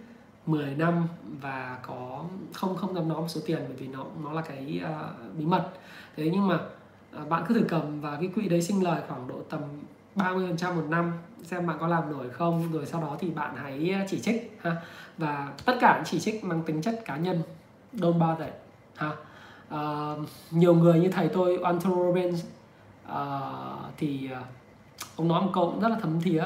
10 0.46 0.76
năm 0.76 1.08
và 1.42 1.78
có 1.82 2.26
không 2.54 2.76
không 2.76 2.96
dám 2.96 3.10
nó 3.10 3.16
một 3.16 3.28
số 3.28 3.42
tiền 3.46 3.60
bởi 3.68 3.78
vì 3.78 3.88
nó 3.88 4.06
nó 4.24 4.32
là 4.32 4.42
cái 4.42 4.82
uh, 4.84 5.38
bí 5.38 5.46
mật. 5.46 5.70
Thế 6.18 6.30
nhưng 6.34 6.48
mà 6.48 6.60
uh, 7.22 7.30
bạn 7.30 7.44
cứ 7.48 7.54
thử 7.54 7.66
cầm 7.70 8.02
và 8.02 8.18
cái 8.20 8.30
quỹ 8.36 8.50
đấy 8.50 8.62
sinh 8.62 8.84
lời 8.84 9.02
khoảng 9.08 9.28
độ 9.28 9.42
tầm 9.50 9.62
30% 10.16 10.76
một 10.76 10.86
năm 10.90 11.12
xem 11.44 11.68
bạn 11.68 11.78
có 11.80 11.88
làm 11.88 12.12
nổi 12.12 12.30
không 12.30 12.72
rồi 12.72 12.86
sau 12.86 13.02
đó 13.02 13.18
thì 13.20 13.30
bạn 13.30 13.56
hãy 13.56 13.92
à, 13.94 14.06
chỉ 14.10 14.20
trích 14.20 14.60
ha. 14.62 14.76
Và 15.18 15.54
tất 15.66 15.74
cả 15.80 16.04
chỉ 16.06 16.20
trích 16.20 16.44
mang 16.44 16.64
tính 16.64 16.82
chất 16.82 17.02
cá 17.06 17.18
nhân 17.18 17.42
don't 17.94 18.20
bother 18.20 18.50
ha. 18.96 19.12
Uh, 19.74 20.28
nhiều 20.52 20.76
người 20.76 21.00
như 21.00 21.10
thầy 21.10 21.28
tôi 21.28 21.60
Anthony 21.64 21.96
Robbins 21.96 22.46
uh, 23.06 23.14
thì 23.98 24.30
uh, 24.32 24.48
ông 25.16 25.28
nói 25.28 25.42
một 25.42 25.52
câu 25.54 25.72
cũng 25.72 25.80
rất 25.80 25.90
là 25.90 25.98
thấm 26.02 26.22
thía. 26.22 26.44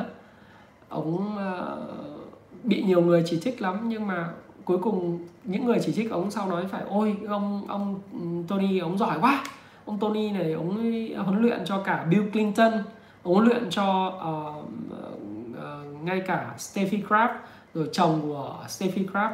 Ông 0.89 1.35
uh, 1.35 2.63
bị 2.63 2.83
nhiều 2.83 3.01
người 3.01 3.23
chỉ 3.25 3.39
trích 3.39 3.61
lắm 3.61 3.89
nhưng 3.89 4.07
mà 4.07 4.29
cuối 4.65 4.77
cùng 4.77 5.19
những 5.43 5.65
người 5.65 5.77
chỉ 5.85 5.93
trích 5.93 6.11
ông 6.11 6.31
sau 6.31 6.49
nói 6.49 6.65
phải 6.67 6.83
ôi 6.89 7.17
ông 7.27 7.65
ông 7.67 7.99
ừ, 8.13 8.19
Tony 8.47 8.79
ông 8.79 8.97
giỏi 8.97 9.17
quá. 9.21 9.43
Ông 9.85 9.99
Tony 9.99 10.31
này 10.31 10.53
ông 10.53 10.69
huấn 11.25 11.41
luyện 11.41 11.65
cho 11.65 11.81
cả 11.83 12.05
Bill 12.09 12.29
Clinton 12.31 12.71
huấn 13.27 13.45
luyện 13.45 13.69
cho 13.69 14.07
uh, 14.07 14.65
uh, 14.93 16.03
ngay 16.03 16.21
cả 16.27 16.55
Steffi 16.57 17.03
Graf 17.07 17.29
rồi 17.73 17.89
chồng 17.91 18.21
của 18.21 18.55
Steffi 18.67 19.05
Graf. 19.05 19.31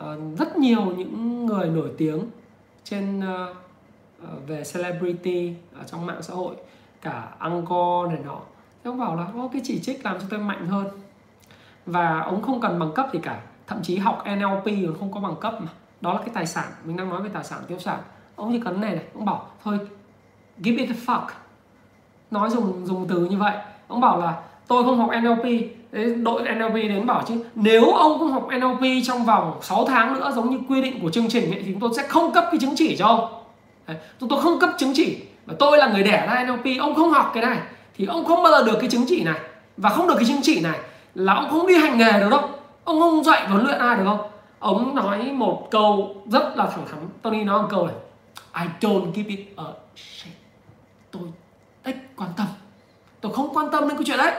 Uh, 0.00 0.38
rất 0.38 0.56
nhiều 0.56 0.84
những 0.96 1.46
người 1.46 1.68
nổi 1.68 1.90
tiếng 1.98 2.24
trên 2.84 3.20
uh, 3.20 3.56
về 4.46 4.62
celebrity 4.74 5.54
ở 5.78 5.84
trong 5.84 6.06
mạng 6.06 6.22
xã 6.22 6.34
hội 6.34 6.56
cả 7.02 7.28
Angkor 7.38 8.08
này 8.08 8.18
nọ. 8.24 8.40
Thì 8.84 8.90
ông 8.90 8.98
bảo 8.98 9.16
là 9.16 9.26
có 9.34 9.48
cái 9.52 9.62
chỉ 9.64 9.80
trích 9.80 10.04
làm 10.04 10.20
cho 10.20 10.26
tôi 10.30 10.40
mạnh 10.40 10.66
hơn. 10.66 10.86
Và 11.86 12.20
ông 12.20 12.42
không 12.42 12.60
cần 12.60 12.78
bằng 12.78 12.92
cấp 12.92 13.08
gì 13.12 13.18
cả. 13.22 13.42
Thậm 13.66 13.82
chí 13.82 13.96
học 13.96 14.24
NLP 14.36 14.64
còn 14.64 14.96
không 14.98 15.12
có 15.12 15.20
bằng 15.20 15.36
cấp 15.40 15.54
mà. 15.60 15.68
Đó 16.00 16.12
là 16.12 16.18
cái 16.18 16.30
tài 16.34 16.46
sản 16.46 16.72
mình 16.84 16.96
đang 16.96 17.08
nói 17.08 17.22
về 17.22 17.30
tài 17.32 17.44
sản 17.44 17.62
tiêu 17.68 17.78
sản 17.78 18.00
ông 18.36 18.52
chỉ 18.52 18.60
cần 18.64 18.80
này 18.80 18.94
này 18.94 19.04
ông 19.14 19.24
bảo 19.24 19.46
thôi 19.64 19.78
give 20.58 20.84
it 20.84 20.90
a 20.90 20.94
fuck 21.06 21.26
nói 22.30 22.50
dùng 22.50 22.86
dùng 22.86 23.06
từ 23.08 23.16
như 23.16 23.36
vậy. 23.36 23.52
Ông 23.88 24.00
bảo 24.00 24.20
là 24.20 24.34
tôi 24.68 24.84
không 24.84 24.98
học 24.98 25.10
NLP 25.22 25.44
đội 26.16 26.42
NLP 26.42 26.74
đến 26.74 27.06
bảo 27.06 27.22
chứ 27.28 27.44
nếu 27.54 27.92
ông 27.92 28.18
không 28.18 28.32
học 28.32 28.48
NLP 28.56 28.82
trong 29.06 29.24
vòng 29.24 29.58
6 29.62 29.86
tháng 29.86 30.14
nữa 30.14 30.32
giống 30.34 30.50
như 30.50 30.58
quy 30.68 30.82
định 30.82 31.00
của 31.02 31.10
chương 31.10 31.28
trình 31.28 31.50
ấy, 31.50 31.62
thì 31.62 31.72
chúng 31.72 31.80
tôi 31.80 31.90
sẽ 31.96 32.08
không 32.08 32.32
cấp 32.32 32.44
cái 32.50 32.58
chứng 32.60 32.74
chỉ 32.76 32.96
cho 32.96 33.06
ông. 33.06 33.42
Đấy, 33.86 33.96
chúng 34.20 34.28
tôi 34.28 34.42
không 34.42 34.58
cấp 34.58 34.70
chứng 34.78 34.92
chỉ. 34.94 35.18
Và 35.46 35.54
tôi 35.58 35.78
là 35.78 35.88
người 35.88 36.02
đẻ 36.02 36.26
ra 36.26 36.44
NLP 36.44 36.80
ông 36.80 36.94
không 36.94 37.10
học 37.10 37.30
cái 37.34 37.42
này 37.42 37.58
thì 37.96 38.06
ông 38.06 38.24
không 38.24 38.42
bao 38.42 38.52
giờ 38.52 38.62
được 38.64 38.76
cái 38.80 38.90
chứng 38.90 39.04
chỉ 39.08 39.24
này. 39.24 39.40
Và 39.76 39.90
không 39.90 40.06
được 40.06 40.14
cái 40.16 40.24
chứng 40.24 40.40
chỉ 40.42 40.60
này 40.60 40.78
là 41.14 41.34
ông 41.34 41.50
không 41.50 41.66
đi 41.66 41.74
hành 41.74 41.98
nghề 41.98 42.20
được 42.20 42.28
đâu. 42.30 42.40
Ông 42.84 43.00
không 43.00 43.24
dạy 43.24 43.48
huấn 43.48 43.64
luyện 43.64 43.78
ai 43.78 43.96
được 43.96 44.04
không 44.04 44.20
ông 44.58 44.94
nói 44.94 45.32
một 45.32 45.68
câu 45.70 46.16
rất 46.26 46.56
là 46.56 46.66
thẳng 46.66 46.84
thắn. 46.90 47.08
Tony 47.22 47.44
nói 47.44 47.62
một 47.62 47.68
câu 47.70 47.86
này 47.86 47.96
I 48.54 48.88
don't 48.88 49.12
give 49.12 49.28
it 49.28 49.40
a 49.56 49.64
shit. 49.96 50.32
Tôi 51.10 51.22
quan 52.16 52.30
tâm. 52.36 52.46
Tôi 53.20 53.32
không 53.32 53.56
quan 53.56 53.70
tâm 53.70 53.88
đến 53.88 53.96
cái 53.98 54.04
chuyện 54.06 54.18
đấy. 54.18 54.32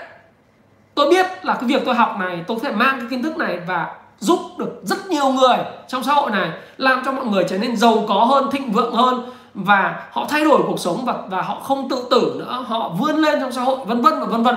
Tôi 0.96 1.10
biết 1.10 1.46
là 1.46 1.54
cái 1.54 1.64
việc 1.64 1.82
tôi 1.86 1.96
học 1.96 2.16
này, 2.20 2.44
tôi 2.48 2.58
sẽ 2.64 2.72
mang 2.72 3.00
cái 3.00 3.08
kiến 3.10 3.24
thức 3.24 3.38
này 3.38 3.60
và 3.68 3.96
giúp 4.20 4.40
được 4.58 4.82
rất 4.84 5.08
nhiều 5.08 5.30
người 5.30 5.58
trong 5.88 6.04
xã 6.04 6.14
hội 6.14 6.32
này, 6.32 6.52
làm 6.78 7.02
cho 7.06 7.12
mọi 7.12 7.26
người 7.26 7.46
trở 7.50 7.58
nên 7.58 7.78
giàu 7.78 8.06
có 8.08 8.26
hơn, 8.26 8.52
thịnh 8.52 8.72
vượng 8.72 8.94
hơn 8.94 9.32
và 9.54 10.08
họ 10.12 10.26
thay 10.30 10.44
đổi 10.44 10.62
cuộc 10.68 10.80
sống 10.80 11.06
và 11.06 11.14
và 11.30 11.42
họ 11.42 11.60
không 11.60 11.90
tự 11.90 12.08
tử 12.10 12.36
nữa, 12.40 12.66
họ 12.68 12.90
vươn 12.90 13.16
lên 13.16 13.40
trong 13.40 13.52
xã 13.52 13.62
hội, 13.62 13.78
vân 13.86 14.02
vân 14.02 14.20
và 14.20 14.26
vân 14.26 14.44
vân. 14.44 14.56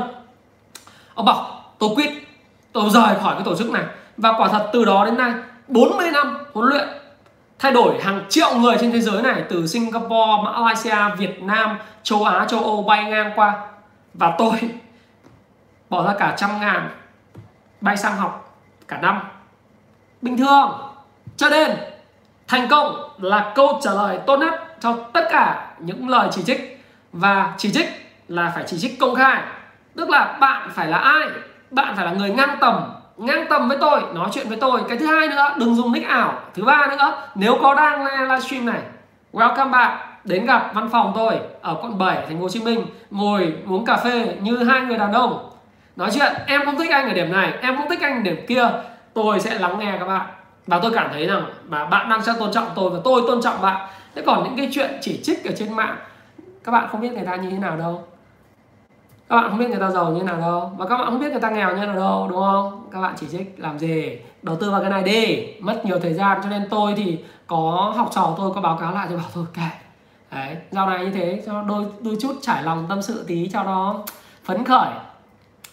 Ông 1.14 1.26
bảo, 1.26 1.62
tôi 1.78 1.90
quyết, 1.96 2.28
tôi 2.72 2.90
rời 2.90 3.14
khỏi 3.22 3.34
cái 3.34 3.42
tổ 3.44 3.56
chức 3.56 3.70
này. 3.70 3.84
Và 4.16 4.32
quả 4.38 4.48
thật 4.48 4.70
từ 4.72 4.84
đó 4.84 5.04
đến 5.04 5.16
nay 5.16 5.32
40 5.68 6.10
năm 6.10 6.38
huấn 6.52 6.68
luyện 6.68 6.88
thay 7.60 7.72
đổi 7.72 8.02
hàng 8.02 8.24
triệu 8.28 8.54
người 8.54 8.76
trên 8.80 8.92
thế 8.92 9.00
giới 9.00 9.22
này 9.22 9.44
từ 9.48 9.66
Singapore, 9.66 10.42
Malaysia, 10.44 11.16
Việt 11.18 11.42
Nam, 11.42 11.78
châu 12.02 12.24
Á, 12.24 12.46
châu 12.48 12.60
Âu 12.60 12.82
bay 12.82 13.04
ngang 13.04 13.32
qua. 13.36 13.66
Và 14.14 14.34
tôi 14.38 14.52
bỏ 15.90 16.06
ra 16.06 16.14
cả 16.18 16.34
trăm 16.36 16.60
ngàn 16.60 16.90
bay 17.80 17.96
sang 17.96 18.16
học 18.16 18.56
cả 18.88 18.98
năm. 19.02 19.20
Bình 20.22 20.36
thường 20.36 20.72
cho 21.36 21.48
nên 21.48 21.70
thành 22.48 22.68
công 22.68 23.10
là 23.18 23.52
câu 23.54 23.80
trả 23.82 23.92
lời 23.92 24.18
tốt 24.26 24.36
nhất 24.36 24.76
cho 24.80 24.96
tất 25.12 25.24
cả 25.30 25.74
những 25.78 26.08
lời 26.08 26.28
chỉ 26.32 26.42
trích. 26.42 26.84
Và 27.12 27.54
chỉ 27.58 27.72
trích 27.72 27.88
là 28.28 28.52
phải 28.54 28.64
chỉ 28.66 28.78
trích 28.78 28.98
công 28.98 29.14
khai. 29.14 29.42
Tức 29.96 30.10
là 30.10 30.36
bạn 30.40 30.70
phải 30.74 30.86
là 30.86 30.98
ai? 30.98 31.28
Bạn 31.70 31.96
phải 31.96 32.04
là 32.04 32.12
người 32.12 32.30
ngang 32.30 32.58
tầm 32.60 32.82
ngang 33.20 33.46
tầm 33.50 33.68
với 33.68 33.78
tôi, 33.80 34.02
nói 34.14 34.28
chuyện 34.32 34.48
với 34.48 34.58
tôi. 34.60 34.80
Cái 34.88 34.98
thứ 34.98 35.06
hai 35.06 35.28
nữa, 35.28 35.54
đừng 35.58 35.74
dùng 35.74 35.92
nick 35.92 36.08
ảo. 36.08 36.34
Thứ 36.54 36.64
ba 36.64 36.86
nữa, 36.86 37.22
nếu 37.34 37.58
có 37.62 37.74
đang 37.74 38.04
livestream 38.04 38.66
này, 38.66 38.80
welcome 39.32 39.70
bạn 39.70 39.98
đến 40.24 40.46
gặp 40.46 40.70
văn 40.74 40.88
phòng 40.92 41.12
tôi 41.14 41.40
ở 41.60 41.76
quận 41.82 41.98
7 41.98 42.16
thành 42.26 42.36
phố 42.36 42.42
Hồ 42.42 42.48
Chí 42.48 42.60
Minh. 42.60 42.86
Ngồi 43.10 43.54
uống 43.68 43.84
cà 43.84 43.96
phê 43.96 44.36
như 44.40 44.64
hai 44.64 44.80
người 44.80 44.98
đàn 44.98 45.12
ông. 45.12 45.50
Nói 45.96 46.10
chuyện, 46.14 46.32
em 46.46 46.64
không 46.64 46.76
thích 46.76 46.90
anh 46.90 47.08
ở 47.08 47.14
điểm 47.14 47.32
này, 47.32 47.52
em 47.62 47.76
không 47.76 47.88
thích 47.88 48.00
anh 48.02 48.16
ở 48.16 48.22
điểm 48.22 48.46
kia. 48.48 48.68
Tôi 49.14 49.40
sẽ 49.40 49.58
lắng 49.58 49.78
nghe 49.78 49.96
các 49.98 50.06
bạn. 50.06 50.26
Và 50.66 50.78
tôi 50.82 50.90
cảm 50.94 51.08
thấy 51.12 51.26
rằng 51.26 51.44
mà 51.68 51.84
bạn 51.84 52.08
đang 52.08 52.22
cho 52.22 52.32
tôn 52.32 52.52
trọng 52.52 52.66
tôi 52.74 52.90
và 52.90 52.98
tôi 53.04 53.22
tôn 53.26 53.42
trọng 53.42 53.62
bạn. 53.62 53.88
Thế 54.14 54.22
còn 54.26 54.44
những 54.44 54.56
cái 54.56 54.68
chuyện 54.72 54.90
chỉ 55.00 55.20
trích 55.22 55.44
ở 55.44 55.52
trên 55.58 55.76
mạng, 55.76 55.96
các 56.64 56.72
bạn 56.72 56.88
không 56.90 57.00
biết 57.00 57.12
người 57.12 57.26
ta 57.26 57.36
như 57.36 57.50
thế 57.50 57.58
nào 57.58 57.76
đâu 57.76 58.04
các 59.30 59.36
bạn 59.36 59.50
không 59.50 59.58
biết 59.58 59.70
người 59.70 59.80
ta 59.80 59.90
giàu 59.90 60.10
như 60.10 60.20
thế 60.20 60.26
nào 60.26 60.40
đâu. 60.40 60.72
Và 60.76 60.86
các 60.86 60.96
bạn 60.98 61.06
không 61.06 61.20
biết 61.20 61.30
người 61.30 61.40
ta 61.40 61.50
nghèo 61.50 61.70
như 61.70 61.76
thế 61.80 61.86
nào 61.86 61.96
đâu 61.96 62.26
đúng 62.30 62.40
không? 62.40 62.88
Các 62.92 63.00
bạn 63.00 63.14
chỉ 63.16 63.26
trích 63.30 63.54
làm 63.58 63.78
gì? 63.78 64.18
Đầu 64.42 64.56
tư 64.56 64.70
vào 64.70 64.80
cái 64.80 64.90
này 64.90 65.02
đi. 65.02 65.46
Mất 65.60 65.84
nhiều 65.84 65.98
thời 66.00 66.14
gian 66.14 66.40
cho 66.42 66.48
nên 66.48 66.66
tôi 66.70 66.94
thì 66.96 67.18
có 67.46 67.92
học 67.96 68.10
trò 68.12 68.34
tôi 68.38 68.50
có 68.54 68.60
báo 68.60 68.76
cáo 68.76 68.94
lại 68.94 69.06
cho 69.10 69.16
bảo 69.16 69.26
thôi 69.34 69.44
kệ. 69.54 69.70
Đấy 70.30 70.56
dạo 70.70 70.86
này 70.86 71.04
như 71.04 71.10
thế 71.10 71.42
cho 71.46 71.62
đôi 71.62 71.86
đôi 72.00 72.16
chút 72.20 72.36
trải 72.42 72.62
lòng 72.62 72.86
tâm 72.88 73.02
sự 73.02 73.24
tí 73.26 73.48
cho 73.48 73.62
nó 73.62 73.94
phấn 74.44 74.64
khởi. 74.64 74.88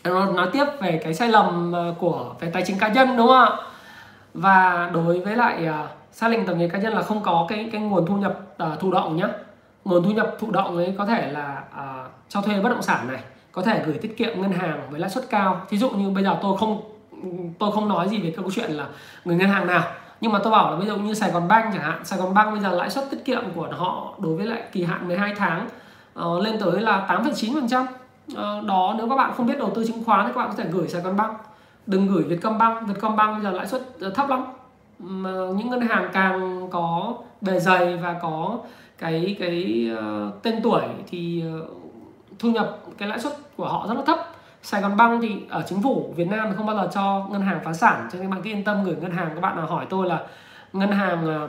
Nói 0.03 0.47
tiếp 0.53 0.65
về 0.79 1.01
cái 1.03 1.13
sai 1.13 1.29
lầm 1.29 1.71
ờ, 1.71 1.93
của 1.99 2.33
về 2.39 2.49
tài 2.53 2.63
chính 2.65 2.79
cá 2.79 2.87
nhân 2.87 3.17
đúng 3.17 3.27
không 3.27 3.41
ạ? 3.41 3.57
Và 4.33 4.89
đối 4.93 5.19
với 5.19 5.35
lại 5.35 5.67
uh, 5.69 5.89
xác 6.11 6.31
định 6.31 6.45
tổng 6.45 6.57
nhìn 6.57 6.69
cá 6.69 6.79
nhân 6.79 6.93
là 6.93 7.01
không 7.01 7.23
có 7.23 7.45
cái 7.49 7.69
cái 7.71 7.81
nguồn 7.81 8.05
thu 8.05 8.15
nhập 8.15 8.39
uh, 8.63 8.79
thụ 8.79 8.91
động 8.91 9.15
nhá. 9.15 9.27
Nguồn 9.85 10.03
thu 10.03 10.11
nhập 10.11 10.35
thụ 10.39 10.51
động 10.51 10.77
ấy 10.77 10.95
có 10.97 11.05
thể 11.05 11.31
là 11.31 11.63
uh, 11.73 12.11
cho 12.29 12.41
thuê 12.41 12.59
bất 12.59 12.69
động 12.69 12.81
sản 12.81 13.07
này 13.07 13.19
có 13.57 13.63
thể 13.63 13.83
gửi 13.85 13.97
tiết 13.97 14.17
kiệm 14.17 14.41
ngân 14.41 14.51
hàng 14.51 14.81
với 14.91 14.99
lãi 14.99 15.09
suất 15.09 15.29
cao. 15.29 15.61
Thí 15.69 15.77
dụ 15.77 15.89
như 15.89 16.09
bây 16.09 16.23
giờ 16.23 16.37
tôi 16.41 16.57
không 16.57 16.81
tôi 17.59 17.71
không 17.71 17.89
nói 17.89 18.09
gì 18.09 18.21
về 18.21 18.33
câu 18.37 18.51
chuyện 18.51 18.71
là 18.71 18.87
người 19.25 19.35
ngân 19.35 19.49
hàng 19.49 19.67
nào. 19.67 19.83
Nhưng 20.21 20.31
mà 20.31 20.39
tôi 20.43 20.51
bảo 20.51 20.71
là 20.71 20.77
ví 20.77 20.87
dụ 20.87 20.97
như 20.97 21.13
Sài 21.13 21.31
Gòn 21.31 21.47
Bank 21.47 21.73
chẳng 21.73 21.83
hạn. 21.83 22.05
Sài 22.05 22.19
Gòn 22.19 22.33
Bank 22.33 22.51
bây 22.51 22.59
giờ 22.59 22.75
lãi 22.75 22.89
suất 22.89 23.03
tiết 23.11 23.25
kiệm 23.25 23.43
của 23.55 23.67
họ 23.71 24.13
đối 24.19 24.35
với 24.35 24.45
lại 24.45 24.63
kỳ 24.71 24.83
hạn 24.83 25.07
12 25.07 25.33
tháng 25.37 25.67
uh, 26.19 26.43
lên 26.43 26.59
tới 26.59 26.81
là 26.81 27.07
8,9% 27.09 27.81
uh, 27.83 27.89
ờ, 28.35 28.61
đó 28.67 28.95
nếu 28.97 29.09
các 29.09 29.15
bạn 29.15 29.31
không 29.37 29.47
biết 29.47 29.57
đầu 29.59 29.71
tư 29.75 29.85
chứng 29.87 30.03
khoán 30.03 30.25
thì 30.25 30.31
các 30.35 30.39
bạn 30.39 30.49
có 30.49 30.63
thể 30.63 30.69
gửi 30.71 30.87
Sài 30.87 31.01
Gòn 31.01 31.17
Bank. 31.17 31.37
Đừng 31.85 32.07
gửi 32.07 32.23
Vietcombank. 32.23 32.87
Vietcombank 32.87 33.33
bây 33.33 33.43
giờ 33.43 33.57
lãi 33.57 33.67
suất 33.67 33.81
ờ, 33.99 34.09
thấp 34.09 34.29
lắm. 34.29 34.43
Mà 34.99 35.29
những 35.29 35.69
ngân 35.69 35.81
hàng 35.81 36.09
càng 36.13 36.67
có 36.71 37.13
bề 37.41 37.59
dày 37.59 37.97
và 37.97 38.13
có 38.21 38.57
cái 38.97 39.35
cái 39.39 39.89
uh, 39.93 40.43
tên 40.43 40.59
tuổi 40.63 40.81
thì 41.07 41.43
uh, 41.61 41.86
thu 42.39 42.51
nhập 42.51 42.79
cái 42.97 43.09
lãi 43.09 43.19
suất 43.19 43.33
của 43.57 43.67
họ 43.67 43.87
rất 43.87 43.93
là 43.93 44.01
thấp. 44.05 44.19
Sài 44.63 44.81
Gòn 44.81 44.97
băng 44.97 45.21
thì 45.21 45.35
ở 45.49 45.63
chính 45.67 45.81
phủ 45.81 46.13
Việt 46.15 46.27
Nam 46.27 46.53
không 46.57 46.65
bao 46.65 46.75
giờ 46.75 46.89
cho 46.93 47.27
ngân 47.31 47.41
hàng 47.41 47.59
phá 47.63 47.73
sản. 47.73 48.09
Cho 48.13 48.19
nên 48.19 48.29
bạn 48.29 48.41
cứ 48.43 48.49
yên 48.49 48.63
tâm 48.63 48.83
gửi 48.83 48.95
ngân 48.95 49.11
hàng 49.11 49.31
các 49.35 49.41
bạn 49.41 49.55
nào 49.55 49.67
hỏi 49.67 49.85
tôi 49.89 50.07
là 50.07 50.23
ngân 50.73 50.91
hàng 50.91 51.47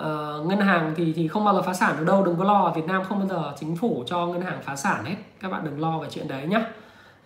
uh, 0.00 0.46
ngân 0.46 0.60
hàng 0.60 0.94
thì 0.96 1.12
thì 1.12 1.28
không 1.28 1.44
bao 1.44 1.54
giờ 1.54 1.62
phá 1.62 1.74
sản 1.74 1.94
được 1.98 2.04
đâu 2.04 2.24
đừng 2.24 2.38
có 2.38 2.44
lo. 2.44 2.72
Việt 2.76 2.86
Nam 2.86 3.04
không 3.04 3.18
bao 3.18 3.28
giờ 3.28 3.52
chính 3.60 3.76
phủ 3.76 4.04
cho 4.06 4.26
ngân 4.26 4.42
hàng 4.42 4.58
phá 4.62 4.76
sản 4.76 5.04
hết. 5.04 5.16
Các 5.40 5.52
bạn 5.52 5.64
đừng 5.64 5.80
lo 5.80 5.98
về 5.98 6.08
chuyện 6.10 6.28
đấy 6.28 6.46
nhé 6.46 6.58
uh, 6.58 6.64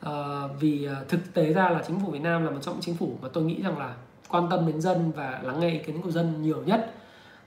ờ, 0.00 0.48
vì 0.60 0.88
uh, 1.02 1.08
thực 1.08 1.34
tế 1.34 1.52
ra 1.52 1.70
là 1.70 1.80
chính 1.86 2.00
phủ 2.00 2.10
Việt 2.10 2.22
Nam 2.22 2.44
là 2.44 2.50
một 2.50 2.58
trong 2.62 2.74
những 2.74 2.82
chính 2.82 2.96
phủ 2.96 3.16
mà 3.22 3.28
tôi 3.32 3.44
nghĩ 3.44 3.62
rằng 3.62 3.78
là 3.78 3.94
quan 4.28 4.48
tâm 4.50 4.66
đến 4.66 4.80
dân 4.80 5.12
và 5.16 5.40
lắng 5.42 5.60
nghe 5.60 5.70
ý 5.70 5.78
kiến 5.78 6.02
của 6.02 6.10
dân 6.10 6.42
nhiều 6.42 6.62
nhất 6.66 6.94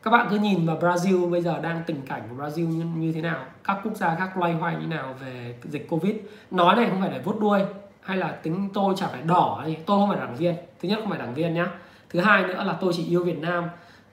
các 0.06 0.12
bạn 0.12 0.28
cứ 0.30 0.40
nhìn 0.40 0.66
vào 0.66 0.78
Brazil 0.82 1.30
bây 1.30 1.42
giờ 1.42 1.60
đang 1.62 1.82
tình 1.86 2.02
cảnh 2.02 2.22
của 2.30 2.44
Brazil 2.44 2.68
như, 2.68 2.86
như 2.96 3.12
thế 3.12 3.22
nào 3.22 3.46
các 3.64 3.78
quốc 3.84 3.96
gia 3.96 4.16
khác 4.16 4.38
loay 4.38 4.54
hoay 4.54 4.76
như 4.76 4.88
nào 4.88 5.16
về 5.22 5.56
dịch 5.64 5.90
Covid. 5.90 6.16
Nói 6.52 6.76
này 6.76 6.88
không 6.90 7.02
phải 7.02 7.10
để 7.10 7.20
vuốt 7.26 7.40
đuôi 7.40 7.60
hay 8.02 8.18
là 8.18 8.28
tính 8.28 8.70
tôi 8.74 8.94
chả 8.98 9.08
phải 9.08 9.22
đỏ 9.22 9.64
gì 9.66 9.76
tôi 9.86 10.00
không 10.00 10.10
phải 10.10 10.20
đảng 10.20 10.36
viên. 10.36 10.56
Thứ 10.82 10.90
nhất 10.90 11.00
không 11.02 11.10
phải 11.10 11.20
đảng 11.20 11.34
viên 11.34 11.54
nhá. 11.54 11.68
Thứ 12.10 12.20
hai 12.20 12.44
nữa 12.44 12.64
là 12.64 12.74
tôi 12.82 12.94
chỉ 12.96 13.06
yêu 13.06 13.24
Việt 13.24 13.38
Nam. 13.38 13.64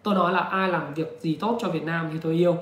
Tôi 0.02 0.14
nói 0.14 0.32
là 0.32 0.40
ai 0.40 0.68
làm 0.68 0.94
việc 0.94 1.18
gì 1.20 1.34
tốt 1.34 1.58
cho 1.60 1.68
Việt 1.68 1.84
Nam 1.84 2.08
thì 2.12 2.18
tôi 2.22 2.34
yêu. 2.34 2.56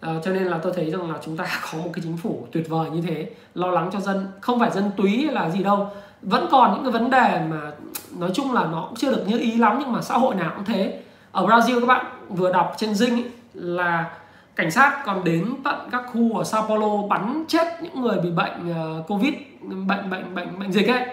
À, 0.00 0.14
cho 0.24 0.32
nên 0.32 0.44
là 0.44 0.58
tôi 0.58 0.72
thấy 0.72 0.90
rằng 0.90 1.12
là 1.12 1.18
chúng 1.24 1.36
ta 1.36 1.44
có 1.72 1.78
một 1.78 1.90
cái 1.92 2.02
chính 2.02 2.16
phủ 2.16 2.46
tuyệt 2.52 2.68
vời 2.68 2.90
như 2.90 3.02
thế 3.02 3.30
lo 3.54 3.70
lắng 3.70 3.90
cho 3.92 4.00
dân 4.00 4.26
không 4.40 4.60
phải 4.60 4.70
dân 4.70 4.90
túy 4.96 5.30
là 5.30 5.50
gì 5.50 5.62
đâu. 5.62 5.88
Vẫn 6.22 6.46
còn 6.50 6.74
những 6.74 6.82
cái 6.82 6.92
vấn 6.92 7.10
đề 7.10 7.40
mà 7.50 7.72
nói 8.18 8.30
chung 8.34 8.52
là 8.52 8.64
nó 8.64 8.86
cũng 8.88 8.96
chưa 8.96 9.10
được 9.10 9.24
như 9.26 9.38
ý 9.38 9.56
lắm 9.56 9.76
nhưng 9.80 9.92
mà 9.92 10.02
xã 10.02 10.18
hội 10.18 10.34
nào 10.34 10.52
cũng 10.56 10.64
thế 10.64 11.03
ở 11.34 11.46
Brazil 11.46 11.80
các 11.80 11.86
bạn 11.86 12.06
vừa 12.28 12.52
đọc 12.52 12.74
trên 12.76 12.94
dinh 12.94 13.14
ấy, 13.14 13.30
là 13.54 14.10
cảnh 14.56 14.70
sát 14.70 15.02
còn 15.04 15.24
đến 15.24 15.54
tận 15.64 15.74
các 15.90 16.02
khu 16.12 16.38
ở 16.38 16.44
Sao 16.44 16.62
Paulo 16.68 17.02
bắn 17.08 17.44
chết 17.48 17.66
những 17.82 18.00
người 18.00 18.18
bị 18.18 18.30
bệnh 18.30 18.70
uh, 18.70 19.06
covid 19.08 19.34
bệnh 19.60 20.10
bệnh 20.10 20.34
bệnh 20.34 20.58
bệnh 20.58 20.72
dịch 20.72 20.88
ấy. 20.88 21.06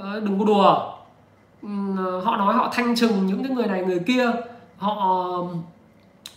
Uh, 0.00 0.22
đừng 0.24 0.38
có 0.38 0.44
đùa. 0.44 0.92
Uh, 1.66 2.24
họ 2.24 2.36
nói 2.36 2.54
họ 2.54 2.70
thanh 2.72 2.96
trừng 2.96 3.26
những 3.26 3.42
cái 3.42 3.56
người 3.56 3.66
này 3.66 3.84
người 3.84 4.00
kia. 4.06 4.30
Họ 4.78 5.38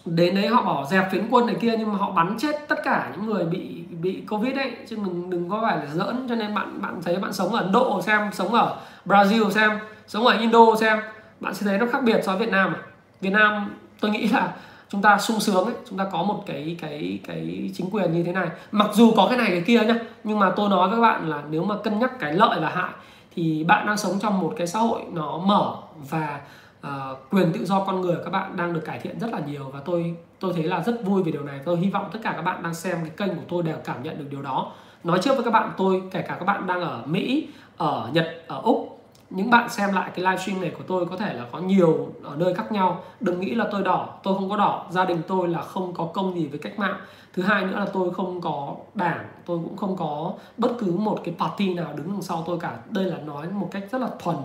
đến 0.05 0.35
đấy 0.35 0.47
họ 0.47 0.61
bỏ 0.61 0.85
dẹp 0.85 1.11
phiến 1.11 1.27
quân 1.31 1.45
này 1.45 1.55
kia 1.61 1.73
nhưng 1.79 1.91
mà 1.91 1.97
họ 1.97 2.11
bắn 2.11 2.35
chết 2.37 2.55
tất 2.67 2.79
cả 2.83 3.11
những 3.11 3.25
người 3.25 3.45
bị 3.45 3.83
bị 4.01 4.23
covid 4.29 4.55
ấy. 4.55 4.71
Chứ 4.89 4.95
đừng 4.95 5.29
đừng 5.29 5.49
có 5.49 5.59
phải 5.61 5.77
là 5.77 5.85
giỡn. 5.93 6.25
Cho 6.29 6.35
nên 6.35 6.55
bạn 6.55 6.81
bạn 6.81 7.01
thấy 7.03 7.15
bạn 7.15 7.33
sống 7.33 7.53
ở 7.53 7.61
Ấn 7.61 7.71
Độ 7.71 8.01
xem 8.01 8.29
sống 8.33 8.53
ở 8.53 8.75
Brazil 9.05 9.49
xem 9.49 9.71
sống 10.07 10.27
ở 10.27 10.37
Indo 10.37 10.75
xem. 10.79 10.99
Bạn 11.39 11.53
sẽ 11.53 11.65
thấy 11.65 11.77
nó 11.77 11.85
khác 11.91 12.03
biệt 12.03 12.21
so 12.23 12.31
với 12.31 12.45
Việt 12.45 12.51
Nam 12.51 12.73
à? 12.73 12.79
Việt 13.21 13.29
Nam 13.29 13.75
tôi 13.99 14.11
nghĩ 14.11 14.27
là 14.27 14.53
chúng 14.89 15.01
ta 15.01 15.17
sung 15.17 15.39
sướng 15.39 15.65
ấy 15.65 15.73
chúng 15.89 15.97
ta 15.97 16.05
có 16.11 16.23
một 16.23 16.43
cái 16.45 16.77
cái 16.81 17.19
cái 17.27 17.71
chính 17.73 17.89
quyền 17.89 18.13
như 18.13 18.23
thế 18.23 18.31
này. 18.31 18.47
Mặc 18.71 18.87
dù 18.93 19.13
có 19.15 19.27
cái 19.29 19.37
này 19.37 19.47
cái 19.49 19.63
kia 19.67 19.83
nhá 19.85 19.95
nhưng 20.23 20.39
mà 20.39 20.51
tôi 20.55 20.69
nói 20.69 20.89
với 20.89 20.97
các 20.97 21.01
bạn 21.01 21.29
là 21.29 21.43
nếu 21.49 21.63
mà 21.63 21.75
cân 21.83 21.99
nhắc 21.99 22.19
cái 22.19 22.33
lợi 22.33 22.59
và 22.61 22.69
hại 22.69 22.91
thì 23.35 23.63
bạn 23.63 23.87
đang 23.87 23.97
sống 23.97 24.19
trong 24.21 24.39
một 24.39 24.53
cái 24.57 24.67
xã 24.67 24.79
hội 24.79 25.01
nó 25.13 25.37
mở 25.37 25.75
và 26.09 26.41
uh, 26.87 26.91
quyền 27.29 27.51
tự 27.53 27.65
do 27.65 27.79
con 27.79 28.01
người 28.01 28.15
các 28.23 28.29
bạn 28.29 28.57
đang 28.57 28.73
được 28.73 28.81
cải 28.85 28.99
thiện 28.99 29.19
rất 29.19 29.33
là 29.33 29.39
nhiều 29.39 29.69
và 29.73 29.79
tôi 29.85 30.15
tôi 30.39 30.53
thấy 30.53 30.63
là 30.63 30.83
rất 30.83 31.05
vui 31.05 31.23
về 31.23 31.31
điều 31.31 31.43
này. 31.43 31.59
Tôi 31.65 31.77
hy 31.77 31.89
vọng 31.89 32.09
tất 32.13 32.19
cả 32.23 32.33
các 32.35 32.41
bạn 32.41 32.63
đang 32.63 32.73
xem 32.73 32.97
cái 33.01 33.11
kênh 33.17 33.37
của 33.37 33.43
tôi 33.49 33.63
đều 33.63 33.77
cảm 33.83 34.03
nhận 34.03 34.17
được 34.17 34.27
điều 34.29 34.41
đó. 34.41 34.71
Nói 35.03 35.19
trước 35.21 35.35
với 35.35 35.43
các 35.43 35.51
bạn 35.51 35.71
tôi 35.77 36.03
kể 36.11 36.21
cả 36.21 36.35
các 36.39 36.45
bạn 36.45 36.67
đang 36.67 36.81
ở 36.81 37.01
mỹ 37.05 37.47
ở 37.77 38.09
nhật 38.13 38.43
ở 38.47 38.61
úc 38.63 38.90
những 39.31 39.49
bạn 39.49 39.69
xem 39.69 39.93
lại 39.93 40.11
cái 40.15 40.25
livestream 40.25 40.61
này 40.61 40.71
của 40.77 40.83
tôi 40.87 41.05
có 41.05 41.17
thể 41.17 41.33
là 41.33 41.45
có 41.51 41.59
nhiều 41.59 42.13
ở 42.23 42.35
nơi 42.35 42.53
khác 42.53 42.71
nhau. 42.71 43.03
Đừng 43.19 43.39
nghĩ 43.39 43.55
là 43.55 43.65
tôi 43.71 43.83
đỏ, 43.83 44.19
tôi 44.23 44.35
không 44.35 44.49
có 44.49 44.57
đỏ. 44.57 44.85
Gia 44.89 45.05
đình 45.05 45.21
tôi 45.27 45.47
là 45.47 45.61
không 45.61 45.93
có 45.93 46.05
công 46.05 46.35
gì 46.35 46.47
với 46.47 46.59
cách 46.59 46.79
mạng. 46.79 46.97
Thứ 47.33 47.43
hai 47.43 47.65
nữa 47.65 47.79
là 47.79 47.85
tôi 47.93 48.13
không 48.13 48.41
có 48.41 48.75
đảng, 48.93 49.25
tôi 49.45 49.59
cũng 49.63 49.77
không 49.77 49.95
có 49.97 50.33
bất 50.57 50.71
cứ 50.79 50.91
một 50.91 51.19
cái 51.23 51.35
party 51.39 51.73
nào 51.73 51.93
đứng 51.95 52.11
đằng 52.11 52.21
sau 52.21 52.43
tôi 52.45 52.59
cả. 52.59 52.77
Đây 52.89 53.05
là 53.05 53.17
nói 53.17 53.47
một 53.49 53.67
cách 53.71 53.83
rất 53.91 54.01
là 54.01 54.07
thuần 54.19 54.37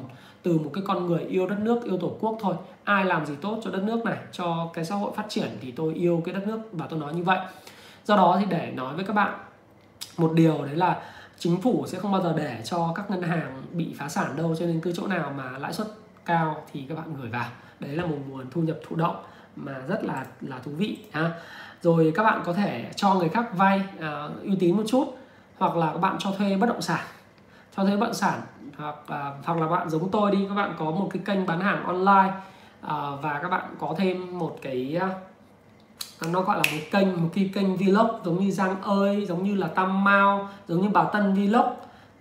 từ 0.42 0.58
một 0.58 0.70
cái 0.72 0.84
con 0.86 1.06
người 1.06 1.20
yêu 1.20 1.46
đất 1.46 1.58
nước, 1.58 1.84
yêu 1.84 1.98
tổ 1.98 2.12
quốc 2.20 2.36
thôi. 2.40 2.54
Ai 2.84 3.04
làm 3.04 3.26
gì 3.26 3.34
tốt 3.40 3.58
cho 3.64 3.70
đất 3.70 3.82
nước 3.82 4.04
này, 4.04 4.16
cho 4.32 4.68
cái 4.74 4.84
xã 4.84 4.94
hội 4.94 5.10
phát 5.16 5.24
triển 5.28 5.48
thì 5.60 5.70
tôi 5.70 5.94
yêu 5.94 6.22
cái 6.24 6.34
đất 6.34 6.46
nước. 6.46 6.58
Và 6.72 6.86
tôi 6.86 6.98
nói 6.98 7.14
như 7.14 7.22
vậy. 7.22 7.38
Do 8.04 8.16
đó 8.16 8.36
thì 8.40 8.46
để 8.48 8.72
nói 8.74 8.94
với 8.94 9.04
các 9.04 9.12
bạn, 9.12 9.32
một 10.16 10.32
điều 10.34 10.64
đấy 10.64 10.76
là 10.76 11.02
chính 11.38 11.60
phủ 11.60 11.84
sẽ 11.86 11.98
không 11.98 12.12
bao 12.12 12.22
giờ 12.22 12.34
để 12.36 12.60
cho 12.64 12.92
các 12.94 13.10
ngân 13.10 13.22
hàng 13.22 13.62
bị 13.72 13.94
phá 13.98 14.08
sản 14.08 14.36
đâu 14.36 14.54
cho 14.58 14.66
nên 14.66 14.80
cứ 14.80 14.92
chỗ 14.92 15.06
nào 15.06 15.32
mà 15.36 15.58
lãi 15.58 15.72
suất 15.72 15.86
cao 16.24 16.64
thì 16.72 16.86
các 16.88 16.94
bạn 16.94 17.14
gửi 17.20 17.30
vào. 17.30 17.48
Đấy 17.80 17.96
là 17.96 18.06
một 18.06 18.16
nguồn 18.28 18.50
thu 18.50 18.60
nhập 18.60 18.78
thụ 18.88 18.96
động 18.96 19.16
mà 19.56 19.72
rất 19.88 20.04
là 20.04 20.26
là 20.40 20.58
thú 20.58 20.70
vị 20.76 20.98
ha. 21.12 21.30
Rồi 21.82 22.12
các 22.14 22.22
bạn 22.22 22.42
có 22.44 22.52
thể 22.52 22.90
cho 22.96 23.14
người 23.14 23.28
khác 23.28 23.46
vay 23.56 23.82
uh, 23.98 24.42
uy 24.42 24.56
tín 24.60 24.76
một 24.76 24.82
chút 24.86 25.18
hoặc 25.58 25.76
là 25.76 25.92
các 25.92 25.98
bạn 25.98 26.16
cho 26.18 26.32
thuê 26.32 26.56
bất 26.56 26.66
động 26.66 26.82
sản. 26.82 27.06
Cho 27.76 27.84
thuê 27.84 27.96
bất 27.96 28.06
động 28.06 28.14
sản 28.14 28.40
hoặc 28.76 28.96
uh, 29.02 29.44
hoặc 29.44 29.58
là 29.58 29.68
bạn 29.68 29.90
giống 29.90 30.10
tôi 30.10 30.30
đi 30.30 30.46
các 30.48 30.54
bạn 30.54 30.74
có 30.78 30.84
một 30.84 31.08
cái 31.12 31.22
kênh 31.26 31.46
bán 31.46 31.60
hàng 31.60 31.84
online 31.84 32.32
uh, 32.84 33.22
và 33.22 33.38
các 33.42 33.48
bạn 33.48 33.74
có 33.78 33.94
thêm 33.98 34.38
một 34.38 34.58
cái 34.62 35.00
uh, 35.04 35.10
nó 36.32 36.40
gọi 36.40 36.56
là 36.56 36.62
một 36.72 36.82
kênh 36.90 37.22
một 37.22 37.28
cái 37.34 37.50
kênh 37.54 37.76
vlog 37.76 38.08
giống 38.24 38.44
như 38.44 38.50
Giang 38.50 38.82
ơi 38.82 39.26
giống 39.28 39.44
như 39.44 39.54
là 39.54 39.66
Tam 39.66 40.04
Mao 40.04 40.48
giống 40.68 40.82
như 40.82 40.88
bà 40.88 41.04
Tân 41.04 41.34
vlog. 41.34 41.66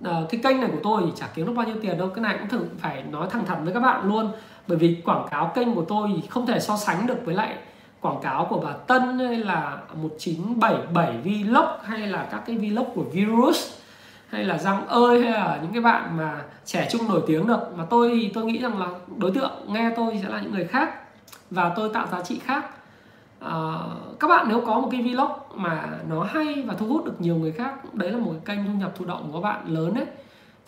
À, 0.04 0.22
cái 0.30 0.42
kênh 0.44 0.62
này 0.62 0.70
của 0.72 0.80
tôi 0.84 1.02
thì 1.06 1.12
chả 1.16 1.28
kiếm 1.28 1.46
được 1.46 1.54
bao 1.56 1.66
nhiêu 1.66 1.76
tiền 1.82 1.98
đâu 1.98 2.08
cái 2.08 2.24
này 2.24 2.36
cũng 2.40 2.50
thử 2.50 2.66
phải 2.80 3.04
nói 3.12 3.28
thẳng 3.32 3.46
thắn 3.46 3.66
với 3.66 3.74
các 3.74 3.80
bạn 3.80 4.08
luôn. 4.08 4.32
Bởi 4.68 4.78
vì 4.78 5.02
quảng 5.06 5.28
cáo 5.32 5.52
kênh 5.56 5.76
của 5.76 5.86
tôi 5.88 6.10
thì 6.16 6.28
không 6.30 6.46
thể 6.46 6.60
so 6.60 6.78
sánh 6.78 7.08
được 7.08 7.18
với 7.26 7.36
lại 7.36 7.56
quảng 8.02 8.22
cáo 8.22 8.46
của 8.50 8.60
bà 8.60 8.72
Tân 8.72 9.20
hay 9.20 9.38
là 9.38 9.78
1977 9.94 11.18
vlog 11.24 11.66
hay 11.84 12.08
là 12.08 12.28
các 12.32 12.44
cái 12.46 12.58
vlog 12.58 12.86
của 12.96 13.04
virus 13.14 13.72
hay 14.30 14.44
là 14.44 14.58
Giang 14.58 14.88
ơi 14.88 15.22
hay 15.22 15.32
là 15.32 15.60
những 15.62 15.72
cái 15.74 15.82
bạn 15.82 16.18
mà 16.18 16.42
trẻ 16.66 16.88
trung 16.92 17.08
nổi 17.08 17.22
tiếng 17.28 17.48
được. 17.48 17.60
Mà 17.76 17.86
tôi 17.90 18.10
thì 18.10 18.32
tôi 18.34 18.46
nghĩ 18.46 18.58
rằng 18.58 18.80
là 18.80 18.88
đối 19.18 19.32
tượng 19.32 19.52
nghe 19.68 19.92
tôi 19.96 20.20
sẽ 20.24 20.30
là 20.30 20.42
những 20.42 20.52
người 20.52 20.66
khác 20.66 20.90
và 21.52 21.74
tôi 21.76 21.90
tạo 21.90 22.08
giá 22.12 22.22
trị 22.22 22.40
khác. 22.46 22.66
Ờ, 23.46 23.90
các 24.20 24.28
bạn 24.28 24.46
nếu 24.50 24.62
có 24.62 24.80
một 24.80 24.88
cái 24.92 25.02
vlog 25.02 25.32
mà 25.56 25.90
nó 26.10 26.24
hay 26.24 26.64
và 26.68 26.74
thu 26.74 26.88
hút 26.88 27.06
được 27.06 27.22
nhiều 27.22 27.36
người 27.36 27.52
khác 27.52 27.94
đấy 27.94 28.12
là 28.12 28.18
một 28.18 28.34
cái 28.46 28.58
kênh 28.58 28.66
thu 28.66 28.80
nhập 28.80 28.92
thụ 28.96 29.06
động 29.06 29.30
của 29.32 29.42
các 29.42 29.50
bạn 29.50 29.68
lớn 29.68 29.94
đấy 29.94 30.06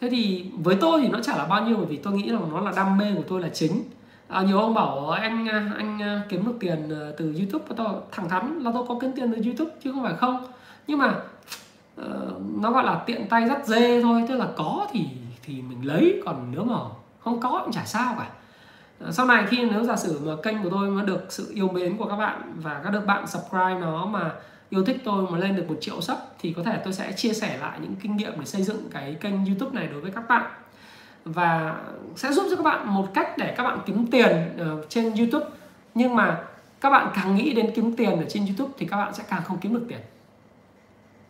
thế 0.01 0.09
thì 0.09 0.45
với 0.63 0.75
tôi 0.75 1.01
thì 1.01 1.07
nó 1.07 1.19
chả 1.21 1.37
là 1.37 1.45
bao 1.45 1.65
nhiêu 1.65 1.77
bởi 1.77 1.85
vì 1.85 1.97
tôi 1.97 2.13
nghĩ 2.13 2.31
rằng 2.31 2.51
nó 2.51 2.59
là 2.59 2.71
đam 2.75 2.97
mê 2.97 3.05
của 3.15 3.23
tôi 3.27 3.41
là 3.41 3.49
chính. 3.53 3.83
À, 4.27 4.41
nhiều 4.41 4.59
ông 4.59 4.73
bảo 4.73 5.07
ờ, 5.07 5.15
anh 5.15 5.49
à, 5.49 5.71
anh 5.77 6.01
à, 6.01 6.21
kiếm 6.29 6.45
được 6.45 6.53
tiền 6.59 6.89
từ 7.17 7.33
youtube. 7.37 7.65
Tôi 7.75 7.87
thẳng 8.11 8.29
thắn 8.29 8.59
là 8.59 8.71
tôi 8.73 8.85
có 8.87 8.97
kiếm 9.01 9.11
tiền 9.15 9.31
từ 9.35 9.43
youtube 9.45 9.71
chứ 9.83 9.91
không 9.91 10.03
phải 10.03 10.13
không. 10.13 10.45
Nhưng 10.87 10.99
mà 10.99 11.15
uh, 12.01 12.05
nó 12.61 12.71
gọi 12.71 12.83
là 12.83 13.03
tiện 13.05 13.27
tay 13.27 13.47
dắt 13.47 13.65
dê 13.65 14.01
thôi 14.01 14.25
tức 14.27 14.35
là 14.35 14.47
có 14.57 14.87
thì 14.91 15.05
thì 15.43 15.61
mình 15.61 15.87
lấy 15.87 16.21
còn 16.25 16.51
nếu 16.51 16.63
mà 16.63 16.77
không 17.19 17.39
có 17.39 17.61
cũng 17.63 17.73
chả 17.73 17.85
sao 17.85 18.15
cả. 18.19 18.29
Ờ, 18.99 19.11
sau 19.11 19.25
này 19.25 19.45
khi 19.47 19.65
nếu 19.71 19.83
giả 19.83 19.95
sử 19.95 20.19
mà 20.25 20.33
kênh 20.43 20.63
của 20.63 20.69
tôi 20.69 20.89
mà 20.89 21.03
được 21.03 21.25
sự 21.29 21.51
yêu 21.53 21.67
mến 21.67 21.97
của 21.97 22.05
các 22.05 22.15
bạn 22.15 22.53
và 22.55 22.81
các 22.83 22.89
được 22.89 23.05
bạn 23.05 23.27
subscribe 23.27 23.79
nó 23.79 24.05
mà 24.05 24.31
yêu 24.69 24.83
thích 24.83 24.97
tôi 25.03 25.25
mà 25.31 25.37
lên 25.37 25.55
được 25.55 25.65
một 25.67 25.77
triệu 25.81 26.01
sub 26.01 26.17
thì 26.39 26.53
có 26.53 26.63
thể 26.63 26.81
tôi 26.83 26.93
sẽ 26.93 27.11
chia 27.11 27.33
sẻ 27.33 27.57
lại 27.57 27.79
những 27.81 27.95
kinh 27.95 28.17
nghiệm 28.17 28.33
để 28.39 28.45
xây 28.45 28.63
dựng 28.63 28.89
cái 28.91 29.17
kênh 29.21 29.45
youtube 29.45 29.79
này 29.79 29.87
đối 29.87 30.01
với 30.01 30.11
các 30.11 30.27
bạn. 30.27 30.51
Và 31.25 31.75
sẽ 32.15 32.31
giúp 32.31 32.47
cho 32.49 32.55
các 32.55 32.63
bạn 32.63 32.93
một 32.93 33.13
cách 33.13 33.37
để 33.37 33.53
các 33.57 33.63
bạn 33.63 33.79
kiếm 33.85 34.07
tiền 34.11 34.27
ờ, 34.57 34.85
trên 34.89 35.15
YouTube. 35.15 35.45
Nhưng 35.95 36.15
mà 36.15 36.43
các 36.81 36.89
bạn 36.89 37.11
càng 37.15 37.35
nghĩ 37.35 37.53
đến 37.53 37.71
kiếm 37.75 37.95
tiền 37.95 38.09
ở 38.09 38.25
trên 38.29 38.45
YouTube 38.45 38.73
thì 38.77 38.85
các 38.85 38.97
bạn 38.97 39.13
sẽ 39.13 39.23
càng 39.29 39.41
không 39.43 39.57
kiếm 39.57 39.73
được 39.73 39.85
tiền. 39.89 39.99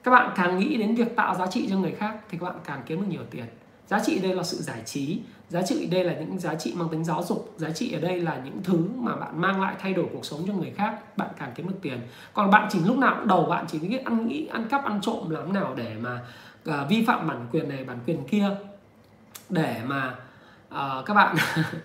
Các 0.03 0.11
bạn 0.11 0.31
càng 0.35 0.60
nghĩ 0.60 0.77
đến 0.77 0.95
việc 0.95 1.15
tạo 1.15 1.35
giá 1.35 1.48
trị 1.48 1.68
cho 1.69 1.77
người 1.77 1.91
khác 1.91 2.15
thì 2.30 2.38
các 2.38 2.45
bạn 2.45 2.56
càng 2.65 2.81
kiếm 2.85 3.02
được 3.02 3.07
nhiều 3.10 3.23
tiền. 3.31 3.45
Giá 3.88 3.99
trị 4.06 4.19
đây 4.19 4.35
là 4.35 4.44
sự 4.44 4.57
giải 4.57 4.81
trí 4.85 5.19
giá 5.49 5.61
trị 5.61 5.86
đây 5.86 6.03
là 6.03 6.14
những 6.14 6.40
giá 6.40 6.56
trị 6.56 6.74
mang 6.76 6.90
tính 6.90 7.03
giáo 7.03 7.24
dục 7.24 7.53
giá 7.57 7.69
trị 7.69 7.94
ở 7.94 7.99
đây 7.99 8.22
là 8.22 8.41
những 8.45 8.64
thứ 8.64 8.78
mà 8.95 9.15
bạn 9.15 9.41
mang 9.41 9.61
lại 9.61 9.76
thay 9.80 9.94
đổi 9.94 10.06
cuộc 10.14 10.26
sống 10.26 10.40
cho 10.48 10.53
người 10.53 10.74
khác 10.78 11.18
bạn 11.18 11.30
càng 11.40 11.52
kiếm 11.56 11.68
được 11.68 11.76
tiền. 11.82 11.99
Còn 12.34 12.52
bạn 12.52 12.68
chỉ 12.72 12.80
lúc 12.86 12.98
nào 12.98 13.15
cũng 13.18 13.28
đầu 13.28 13.45
bạn 13.45 13.65
chỉ 13.68 13.80
biết 13.80 14.06
ăn 14.06 14.28
nghĩ 14.28 14.48
ăn 14.48 14.68
cắp 14.69 14.86
ăn 14.86 14.99
trộm 15.02 15.30
làm 15.30 15.53
nào 15.53 15.74
để 15.76 15.95
mà 16.02 16.19
uh, 16.69 16.90
vi 16.90 17.06
phạm 17.06 17.28
bản 17.28 17.48
quyền 17.52 17.69
này 17.69 17.84
bản 17.84 17.98
quyền 18.07 18.28
kia. 18.28 18.49
Để 19.49 19.82
mà 19.86 20.15
uh, 20.69 21.06
các 21.06 21.14
bạn 21.14 21.36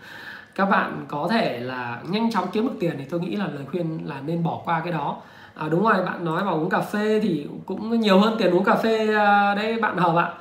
các 0.54 0.66
bạn 0.66 1.04
có 1.08 1.28
thể 1.30 1.60
là 1.60 2.02
nhanh 2.08 2.30
chóng 2.30 2.48
kiếm 2.52 2.68
được 2.68 2.74
tiền 2.80 2.94
thì 2.98 3.04
tôi 3.04 3.20
nghĩ 3.20 3.36
là 3.36 3.46
lời 3.46 3.64
khuyên 3.70 4.00
là 4.04 4.20
nên 4.20 4.42
bỏ 4.42 4.62
qua 4.64 4.80
cái 4.80 4.92
đó. 4.92 5.16
À, 5.54 5.68
đúng 5.68 5.82
rồi 5.82 6.04
bạn 6.04 6.24
nói 6.24 6.44
vào 6.44 6.54
uống 6.54 6.70
cà 6.70 6.80
phê 6.80 7.20
thì 7.22 7.46
cũng 7.66 8.00
nhiều 8.00 8.18
hơn 8.18 8.36
tiền 8.38 8.54
uống 8.54 8.64
cà 8.64 8.74
phê 8.74 9.08
uh, 9.08 9.56
đấy 9.56 9.78
bạn 9.80 9.96
hợp 9.96 10.16
ạ 10.16 10.32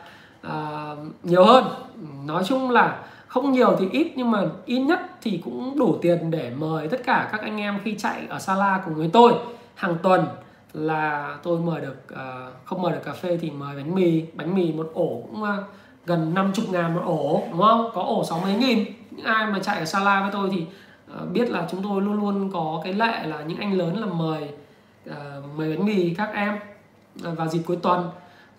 à, 0.42 0.96
nhiều 1.24 1.46
hơn. 1.46 1.66
Nói 2.26 2.44
chung 2.44 2.70
là 2.70 2.98
không 3.32 3.52
nhiều 3.52 3.76
thì 3.80 3.90
ít 3.92 4.14
nhưng 4.16 4.32
mà 4.32 4.44
ít 4.66 4.80
nhất 4.80 5.00
thì 5.22 5.42
cũng 5.44 5.80
đủ 5.80 5.98
tiền 6.02 6.32
để 6.32 6.52
mời 6.58 6.88
tất 6.88 7.02
cả 7.06 7.30
các 7.32 7.42
anh 7.42 7.58
em 7.58 7.80
khi 7.84 7.96
chạy 7.98 8.22
ở 8.30 8.40
Sala 8.40 8.82
cùng 8.86 8.96
với 8.96 9.10
tôi. 9.14 9.34
Hàng 9.76 9.98
tuần 10.04 10.26
là 10.74 11.38
tôi 11.44 11.60
mời 11.60 11.82
được 11.82 11.98
uh, 12.14 12.66
không 12.66 12.82
mời 12.82 12.92
được 12.92 13.00
cà 13.06 13.14
phê 13.14 13.38
thì 13.42 13.52
mời 13.52 13.76
bánh 13.76 13.96
mì. 13.96 14.24
Bánh 14.34 14.56
mì 14.56 14.72
một 14.74 14.92
ổ 14.94 15.24
cũng 15.32 15.44
uh, 15.44 15.50
gần 16.06 16.34
50 16.34 16.66
ngàn 16.72 16.96
một 16.96 17.02
ổ 17.06 17.44
đúng 17.52 17.62
không? 17.62 17.92
Có 17.94 18.02
ổ 18.02 18.24
sáu 18.24 18.40
mấy 18.40 18.56
nghìn. 18.56 18.86
Những 19.12 19.26
ai 19.26 19.48
mà 19.48 19.60
chạy 19.60 19.80
ở 19.80 19.86
Sala 19.86 20.22
với 20.22 20.30
tôi 20.34 20.50
thì 20.52 20.66
uh, 21.24 21.32
biết 21.32 21.50
là 21.50 21.68
chúng 21.72 21.84
tôi 21.84 22.02
luôn 22.02 22.14
luôn 22.14 22.52
có 22.54 22.82
cái 22.84 22.94
lệ 22.94 23.24
là 23.26 23.42
những 23.42 23.58
anh 23.58 23.74
lớn 23.74 24.02
là 24.02 24.08
mời 24.08 24.50
uh, 25.10 25.16
mời 25.56 25.76
bánh 25.76 25.86
mì 25.86 26.14
các 26.14 26.30
em 26.34 26.60
uh, 27.28 27.38
vào 27.38 27.48
dịp 27.48 27.62
cuối 27.68 27.78
tuần. 27.82 28.10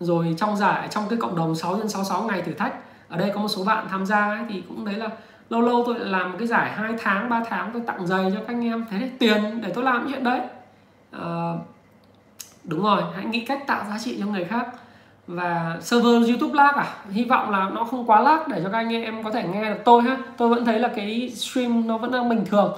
Rồi 0.01 0.35
trong 0.39 0.57
giải 0.57 0.89
trong 0.91 1.05
cái 1.09 1.19
cộng 1.23 1.37
đồng 1.37 1.55
6 1.55 1.77
x 1.77 1.93
66 1.93 2.23
ngày 2.23 2.43
thử 2.43 2.53
thách 2.53 2.75
ở 3.13 3.19
đây 3.19 3.31
có 3.35 3.41
một 3.41 3.49
số 3.49 3.65
bạn 3.65 3.87
tham 3.91 4.07
gia 4.07 4.27
ấy, 4.27 4.39
thì 4.49 4.63
cũng 4.69 4.85
đấy 4.85 4.95
là 4.95 5.09
lâu 5.51 5.61
lâu 5.61 5.83
tôi 5.87 5.99
làm 5.99 6.31
một 6.31 6.37
cái 6.39 6.49
giải 6.49 6.71
2 6.71 6.93
tháng 6.99 7.29
3 7.29 7.43
tháng 7.49 7.71
tôi 7.73 7.83
tặng 7.87 8.07
giày 8.07 8.33
cho 8.35 8.41
các 8.41 8.55
anh 8.55 8.65
em. 8.65 8.85
Thế 8.91 9.11
tiền 9.19 9.61
để 9.63 9.73
tôi 9.75 9.85
làm 9.85 10.07
chuyện 10.09 10.25
đấy. 10.25 10.41
À, 11.11 11.53
đúng 12.65 12.83
rồi 12.83 13.03
hãy 13.15 13.25
nghĩ 13.25 13.45
cách 13.45 13.67
tạo 13.67 13.85
giá 13.89 13.99
trị 13.99 14.17
cho 14.21 14.27
người 14.27 14.45
khác. 14.45 14.67
Và 15.27 15.79
server 15.81 16.29
YouTube 16.29 16.55
lag 16.55 16.75
à? 16.75 16.87
Hy 17.11 17.25
vọng 17.25 17.51
là 17.51 17.71
nó 17.75 17.85
không 17.85 18.11
quá 18.11 18.21
lag 18.21 18.41
để 18.49 18.61
cho 18.63 18.69
các 18.69 18.79
anh 18.79 18.93
em 18.93 19.25
có 19.25 19.31
thể 19.31 19.45
nghe 19.49 19.65
được 19.65 19.81
tôi 19.85 20.03
ha. 20.03 20.17
Tôi 20.37 20.49
vẫn 20.49 20.65
thấy 20.65 20.79
là 20.79 20.89
cái 20.89 21.31
stream 21.37 21.87
nó 21.87 21.99
vẫn 21.99 22.13
đang 22.13 22.29
bình 22.29 22.45
thường. 22.45 22.73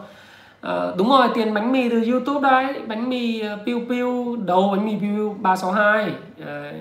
À, 0.61 0.75
đúng 0.97 1.09
rồi 1.09 1.29
tiền 1.35 1.55
bánh 1.55 1.73
mì 1.73 1.89
từ 1.89 2.05
YouTube 2.11 2.51
đấy. 2.51 2.83
Bánh 2.87 3.09
mì 3.09 3.41
ờ, 3.41 3.59
piu 3.67 3.81
piu 3.89 4.37
đầu 4.37 4.69
bánh 4.71 4.87
mì 4.87 4.97
piu 5.01 5.11
piu 5.17 5.37
362 5.41 6.13
à, 6.47 6.73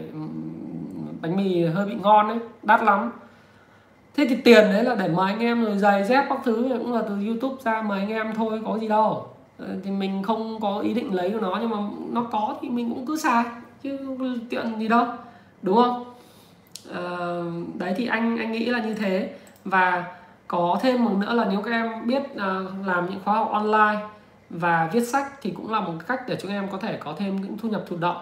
bánh 1.21 1.35
mì 1.35 1.65
hơi 1.65 1.85
bị 1.85 1.95
ngon 1.95 2.27
đấy 2.27 2.37
đắt 2.63 2.83
lắm 2.83 3.11
thế 4.15 4.25
thì 4.29 4.35
tiền 4.35 4.63
đấy 4.63 4.83
là 4.83 4.95
để 4.95 5.07
mời 5.07 5.31
anh 5.31 5.39
em 5.39 5.65
rồi 5.65 5.77
giày 5.77 6.03
dép 6.03 6.25
các 6.29 6.39
thứ 6.43 6.69
cũng 6.79 6.93
là 6.93 7.01
từ 7.07 7.25
YouTube 7.27 7.55
ra 7.63 7.81
mời 7.81 7.99
anh 7.99 8.09
em 8.09 8.33
thôi 8.35 8.61
có 8.65 8.79
gì 8.79 8.87
đâu. 8.87 9.27
Ờ, 9.57 9.67
thì 9.83 9.91
mình 9.91 10.23
không 10.23 10.59
có 10.61 10.79
ý 10.79 10.93
định 10.93 11.13
lấy 11.13 11.31
của 11.31 11.39
nó 11.39 11.57
nhưng 11.61 11.69
mà 11.69 11.77
nó 12.11 12.23
có 12.31 12.55
thì 12.61 12.69
mình 12.69 12.89
cũng 12.89 13.05
cứ 13.05 13.17
xài 13.17 13.43
chứ 13.83 14.17
tiện 14.49 14.79
gì 14.79 14.87
đâu 14.87 15.05
đúng 15.61 15.75
không? 15.75 16.05
À, 16.93 17.01
đấy 17.73 17.93
thì 17.97 18.07
anh 18.07 18.37
anh 18.37 18.51
nghĩ 18.51 18.65
là 18.65 18.79
như 18.79 18.93
thế. 18.93 19.33
Và 19.65 20.05
có 20.47 20.79
thêm 20.81 21.05
một 21.05 21.11
nữa 21.17 21.33
là 21.33 21.45
nếu 21.51 21.61
các 21.61 21.71
em 21.71 22.07
biết 22.07 22.21
uh, 22.33 22.87
làm 22.87 23.09
những 23.09 23.19
khóa 23.25 23.33
học 23.33 23.49
online 23.51 23.99
và 24.49 24.89
viết 24.93 25.07
sách 25.07 25.41
thì 25.41 25.51
cũng 25.51 25.71
là 25.71 25.79
một 25.79 25.93
cách 26.07 26.21
để 26.27 26.37
chúng 26.41 26.51
em 26.51 26.67
có 26.71 26.77
thể 26.77 26.97
có 26.97 27.13
thêm 27.17 27.41
những 27.41 27.57
thu 27.57 27.69
nhập 27.69 27.83
thụ 27.89 27.97
động. 27.97 28.17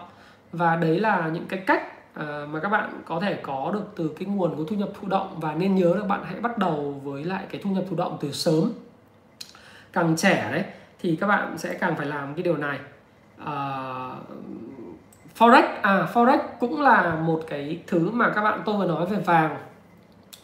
Và 0.51 0.76
đấy 0.76 0.99
là 0.99 1.30
những 1.34 1.45
cái 1.45 1.59
cách 1.59 1.84
Ờ, 2.13 2.47
mà 2.51 2.59
các 2.59 2.69
bạn 2.69 3.01
có 3.05 3.19
thể 3.19 3.39
có 3.41 3.71
được 3.73 3.83
từ 3.95 4.11
cái 4.19 4.25
nguồn 4.25 4.55
của 4.55 4.63
thu 4.63 4.75
nhập 4.75 4.89
thụ 5.01 5.07
động 5.07 5.38
và 5.39 5.53
nên 5.53 5.75
nhớ 5.75 5.95
là 5.95 6.05
bạn 6.05 6.21
hãy 6.23 6.39
bắt 6.39 6.57
đầu 6.57 7.01
với 7.03 7.23
lại 7.23 7.45
cái 7.49 7.61
thu 7.63 7.69
nhập 7.69 7.83
thụ 7.89 7.95
động 7.95 8.17
từ 8.21 8.31
sớm. 8.31 8.71
Càng 9.93 10.15
trẻ 10.17 10.49
đấy 10.51 10.63
thì 10.99 11.15
các 11.15 11.27
bạn 11.27 11.57
sẽ 11.57 11.73
càng 11.73 11.95
phải 11.95 12.05
làm 12.05 12.33
cái 12.35 12.43
điều 12.43 12.57
này. 12.57 12.79
À, 13.45 13.55
forex 15.38 15.63
à 15.81 16.07
forex 16.13 16.39
cũng 16.59 16.81
là 16.81 17.15
một 17.15 17.41
cái 17.49 17.79
thứ 17.88 18.11
mà 18.11 18.29
các 18.29 18.41
bạn 18.41 18.61
tôi 18.65 18.77
vừa 18.77 18.85
nói 18.85 19.05
về 19.05 19.17
vàng 19.17 19.57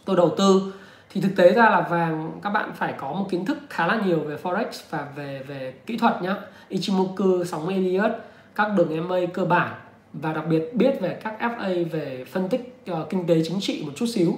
tôi 0.06 0.16
đầu 0.16 0.36
tư. 0.38 0.74
Thì 1.10 1.22
thực 1.22 1.36
tế 1.36 1.54
ra 1.54 1.70
là 1.70 1.82
vàng 1.82 2.40
các 2.44 2.50
bạn 2.50 2.72
phải 2.76 2.94
có 2.98 3.14
một 3.14 3.28
kiến 3.30 3.46
thức 3.46 3.58
khá 3.70 3.88
là 3.88 4.02
nhiều 4.06 4.20
về 4.20 4.38
forex 4.44 4.66
và 4.90 5.08
về 5.16 5.44
về 5.48 5.74
kỹ 5.86 5.98
thuật 5.98 6.22
nhá. 6.22 6.36
Ichimoku 6.70 7.44
sóng 7.46 7.68
Elliott 7.68 8.12
các 8.56 8.72
đường 8.78 9.08
MA 9.08 9.20
cơ 9.34 9.46
bản 9.46 9.74
và 10.22 10.34
đặc 10.34 10.44
biệt 10.50 10.74
biết 10.74 11.00
về 11.00 11.20
các 11.24 11.38
FA 11.40 11.86
về 11.90 12.26
phân 12.28 12.50
tích 12.50 12.84
uh, 12.92 13.10
kinh 13.10 13.28
tế 13.28 13.42
chính 13.44 13.60
trị 13.62 13.84
một 13.86 13.92
chút 13.96 14.06
xíu 14.06 14.34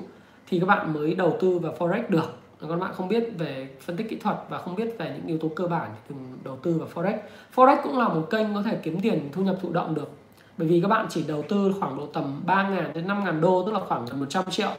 thì 0.49 0.60
các 0.60 0.65
bạn 0.65 0.93
mới 0.93 1.15
đầu 1.15 1.38
tư 1.41 1.60
vào 1.60 1.73
forex 1.80 2.01
được. 2.10 2.35
Còn 2.61 2.80
bạn 2.80 2.91
không 2.93 3.07
biết 3.07 3.23
về 3.38 3.69
phân 3.80 3.97
tích 3.97 4.10
kỹ 4.10 4.15
thuật 4.15 4.38
và 4.49 4.57
không 4.57 4.76
biết 4.76 4.95
về 4.97 5.14
những 5.15 5.27
yếu 5.27 5.38
tố 5.38 5.47
cơ 5.56 5.68
bản 5.68 5.89
thì 6.07 6.15
đừng 6.15 6.38
đầu 6.43 6.57
tư 6.64 6.73
vào 6.73 6.88
forex. 6.93 7.18
Forex 7.56 7.77
cũng 7.84 7.97
là 7.97 8.07
một 8.07 8.27
kênh 8.30 8.53
có 8.53 8.61
thể 8.61 8.77
kiếm 8.84 8.99
tiền 9.01 9.30
thu 9.34 9.41
nhập 9.41 9.57
thụ 9.61 9.72
động 9.73 9.95
được. 9.95 10.11
Bởi 10.57 10.68
vì 10.68 10.81
các 10.81 10.88
bạn 10.88 11.06
chỉ 11.10 11.23
đầu 11.27 11.43
tư 11.49 11.73
khoảng 11.80 11.97
độ 11.97 12.06
tầm 12.06 12.43
3.000 12.47 12.93
đến 12.93 13.07
5.000 13.07 13.39
đô 13.39 13.64
tức 13.65 13.72
là 13.72 13.80
khoảng 13.80 14.06
gần 14.06 14.19
100 14.19 14.43
triệu 14.49 14.69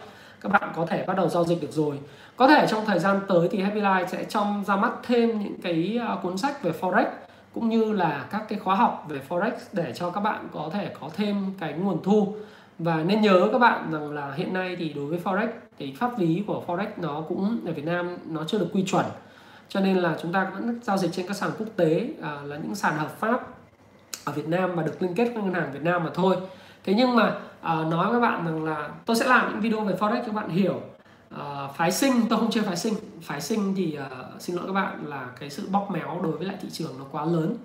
các 0.41 0.53
bạn 0.53 0.73
có 0.77 0.87
thể 0.87 1.05
bắt 1.07 1.17
đầu 1.17 1.29
giao 1.29 1.45
dịch 1.45 1.61
được 1.61 1.73
rồi. 1.73 1.99
Có 2.37 2.49
thể 2.49 2.67
trong 2.71 2.85
thời 2.87 2.99
gian 2.99 3.21
tới 3.29 3.49
thì 3.51 3.61
Happy 3.63 3.81
Life 3.81 4.07
sẽ 4.07 4.25
trong 4.25 4.65
ra 4.67 4.77
mắt 4.77 4.93
thêm 5.03 5.39
những 5.39 5.61
cái 5.63 5.99
ờ, 6.07 6.19
cuốn 6.23 6.39
sách 6.39 6.63
về 6.63 6.73
forex 6.81 7.07
cũng 7.55 7.69
như 7.69 7.93
là 7.93 8.27
các 8.31 8.45
cái 8.49 8.59
khóa 8.59 8.75
học 8.75 9.07
về 9.09 9.21
forex 9.29 9.53
để 9.73 9.93
cho 9.95 10.11
các 10.11 10.21
bạn 10.21 10.49
có 10.53 10.71
thể 10.73 10.95
có 11.01 11.11
thêm 11.15 11.53
cái 11.61 11.73
nguồn 11.73 12.03
thu. 12.03 12.35
Và 12.79 13.03
nên 13.03 13.21
nhớ 13.21 13.49
các 13.53 13.59
bạn 13.59 13.93
rằng 13.93 14.11
là 14.11 14.33
hiện 14.33 14.53
nay 14.55 14.77
thì 14.79 14.93
đối 14.93 15.07
với 15.07 15.21
forex 15.25 15.49
thì 15.79 15.95
pháp 15.99 16.19
lý 16.19 16.45
của 16.47 16.65
forex 16.67 16.87
nó 16.97 17.21
cũng 17.29 17.61
ở 17.67 17.73
Việt 17.73 17.85
Nam 17.85 18.17
nó 18.27 18.45
chưa 18.45 18.59
được 18.59 18.69
quy 18.73 18.85
chuẩn. 18.85 19.05
Cho 19.69 19.81
nên 19.81 19.97
là 19.97 20.17
chúng 20.23 20.33
ta 20.33 20.51
vẫn 20.55 20.81
giao 20.83 20.99
dịch 20.99 21.13
trên 21.13 21.27
các 21.27 21.37
sàn 21.37 21.51
quốc 21.59 21.69
tế 21.77 22.09
à, 22.23 22.39
là 22.45 22.57
những 22.57 22.75
sàn 22.75 22.97
hợp 22.97 23.19
pháp 23.19 23.41
ở 24.25 24.33
Việt 24.33 24.49
Nam 24.49 24.75
và 24.75 24.83
được 24.83 25.03
liên 25.03 25.15
kết 25.15 25.33
với 25.35 25.43
ngân 25.43 25.55
hàng 25.55 25.73
Việt 25.73 25.83
Nam 25.83 26.05
mà 26.05 26.11
thôi. 26.15 26.37
Thế 26.85 26.95
nhưng 26.95 27.17
mà 27.17 27.35
à, 27.61 27.75
nói 27.75 28.05
với 28.07 28.15
các 28.15 28.21
bạn 28.21 28.45
rằng 28.45 28.65
là 28.65 28.89
tôi 29.07 29.17
sẽ 29.17 29.27
làm 29.27 29.53
những 29.53 29.61
video 29.61 29.81
về 29.81 29.95
forex 29.95 30.17
cho 30.17 30.27
các 30.27 30.35
bạn 30.35 30.49
hiểu. 30.49 30.81
Ờ, 31.31 31.71
phái 31.77 31.93
sinh 31.93 32.27
tôi 32.31 32.39
không 32.39 32.51
chơi 32.51 32.65
phái 32.65 32.77
sinh. 32.77 32.95
Phái 33.23 33.41
sinh 33.41 33.75
thì 33.77 33.99
uh, 33.99 34.43
xin 34.43 34.57
lỗi 34.57 34.67
các 34.67 34.73
bạn 34.73 35.07
là 35.07 35.31
cái 35.41 35.51
sự 35.51 35.69
bóp 35.71 35.89
méo 35.91 36.21
đối 36.23 36.33
với 36.33 36.47
lại 36.47 36.57
thị 36.63 36.69
trường 36.73 36.99
nó 36.99 37.05
quá 37.11 37.25
lớn 37.25 37.57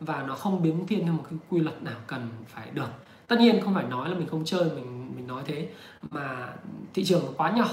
và 0.00 0.22
nó 0.22 0.34
không 0.34 0.62
biến 0.62 0.86
thiên 0.86 1.04
theo 1.04 1.12
một 1.12 1.24
cái 1.30 1.38
quy 1.50 1.60
luật 1.60 1.82
nào 1.82 1.96
cần 2.06 2.28
phải 2.48 2.70
được. 2.72 2.88
Tất 3.26 3.36
nhiên 3.40 3.60
không 3.64 3.74
phải 3.74 3.84
nói 3.84 4.08
là 4.08 4.14
mình 4.14 4.28
không 4.28 4.44
chơi 4.44 4.64
mình 4.64 5.16
mình 5.16 5.26
nói 5.26 5.42
thế 5.46 5.68
mà 6.10 6.52
thị 6.94 7.04
trường 7.04 7.22
nó 7.26 7.32
quá 7.36 7.50
nhỏ 7.50 7.68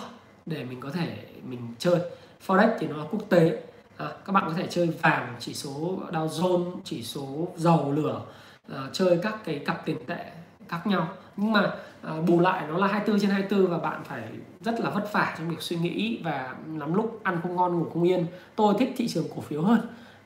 để 0.45 0.63
mình 0.63 0.79
có 0.79 0.91
thể 0.91 1.25
mình 1.49 1.59
chơi. 1.79 1.99
Forex 2.47 2.69
thì 2.79 2.87
nó 2.87 2.97
là 2.97 3.03
quốc 3.11 3.21
tế. 3.29 3.63
À, 3.97 4.07
các 4.25 4.33
bạn 4.33 4.43
có 4.47 4.53
thể 4.53 4.67
chơi 4.69 4.87
vàng 4.87 5.35
chỉ 5.39 5.53
số 5.53 5.99
Dow 6.11 6.27
Jones 6.27 6.71
chỉ 6.83 7.03
số 7.03 7.47
dầu 7.55 7.91
lửa 7.91 8.21
à, 8.69 8.89
chơi 8.93 9.19
các 9.23 9.45
cái 9.45 9.59
cặp 9.65 9.85
tiền 9.85 9.97
tệ 10.07 10.25
khác 10.67 10.87
nhau. 10.87 11.07
Nhưng 11.37 11.51
mà 11.51 11.75
À, 12.03 12.13
bù 12.27 12.39
lại 12.39 12.63
nó 12.67 12.77
là 12.77 12.87
24 12.87 13.21
trên 13.21 13.29
24 13.29 13.67
và 13.67 13.77
bạn 13.77 14.03
phải 14.03 14.23
rất 14.61 14.79
là 14.79 14.89
vất 14.89 15.13
vả 15.13 15.35
trong 15.37 15.49
việc 15.49 15.61
suy 15.61 15.75
nghĩ 15.75 16.19
và 16.23 16.55
lắm 16.77 16.93
lúc 16.93 17.19
ăn 17.23 17.39
không 17.43 17.55
ngon 17.55 17.79
ngủ 17.79 17.85
không 17.93 18.03
yên. 18.03 18.25
Tôi 18.55 18.73
thích 18.79 18.93
thị 18.97 19.07
trường 19.07 19.25
cổ 19.35 19.41
phiếu 19.41 19.61
hơn 19.61 19.79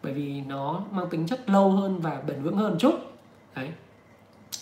bởi 0.03 0.13
vì 0.13 0.41
nó 0.41 0.81
mang 0.91 1.09
tính 1.09 1.27
chất 1.27 1.49
lâu 1.49 1.71
hơn 1.71 1.99
và 1.99 2.21
bền 2.27 2.43
vững 2.43 2.57
hơn 2.57 2.75
chút. 2.79 2.93
Đấy. 3.55 3.69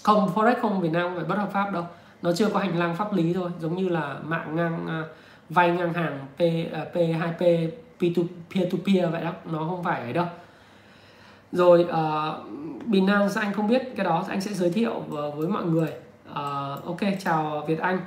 Không 0.04 0.30
forex 0.36 0.56
không 0.62 0.82
Việt 0.82 0.92
Nam 0.92 1.12
phải 1.16 1.26
bất 1.26 1.38
hợp 1.38 1.50
pháp 1.54 1.72
đâu. 1.74 1.86
Nó 2.22 2.34
chưa 2.34 2.50
có 2.50 2.60
hành 2.60 2.80
lang 2.80 2.96
pháp 2.96 3.14
lý 3.14 3.34
thôi 3.34 3.52
giống 3.60 3.76
như 3.76 3.90
là 3.90 4.18
mạng 4.24 4.56
ngang 4.56 5.02
uh, 5.02 5.08
vay 5.50 5.72
ngang 5.72 5.94
hàng 5.94 6.20
P 6.38 6.42
uh, 6.42 6.96
P2P 6.96 7.70
P2 8.00 8.26
peer 8.56 8.72
to 8.72 8.78
peer 8.86 9.12
vậy 9.12 9.24
đó. 9.24 9.32
Nó 9.52 9.60
không 9.60 9.84
phải 9.84 10.02
ấy 10.02 10.14
đâu. 10.14 10.26
Rồi 11.52 11.88
uh, 11.90 12.86
Binance 12.86 13.42
anh 13.42 13.54
không 13.54 13.68
biết 13.68 13.82
cái 13.96 14.06
đó 14.06 14.26
anh 14.30 14.42
sẽ 14.42 14.54
giới 14.54 14.70
thiệu 14.70 15.00
với 15.10 15.48
mọi 15.48 15.66
người 15.66 15.90
uh, 16.34 16.86
ok 16.86 17.00
chào 17.24 17.64
Việt 17.68 17.80
Anh. 17.80 18.00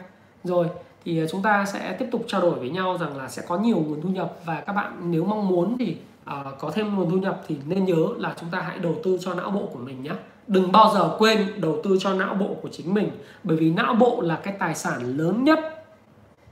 Rồi 0.44 0.66
thì 1.04 1.18
ờ, 1.18 1.26
chúng 1.26 1.42
ta 1.42 1.64
sẽ 1.64 1.92
tiếp 1.98 2.08
tục 2.12 2.24
trao 2.28 2.40
đổi 2.40 2.58
với 2.58 2.70
nhau 2.70 2.98
rằng 3.00 3.16
là 3.16 3.28
sẽ 3.28 3.42
có 3.48 3.58
nhiều 3.58 3.76
nguồn 3.76 4.00
thu 4.02 4.08
nhập 4.08 4.32
và 4.44 4.60
các 4.66 4.72
bạn 4.72 4.92
nếu 5.04 5.24
mong 5.24 5.48
muốn 5.48 5.76
thì 5.78 5.96
uh, 6.30 6.58
có 6.58 6.70
thêm 6.74 6.96
nguồn 6.96 7.10
thu 7.10 7.16
nhập 7.16 7.42
thì 7.48 7.56
nên 7.66 7.84
nhớ 7.84 8.06
là 8.16 8.34
chúng 8.40 8.50
ta 8.50 8.60
hãy 8.60 8.78
đầu 8.78 8.94
tư 9.04 9.18
cho 9.20 9.34
não 9.34 9.50
bộ 9.50 9.68
của 9.72 9.78
mình 9.78 10.02
nhé 10.02 10.12
đừng 10.46 10.72
bao 10.72 10.90
giờ 10.94 11.16
quên 11.18 11.60
đầu 11.60 11.80
tư 11.84 11.98
cho 12.00 12.14
não 12.14 12.34
bộ 12.34 12.46
của 12.62 12.68
chính 12.72 12.94
mình 12.94 13.10
bởi 13.42 13.56
vì 13.56 13.70
não 13.70 13.94
bộ 13.94 14.20
là 14.20 14.36
cái 14.36 14.54
tài 14.58 14.74
sản 14.74 15.16
lớn 15.16 15.44
nhất. 15.44 15.58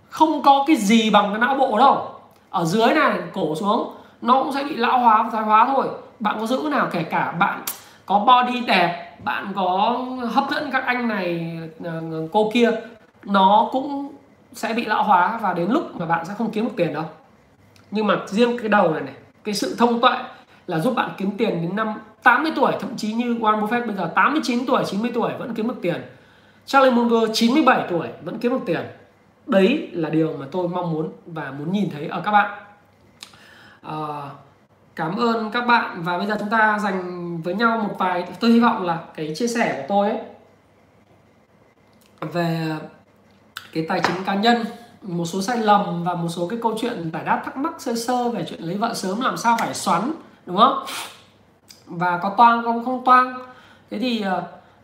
Không 0.08 0.42
có 0.42 0.64
cái 0.66 0.76
gì 0.76 1.10
bằng 1.10 1.30
cái 1.30 1.38
não 1.38 1.54
bộ 1.54 1.78
đâu. 1.78 2.08
Ở 2.50 2.64
dưới 2.64 2.94
này 2.94 3.18
cổ 3.32 3.54
xuống 3.54 3.94
nó 4.22 4.42
cũng 4.42 4.52
sẽ 4.52 4.64
bị 4.64 4.76
lão 4.76 4.98
hóa 4.98 5.22
và 5.22 5.30
thoái 5.30 5.44
hóa 5.44 5.66
thôi. 5.66 5.86
Bạn 6.20 6.36
có 6.40 6.46
giữ 6.46 6.68
nào 6.70 6.88
kể 6.92 7.02
cả 7.02 7.32
bạn 7.32 7.62
có 8.06 8.18
body 8.18 8.60
đẹp 8.60 9.03
bạn 9.24 9.52
có 9.54 9.98
hấp 10.32 10.44
dẫn 10.50 10.70
các 10.72 10.84
anh 10.86 11.08
này 11.08 11.58
ờ, 11.84 12.02
ờ, 12.10 12.28
cô 12.32 12.50
kia 12.54 12.70
nó 13.24 13.68
cũng 13.72 14.12
sẽ 14.52 14.72
bị 14.72 14.84
lão 14.84 15.02
hóa 15.02 15.38
và 15.42 15.54
đến 15.54 15.70
lúc 15.70 16.00
mà 16.00 16.06
bạn 16.06 16.24
sẽ 16.24 16.34
không 16.38 16.50
kiếm 16.50 16.64
được 16.64 16.72
tiền 16.76 16.94
đâu. 16.94 17.04
Nhưng 17.90 18.06
mà 18.06 18.16
riêng 18.26 18.58
cái 18.58 18.68
đầu 18.68 18.90
này 18.90 19.00
này 19.00 19.14
cái 19.44 19.54
sự 19.54 19.76
thông 19.78 20.00
tuệ 20.00 20.16
là 20.66 20.78
giúp 20.78 20.94
bạn 20.94 21.10
kiếm 21.16 21.30
tiền 21.38 21.62
đến 21.62 21.76
năm 21.76 21.94
80 22.22 22.52
tuổi 22.56 22.72
thậm 22.80 22.96
chí 22.96 23.12
như 23.12 23.34
Warren 23.34 23.60
Buffett 23.60 23.86
bây 23.86 23.96
giờ 23.96 24.12
89 24.14 24.66
tuổi 24.66 24.82
90 24.86 25.10
tuổi 25.14 25.32
vẫn 25.38 25.54
kiếm 25.54 25.68
được 25.68 25.78
tiền. 25.82 26.02
Charlie 26.66 26.94
Munger 26.94 27.30
97 27.32 27.86
tuổi 27.90 28.08
vẫn 28.22 28.38
kiếm 28.38 28.52
được 28.52 28.62
tiền. 28.66 28.80
Đấy 29.46 29.88
là 29.92 30.10
điều 30.10 30.36
mà 30.36 30.46
tôi 30.50 30.68
mong 30.68 30.92
muốn 30.92 31.12
và 31.26 31.52
muốn 31.58 31.72
nhìn 31.72 31.90
thấy 31.90 32.06
ở 32.06 32.20
các 32.20 32.30
bạn. 32.30 32.58
À, 33.82 33.96
cảm 34.96 35.16
ơn 35.16 35.50
các 35.50 35.66
bạn 35.66 36.02
và 36.02 36.18
bây 36.18 36.26
giờ 36.26 36.36
chúng 36.40 36.50
ta 36.50 36.78
dành 36.78 37.23
với 37.44 37.54
nhau 37.54 37.78
một 37.78 37.94
vài 37.98 38.24
tôi 38.40 38.50
hy 38.50 38.60
vọng 38.60 38.82
là 38.82 38.98
cái 39.14 39.34
chia 39.36 39.46
sẻ 39.46 39.74
của 39.76 39.84
tôi 39.88 40.10
ấy 40.10 40.20
về 42.20 42.76
cái 43.72 43.86
tài 43.88 44.00
chính 44.00 44.24
cá 44.24 44.34
nhân 44.34 44.64
một 45.02 45.24
số 45.24 45.42
sai 45.42 45.58
lầm 45.58 46.04
và 46.04 46.14
một 46.14 46.28
số 46.28 46.48
cái 46.48 46.58
câu 46.62 46.76
chuyện 46.80 47.10
giải 47.12 47.24
đáp 47.24 47.42
thắc 47.44 47.56
mắc 47.56 47.74
sơ 47.78 47.94
sơ 47.94 48.28
về 48.28 48.46
chuyện 48.48 48.60
lấy 48.60 48.76
vợ 48.76 48.94
sớm 48.94 49.20
làm 49.20 49.36
sao 49.36 49.56
phải 49.60 49.74
xoắn 49.74 50.12
đúng 50.46 50.56
không? 50.56 50.84
Và 51.86 52.18
có 52.22 52.34
toang 52.36 52.62
không? 52.62 52.84
Không 52.84 53.04
toang. 53.04 53.34
Thế 53.90 53.98
thì 53.98 54.24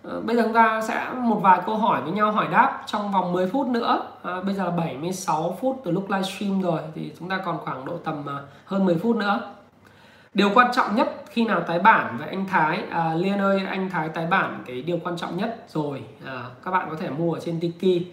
uh, 0.08 0.24
bây 0.24 0.36
giờ 0.36 0.42
chúng 0.42 0.54
ta 0.54 0.80
sẽ 0.88 1.10
một 1.14 1.40
vài 1.42 1.60
câu 1.66 1.76
hỏi 1.76 2.02
với 2.02 2.12
nhau 2.12 2.32
hỏi 2.32 2.46
đáp 2.52 2.82
trong 2.86 3.12
vòng 3.12 3.32
10 3.32 3.46
phút 3.46 3.66
nữa. 3.66 4.02
À, 4.22 4.40
bây 4.40 4.54
giờ 4.54 4.64
là 4.64 4.70
76 4.70 5.58
phút 5.60 5.80
từ 5.84 5.90
lúc 5.90 6.10
livestream 6.10 6.62
rồi 6.62 6.80
thì 6.94 7.12
chúng 7.18 7.28
ta 7.28 7.38
còn 7.44 7.58
khoảng 7.58 7.84
độ 7.84 7.96
tầm 8.04 8.20
uh, 8.20 8.48
hơn 8.64 8.84
10 8.84 8.98
phút 8.98 9.16
nữa 9.16 9.40
điều 10.34 10.50
quan 10.54 10.72
trọng 10.72 10.96
nhất 10.96 11.24
khi 11.30 11.44
nào 11.44 11.60
tái 11.60 11.78
bản 11.78 12.16
với 12.18 12.28
anh 12.28 12.46
Thái 12.46 12.82
à, 12.90 13.14
Liên 13.14 13.38
ơi 13.38 13.62
anh 13.68 13.90
Thái 13.90 14.08
tái 14.08 14.26
bản 14.26 14.62
cái 14.66 14.82
điều 14.82 14.98
quan 15.04 15.16
trọng 15.16 15.36
nhất 15.36 15.64
rồi. 15.68 16.02
À, 16.26 16.44
các 16.64 16.70
bạn 16.70 16.86
có 16.90 16.96
thể 16.96 17.10
mua 17.10 17.32
ở 17.32 17.40
trên 17.40 17.60
Tiki. 17.60 18.06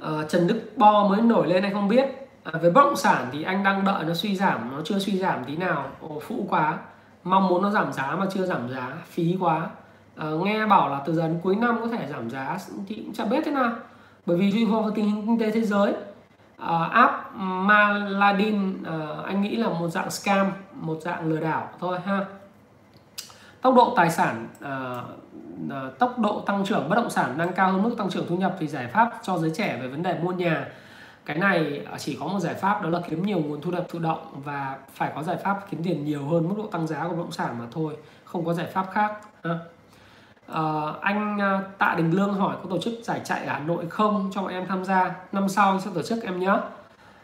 À, 0.00 0.10
Trần 0.28 0.46
Đức 0.46 0.60
Bo 0.76 1.08
mới 1.08 1.20
nổi 1.20 1.46
lên 1.48 1.62
anh 1.62 1.72
không 1.72 1.88
biết. 1.88 2.04
À, 2.44 2.52
với 2.60 2.70
bất 2.70 2.84
động 2.84 2.96
sản 2.96 3.26
thì 3.32 3.42
anh 3.42 3.64
đang 3.64 3.84
đợi 3.84 4.04
nó 4.04 4.14
suy 4.14 4.36
giảm 4.36 4.70
nó 4.72 4.80
chưa 4.84 4.98
suy 4.98 5.18
giảm 5.18 5.44
tí 5.44 5.56
nào. 5.56 5.86
Ồ, 6.00 6.20
phụ 6.26 6.46
quá. 6.48 6.78
Mong 7.24 7.48
muốn 7.48 7.62
nó 7.62 7.70
giảm 7.70 7.92
giá 7.92 8.16
mà 8.16 8.26
chưa 8.34 8.46
giảm 8.46 8.68
giá 8.70 8.92
phí 9.10 9.36
quá. 9.40 9.70
À, 10.16 10.26
nghe 10.44 10.66
bảo 10.66 10.88
là 10.88 11.02
từ 11.06 11.14
dần 11.14 11.40
cuối 11.42 11.56
năm 11.56 11.78
có 11.80 11.88
thể 11.88 12.06
giảm 12.10 12.30
giá 12.30 12.58
thì 12.88 12.94
cũng 12.94 13.14
chẳng 13.14 13.30
biết 13.30 13.42
thế 13.44 13.50
nào. 13.50 13.72
Bởi 14.26 14.36
vì 14.36 14.52
tùy 14.52 14.66
thuộc 14.70 14.82
vào 14.82 14.92
tình 14.94 15.04
hình 15.04 15.26
kinh 15.26 15.38
tế 15.38 15.50
thế 15.50 15.60
giới 15.60 15.92
uh, 16.62 16.92
app 16.92 17.12
Maladin 17.36 18.82
uh, 18.82 19.24
anh 19.24 19.42
nghĩ 19.42 19.56
là 19.56 19.68
một 19.68 19.88
dạng 19.88 20.10
scam 20.10 20.52
một 20.72 20.98
dạng 21.00 21.28
lừa 21.28 21.40
đảo 21.40 21.68
thôi 21.80 21.98
ha 22.06 22.24
tốc 23.60 23.74
độ 23.74 23.94
tài 23.96 24.10
sản 24.10 24.48
uh, 24.58 25.04
uh, 25.66 25.98
tốc 25.98 26.18
độ 26.18 26.40
tăng 26.40 26.64
trưởng 26.66 26.88
bất 26.88 26.96
động 26.96 27.10
sản 27.10 27.38
đang 27.38 27.52
cao 27.52 27.72
hơn 27.72 27.82
mức 27.82 27.94
tăng 27.98 28.10
trưởng 28.10 28.26
thu 28.28 28.36
nhập 28.36 28.56
thì 28.58 28.66
giải 28.66 28.86
pháp 28.86 29.18
cho 29.22 29.38
giới 29.38 29.50
trẻ 29.50 29.78
về 29.82 29.88
vấn 29.88 30.02
đề 30.02 30.18
mua 30.18 30.32
nhà 30.32 30.66
cái 31.24 31.38
này 31.38 31.86
chỉ 31.98 32.16
có 32.20 32.26
một 32.26 32.40
giải 32.40 32.54
pháp 32.54 32.82
đó 32.82 32.88
là 32.88 33.00
kiếm 33.08 33.26
nhiều 33.26 33.38
nguồn 33.38 33.60
thu 33.60 33.70
nhập 33.70 33.86
thụ 33.88 33.98
động 33.98 34.42
và 34.44 34.78
phải 34.94 35.12
có 35.14 35.22
giải 35.22 35.36
pháp 35.36 35.70
kiếm 35.70 35.82
tiền 35.84 36.04
nhiều 36.04 36.24
hơn 36.24 36.48
mức 36.48 36.54
độ 36.58 36.66
tăng 36.66 36.86
giá 36.86 37.02
của 37.02 37.08
bất 37.08 37.16
động 37.16 37.32
sản 37.32 37.58
mà 37.58 37.64
thôi 37.72 37.96
không 38.24 38.44
có 38.44 38.54
giải 38.54 38.66
pháp 38.66 38.86
khác 38.92 39.12
ha. 39.44 39.58
Uh, 40.52 41.00
anh 41.00 41.36
uh, 41.36 41.78
Tạ 41.78 41.94
Đình 41.98 42.10
Lương 42.10 42.34
hỏi 42.34 42.56
có 42.62 42.70
tổ 42.70 42.78
chức 42.78 42.94
giải 43.02 43.20
chạy 43.24 43.46
ở 43.46 43.52
Hà 43.52 43.58
Nội 43.58 43.86
không 43.90 44.30
cho 44.34 44.46
em 44.46 44.66
tham 44.66 44.84
gia? 44.84 45.14
Năm 45.32 45.48
sau 45.48 45.70
anh 45.70 45.80
sẽ 45.80 45.90
tổ 45.94 46.02
chức 46.02 46.22
em 46.22 46.40
nhé 46.40 46.52
uh, 46.52 46.60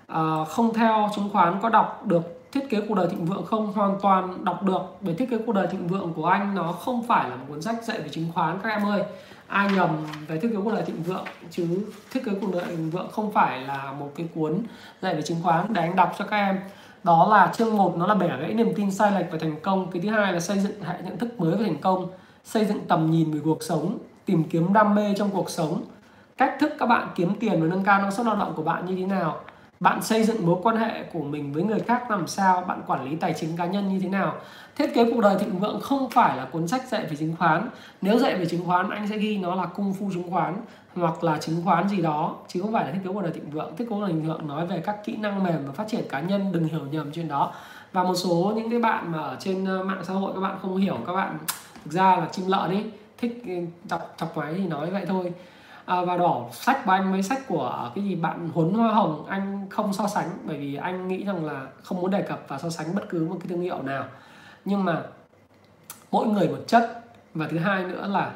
ờ, 0.07 0.45
không 0.45 0.75
theo 0.75 1.09
chứng 1.17 1.29
khoán 1.33 1.59
có 1.63 1.69
đọc 1.69 2.07
được 2.07 2.51
thiết 2.53 2.71
kế 2.71 2.81
cuộc 2.89 2.95
đời 2.95 3.09
thịnh 3.11 3.25
vượng 3.25 3.47
không? 3.47 3.73
Hoàn 3.73 4.01
toàn 4.03 4.45
đọc 4.45 4.63
được 4.63 4.83
bởi 5.01 5.15
thiết 5.15 5.31
kế 5.31 5.39
cuộc 5.47 5.53
đời 5.53 5.67
thịnh 5.67 5.89
vượng 5.89 6.13
của 6.15 6.27
anh 6.27 6.55
nó 6.55 6.73
không 6.73 7.03
phải 7.07 7.31
là 7.31 7.37
một 7.37 7.45
cuốn 7.49 7.63
sách 7.63 7.85
dạy 7.85 8.01
về 8.01 8.09
chứng 8.09 8.29
khoán 8.35 8.59
các 8.63 8.69
em 8.71 8.87
ơi. 8.87 9.03
Ai 9.47 9.69
nhầm 9.73 9.89
về 10.29 10.39
thiết 10.39 10.49
kế 10.53 10.57
cuộc 10.65 10.73
đời 10.73 10.83
thịnh 10.83 11.03
vượng 11.03 11.25
chứ 11.51 11.85
thiết 12.11 12.25
kế 12.25 12.33
cuộc 12.41 12.53
đời 12.53 12.65
thịnh 12.65 12.91
vượng 12.91 13.09
không 13.13 13.33
phải 13.33 13.61
là 13.61 13.93
một 13.99 14.13
cái 14.17 14.29
cuốn 14.35 14.59
dạy 15.03 15.15
về 15.15 15.23
chứng 15.23 15.43
khoán 15.43 15.73
để 15.73 15.83
anh 15.83 15.97
đọc 15.97 16.15
cho 16.19 16.25
các 16.25 16.37
em. 16.37 16.61
Đó 17.05 17.29
là 17.31 17.53
chương 17.57 17.77
1 17.77 17.97
nó 17.97 18.07
là 18.07 18.15
bẻ 18.15 18.29
gãy 18.41 18.55
niềm 18.55 18.73
tin 18.77 18.91
sai 18.91 19.13
lệch 19.13 19.33
về 19.33 19.39
thành 19.39 19.61
công. 19.63 19.91
Cái 19.91 20.03
thứ 20.03 20.11
hai 20.11 20.33
là 20.33 20.41
xây 20.41 20.59
dựng 20.59 20.83
hệ 20.83 20.95
nhận 21.05 21.19
thức 21.19 21.41
mới 21.41 21.57
về 21.57 21.65
thành 21.65 21.81
công 21.81 22.09
xây 22.45 22.65
dựng 22.65 22.81
tầm 22.89 23.11
nhìn 23.11 23.31
về 23.31 23.41
cuộc 23.45 23.63
sống, 23.63 23.99
tìm 24.25 24.45
kiếm 24.45 24.73
đam 24.73 24.95
mê 24.95 25.15
trong 25.17 25.31
cuộc 25.31 25.51
sống. 25.51 25.83
Cách 26.37 26.57
thức 26.61 26.73
các 26.79 26.87
bạn 26.87 27.09
kiếm 27.15 27.35
tiền 27.41 27.61
và 27.61 27.67
nâng 27.67 27.85
cao 27.85 28.03
năng 28.03 28.11
suất 28.11 28.27
lao 28.27 28.37
động 28.37 28.53
của 28.57 28.63
bạn 28.63 28.87
như 28.87 28.97
thế 28.97 29.07
nào? 29.07 29.41
Bạn 29.81 30.03
xây 30.03 30.25
dựng 30.25 30.47
mối 30.47 30.57
quan 30.63 30.77
hệ 30.77 31.03
của 31.13 31.23
mình 31.23 31.53
với 31.53 31.63
người 31.63 31.81
khác 31.81 32.11
làm 32.11 32.27
sao? 32.27 32.61
Bạn 32.61 32.83
quản 32.87 33.05
lý 33.05 33.17
tài 33.17 33.35
chính 33.41 33.57
cá 33.57 33.67
nhân 33.67 33.89
như 33.89 34.01
thế 34.01 34.09
nào? 34.09 34.35
Thiết 34.77 34.95
kế 34.95 35.05
cuộc 35.05 35.21
đời 35.21 35.39
thịnh 35.39 35.59
vượng 35.59 35.81
không 35.81 36.11
phải 36.11 36.37
là 36.37 36.45
cuốn 36.45 36.69
sách 36.69 36.89
dạy 36.89 37.07
về 37.11 37.17
chứng 37.17 37.37
khoán. 37.39 37.69
Nếu 38.01 38.19
dạy 38.19 38.35
về 38.35 38.47
chứng 38.47 38.67
khoán, 38.67 38.91
anh 38.91 39.09
sẽ 39.09 39.19
ghi 39.19 39.39
nó 39.39 39.55
là 39.55 39.67
cung 39.67 39.95
phu 39.95 40.11
chứng 40.15 40.31
khoán 40.31 40.57
hoặc 40.95 41.25
là 41.25 41.39
chứng 41.39 41.63
khoán 41.65 41.89
gì 41.89 42.03
đó, 42.03 42.37
chứ 42.49 42.61
không 42.63 42.73
phải 42.73 42.85
là 42.85 42.93
thiết 42.93 43.01
kế 43.05 43.11
cuộc 43.13 43.23
đời 43.23 43.33
thịnh 43.33 43.51
vượng. 43.51 43.77
Thiết 43.77 43.85
kế 43.85 43.91
cuộc 43.91 44.01
đời 44.01 44.13
thịnh 44.13 44.23
vượng 44.23 44.49
nói 44.49 44.67
về 44.67 44.83
các 44.87 45.05
kỹ 45.05 45.17
năng 45.17 45.45
mềm 45.45 45.67
và 45.67 45.73
phát 45.73 45.89
triển 45.89 46.05
cá 46.09 46.21
nhân, 46.21 46.53
đừng 46.53 46.65
hiểu 46.65 46.87
nhầm 46.91 47.13
chuyện 47.13 47.29
đó. 47.29 47.53
Và 47.93 48.03
một 48.03 48.15
số 48.15 48.53
những 48.57 48.71
cái 48.71 48.79
bạn 48.79 49.13
mà 49.13 49.19
ở 49.19 49.37
trên 49.41 49.65
ờ, 49.65 49.85
mạng 49.85 50.01
xã 50.03 50.15
hội, 50.15 50.33
các 50.35 50.41
bạn 50.41 50.59
không 50.63 50.77
hiểu, 50.77 50.97
các 51.07 51.13
bạn 51.13 51.39
thực 51.85 51.93
ra 51.93 52.17
là 52.17 52.29
chim 52.33 52.47
lợn 52.49 52.71
ấy 52.71 52.91
thích 53.19 53.43
ừ, 53.47 53.53
đọc 53.89 54.15
chọc 54.17 54.37
máy 54.37 54.55
thì 54.57 54.67
nói 54.67 54.91
vậy 54.91 55.05
thôi. 55.09 55.33
À, 55.85 56.05
và 56.05 56.17
đỏ 56.17 56.49
sách 56.53 56.85
của 56.85 56.91
anh 56.91 57.13
với 57.13 57.23
sách 57.23 57.43
của 57.49 57.91
cái 57.95 58.05
gì 58.05 58.15
bạn 58.15 58.49
huấn 58.55 58.75
hoa 58.75 58.93
hồng 58.93 59.27
anh 59.29 59.67
không 59.71 59.93
so 59.93 60.07
sánh 60.07 60.29
bởi 60.45 60.57
vì 60.57 60.75
anh 60.75 61.09
nghĩ 61.09 61.25
rằng 61.25 61.45
là 61.45 61.67
không 61.83 62.01
muốn 62.01 62.11
đề 62.11 62.23
cập 62.23 62.45
và 62.49 62.59
so 62.59 62.71
sánh 62.71 62.95
bất 62.95 63.09
cứ 63.09 63.29
một 63.29 63.37
cái 63.41 63.49
thương 63.49 63.61
hiệu 63.61 63.83
nào. 63.83 64.05
Nhưng 64.65 64.85
mà 64.85 65.03
mỗi 66.11 66.27
người 66.27 66.49
một 66.49 66.65
chất 66.67 67.05
và 67.35 67.49
thứ 67.51 67.59
hai 67.59 67.85
nữa 67.85 68.09
là 68.09 68.33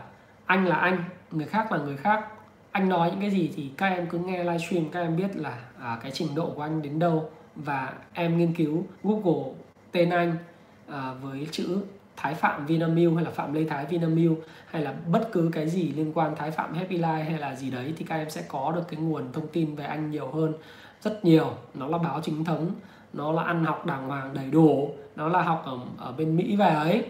anh 0.47 0.67
là 0.67 0.77
anh 0.77 1.05
người 1.31 1.47
khác 1.47 1.73
là 1.73 1.79
người 1.79 1.97
khác. 1.97 2.29
Anh 2.73 2.89
nói 2.89 3.11
những 3.11 3.21
cái 3.21 3.31
gì 3.31 3.53
thì 3.57 3.71
các 3.77 3.87
em 3.87 4.07
cứ 4.07 4.19
nghe 4.19 4.45
livestream 4.45 4.89
các 4.91 5.01
em 5.01 5.17
biết 5.17 5.37
là 5.37 5.59
à, 5.81 5.99
cái 6.03 6.11
trình 6.15 6.35
độ 6.35 6.51
của 6.57 6.63
anh 6.63 6.83
đến 6.83 6.99
đâu. 6.99 7.31
Và 7.55 7.93
em 8.13 8.39
nghiên 8.39 8.55
cứu 8.55 8.85
google 9.03 9.53
tên 9.93 10.11
anh 10.11 10.37
à, 10.89 11.13
với 11.23 11.49
chữ 11.51 11.79
Thái 12.17 12.35
Phạm 12.35 12.67
Vinamilk 12.67 13.15
hay 13.15 13.25
là 13.25 13.31
Phạm 13.31 13.53
Lê 13.53 13.65
Thái 13.65 13.87
Vinamilk 13.87 14.39
hay 14.67 14.83
là 14.83 14.95
bất 15.07 15.29
cứ 15.33 15.51
cái 15.53 15.69
gì 15.69 15.93
liên 15.93 16.13
quan 16.15 16.37
Thái 16.37 16.51
Phạm 16.51 16.75
Happy 16.75 16.99
Life 16.99 17.25
hay 17.25 17.39
là 17.39 17.55
gì 17.55 17.71
đấy 17.71 17.95
thì 17.97 18.05
các 18.05 18.17
em 18.17 18.31
sẽ 18.31 18.45
có 18.49 18.73
được 18.73 18.83
cái 18.89 19.01
nguồn 19.01 19.33
thông 19.33 19.49
tin 19.49 19.75
về 19.75 19.85
anh 19.85 20.11
nhiều 20.11 20.31
hơn 20.31 20.53
rất 21.03 21.25
nhiều. 21.25 21.53
Nó 21.75 21.89
là 21.89 21.99
báo 21.99 22.21
chính 22.23 22.45
thống 22.45 22.71
nó 23.13 23.33
là 23.33 23.43
ăn 23.43 23.65
học 23.65 23.87
đàng 23.87 24.09
hoàng 24.09 24.35
đầy 24.35 24.51
đủ 24.51 24.91
nó 25.17 25.29
là 25.29 25.43
học 25.43 25.63
ở, 25.67 25.79
ở 25.99 26.13
bên 26.13 26.37
Mỹ 26.37 26.57
về 26.57 26.69
ấy. 26.69 27.05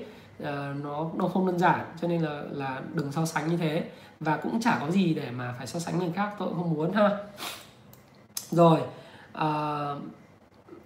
À, 0.44 0.74
nó 0.82 1.10
nó 1.14 1.28
không 1.28 1.46
đơn 1.46 1.58
giản 1.58 1.80
cho 2.00 2.08
nên 2.08 2.22
là 2.22 2.42
là 2.50 2.80
đừng 2.94 3.12
so 3.12 3.26
sánh 3.26 3.48
như 3.48 3.56
thế. 3.56 3.84
Và 4.20 4.36
cũng 4.36 4.60
chả 4.60 4.78
có 4.80 4.90
gì 4.90 5.14
để 5.14 5.30
mà 5.30 5.54
phải 5.58 5.66
so 5.66 5.78
sánh 5.78 5.98
người 5.98 6.12
khác 6.14 6.30
tôi 6.38 6.48
cũng 6.48 6.58
không 6.58 6.74
muốn 6.74 6.92
ha. 6.92 7.10
Rồi 8.50 8.80
à, 9.32 9.48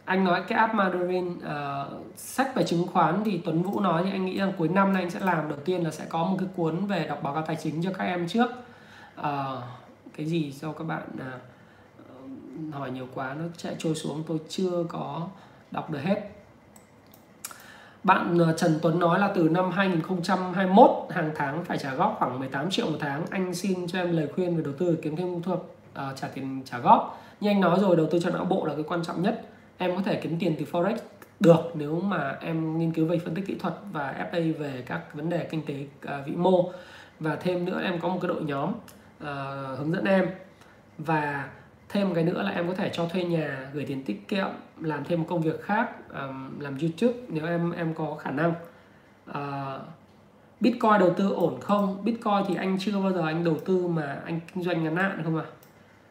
anh 0.08 0.24
nói 0.24 0.42
cái 0.48 0.58
app 0.58 0.74
Mandarin 0.74 1.28
uh, 1.28 1.42
ờ, 1.44 1.90
sách 2.16 2.54
về 2.54 2.64
chứng 2.64 2.86
khoán 2.86 3.22
thì 3.24 3.40
Tuấn 3.44 3.62
Vũ 3.62 3.80
nói 3.80 4.02
thì 4.04 4.10
anh 4.10 4.26
nghĩ 4.26 4.38
rằng 4.38 4.52
cuối 4.58 4.68
năm 4.68 4.92
nay 4.92 5.02
anh 5.02 5.10
sẽ 5.10 5.20
làm 5.20 5.48
đầu 5.48 5.58
tiên 5.64 5.84
là 5.84 5.90
sẽ 5.90 6.04
có 6.08 6.24
một 6.24 6.36
cái 6.38 6.48
cuốn 6.56 6.86
về 6.86 7.06
đọc 7.08 7.22
báo 7.22 7.34
cáo 7.34 7.42
tài 7.42 7.56
chính 7.56 7.82
cho 7.82 7.90
các 7.98 8.04
em 8.04 8.28
trước 8.28 8.50
uh, 9.20 9.24
cái 10.16 10.26
gì 10.26 10.54
cho 10.60 10.72
các 10.72 10.84
bạn 10.84 11.02
uh, 11.14 12.74
hỏi 12.74 12.90
nhiều 12.90 13.08
quá 13.14 13.34
nó 13.38 13.44
chạy 13.56 13.74
trôi 13.78 13.94
xuống 13.94 14.22
tôi 14.26 14.38
chưa 14.48 14.84
có 14.88 15.28
đọc 15.70 15.90
được 15.90 16.00
hết 16.02 16.30
bạn 18.04 18.38
ờ, 18.38 18.52
Trần 18.52 18.78
Tuấn 18.82 18.98
nói 18.98 19.18
là 19.18 19.32
từ 19.34 19.48
năm 19.48 19.70
2021 19.70 20.90
hàng 21.10 21.32
tháng 21.36 21.64
phải 21.64 21.78
trả 21.78 21.94
góp 21.94 22.16
khoảng 22.18 22.38
18 22.38 22.70
triệu 22.70 22.86
một 22.86 22.98
tháng. 23.00 23.24
Anh 23.30 23.54
xin 23.54 23.86
cho 23.86 23.98
em 23.98 24.16
lời 24.16 24.28
khuyên 24.34 24.56
về 24.56 24.62
đầu 24.62 24.74
tư 24.78 24.98
kiếm 25.02 25.16
thêm 25.16 25.42
thu 25.42 25.52
nhập 25.52 25.62
uh, 26.10 26.16
trả 26.16 26.28
tiền 26.28 26.62
trả 26.64 26.78
góp. 26.78 27.22
Như 27.40 27.50
anh 27.50 27.60
nói 27.60 27.78
rồi 27.80 27.96
đầu 27.96 28.06
tư 28.10 28.18
cho 28.22 28.30
não 28.30 28.44
bộ 28.44 28.64
là 28.64 28.74
cái 28.74 28.84
quan 28.88 29.04
trọng 29.04 29.22
nhất 29.22 29.48
em 29.78 29.96
có 29.96 30.02
thể 30.02 30.20
kiếm 30.22 30.36
tiền 30.38 30.54
từ 30.58 30.64
forex 30.72 30.96
được 31.40 31.70
nếu 31.74 32.00
mà 32.00 32.36
em 32.40 32.78
nghiên 32.78 32.92
cứu 32.92 33.06
về 33.06 33.18
phân 33.18 33.34
tích 33.34 33.46
kỹ 33.46 33.56
thuật 33.58 33.74
và 33.92 34.28
FA 34.32 34.54
về 34.54 34.82
các 34.86 35.14
vấn 35.14 35.30
đề 35.30 35.44
kinh 35.44 35.62
tế 35.66 35.74
uh, 36.18 36.26
vĩ 36.26 36.32
mô. 36.32 36.72
Và 37.20 37.36
thêm 37.36 37.64
nữa 37.64 37.80
em 37.84 38.00
có 38.00 38.08
một 38.08 38.18
cái 38.22 38.28
đội 38.28 38.42
nhóm 38.42 38.68
uh, 38.70 39.78
hướng 39.78 39.92
dẫn 39.92 40.04
em. 40.04 40.28
Và 40.98 41.48
thêm 41.88 42.08
một 42.08 42.14
cái 42.14 42.24
nữa 42.24 42.42
là 42.42 42.50
em 42.50 42.68
có 42.68 42.74
thể 42.74 42.90
cho 42.92 43.06
thuê 43.06 43.24
nhà 43.24 43.70
gửi 43.72 43.84
tiền 43.84 44.04
tiết 44.04 44.28
kiệm 44.28 44.48
làm 44.80 45.04
thêm 45.04 45.20
một 45.20 45.26
công 45.28 45.42
việc 45.42 45.62
khác 45.62 45.90
um, 46.12 46.60
làm 46.60 46.78
youtube 46.78 47.18
nếu 47.28 47.46
em 47.46 47.72
em 47.72 47.94
có 47.94 48.14
khả 48.14 48.30
năng. 48.30 48.54
Uh, 49.30 49.36
bitcoin 50.60 50.98
đầu 50.98 51.14
tư 51.16 51.32
ổn 51.32 51.60
không? 51.60 52.04
Bitcoin 52.04 52.44
thì 52.48 52.54
anh 52.54 52.76
chưa 52.80 53.00
bao 53.00 53.12
giờ 53.12 53.22
anh 53.26 53.44
đầu 53.44 53.56
tư 53.64 53.86
mà 53.86 54.20
anh 54.24 54.40
kinh 54.54 54.64
doanh 54.64 54.84
ngắn 54.84 54.96
hạn 54.96 55.20
không 55.24 55.36
à 55.36 55.44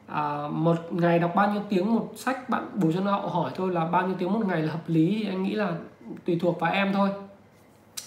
à, 0.08 0.48
một 0.52 0.76
ngày 0.92 1.20
đọc 1.20 1.36
bao 1.36 1.52
nhiêu 1.52 1.62
tiếng 1.70 1.96
một 1.96 2.12
sách 2.16 2.50
bạn 2.50 2.70
bùi 2.74 2.94
xuân 2.94 3.06
hậu 3.06 3.30
hỏi 3.30 3.52
tôi 3.56 3.72
là 3.72 3.86
bao 3.86 4.08
nhiêu 4.08 4.16
tiếng 4.20 4.34
một 4.34 4.46
ngày 4.48 4.62
là 4.62 4.72
hợp 4.72 4.84
lý. 4.88 5.24
Thì 5.24 5.30
anh 5.30 5.44
nghĩ 5.44 5.54
là 5.54 5.72
tùy 6.26 6.38
thuộc 6.42 6.60
vào 6.60 6.72
em 6.72 6.94
thôi. 6.94 7.10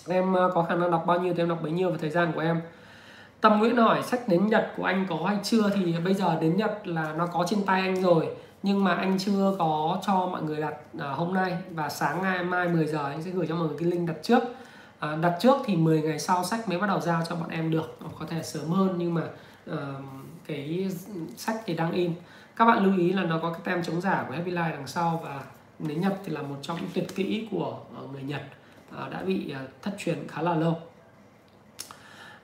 Em 0.09 0.32
ờ, 0.32 0.51
có 0.55 0.62
khả 0.62 0.74
năng 0.74 0.90
đọc 0.90 1.05
bao 1.06 1.20
nhiêu 1.20 1.35
thì 1.35 1.43
em 1.43 1.48
đọc 1.48 1.62
bấy 1.62 1.72
nhiêu 1.72 1.90
và 1.90 1.97
thời 2.01 2.10
gian 2.10 2.32
của 2.32 2.40
em. 2.40 2.60
Tâm 3.40 3.59
Nguyễn 3.59 3.77
hỏi 3.77 4.02
sách 4.02 4.28
đến 4.28 4.47
Nhật 4.47 4.72
của 4.77 4.85
anh 4.85 5.06
có 5.09 5.16
hay 5.27 5.39
chưa? 5.43 5.70
Thì 5.74 5.94
bây 6.05 6.14
giờ 6.14 6.39
đến 6.40 6.56
Nhật 6.56 6.86
là 6.86 7.14
nó 7.18 7.27
có 7.27 7.47
trên 7.48 7.62
tay 7.62 7.81
anh 7.81 8.02
rồi 8.02 8.28
nhưng 8.62 8.85
mà 8.85 8.94
anh 8.94 9.18
chưa 9.18 9.56
có 9.59 10.01
cho 10.06 10.27
mọi 10.27 10.43
người 10.43 10.60
đặt 10.60 10.74
à, 10.98 11.09
hôm 11.09 11.35
nay. 11.35 11.56
Và 11.70 11.89
sáng 11.89 12.22
ngày 12.22 12.44
mai 12.44 12.68
10 12.68 12.86
giờ 12.86 13.05
anh 13.05 13.22
sẽ 13.22 13.31
gửi 13.31 13.47
cho 13.47 13.55
mọi 13.55 13.68
người 13.68 13.77
cái 13.78 13.89
link 13.89 14.09
đặt 14.09 14.16
trước. 14.22 14.43
À, 14.98 15.16
đặt 15.16 15.36
trước 15.40 15.56
thì 15.64 15.77
10 15.77 16.02
ngày 16.02 16.18
sau 16.18 16.44
sách 16.44 16.68
mới 16.68 16.78
bắt 16.78 16.86
đầu 16.86 17.01
giao 17.01 17.22
cho 17.28 17.36
bọn 17.36 17.51
em 17.51 17.70
được. 17.70 17.98
Có 18.18 18.27
thể 18.27 18.43
sớm 18.43 18.70
hơn 18.70 18.94
nhưng 18.98 19.14
mà 19.14 19.22
ờ, 19.66 19.94
cái 20.46 20.90
sách 21.36 21.56
thì 21.66 21.74
đang 21.74 21.92
in. 21.92 22.12
Các 22.56 22.64
bạn 22.64 22.84
lưu 22.84 22.98
ý 22.98 23.12
là 23.12 23.24
nó 23.24 23.38
có 23.38 23.52
cái 23.52 23.60
tem 23.64 23.82
chống 23.82 24.00
giả 24.00 24.24
của 24.28 24.34
Happy 24.34 24.50
Life 24.50 24.70
đằng 24.70 24.86
sau 24.86 25.20
và 25.24 25.42
nếu 25.78 25.96
nhập 25.96 26.16
thì 26.24 26.32
là 26.32 26.42
một 26.42 26.56
trong 26.62 26.76
những 26.80 26.90
tuyệt 26.94 27.16
kỹ 27.16 27.48
của 27.50 27.78
ờ, 27.96 28.02
người 28.12 28.22
Nhật 28.22 28.42
à, 28.96 29.08
đã 29.08 29.22
bị 29.22 29.52
à, 29.52 29.60
thất 29.82 29.94
truyền 29.98 30.28
khá 30.28 30.42
là 30.42 30.54
lâu. 30.54 30.78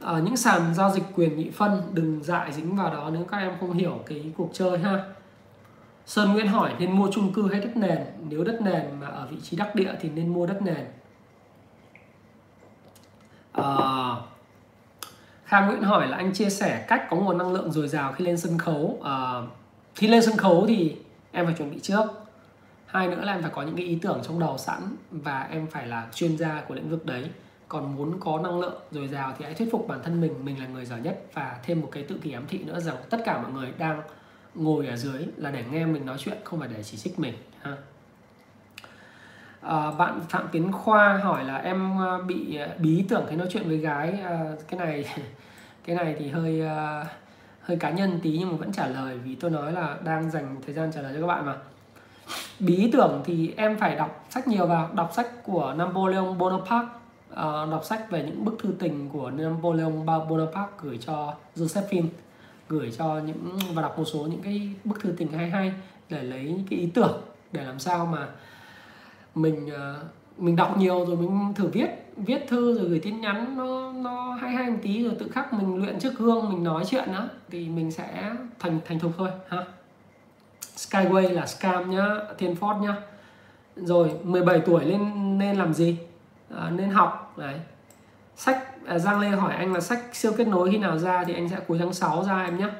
Ở 0.00 0.22
những 0.22 0.36
sàn 0.36 0.74
giao 0.74 0.90
dịch 0.90 1.04
quyền 1.14 1.36
nhị 1.36 1.50
phân 1.50 1.82
đừng 1.92 2.22
dại 2.22 2.52
dính 2.52 2.76
vào 2.76 2.90
đó 2.90 3.10
nếu 3.12 3.24
các 3.24 3.38
em 3.38 3.52
không 3.60 3.72
hiểu 3.72 4.00
cái 4.06 4.32
cuộc 4.36 4.50
chơi 4.52 4.78
ha. 4.78 5.04
Sơn 6.06 6.32
Nguyễn 6.32 6.46
hỏi 6.46 6.72
nên 6.78 6.92
mua 6.92 7.08
chung 7.12 7.32
cư 7.32 7.48
hay 7.52 7.60
đất 7.60 7.76
nền? 7.76 7.98
Nếu 8.28 8.44
đất 8.44 8.58
nền 8.62 9.00
mà 9.00 9.06
ở 9.06 9.26
vị 9.30 9.36
trí 9.42 9.56
đắc 9.56 9.74
địa 9.74 9.92
thì 10.00 10.08
nên 10.08 10.28
mua 10.28 10.46
đất 10.46 10.62
nền? 10.62 10.86
À, 13.52 14.16
Khang 15.46 15.66
Nguyễn 15.66 15.82
hỏi 15.82 16.08
là 16.08 16.16
anh 16.16 16.32
chia 16.32 16.50
sẻ 16.50 16.84
cách 16.88 17.06
có 17.10 17.16
nguồn 17.16 17.38
năng 17.38 17.52
lượng 17.52 17.72
dồi 17.72 17.88
dào 17.88 18.12
khi 18.12 18.24
lên 18.24 18.36
sân 18.38 18.58
khấu. 18.58 19.00
À, 19.04 19.42
khi 19.94 20.08
lên 20.08 20.22
sân 20.22 20.36
khấu 20.36 20.64
thì 20.68 20.96
em 21.32 21.46
phải 21.46 21.54
chuẩn 21.58 21.70
bị 21.70 21.80
trước. 21.80 22.04
Hai 22.86 23.08
nữa 23.08 23.20
là 23.24 23.32
em 23.32 23.42
phải 23.42 23.50
có 23.54 23.62
những 23.62 23.76
cái 23.76 23.86
ý 23.86 23.98
tưởng 24.02 24.20
trong 24.22 24.38
đầu 24.38 24.58
sẵn 24.58 24.96
và 25.10 25.48
em 25.50 25.66
phải 25.66 25.86
là 25.86 26.06
chuyên 26.14 26.38
gia 26.38 26.62
của 26.68 26.74
lĩnh 26.74 26.90
vực 26.90 27.06
đấy. 27.06 27.30
Còn 27.68 27.96
muốn 27.96 28.20
có 28.20 28.38
năng 28.38 28.60
lượng 28.60 28.80
dồi 28.90 29.08
dào 29.08 29.34
thì 29.38 29.44
hãy 29.44 29.54
thuyết 29.54 29.68
phục 29.72 29.88
bản 29.88 30.02
thân 30.02 30.20
mình 30.20 30.44
mình 30.44 30.60
là 30.60 30.66
người 30.66 30.84
giỏi 30.84 31.00
nhất. 31.00 31.26
Và 31.34 31.58
thêm 31.62 31.80
một 31.80 31.88
cái 31.92 32.02
tự 32.02 32.18
kỷ 32.22 32.32
ám 32.32 32.44
thị 32.48 32.58
nữa 32.58 32.80
rằng 32.80 32.96
tất 33.10 33.18
cả 33.24 33.42
mọi 33.42 33.52
người 33.52 33.72
đang 33.78 34.02
ngồi 34.54 34.86
ở 34.86 34.96
dưới 34.96 35.26
là 35.36 35.50
để 35.50 35.64
nghe 35.70 35.86
mình 35.86 36.06
nói 36.06 36.16
chuyện 36.18 36.38
không 36.44 36.58
phải 36.58 36.68
để 36.76 36.82
chỉ 36.82 36.96
trích 36.96 37.18
mình 37.18 37.34
ha. 37.60 37.76
À, 39.68 39.90
bạn 39.90 40.20
Phạm 40.28 40.48
Tiến 40.52 40.72
Khoa 40.72 41.16
hỏi 41.16 41.44
là 41.44 41.56
em 41.56 41.98
ờ, 41.98 42.22
bị 42.22 42.56
ờ, 42.56 42.68
bí 42.78 43.04
tưởng 43.08 43.26
khi 43.30 43.36
nói 43.36 43.46
chuyện 43.50 43.68
với 43.68 43.76
gái 43.76 44.18
à, 44.24 44.44
cái 44.68 44.80
này 44.80 45.04
cái 45.84 45.96
này 45.96 46.16
thì 46.18 46.28
hơi 46.28 46.62
uh, 46.62 47.06
hơi 47.60 47.76
cá 47.76 47.90
nhân 47.90 48.20
tí 48.22 48.36
nhưng 48.38 48.50
mà 48.50 48.56
vẫn 48.56 48.72
trả 48.72 48.86
lời 48.86 49.18
vì 49.18 49.34
tôi 49.34 49.50
nói 49.50 49.72
là 49.72 49.96
đang 50.04 50.30
dành 50.30 50.56
thời 50.66 50.74
gian 50.74 50.92
trả 50.92 51.02
lời 51.02 51.12
cho 51.14 51.20
các 51.20 51.26
bạn 51.26 51.46
mà. 51.46 51.56
Bí 52.60 52.90
tưởng 52.92 53.22
thì 53.24 53.54
em 53.56 53.78
phải 53.78 53.96
đọc 53.96 54.26
sách 54.30 54.48
nhiều 54.48 54.66
vào 54.66 54.90
đọc 54.94 55.10
sách 55.14 55.26
của 55.42 55.74
Napoleon 55.76 56.38
Bonaparte 56.38 56.88
uh, 57.32 57.70
đọc 57.70 57.84
sách 57.84 58.10
về 58.10 58.22
những 58.22 58.44
bức 58.44 58.56
thư 58.62 58.74
tình 58.78 59.08
của 59.08 59.30
Napoleon 59.30 59.90
Bonaparte 60.28 60.72
gửi 60.82 60.98
cho 61.06 61.34
Josephine 61.56 62.08
gửi 62.68 62.92
cho 62.98 63.20
những 63.26 63.58
và 63.74 63.82
đọc 63.82 63.98
một 63.98 64.04
số 64.04 64.18
những 64.18 64.42
cái 64.42 64.70
bức 64.84 65.00
thư 65.00 65.12
tình 65.16 65.32
hay 65.32 65.50
hay 65.50 65.72
để 66.08 66.22
lấy 66.22 66.64
cái 66.70 66.78
ý 66.78 66.90
tưởng 66.94 67.20
để 67.52 67.64
làm 67.64 67.78
sao 67.78 68.06
mà 68.06 68.28
mình 69.36 69.70
ờ, 69.74 70.04
mình 70.38 70.56
đọc 70.56 70.78
nhiều 70.78 71.06
rồi 71.06 71.16
mình 71.16 71.52
thử 71.54 71.66
viết 71.66 71.88
viết 72.16 72.44
thư 72.48 72.78
rồi 72.78 72.88
gửi 72.88 73.00
tin 73.02 73.20
nhắn 73.20 73.56
nó 73.56 73.92
nó 73.92 74.32
hay 74.32 74.50
hay 74.50 74.70
một 74.70 74.78
tí 74.82 75.04
rồi 75.04 75.14
tự 75.18 75.28
khắc 75.28 75.52
mình 75.52 75.76
luyện 75.76 75.98
trước 75.98 76.18
gương 76.18 76.48
mình 76.48 76.64
nói 76.64 76.84
chuyện 76.86 77.12
đó 77.12 77.24
thì 77.50 77.68
mình 77.68 77.90
sẽ 77.90 78.32
thành 78.58 78.80
thành 78.86 78.98
thục 78.98 79.12
thôi 79.18 79.30
ha. 79.48 79.64
Skyway 80.76 81.32
là 81.32 81.46
scam 81.46 81.90
nhá 81.90 82.06
Thiên 82.38 82.54
Ford 82.54 82.80
nhá. 82.80 82.94
Rồi 83.76 84.10
17 84.24 84.60
tuổi 84.60 84.84
lên 84.84 85.38
nên 85.38 85.56
làm 85.56 85.74
gì? 85.74 85.98
À, 86.56 86.70
nên 86.70 86.90
học 86.90 87.34
đấy. 87.36 87.60
Sách 88.36 88.86
à, 88.86 88.98
Giang 88.98 89.20
Lê 89.20 89.28
hỏi 89.28 89.54
anh 89.54 89.72
là 89.72 89.80
sách 89.80 90.00
siêu 90.12 90.32
kết 90.36 90.48
nối 90.48 90.70
khi 90.70 90.78
nào 90.78 90.98
ra 90.98 91.24
thì 91.24 91.34
anh 91.34 91.48
sẽ 91.48 91.56
cuối 91.66 91.78
tháng 91.78 91.92
6 91.92 92.24
ra 92.24 92.44
em 92.44 92.58
nhé 92.58 92.64
à, 92.64 92.72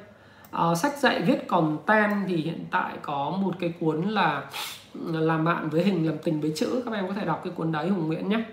ờ, 0.50 0.74
sách 0.74 0.98
dạy 0.98 1.22
viết 1.22 1.46
còn 1.46 1.78
ten 1.86 2.10
thì 2.28 2.36
hiện 2.36 2.64
tại 2.70 2.92
có 3.02 3.36
một 3.40 3.54
cái 3.60 3.74
cuốn 3.80 4.02
là 4.02 4.42
làm 5.12 5.44
bạn 5.44 5.68
với 5.68 5.84
hình 5.84 6.06
làm 6.06 6.18
tình 6.18 6.40
với 6.40 6.52
chữ. 6.56 6.82
Các 6.84 6.94
em 6.94 7.08
có 7.08 7.14
thể 7.14 7.24
đọc 7.24 7.40
cái 7.44 7.52
cuốn 7.56 7.72
đấy 7.72 7.88
hùng 7.88 8.06
nguyễn 8.06 8.28
nhé. 8.28 8.44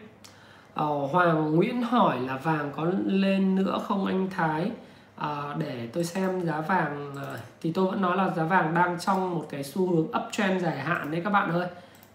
Ờ, 0.73 0.85
hoàng 0.85 1.55
nguyễn 1.55 1.81
hỏi 1.81 2.19
là 2.19 2.37
vàng 2.37 2.71
có 2.75 2.85
lên 3.05 3.55
nữa 3.55 3.79
không 3.87 4.05
anh 4.05 4.29
thái? 4.29 4.71
À, 5.15 5.55
để 5.57 5.89
tôi 5.93 6.03
xem 6.03 6.45
giá 6.45 6.61
vàng 6.61 7.11
ờ, 7.15 7.37
thì 7.61 7.71
tôi 7.71 7.85
vẫn 7.85 8.01
nói 8.01 8.17
là 8.17 8.29
giá 8.29 8.43
vàng 8.43 8.73
đang 8.73 8.99
trong 8.99 9.35
một 9.35 9.45
cái 9.49 9.63
xu 9.63 9.89
hướng 9.89 10.07
uptrend 10.25 10.63
dài 10.63 10.77
hạn 10.77 11.11
đấy 11.11 11.21
các 11.23 11.29
bạn 11.29 11.51
ơi. 11.51 11.67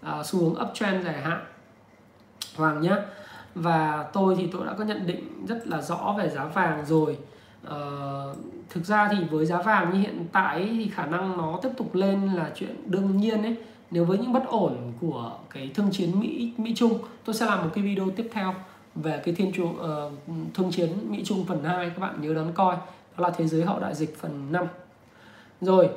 À, 0.02 0.22
xu 0.22 0.38
hướng 0.38 0.68
uptrend 0.68 1.04
dài 1.04 1.20
hạn. 1.22 1.40
Vàng 2.56 2.80
nhé 2.80 2.96
và 3.54 4.04
tôi 4.12 4.36
thì 4.36 4.48
tôi 4.52 4.66
đã 4.66 4.72
có 4.78 4.84
nhận 4.84 5.06
định 5.06 5.46
rất 5.46 5.66
là 5.68 5.82
rõ 5.82 6.14
về 6.18 6.28
giá 6.28 6.44
vàng 6.44 6.86
rồi. 6.86 7.18
À, 7.68 7.78
thực 8.70 8.84
ra 8.84 9.08
thì 9.08 9.24
với 9.30 9.46
giá 9.46 9.62
vàng 9.62 9.90
như 9.92 10.00
hiện 10.00 10.26
tại 10.32 10.68
thì 10.72 10.90
khả 10.94 11.06
năng 11.06 11.36
nó 11.36 11.58
tiếp 11.62 11.70
tục 11.76 11.94
lên 11.94 12.32
là 12.32 12.50
chuyện 12.54 12.76
đương 12.86 13.16
nhiên 13.16 13.42
ấy 13.42 13.56
nếu 13.90 14.04
với 14.04 14.18
những 14.18 14.32
bất 14.32 14.46
ổn 14.46 14.92
của 15.00 15.32
cái 15.50 15.70
thương 15.74 15.90
chiến 15.92 16.20
Mỹ 16.20 16.52
Mỹ 16.56 16.72
Trung 16.76 16.98
tôi 17.24 17.34
sẽ 17.34 17.46
làm 17.46 17.64
một 17.64 17.70
cái 17.74 17.84
video 17.84 18.10
tiếp 18.16 18.28
theo 18.32 18.54
về 18.94 19.22
cái 19.24 19.34
thiên 19.34 19.52
trung 19.52 19.70
uh, 19.70 19.80
ờ, 19.80 20.10
thương 20.54 20.70
chiến 20.70 20.90
Mỹ 21.10 21.22
Trung 21.24 21.44
phần 21.48 21.64
2 21.64 21.90
các 21.90 21.98
bạn 21.98 22.20
nhớ 22.20 22.34
đón 22.34 22.52
coi. 22.54 22.76
Đó 23.16 23.28
là 23.28 23.30
thế 23.30 23.46
giới 23.46 23.64
hậu 23.64 23.80
đại 23.80 23.94
dịch 23.94 24.18
phần 24.18 24.52
5 24.52 24.66
rồi. 25.60 25.88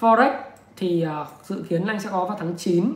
Forex 0.00 0.32
thì 0.76 1.06
uh, 1.22 1.46
dự 1.46 1.64
kiến 1.68 1.86
anh 1.86 2.00
sẽ 2.00 2.08
có 2.12 2.24
vào 2.24 2.36
tháng 2.40 2.54
9 2.56 2.84
uh, 2.84 2.94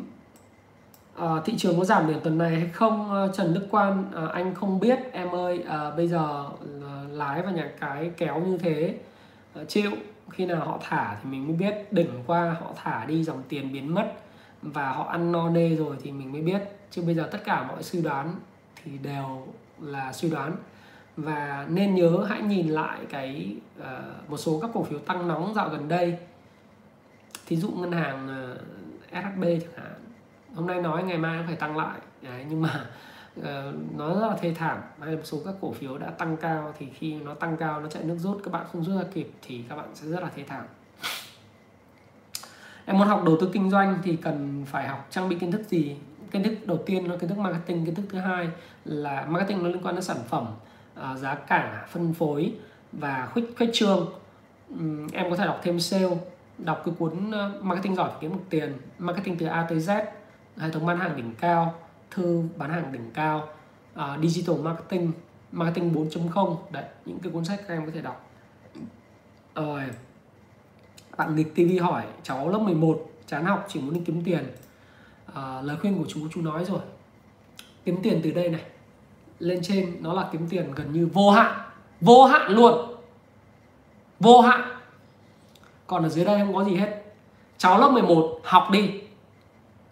ờ, 1.17 1.43
thị 1.45 1.55
trường 1.57 1.79
có 1.79 1.85
giảm 1.85 2.07
điểm 2.07 2.21
tuần 2.23 2.39
này 2.39 2.51
hay 2.51 2.69
không 2.69 3.25
uh, 3.25 3.35
Trần 3.37 3.55
Đức 3.55 3.67
Quan 3.71 4.05
uh, 4.25 4.31
anh 4.31 4.55
không 4.55 4.81
biết. 4.81 4.99
Em 5.13 5.35
ơi 5.35 5.65
uh, 5.65 5.97
bây 5.97 6.09
giờ 6.09 6.45
uh, 6.47 7.13
lái 7.13 7.43
vào 7.43 7.53
nhà 7.53 7.71
cái 7.81 8.11
kéo 8.17 8.41
như 8.41 8.59
thế 8.59 8.95
uh, 9.61 9.69
chịu 9.69 9.91
khi 10.31 10.47
nào 10.47 10.65
họ 10.67 10.79
thả 10.83 11.17
thì 11.23 11.31
mình 11.31 11.47
mới 11.47 11.57
biết 11.57 11.93
đỉnh 11.93 12.23
qua 12.27 12.57
họ 12.61 12.73
thả 12.77 13.05
đi 13.05 13.25
dòng 13.25 13.43
tiền 13.49 13.73
biến 13.73 13.95
mất 13.95 14.13
và 14.63 14.93
họ 14.93 15.05
ăn 15.05 15.33
no 15.33 15.51
nê 15.51 15.77
rồi 15.77 15.97
thì 16.03 16.13
mình 16.13 16.33
mới 16.33 16.43
biết. 16.43 16.63
Chứ 16.91 17.03
bây 17.03 17.15
giờ 17.15 17.29
tất 17.33 17.45
cả 17.45 17.63
mọi 17.69 17.83
suy 17.83 18.03
đoán 18.03 18.35
thì 18.85 18.99
đều 18.99 19.47
là 19.81 20.13
suy 20.13 20.31
đoán. 20.31 20.57
Và 21.17 21.67
nên 21.71 21.95
nhớ 21.95 22.27
hãy 22.29 22.43
nhìn 22.43 22.69
lại 22.69 22.99
cái 23.11 23.57
uh, 23.81 24.31
một 24.31 24.37
số 24.37 24.59
các 24.61 24.71
cổ 24.75 24.83
phiếu 24.83 24.99
tăng 24.99 25.29
nóng 25.29 25.55
dạo 25.55 25.69
gần 25.69 25.89
đây. 25.89 26.19
Thí 27.47 27.57
dụ 27.57 27.69
ngân 27.69 27.93
hàng 27.93 28.29
ờ, 28.29 28.53
uh, 28.53 29.25
SHB 29.25 29.43
chẳng 29.43 29.85
hạn. 29.85 29.95
Hôm 30.55 30.67
nay 30.67 30.83
nói 30.83 31.03
ngày 31.03 31.19
mai 31.19 31.37
nó 31.37 31.43
phải 31.47 31.57
tăng 31.57 31.77
lại. 31.77 31.99
Đấy, 32.23 32.45
nhưng 32.49 32.63
mà 32.63 32.87
Ờ, 33.43 33.73
nó 33.97 34.15
rất 34.15 34.29
là 34.29 34.37
thê 34.41 34.55
thảm. 34.55 34.79
Hay 35.01 35.11
là 35.11 35.17
một 35.17 35.23
số 35.25 35.39
các 35.45 35.55
cổ 35.61 35.73
phiếu 35.73 35.99
đã 35.99 36.11
tăng 36.11 36.37
cao 36.37 36.75
thì 36.79 36.87
khi 36.95 37.15
nó 37.15 37.35
tăng 37.35 37.57
cao, 37.57 37.81
nó 37.81 37.89
chạy 37.89 38.05
nước 38.05 38.17
rút, 38.19 38.41
các 38.45 38.53
bạn 38.53 38.67
không 38.73 38.85
rút 38.85 38.97
ra 38.97 39.05
kịp 39.15 39.31
thì 39.43 39.65
các 39.69 39.77
bạn 39.77 39.89
sẽ 39.95 40.09
rất 40.09 40.23
là 40.23 40.31
thê 40.37 40.45
thảm. 40.49 40.65
Em 42.85 42.99
muốn 42.99 43.09
học 43.09 43.23
đầu 43.25 43.37
tư 43.41 43.51
kinh 43.53 43.71
doanh 43.71 43.99
thì 44.03 44.17
cần 44.17 44.65
phải 44.67 44.89
học 44.89 45.07
trang 45.11 45.29
bị 45.29 45.37
kiến 45.37 45.53
thức 45.53 45.63
gì? 45.69 45.97
Kiến 46.31 46.43
thức 46.43 46.55
đầu 46.65 46.79
tiên 46.87 47.11
là 47.11 47.17
kiến 47.17 47.29
thức 47.29 47.39
marketing, 47.39 47.85
kiến 47.85 47.95
thức 47.95 48.05
thứ 48.11 48.19
hai 48.19 48.49
là 48.85 49.27
marketing 49.29 49.63
nó 49.63 49.69
liên 49.69 49.83
quan 49.83 49.95
đến 49.95 50.05
sản 50.05 50.17
phẩm 50.29 50.47
ờ, 50.95 51.17
giá 51.17 51.35
cả, 51.35 51.87
phân 51.91 52.15
phối 52.15 52.55
và 52.93 53.29
khuếch 53.33 53.45
khuếch 53.59 53.71
trương. 53.73 54.09
Em 55.13 55.31
có 55.31 55.37
thể 55.37 55.45
đọc 55.45 55.61
thêm 55.63 55.81
sale, 55.81 56.17
đọc 56.59 56.83
cái 56.85 56.95
cuốn 56.99 57.31
ờ, 57.31 57.53
marketing 57.61 57.95
giỏi 57.95 58.11
kiếm 58.21 58.33
được 58.33 58.45
tiền, 58.51 58.79
marketing 58.99 59.37
từ 59.39 59.47
A 59.47 59.67
tới 59.69 59.79
Z, 59.79 60.05
hệ 60.57 60.71
thống 60.71 60.87
bán 60.87 60.99
hàng 60.99 61.17
đỉnh 61.17 61.35
cao 61.41 61.75
thư 62.19 62.43
bán 62.57 62.71
hàng 62.71 62.93
đỉnh 62.93 63.11
cao 63.15 63.49
uh, 63.95 64.23
digital 64.23 64.57
marketing 64.57 65.13
marketing 65.53 65.95
4.0 65.95 66.57
đấy 66.71 66.85
những 67.05 67.19
cái 67.19 67.33
cuốn 67.33 67.45
sách 67.45 67.61
các 67.69 67.75
em 67.75 67.87
có 67.87 67.93
thể 67.95 68.01
đọc. 68.01 68.31
Rồi 69.55 69.83
bạn 71.17 71.37
nghịch 71.37 71.55
TV 71.55 71.83
hỏi 71.83 72.05
cháu 72.23 72.49
lớp 72.49 72.59
11 72.59 73.11
chán 73.27 73.45
học 73.45 73.67
chỉ 73.69 73.81
muốn 73.81 73.95
đi 73.95 74.01
kiếm 74.07 74.23
tiền. 74.25 74.47
Uh, 75.31 75.37
lời 75.63 75.77
khuyên 75.81 75.99
của 75.99 76.05
chú 76.09 76.29
chú 76.35 76.43
nói 76.43 76.65
rồi. 76.65 76.81
Kiếm 77.85 77.99
tiền 78.03 78.21
từ 78.25 78.31
đây 78.31 78.49
này. 78.49 78.63
Lên 79.39 79.59
trên 79.63 79.97
nó 80.01 80.13
là 80.13 80.29
kiếm 80.33 80.49
tiền 80.49 80.73
gần 80.75 80.93
như 80.93 81.09
vô 81.13 81.31
hạn 81.31 81.61
vô 82.01 82.25
hạn 82.25 82.51
luôn. 82.51 82.95
Vô 84.21 84.41
hạn. 84.41 84.79
Còn 85.87 86.03
ở 86.03 86.09
dưới 86.09 86.25
đây 86.25 86.39
không 86.39 86.55
có 86.55 86.65
gì 86.65 86.77
hết. 86.77 87.05
Cháu 87.59 87.81
lớp 87.81 87.89
11 87.91 88.41
học 88.45 88.69
đi. 88.73 89.01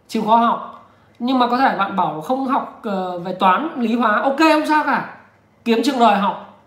Chịu 0.09 0.23
khó 0.25 0.37
học 0.37 0.76
nhưng 1.19 1.39
mà 1.39 1.47
có 1.47 1.59
thể 1.59 1.77
bạn 1.79 1.97
bảo 1.97 2.21
không 2.21 2.47
học 2.47 2.81
ờ, 2.83 3.19
về 3.19 3.33
toán, 3.33 3.71
lý 3.77 3.97
hóa, 3.97 4.21
ok 4.23 4.39
không 4.39 4.67
sao 4.67 4.85
cả. 4.85 5.15
Kiếm 5.65 5.81
trường 5.85 5.99
đời 5.99 6.17
học. 6.17 6.61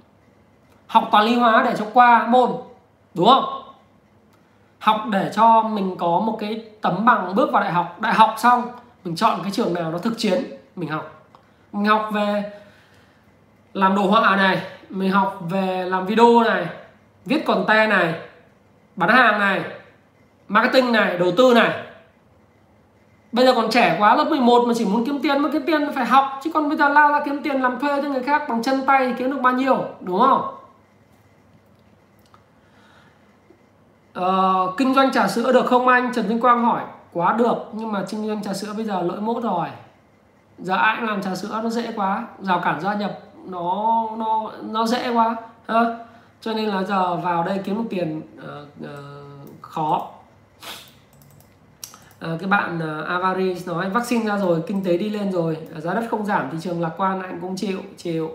Học 0.87 1.07
toán 1.11 1.25
lý 1.25 1.35
hóa 1.35 1.63
để 1.65 1.75
cho 1.77 1.85
qua 1.93 2.27
môn, 2.27 2.51
đúng 3.13 3.27
không? 3.27 3.45
Học 4.79 5.01
để 5.11 5.31
cho 5.35 5.61
mình 5.61 5.95
có 5.97 6.19
một 6.19 6.37
cái 6.39 6.65
tấm 6.81 7.05
bằng 7.05 7.35
bước 7.35 7.51
vào 7.51 7.63
đại 7.63 7.71
học. 7.71 7.97
Đại 7.99 8.13
học 8.13 8.35
xong, 8.37 8.63
mình 9.03 9.15
chọn 9.15 9.39
cái 9.43 9.51
trường 9.51 9.73
nào 9.73 9.91
nó 9.91 9.97
thực 9.97 10.13
chiến, 10.17 10.43
mình 10.75 10.89
học. 10.89 11.25
Mình 11.71 11.85
học 11.85 12.09
về 12.11 12.51
làm 13.73 13.95
đồ 13.95 14.01
họa 14.01 14.35
này, 14.35 14.61
mình 14.89 15.11
học 15.11 15.39
về 15.49 15.85
làm 15.85 16.05
video 16.05 16.43
này, 16.43 16.65
viết 17.25 17.45
content 17.45 17.89
này, 17.89 18.13
bán 18.95 19.09
hàng 19.09 19.39
này, 19.39 19.61
marketing 20.47 20.91
này, 20.91 21.17
đầu 21.17 21.31
tư 21.37 21.53
này 21.55 21.88
bây 23.31 23.45
giờ 23.45 23.53
còn 23.55 23.69
trẻ 23.71 23.95
quá 23.99 24.15
lớp 24.15 24.25
11 24.29 24.63
mà 24.67 24.73
chỉ 24.77 24.85
muốn 24.85 25.05
kiếm 25.05 25.19
tiền 25.23 25.41
mà 25.41 25.49
kiếm 25.53 25.61
tiền 25.65 25.91
phải 25.95 26.05
học. 26.05 26.39
Chứ 26.43 26.51
còn 26.53 26.69
bây 26.69 26.77
giờ 26.77 26.89
lao 26.89 27.11
ra 27.11 27.21
kiếm 27.25 27.43
tiền 27.43 27.61
làm 27.61 27.79
thuê 27.79 28.01
cho 28.01 28.09
người 28.09 28.23
khác 28.23 28.49
bằng 28.49 28.63
chân 28.63 28.85
tay 28.85 29.07
thì 29.07 29.13
kiếm 29.17 29.31
được 29.31 29.41
bao 29.41 29.53
nhiêu 29.53 29.85
đúng 30.01 30.19
không? 30.19 30.55
Ờ, 34.13 34.71
kinh 34.77 34.93
doanh 34.93 35.11
trà 35.11 35.27
sữa 35.27 35.51
được 35.51 35.65
không 35.65 35.87
anh? 35.87 36.13
Trần 36.13 36.27
Vinh 36.27 36.39
Quang 36.39 36.65
hỏi. 36.65 36.81
Quá 37.13 37.33
được 37.33 37.55
nhưng 37.73 37.91
mà 37.91 38.05
kinh 38.09 38.27
doanh 38.27 38.43
trà 38.43 38.53
sữa 38.53 38.73
bây 38.75 38.85
giờ 38.85 39.01
lỗi 39.01 39.21
mốt 39.21 39.43
rồi. 39.43 39.67
Giờ 40.57 40.75
ai 40.75 40.95
cũng 40.99 41.09
làm 41.09 41.21
trà 41.21 41.35
sữa 41.35 41.59
nó 41.63 41.69
dễ 41.69 41.91
quá. 41.95 42.27
Rào 42.39 42.59
cản 42.59 42.81
gia 42.81 42.93
nhập 42.93 43.19
nó 43.45 44.07
nó 44.17 44.51
nó 44.61 44.85
dễ 44.85 45.13
quá. 45.13 45.35
Ha 45.67 45.79
cho 46.41 46.53
nên 46.53 46.65
là 46.65 46.83
giờ 46.83 47.15
vào 47.15 47.43
đây 47.43 47.59
kiếm 47.63 47.75
được 47.75 47.83
tiền 47.89 48.21
uh, 48.37 48.83
uh, 48.83 49.61
khó. 49.61 50.07
À, 52.19 52.37
cái 52.39 52.49
bạn 52.49 52.77
uh, 52.77 53.07
Avaris 53.07 53.67
nói 53.67 53.89
vaccine 53.89 54.25
ra 54.25 54.37
rồi 54.37 54.63
kinh 54.67 54.83
tế 54.83 54.97
đi 54.97 55.09
lên 55.09 55.31
rồi 55.31 55.57
giá 55.77 55.93
đất 55.93 56.03
không 56.09 56.25
giảm 56.25 56.49
thị 56.51 56.57
trường 56.61 56.81
lạc 56.81 56.91
quan 56.97 57.21
anh 57.21 57.39
cũng 57.41 57.55
chịu 57.55 57.79
chịu. 57.97 58.31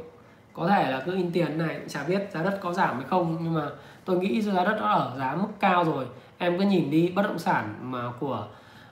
Có 0.53 0.69
thể 0.69 0.91
là 0.91 1.03
cứ 1.07 1.15
in 1.17 1.31
tiền 1.33 1.59
này 1.59 1.81
chả 1.89 2.05
biết 2.05 2.31
giá 2.33 2.43
đất 2.43 2.59
có 2.63 2.73
giảm 2.73 2.97
hay 2.97 3.05
không 3.09 3.39
nhưng 3.43 3.55
mà 3.55 3.69
tôi 4.05 4.19
nghĩ 4.19 4.43
giá 4.43 4.65
đất 4.65 4.77
nó 4.81 4.87
ở 4.87 5.13
giá 5.19 5.35
mức 5.35 5.49
cao 5.61 5.85
rồi. 5.85 6.07
Em 6.39 6.59
cứ 6.59 6.65
nhìn 6.65 6.91
đi 6.91 7.13
bất 7.17 7.23
động 7.23 7.39
sản 7.39 7.75
mà 7.83 8.13
của 8.21 8.47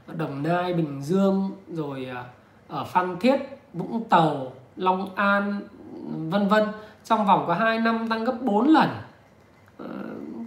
Đồng 0.07 0.43
Nai 0.43 0.75
Bình 0.75 1.03
Dương 1.03 1.51
rồi 1.69 2.09
ờ, 2.15 2.25
ở 2.69 2.85
Phan 2.85 3.17
Thiết 3.21 3.37
Vũng 3.73 4.05
Tàu 4.09 4.53
Long 4.77 5.15
An 5.15 5.61
vân 6.31 6.49
vân 6.49 6.65
trong 7.05 7.27
vòng 7.27 7.45
có 7.47 7.55
2 7.55 7.79
năm 7.79 8.09
tăng 8.09 8.25
gấp 8.25 8.35
4 8.43 8.69
lần 8.69 8.89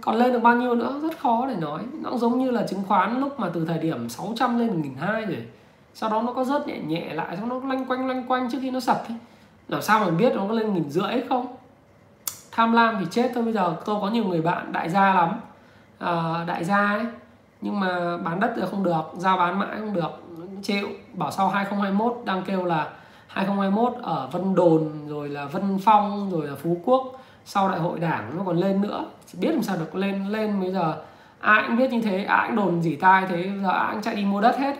còn 0.06 0.16
lên 0.16 0.32
được 0.32 0.38
bao 0.38 0.56
nhiêu 0.56 0.74
nữa 0.74 1.00
rất 1.02 1.18
khó 1.18 1.46
để 1.48 1.54
nói. 1.54 1.82
Nó 2.02 2.10
cũng 2.10 2.18
giống 2.18 2.38
như 2.38 2.50
là 2.50 2.66
chứng 2.66 2.82
khoán 2.88 3.20
lúc 3.20 3.40
mà 3.40 3.50
từ 3.54 3.64
thời 3.64 3.78
điểm 3.78 4.08
600 4.08 4.58
lên 4.58 4.82
1.200 5.00 5.26
rồi 5.26 5.46
sau 5.94 6.10
đó 6.10 6.22
nó 6.22 6.32
có 6.32 6.44
rớt 6.44 6.66
nhẹ 6.66 6.78
nhẹ 6.78 7.14
lại 7.14 7.36
xong 7.36 7.48
nó 7.48 7.60
lanh 7.68 7.84
quanh 7.84 8.08
lanh 8.08 8.24
quanh 8.28 8.50
trước 8.50 8.58
khi 8.60 8.70
nó 8.70 8.80
sập 8.80 9.08
ấy. 9.08 9.16
làm 9.68 9.82
sao 9.82 10.00
mà 10.00 10.10
biết 10.10 10.32
nó 10.34 10.44
có 10.48 10.54
lên 10.54 10.74
nghìn 10.74 10.90
rưỡi 10.90 11.22
không? 11.28 11.46
Tham 12.50 12.72
lam 12.72 12.96
thì 13.00 13.06
chết 13.10 13.30
thôi. 13.34 13.44
Bây 13.44 13.52
giờ 13.52 13.76
tôi 13.84 14.00
có 14.00 14.08
nhiều 14.08 14.24
người 14.24 14.42
bạn 14.42 14.72
đại 14.72 14.90
gia 14.90 15.14
lắm. 15.14 15.40
À, 15.98 16.44
đại 16.46 16.64
gia 16.64 16.88
ấy 16.88 17.04
nhưng 17.60 17.80
mà 17.80 18.16
bán 18.16 18.40
đất 18.40 18.52
thì 18.56 18.62
không 18.70 18.84
được 18.84 19.02
giao 19.16 19.36
bán 19.36 19.58
mãi 19.58 19.76
không 19.78 19.94
được. 19.94 20.10
Chịu. 20.62 20.88
Bảo 21.12 21.30
sau 21.30 21.48
2021 21.48 22.22
đang 22.24 22.42
kêu 22.42 22.64
là 22.64 22.88
2021 23.26 23.92
ở 24.02 24.28
Vân 24.32 24.54
Đồn 24.54 25.08
rồi 25.08 25.28
là 25.28 25.44
Vân 25.44 25.78
Phong 25.84 26.30
rồi 26.30 26.46
là 26.46 26.54
Phú 26.62 26.76
Quốc 26.84 27.20
sau 27.48 27.68
đại 27.68 27.80
hội 27.80 28.00
đảng 28.00 28.36
nó 28.36 28.42
còn 28.46 28.56
lên 28.56 28.80
nữa. 28.80 29.04
Chỉ 29.26 29.38
biết 29.40 29.50
làm 29.52 29.62
sao 29.62 29.76
được 29.76 29.94
lên 29.94 30.28
lên 30.28 30.60
bây 30.60 30.72
giờ 30.72 30.96
ai 31.40 31.62
cũng 31.66 31.76
biết 31.76 31.92
như 31.92 32.00
thế 32.00 32.24
ai 32.24 32.48
cũng 32.48 32.56
đồn 32.56 32.82
dỉ 32.82 32.96
tai 32.96 33.24
thế 33.28 33.50
giờ 33.62 33.68
ai 33.68 33.92
cũng 33.92 34.02
chạy 34.02 34.14
đi 34.14 34.24
mua 34.24 34.40
đất 34.40 34.58
hết. 34.58 34.76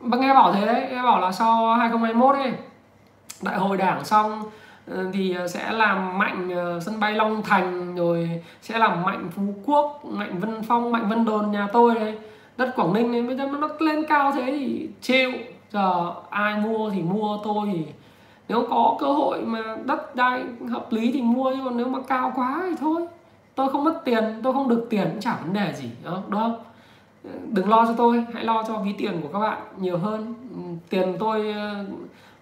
Bác 0.00 0.20
nghe 0.20 0.34
bảo 0.34 0.52
thế 0.52 0.66
đấy 0.66 0.86
nghe 0.90 1.02
bảo 1.02 1.20
là 1.20 1.32
sau 1.32 1.74
2021 1.74 2.34
ấy 2.34 2.52
đại 3.42 3.58
hội 3.58 3.76
đảng 3.76 4.04
xong 4.04 4.42
ờ, 4.90 5.06
thì 5.12 5.36
sẽ 5.48 5.72
làm 5.72 6.18
mạnh 6.18 6.50
ờ, 6.50 6.80
sân 6.80 7.00
bay 7.00 7.12
Long 7.12 7.42
Thành 7.42 7.94
rồi 7.94 8.42
sẽ 8.62 8.78
làm 8.78 9.02
mạnh 9.02 9.30
Phú 9.36 9.42
Quốc, 9.66 10.04
mạnh 10.04 10.38
Vân 10.38 10.62
Phong, 10.62 10.92
mạnh 10.92 11.08
Vân 11.08 11.24
Đồn 11.24 11.50
nhà 11.50 11.68
tôi 11.72 11.94
đây 11.94 12.18
đất 12.56 12.72
Quảng 12.76 12.92
Ninh 12.92 13.12
này 13.12 13.22
bây 13.22 13.36
giờ 13.36 13.46
nó 13.46 13.68
lên 13.78 14.04
cao 14.08 14.32
thế 14.32 14.44
thì 14.46 14.88
chịu. 15.00 15.30
Giờ 15.70 16.14
ai 16.30 16.56
mua 16.56 16.90
thì 16.90 17.02
mua 17.02 17.38
tôi 17.44 17.68
thì 17.72 17.84
nếu 18.52 18.66
có 18.70 18.96
cơ 19.00 19.06
hội 19.06 19.42
mà 19.42 19.76
đất 19.84 20.16
đai 20.16 20.44
hợp 20.70 20.92
lý 20.92 21.12
thì 21.12 21.22
mua 21.22 21.52
chứ 21.54 21.60
còn 21.64 21.76
nếu 21.76 21.88
mà 21.88 21.98
cao 22.08 22.32
quá 22.34 22.62
thì 22.70 22.76
thôi. 22.80 23.06
Tôi 23.54 23.68
không 23.68 23.84
mất 23.84 24.00
tiền, 24.04 24.24
tôi 24.42 24.52
không 24.52 24.68
được 24.68 24.86
tiền 24.90 25.08
cũng 25.10 25.20
chả 25.20 25.36
vấn 25.36 25.52
đề 25.52 25.74
gì 25.76 25.90
đó 26.04 26.22
đúng 26.28 26.40
không? 26.40 26.56
Đừng 27.48 27.68
lo 27.68 27.86
cho 27.86 27.92
tôi, 27.96 28.24
hãy 28.34 28.44
lo 28.44 28.64
cho 28.68 28.76
ví 28.76 28.92
tiền 28.98 29.20
của 29.22 29.28
các 29.32 29.38
bạn 29.38 29.58
nhiều 29.78 29.98
hơn. 29.98 30.34
Ừ, 30.54 30.60
tiền 30.90 31.16
tôi 31.18 31.52
ờ, 31.52 31.84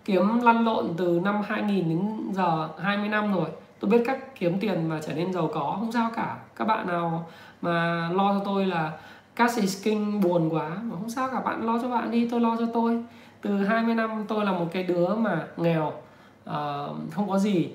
kiếm 0.05 0.41
lăn 0.43 0.65
lộn 0.65 0.87
từ 0.97 1.21
năm 1.25 1.43
2000 1.47 1.89
đến 1.89 2.33
giờ 2.33 2.69
20 2.79 3.09
năm 3.09 3.35
rồi. 3.35 3.49
Tôi 3.81 3.91
biết 3.91 4.03
cách 4.07 4.35
kiếm 4.41 4.59
tiền 4.61 4.89
và 4.89 5.01
trở 5.07 5.15
nên 5.15 5.33
giàu 5.33 5.51
có, 5.55 5.77
không 5.79 5.93
sao 5.93 6.11
cả. 6.17 6.37
Các 6.57 6.65
bạn 6.65 6.87
nào 6.87 7.27
mà 7.63 8.09
lo 8.13 8.35
cho 8.39 8.45
tôi 8.45 8.67
là 8.67 8.93
cash 9.37 9.61
is 9.61 9.85
king 9.85 10.21
buồn 10.21 10.49
quá, 10.51 10.69
mà 10.69 10.97
không 11.01 11.11
sao 11.11 11.29
cả. 11.33 11.41
Bạn 11.41 11.67
lo 11.67 11.79
cho 11.83 11.89
bạn 11.89 12.11
đi, 12.11 12.29
tôi 12.29 12.41
lo 12.41 12.57
cho 12.59 12.67
tôi 12.75 13.03
từ 13.43 13.57
20 13.57 13.95
năm 13.95 14.25
tôi 14.29 14.45
là 14.45 14.53
một 14.53 14.67
cái 14.73 14.83
đứa 14.83 15.15
mà 15.15 15.47
nghèo 15.57 15.87
uh, 15.87 16.53
không 17.13 17.29
có 17.29 17.39
gì. 17.39 17.69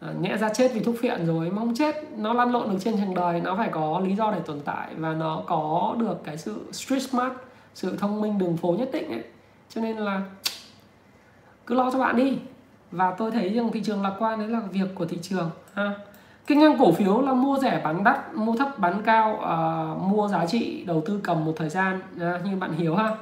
Ờ, 0.00 0.10
uh, 0.10 0.20
nhẹ 0.20 0.36
ra 0.36 0.48
chết 0.48 0.70
vì 0.74 0.80
thuốc 0.80 0.94
phiện 1.00 1.26
rồi 1.26 1.50
mà 1.50 1.58
không 1.58 1.74
chết. 1.74 1.94
Nó 2.16 2.32
lăn 2.32 2.52
lộn 2.52 2.70
được 2.70 2.78
trên 2.80 2.96
trường 2.96 3.14
đời 3.14 3.40
nó 3.40 3.56
phải 3.56 3.68
có 3.68 4.02
lý 4.04 4.16
do 4.16 4.30
để 4.30 4.40
tồn 4.46 4.60
tại 4.64 4.88
và 4.96 5.12
nó 5.12 5.42
có 5.46 5.94
được 5.98 6.24
cái 6.24 6.38
sự 6.38 6.72
street 6.72 7.02
smart 7.02 7.32
sự 7.74 7.96
thông 7.96 8.20
minh 8.20 8.38
đường 8.38 8.56
phố 8.56 8.74
nhất 8.78 8.88
định 8.92 9.10
ấy. 9.10 9.24
Cho 9.68 9.80
nên 9.80 9.96
là 9.96 10.22
cứ 11.66 11.74
lo 11.74 11.90
cho 11.90 11.98
bạn 11.98 12.16
đi. 12.16 12.38
Và 12.90 13.14
tôi 13.18 13.30
thấy 13.30 13.48
rằng 13.48 13.72
thị 13.72 13.82
trường 13.84 14.02
lạc 14.02 14.14
quan 14.18 14.38
đấy 14.38 14.48
là 14.48 14.60
việc 14.60 14.94
của 14.94 15.06
thị 15.06 15.18
trường 15.22 15.50
ha. 15.74 15.94
Kinh 16.46 16.60
doanh 16.60 16.78
cổ 16.78 16.92
phiếu 16.92 17.20
là 17.20 17.32
mua 17.32 17.58
rẻ 17.58 17.80
bán 17.84 18.04
đắt 18.04 18.34
mua 18.34 18.56
thấp 18.56 18.78
bán 18.78 19.02
cao 19.02 19.32
uh, 19.34 20.02
mua 20.02 20.28
giá 20.28 20.46
trị 20.46 20.84
đầu 20.86 21.02
tư 21.06 21.20
cầm 21.22 21.44
một 21.44 21.52
thời 21.56 21.68
gian 21.68 22.00
uh, 22.16 22.44
như 22.44 22.56
bạn 22.56 22.72
hiểu 22.72 22.96
ha 22.96 23.16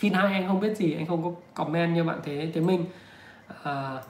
phim 0.00 0.12
hai 0.12 0.32
anh 0.32 0.48
không 0.48 0.60
biết 0.60 0.76
gì 0.76 0.94
anh 0.94 1.06
không 1.06 1.24
có 1.24 1.30
comment 1.54 1.94
như 1.94 2.04
bạn 2.04 2.20
thế 2.24 2.50
thế 2.54 2.60
mình. 2.60 2.84
À, 3.62 4.02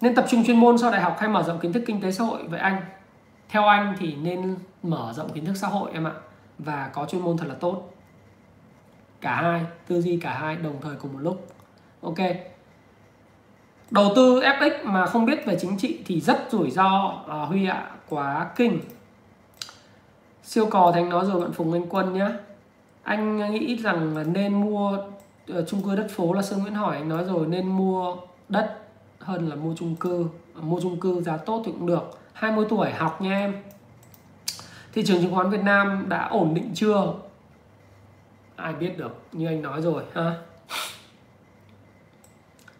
nên 0.00 0.14
tập 0.14 0.24
trung 0.28 0.44
chuyên 0.46 0.60
môn 0.60 0.78
sau 0.78 0.90
đại 0.90 1.00
học 1.00 1.16
hay 1.18 1.28
mở 1.28 1.42
rộng 1.42 1.58
kiến 1.58 1.72
thức 1.72 1.82
kinh 1.86 2.00
tế 2.00 2.12
xã 2.12 2.24
hội 2.24 2.42
vậy 2.48 2.60
anh? 2.60 2.80
Theo 3.48 3.66
anh 3.66 3.94
thì 3.98 4.14
nên 4.14 4.56
mở 4.82 5.12
rộng 5.16 5.32
kiến 5.32 5.44
thức 5.44 5.56
xã 5.56 5.66
hội 5.66 5.90
em 5.92 6.06
ạ 6.06 6.12
và 6.58 6.90
có 6.92 7.06
chuyên 7.06 7.22
môn 7.22 7.36
thật 7.36 7.46
là 7.48 7.54
tốt. 7.54 7.94
Cả 9.20 9.34
hai 9.34 9.60
tư 9.86 10.02
duy 10.02 10.16
cả 10.16 10.32
hai 10.32 10.56
đồng 10.56 10.80
thời 10.82 10.96
cùng 10.96 11.12
một 11.12 11.18
lúc. 11.22 11.46
Ok. 12.00 12.18
Đầu 13.90 14.12
tư 14.16 14.40
FX 14.40 14.70
mà 14.84 15.06
không 15.06 15.24
biết 15.24 15.46
về 15.46 15.56
chính 15.60 15.78
trị 15.78 16.02
thì 16.06 16.20
rất 16.20 16.46
rủi 16.50 16.70
ro 16.70 17.22
à, 17.28 17.36
Huy 17.36 17.66
ạ 17.66 17.90
quá 18.08 18.50
kinh. 18.56 18.80
Siêu 20.42 20.66
cò 20.66 20.92
thành 20.94 21.08
nói 21.08 21.24
rồi 21.26 21.40
bạn 21.40 21.52
Phùng 21.52 21.72
Anh 21.72 21.86
Quân 21.88 22.12
nhá. 22.12 22.30
Anh 23.02 23.52
nghĩ 23.52 23.76
rằng 23.76 24.32
nên 24.32 24.54
mua 24.54 24.98
Ờ, 25.48 25.64
chung 25.68 25.82
cư 25.82 25.96
đất 25.96 26.06
phố 26.10 26.32
là 26.32 26.42
Sơn 26.42 26.62
Nguyễn 26.62 26.74
hỏi 26.74 26.96
anh 26.96 27.08
nói 27.08 27.24
rồi 27.24 27.46
nên 27.46 27.68
mua 27.68 28.16
đất 28.48 28.78
hơn 29.18 29.48
là 29.48 29.56
mua 29.56 29.74
chung 29.76 29.96
cư. 29.96 30.26
Ờ, 30.54 30.60
mua 30.60 30.80
chung 30.80 31.00
cư 31.00 31.22
giá 31.22 31.36
tốt 31.36 31.62
thì 31.66 31.72
cũng 31.72 31.86
được. 31.86 32.18
20 32.32 32.66
tuổi 32.68 32.90
học 32.90 33.22
nha 33.22 33.38
em. 33.38 33.54
Thị 34.92 35.02
trường 35.06 35.22
chứng 35.22 35.34
khoán 35.34 35.50
Việt 35.50 35.62
Nam 35.62 36.04
đã 36.08 36.28
ổn 36.28 36.54
định 36.54 36.70
chưa? 36.74 37.14
Ai 38.56 38.72
biết 38.72 38.98
được 38.98 39.20
như 39.32 39.46
anh 39.46 39.62
nói 39.62 39.82
rồi 39.82 40.02
ha? 40.14 40.34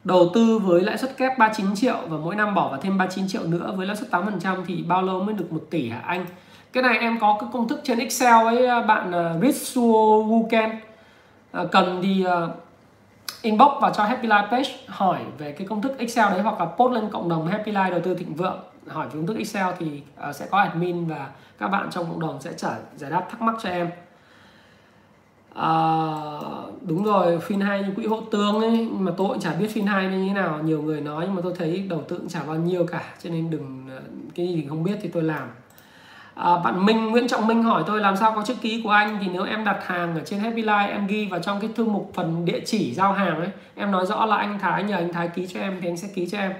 Đầu 0.04 0.30
tư 0.34 0.58
với 0.58 0.82
lãi 0.82 0.98
suất 0.98 1.16
kép 1.16 1.38
39 1.38 1.74
triệu 1.74 1.96
và 2.08 2.16
mỗi 2.16 2.36
năm 2.36 2.54
bỏ 2.54 2.68
vào 2.68 2.80
thêm 2.80 2.98
39 2.98 3.28
triệu 3.28 3.42
nữa 3.42 3.74
với 3.76 3.86
lãi 3.86 3.96
suất 3.96 4.10
8% 4.10 4.64
thì 4.66 4.82
bao 4.82 5.02
lâu 5.02 5.20
mới 5.20 5.34
được 5.34 5.52
1 5.52 5.60
tỷ 5.70 5.88
hả 5.88 5.98
anh? 5.98 6.26
Cái 6.72 6.82
này 6.82 6.98
em 6.98 7.18
có 7.20 7.36
cái 7.40 7.48
công 7.52 7.68
thức 7.68 7.80
trên 7.84 7.98
Excel 7.98 8.46
ấy 8.46 8.82
bạn 8.82 9.12
ờ, 9.12 9.34
uh, 9.36 9.42
Ritsuo 9.42 10.22
Wuken 10.22 10.68
uh, 10.68 10.93
Ờ, 11.54 11.66
cần 11.72 12.00
thì 12.02 12.26
uh, 12.26 12.50
inbox 13.42 13.68
vào 13.80 13.92
cho 13.94 14.04
Happy 14.04 14.28
Life 14.28 14.50
page 14.50 14.70
hỏi 14.86 15.20
về 15.38 15.52
cái 15.52 15.66
công 15.66 15.82
thức 15.82 15.98
Excel 15.98 16.30
đấy 16.30 16.42
hoặc 16.42 16.60
là 16.60 16.66
post 16.66 16.92
lên 16.92 17.10
cộng 17.10 17.28
đồng 17.28 17.46
Happy 17.46 17.72
Life 17.72 17.90
đầu 17.90 18.00
tư 18.04 18.14
thịnh 18.14 18.34
vượng. 18.34 18.58
Hỏi 18.88 19.06
về 19.06 19.12
công 19.12 19.26
thức 19.26 19.36
Excel 19.36 19.66
thì 19.78 20.02
uh, 20.28 20.34
sẽ 20.34 20.46
có 20.50 20.58
admin 20.58 21.06
và 21.06 21.30
các 21.58 21.68
bạn 21.68 21.90
trong 21.90 22.06
cộng 22.06 22.20
đồng 22.20 22.40
sẽ 22.40 22.52
trả 22.56 22.68
giải 22.96 23.10
đáp 23.10 23.26
thắc 23.30 23.42
mắc 23.42 23.54
cho 23.62 23.68
em. 23.68 23.90
À, 25.54 25.70
đúng 26.82 27.04
rồi 27.04 27.38
phiên 27.40 27.60
hai 27.60 27.82
như 27.82 27.92
quỹ 27.96 28.06
hộ 28.06 28.20
tương 28.20 28.60
ấy 28.60 28.70
nhưng 28.70 29.04
mà 29.04 29.12
tôi 29.16 29.28
cũng 29.28 29.40
chả 29.40 29.54
biết 29.54 29.68
phiên 29.74 29.86
hai 29.86 30.06
như 30.06 30.28
thế 30.28 30.34
nào 30.34 30.60
nhiều 30.62 30.82
người 30.82 31.00
nói 31.00 31.24
nhưng 31.26 31.34
mà 31.34 31.40
tôi 31.44 31.54
thấy 31.58 31.86
đầu 31.88 32.02
tư 32.08 32.18
cũng 32.18 32.28
chả 32.28 32.42
bao 32.46 32.56
nhiêu 32.56 32.86
cả 32.86 33.14
cho 33.22 33.30
nên 33.30 33.50
đừng 33.50 33.86
cái 34.34 34.46
gì 34.46 34.66
không 34.68 34.84
biết 34.84 34.98
thì 35.02 35.08
tôi 35.08 35.22
làm 35.22 35.48
à, 36.34 36.58
bạn 36.64 36.86
Minh 36.86 37.10
Nguyễn 37.10 37.28
Trọng 37.28 37.46
Minh 37.46 37.62
hỏi 37.62 37.82
tôi 37.86 38.00
làm 38.00 38.16
sao 38.16 38.32
có 38.32 38.42
chữ 38.46 38.54
ký 38.60 38.80
của 38.84 38.90
anh? 38.90 39.18
Thì 39.20 39.28
nếu 39.32 39.44
em 39.44 39.64
đặt 39.64 39.86
hàng 39.86 40.14
ở 40.14 40.20
trên 40.24 40.40
Happy 40.40 40.62
Life 40.62 40.88
em 40.88 41.06
ghi 41.06 41.28
vào 41.30 41.40
trong 41.40 41.60
cái 41.60 41.70
thư 41.74 41.84
mục 41.84 42.10
phần 42.14 42.44
địa 42.44 42.60
chỉ 42.66 42.94
giao 42.94 43.12
hàng 43.12 43.36
ấy 43.36 43.48
em 43.74 43.90
nói 43.90 44.06
rõ 44.06 44.26
là 44.26 44.36
anh 44.36 44.58
Thái 44.58 44.84
nhờ 44.84 44.96
anh 44.96 45.12
Thái 45.12 45.28
ký 45.28 45.46
cho 45.46 45.60
em 45.60 45.78
thì 45.80 45.88
anh 45.88 45.96
sẽ 45.96 46.08
ký 46.14 46.28
cho 46.30 46.38
em. 46.38 46.52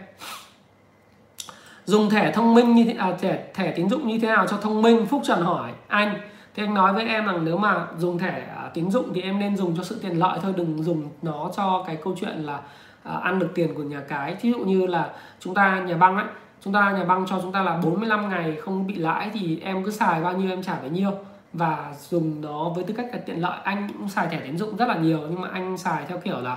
Dùng 1.84 2.10
thẻ 2.10 2.32
thông 2.32 2.54
minh 2.54 2.74
như 2.74 2.84
thế 2.84 2.94
à, 2.98 3.12
thẻ 3.20 3.44
thẻ 3.54 3.70
tín 3.70 3.88
dụng 3.88 4.08
như 4.08 4.18
thế 4.18 4.28
nào 4.28 4.46
cho 4.46 4.56
thông 4.56 4.82
minh? 4.82 5.06
Phúc 5.06 5.22
Trần 5.24 5.42
hỏi 5.42 5.70
anh. 5.88 6.14
Thì 6.54 6.62
anh 6.62 6.74
nói 6.74 6.92
với 6.92 7.08
em 7.08 7.26
rằng 7.26 7.44
nếu 7.44 7.56
mà 7.56 7.86
dùng 7.98 8.18
thẻ 8.18 8.46
à, 8.56 8.70
tín 8.74 8.90
dụng 8.90 9.14
thì 9.14 9.22
em 9.22 9.38
nên 9.38 9.56
dùng 9.56 9.76
cho 9.76 9.82
sự 9.82 9.98
tiện 10.02 10.18
lợi 10.18 10.38
thôi 10.42 10.54
đừng 10.56 10.82
dùng 10.82 11.08
nó 11.22 11.50
cho 11.56 11.84
cái 11.86 11.96
câu 12.04 12.16
chuyện 12.20 12.36
là 12.38 12.60
à, 13.02 13.14
ăn 13.22 13.38
được 13.38 13.50
tiền 13.54 13.74
của 13.74 13.82
nhà 13.82 14.00
cái. 14.08 14.36
Thí 14.40 14.52
dụ 14.52 14.58
như 14.58 14.86
là 14.86 15.10
chúng 15.40 15.54
ta 15.54 15.80
nhà 15.80 15.96
băng 15.96 16.16
ấy 16.16 16.26
chúng 16.64 16.72
ta 16.72 16.90
nhà 16.90 17.04
băng 17.04 17.26
cho 17.26 17.38
chúng 17.42 17.52
ta 17.52 17.62
là 17.62 17.76
45 17.76 18.28
ngày 18.28 18.56
không 18.64 18.86
bị 18.86 18.94
lãi 18.94 19.30
thì 19.34 19.60
em 19.60 19.84
cứ 19.84 19.90
xài 19.90 20.22
bao 20.22 20.32
nhiêu 20.32 20.50
em 20.50 20.62
trả 20.62 20.80
bấy 20.80 20.90
nhiêu. 20.90 21.10
Và 21.52 21.94
dùng 22.08 22.40
nó 22.40 22.68
với 22.68 22.84
tư 22.84 22.94
cách 22.96 23.06
là 23.12 23.18
tiện 23.26 23.42
lợi. 23.42 23.58
Anh 23.64 23.88
cũng 23.98 24.08
xài 24.08 24.28
thẻ 24.28 24.40
tín 24.40 24.58
dụng 24.58 24.76
rất 24.76 24.88
là 24.88 24.96
nhiều 24.96 25.18
nhưng 25.30 25.40
mà 25.40 25.48
anh 25.52 25.78
xài 25.78 26.04
theo 26.08 26.18
kiểu 26.18 26.40
là 26.40 26.56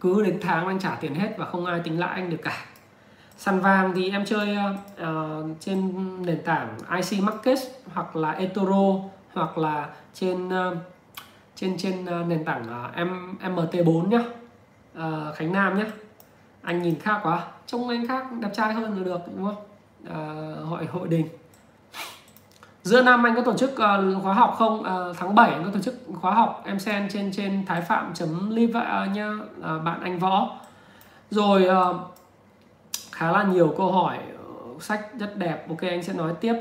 cứ 0.00 0.22
đến 0.22 0.38
tháng 0.42 0.66
anh 0.66 0.78
trả 0.78 0.94
tiền 0.94 1.14
hết 1.14 1.34
và 1.38 1.46
không 1.46 1.66
ai 1.66 1.80
tính 1.80 2.00
lãi 2.00 2.10
anh 2.14 2.30
được 2.30 2.40
cả. 2.42 2.64
Sàn 3.36 3.60
vàng 3.60 3.92
thì 3.94 4.10
em 4.10 4.24
chơi 4.24 4.56
uh, 5.02 5.46
trên 5.60 5.92
nền 6.26 6.42
tảng 6.44 6.78
IC 6.96 7.22
Market 7.22 7.58
hoặc 7.94 8.16
là 8.16 8.30
eToro 8.30 8.94
hoặc 9.32 9.58
là 9.58 9.88
trên 10.14 10.48
uh, 10.48 10.76
trên 11.56 11.78
trên 11.78 12.04
uh, 12.04 12.26
nền 12.26 12.44
tảng 12.44 12.62
uh, 12.62 13.08
M, 13.08 13.36
MT4 13.56 14.08
nhá. 14.08 14.18
Uh, 14.98 15.36
Khánh 15.36 15.52
Nam 15.52 15.78
nhá. 15.78 15.86
Anh 16.62 16.82
nhìn 16.82 17.00
khác 17.00 17.20
quá 17.22 17.44
trông 17.72 17.88
anh 17.88 18.06
khác 18.06 18.24
đẹp 18.40 18.48
trai 18.54 18.74
hơn 18.74 18.98
là 18.98 19.04
được 19.04 19.20
đúng 19.36 19.44
không? 19.44 19.64
À, 20.10 20.18
hội 20.64 20.86
hội 20.86 21.08
đình. 21.08 21.28
Giữa 22.82 23.02
năm 23.02 23.26
anh 23.26 23.36
có 23.36 23.42
tổ 23.42 23.54
chức 23.54 23.70
uh, 23.70 24.22
khóa 24.22 24.34
học 24.34 24.54
không? 24.58 24.84
À, 24.84 24.96
tháng 25.18 25.34
7 25.34 25.50
anh 25.50 25.64
có 25.64 25.70
tổ 25.70 25.80
chức 25.80 25.94
khóa 26.20 26.34
học 26.34 26.62
em 26.66 26.78
xem 26.78 27.08
trên 27.12 27.32
trên 27.32 27.66
thái 27.66 27.80
phạm 27.80 28.12
live 28.50 28.80
uh, 28.80 29.16
nha 29.16 29.32
à, 29.62 29.78
bạn 29.78 30.00
anh 30.02 30.18
võ. 30.18 30.50
Rồi 31.30 31.68
uh, 31.68 31.96
khá 33.12 33.32
là 33.32 33.42
nhiều 33.42 33.74
câu 33.76 33.92
hỏi 33.92 34.18
sách 34.80 35.08
rất 35.18 35.36
đẹp. 35.36 35.66
Ok 35.68 35.80
anh 35.80 36.02
sẽ 36.02 36.12
nói 36.12 36.32
tiếp. 36.40 36.54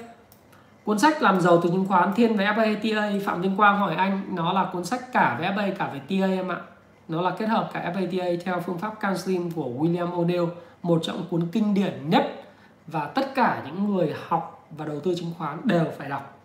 Cuốn 0.84 1.00
sách 1.00 1.22
làm 1.22 1.42
giàu 1.42 1.62
từ 1.64 1.70
chứng 1.70 1.88
khoán 1.88 2.14
thiên 2.14 2.38
về 2.38 2.46
FA 2.46 2.76
TA 2.76 3.26
Phạm 3.26 3.42
Vinh 3.42 3.56
Quang 3.58 3.80
hỏi 3.80 3.96
anh 3.96 4.22
nó 4.32 4.54
là 4.54 4.70
cuốn 4.74 4.84
sách 4.86 5.14
cả 5.14 5.38
về 5.40 5.48
FA 5.48 5.76
cả 5.78 5.90
về 5.94 6.00
TA 6.00 6.28
em 6.28 6.52
ạ. 6.52 6.58
Nó 7.08 7.22
là 7.22 7.30
kết 7.30 7.46
hợp 7.46 7.70
cả 7.74 7.94
FA 7.96 8.18
TA 8.18 8.44
theo 8.46 8.60
phương 8.66 8.78
pháp 8.78 8.94
counseling 9.02 9.52
của 9.52 9.70
William 9.80 10.12
O'Neill 10.12 10.48
một 10.84 11.00
trong 11.04 11.26
cuốn 11.30 11.48
kinh 11.52 11.74
điển 11.74 12.10
nhất 12.10 12.44
và 12.88 13.06
tất 13.06 13.36
cả 13.36 13.62
những 13.66 13.96
người 13.96 14.14
học 14.28 14.68
và 14.78 14.86
đầu 14.86 15.00
tư 15.00 15.16
chứng 15.18 15.32
khoán 15.38 15.58
đều 15.64 15.86
phải 15.98 16.10
đọc. 16.10 16.40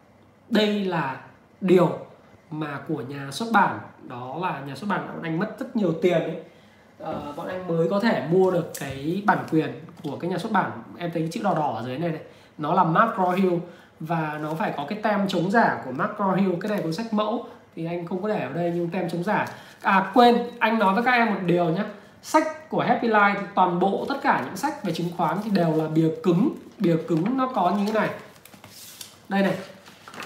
Đây 0.51 0.85
là 0.85 1.21
điều 1.61 1.99
mà 2.51 2.81
của 2.89 3.03
nhà 3.03 3.29
xuất 3.31 3.47
bản 3.53 3.79
đó 4.03 4.39
là 4.43 4.61
nhà 4.67 4.75
xuất 4.75 4.91
bản 4.91 5.09
bọn 5.09 5.23
anh 5.23 5.39
mất 5.39 5.57
rất 5.59 5.77
nhiều 5.77 5.95
tiền 6.03 6.23
ấy. 6.23 6.43
Uh, 7.03 7.37
bọn 7.37 7.49
anh 7.49 7.67
mới 7.67 7.89
có 7.91 8.01
thể 8.01 8.27
mua 8.31 8.51
được 8.51 8.73
cái 8.81 9.23
bản 9.27 9.39
quyền 9.51 9.81
của 10.03 10.17
cái 10.17 10.31
nhà 10.31 10.39
xuất 10.39 10.53
bản 10.53 10.71
em 10.99 11.11
thấy 11.15 11.29
chữ 11.33 11.41
đỏ 11.45 11.55
đỏ 11.55 11.75
ở 11.77 11.83
dưới 11.83 11.99
này 11.99 12.11
này 12.11 12.21
nó 12.59 12.75
là 12.75 12.85
Mark 12.85 13.13
hill 13.37 13.55
và 14.01 14.39
nó 14.43 14.55
phải 14.55 14.73
có 14.77 14.87
cái 14.89 14.99
tem 15.03 15.29
chống 15.29 15.51
giả 15.51 15.83
của 15.85 15.93
Mark 15.93 16.39
hill 16.39 16.55
cái 16.61 16.71
này 16.71 16.83
cuốn 16.83 16.93
sách 16.93 17.13
mẫu 17.13 17.47
thì 17.77 17.87
anh 17.87 18.07
không 18.07 18.23
có 18.23 18.29
để 18.29 18.41
ở 18.41 18.53
đây 18.53 18.73
nhưng 18.75 18.91
tem 18.91 19.11
chống 19.11 19.25
giả. 19.25 19.47
À 19.83 20.11
quên 20.15 20.37
anh 20.59 20.79
nói 20.79 20.95
với 20.95 21.05
các 21.05 21.13
em 21.13 21.35
một 21.35 21.41
điều 21.47 21.65
nhé 21.65 21.83
sách 22.23 22.69
của 22.71 22.81
Happy 22.81 23.09
Life 23.09 23.35
thì 23.35 23.47
toàn 23.55 23.81
bộ 23.81 24.07
tất 24.09 24.17
cả 24.23 24.43
những 24.45 24.57
sách 24.57 24.85
về 24.85 24.93
chứng 24.93 25.11
khoán 25.17 25.37
thì 25.45 25.51
đều 25.51 25.75
là 25.77 25.85
bìa 25.95 26.11
cứng. 26.23 26.51
Bìa 26.79 26.97
cứng 27.09 27.37
nó 27.37 27.47
có 27.55 27.71
như 27.71 27.87
thế 27.87 27.93
này. 27.93 28.09
Đây 29.29 29.43
này. 29.43 29.55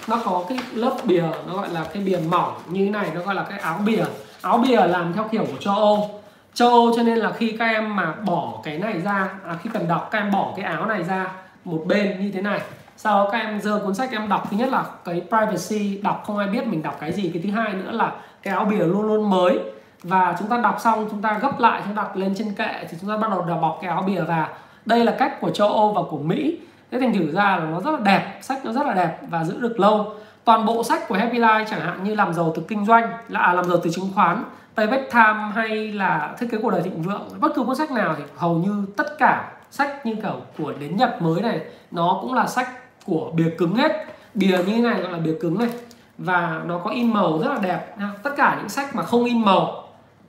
Nó 0.07 0.21
có 0.25 0.45
cái 0.49 0.59
lớp 0.73 0.97
bìa 1.05 1.23
nó 1.47 1.55
gọi 1.55 1.69
là 1.69 1.83
cái 1.93 2.03
bìa 2.03 2.19
mỏng 2.29 2.53
như 2.69 2.85
thế 2.85 2.91
này 2.91 3.09
nó 3.13 3.21
gọi 3.21 3.35
là 3.35 3.43
cái 3.43 3.59
áo 3.59 3.79
bìa. 3.85 4.03
Áo 4.41 4.57
bìa 4.57 4.87
làm 4.87 5.13
theo 5.13 5.27
kiểu 5.31 5.45
của 5.45 5.57
châu 5.59 5.75
Âu. 5.75 6.21
Châu 6.53 6.69
Âu 6.69 6.93
cho 6.95 7.03
nên 7.03 7.17
là 7.17 7.31
khi 7.31 7.55
các 7.59 7.65
em 7.65 7.95
mà 7.95 8.15
bỏ 8.25 8.61
cái 8.63 8.77
này 8.77 9.01
ra 9.01 9.29
à, 9.45 9.57
khi 9.63 9.69
cần 9.73 9.87
đọc 9.87 10.09
các 10.11 10.19
em 10.19 10.31
bỏ 10.31 10.53
cái 10.55 10.65
áo 10.65 10.85
này 10.85 11.03
ra 11.03 11.31
một 11.65 11.83
bên 11.85 12.19
như 12.19 12.31
thế 12.31 12.41
này. 12.41 12.61
Sau 12.97 13.23
đó 13.23 13.29
các 13.31 13.37
em 13.37 13.61
dơ 13.61 13.81
cuốn 13.83 13.95
sách 13.95 14.11
em 14.11 14.29
đọc. 14.29 14.47
Thứ 14.51 14.57
nhất 14.57 14.69
là 14.69 14.85
cái 15.05 15.21
privacy 15.29 16.01
đọc 16.01 16.23
không 16.25 16.37
ai 16.37 16.47
biết 16.47 16.67
mình 16.67 16.81
đọc 16.81 16.97
cái 16.99 17.11
gì. 17.11 17.31
Cái 17.33 17.41
thứ 17.43 17.51
hai 17.51 17.73
nữa 17.73 17.91
là 17.91 18.11
cái 18.43 18.53
áo 18.53 18.65
bìa 18.65 18.83
luôn 18.85 19.01
luôn 19.01 19.29
mới 19.29 19.59
và 20.03 20.35
chúng 20.39 20.47
ta 20.47 20.57
đọc 20.57 20.77
xong 20.79 21.07
chúng 21.11 21.21
ta 21.21 21.39
gấp 21.41 21.59
lại 21.59 21.81
chúng 21.85 21.95
ta 21.95 22.03
đặt 22.03 22.17
lên 22.17 22.33
trên 22.37 22.53
kệ 22.53 22.87
thì 22.89 22.97
chúng 23.01 23.09
ta 23.09 23.17
bắt 23.17 23.31
đầu 23.31 23.45
đọc 23.45 23.59
bọc 23.61 23.79
cái 23.81 23.91
áo 23.91 24.03
bìa. 24.07 24.21
Vào 24.21 24.47
đây 24.85 25.05
là 25.05 25.15
cách 25.19 25.41
của 25.41 25.49
châu 25.49 25.67
Âu 25.67 25.93
và 25.93 26.01
của 26.09 26.17
Mỹ. 26.17 26.57
Thế 26.91 26.99
thành 26.99 27.13
thử 27.13 27.31
ra 27.31 27.43
là 27.43 27.65
nó 27.65 27.81
rất 27.81 27.91
là 27.91 27.99
đẹp 27.99 28.39
sách 28.41 28.65
nó 28.65 28.71
rất 28.71 28.85
là 28.85 28.93
đẹp 28.93 29.17
và 29.29 29.43
giữ 29.43 29.59
được 29.59 29.79
lâu. 29.79 30.13
Toàn 30.43 30.65
bộ 30.65 30.83
sách 30.83 31.07
của 31.07 31.15
Happy 31.15 31.39
Life 31.39 31.65
chẳng 31.69 31.81
hạn 31.81 32.03
như 32.03 32.15
làm 32.15 32.33
giàu 32.33 32.53
từ 32.55 32.61
kinh 32.67 32.85
doanh 32.85 33.11
là 33.29 33.39
à, 33.39 33.53
làm 33.53 33.65
giàu 33.65 33.77
từ 33.83 33.89
chứng 33.89 34.09
khoán 34.15 34.43
Payback 34.75 35.11
Time 35.11 35.51
hay 35.55 35.91
là 35.91 36.35
thiết 36.39 36.47
kế 36.51 36.57
cuộc 36.61 36.71
đời 36.71 36.81
thịnh 36.81 37.01
vượng 37.01 37.27
bất 37.39 37.51
cứ 37.55 37.63
cuốn 37.63 37.75
sách 37.75 37.91
nào 37.91 38.15
thì 38.17 38.23
hầu 38.37 38.55
như 38.55 38.85
tất 38.97 39.17
cả 39.17 39.51
sách 39.71 40.05
như 40.05 40.15
kiểu 40.15 40.41
của 40.57 40.73
đến 40.79 40.97
Nhật 40.97 41.21
mới 41.21 41.41
này 41.41 41.61
nó 41.91 42.17
cũng 42.21 42.33
là 42.33 42.47
sách 42.47 42.69
của 43.05 43.31
bìa 43.33 43.49
cứng 43.57 43.75
hết. 43.75 44.05
Bìa 44.33 44.57
như 44.57 44.63
thế 44.65 44.81
này 44.81 45.01
gọi 45.01 45.11
là 45.11 45.17
bìa 45.17 45.35
cứng 45.41 45.59
này. 45.59 45.69
Và 46.17 46.61
nó 46.65 46.77
có 46.77 46.89
in 46.89 47.13
màu 47.13 47.39
rất 47.39 47.49
là 47.49 47.59
đẹp 47.61 47.95
tất 48.23 48.31
cả 48.37 48.55
những 48.59 48.69
sách 48.69 48.95
mà 48.95 49.03
không 49.03 49.25
in 49.25 49.45
màu 49.45 49.80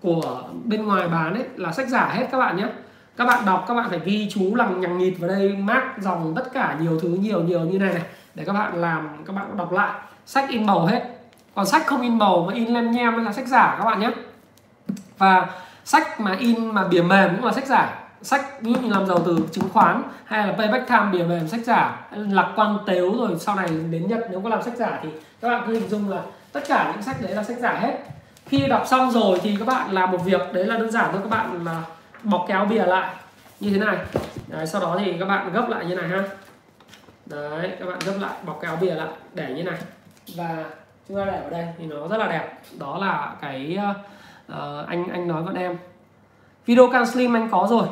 của 0.03 0.43
bên 0.65 0.87
ngoài 0.87 1.09
bán 1.09 1.35
ấy 1.35 1.45
là 1.57 1.73
sách 1.73 1.89
giả 1.89 2.09
hết 2.15 2.27
các 2.33 2.39
bạn 2.39 2.57
nhé. 2.57 2.66
Các 3.16 3.24
bạn 3.24 3.45
đọc, 3.47 3.65
các 3.69 3.74
bạn 3.74 3.91
phải 3.91 4.01
ghi 4.05 4.29
chú 4.31 4.55
lằng 4.55 4.81
nhằng 4.81 4.99
nhịt 4.99 5.15
vào 5.19 5.29
đây 5.29 5.57
mác 5.57 5.83
dòng 6.01 6.33
tất 6.37 6.53
cả 6.53 6.77
nhiều 6.81 7.01
thứ 7.01 7.09
nhiều 7.09 7.43
nhiều 7.43 7.61
như 7.61 7.79
này 7.79 7.93
này, 7.93 8.03
để 8.35 8.45
các 8.45 8.53
bạn 8.53 8.81
làm, 8.81 9.24
các 9.27 9.37
bạn 9.37 9.57
đọc 9.57 9.73
lại. 9.73 10.01
Sách 10.27 10.49
in 10.49 10.66
màu 10.66 10.87
hết. 10.87 11.03
Còn 11.55 11.66
sách 11.66 11.87
không 11.87 12.03
in 12.03 12.19
màu 12.19 12.45
mà 12.49 12.55
in 12.55 12.74
lem 12.74 12.91
nhem 12.91 13.24
là 13.24 13.33
sách 13.33 13.47
giả 13.47 13.77
các 13.79 13.85
bạn 13.85 14.01
nhé. 14.01 14.11
Và 15.19 15.47
sách 15.85 16.20
mà 16.20 16.37
in 16.39 16.66
mà 16.66 16.89
bìa 16.89 17.03
mềm 17.03 17.37
cũng 17.37 17.45
là 17.45 17.53
sách 17.53 17.66
giả. 17.66 17.99
Sách 18.23 18.45
ví 18.61 18.73
dụ 18.74 18.81
như 18.81 18.89
làm 18.89 19.07
giàu 19.07 19.19
từ 19.27 19.39
chứng 19.53 19.69
khoán 19.73 20.03
hay 20.24 20.47
là 20.47 20.53
payback 20.53 20.89
time 20.89 21.07
bìa 21.12 21.24
mềm 21.24 21.49
sách 21.49 21.61
giả. 21.65 22.07
Lạc 22.11 22.53
quan 22.57 22.79
tếu 22.87 23.15
rồi 23.19 23.37
sau 23.39 23.57
này 23.57 23.69
đến 23.91 24.09
nhật 24.09 24.27
nếu 24.31 24.41
có 24.41 24.49
làm 24.49 24.62
sách 24.62 24.77
giả 24.77 25.01
thì 25.03 25.09
các 25.41 25.49
bạn 25.49 25.62
cứ 25.66 25.73
hình 25.73 25.89
dung 25.89 26.11
là 26.11 26.23
tất 26.53 26.61
cả 26.69 26.91
những 26.93 27.03
sách 27.03 27.23
đấy 27.23 27.35
là 27.35 27.43
sách 27.43 27.59
giả 27.59 27.73
hết 27.73 27.99
khi 28.53 28.66
đọc 28.69 28.87
xong 28.87 29.11
rồi 29.11 29.39
thì 29.43 29.57
các 29.59 29.69
bạn 29.69 29.93
làm 29.93 30.11
một 30.11 30.19
việc 30.24 30.53
đấy 30.53 30.66
là 30.66 30.77
đơn 30.77 30.91
giản 30.91 31.09
thôi 31.12 31.20
các 31.23 31.31
bạn 31.31 31.65
là 31.65 31.83
bọc 32.23 32.45
kéo 32.49 32.65
bìa 32.65 32.85
lại 32.85 33.15
như 33.61 33.70
thế 33.70 33.79
này. 33.79 33.97
Đấy, 34.49 34.66
sau 34.66 34.81
đó 34.81 34.97
thì 35.05 35.16
các 35.19 35.27
bạn 35.27 35.53
gấp 35.53 35.69
lại 35.69 35.85
như 35.87 35.97
này 35.97 36.09
ha. 36.09 36.23
Đấy 37.27 37.70
các 37.79 37.87
bạn 37.87 37.99
gấp 38.07 38.12
lại 38.20 38.33
bọc 38.47 38.59
kéo 38.62 38.77
bìa 38.81 38.95
lại 38.95 39.09
để 39.35 39.55
như 39.55 39.62
này. 39.62 39.79
Và 40.37 40.65
chúng 41.09 41.16
ta 41.16 41.24
để 41.24 41.41
ở 41.45 41.51
đây 41.51 41.66
thì 41.79 41.87
nó 41.87 42.09
rất 42.09 42.16
là 42.16 42.29
đẹp. 42.29 42.59
Đó 42.79 42.99
là 42.99 43.35
cái 43.41 43.79
uh, 44.53 44.87
anh 44.87 45.09
anh 45.09 45.29
nói 45.29 45.43
với 45.43 45.55
em. 45.57 45.77
Video 46.66 46.91
can 46.93 47.07
slim 47.07 47.37
anh 47.37 47.49
có 47.51 47.66
rồi. 47.70 47.87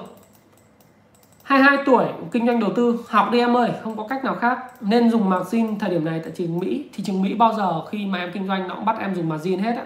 22 1.43 1.85
tuổi 1.87 2.05
kinh 2.33 2.47
doanh 2.47 2.61
đầu 2.61 2.71
tư. 2.77 3.05
Học 3.09 3.29
đi 3.33 3.39
em 3.39 3.57
ơi 3.57 3.71
không 3.83 3.97
có 3.97 4.07
cách 4.09 4.25
nào 4.25 4.35
khác. 4.35 4.59
Nên 4.81 5.11
dùng 5.11 5.31
margin 5.31 5.79
thời 5.79 5.91
điểm 5.91 6.05
này 6.05 6.21
tại 6.25 6.33
thị 6.37 6.47
trường 6.47 6.59
Mỹ. 6.59 6.85
Thị 6.93 7.05
trường 7.07 7.23
Mỹ 7.23 7.35
bao 7.35 7.55
giờ 7.55 7.87
khi 7.87 8.07
mà 8.07 8.19
em 8.19 8.33
kinh 8.33 8.49
doanh 8.49 8.69
nó 8.69 8.75
cũng 8.75 8.85
bắt 8.85 8.97
em 9.01 9.15
dùng 9.15 9.29
margin 9.29 9.59
hết 9.59 9.77
á 9.77 9.85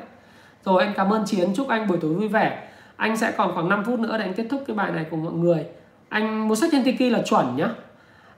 rồi 0.65 0.83
anh 0.83 0.93
cảm 0.97 1.13
ơn 1.13 1.25
Chiến 1.27 1.53
chúc 1.57 1.69
anh 1.69 1.89
buổi 1.89 1.99
tối 2.01 2.15
vui 2.15 2.29
vẻ. 2.29 2.69
Anh 2.97 3.17
sẽ 3.17 3.33
còn 3.37 3.55
khoảng 3.55 3.69
5 3.69 3.85
phút 3.85 4.01
nữa 4.01 4.19
để 4.19 4.25
anh 4.25 4.35
kết 4.35 4.47
thúc 4.51 4.65
cái 4.67 4.77
bài 4.77 4.93
này 4.93 5.07
cùng 5.11 5.25
mọi 5.25 5.33
người. 5.33 5.67
Anh 6.09 6.49
muốn 6.49 6.57
sách 6.57 6.71
trên 6.73 6.85
Tiki 6.85 7.13
là 7.13 7.23
chuẩn 7.23 7.57
nhá. 7.57 7.69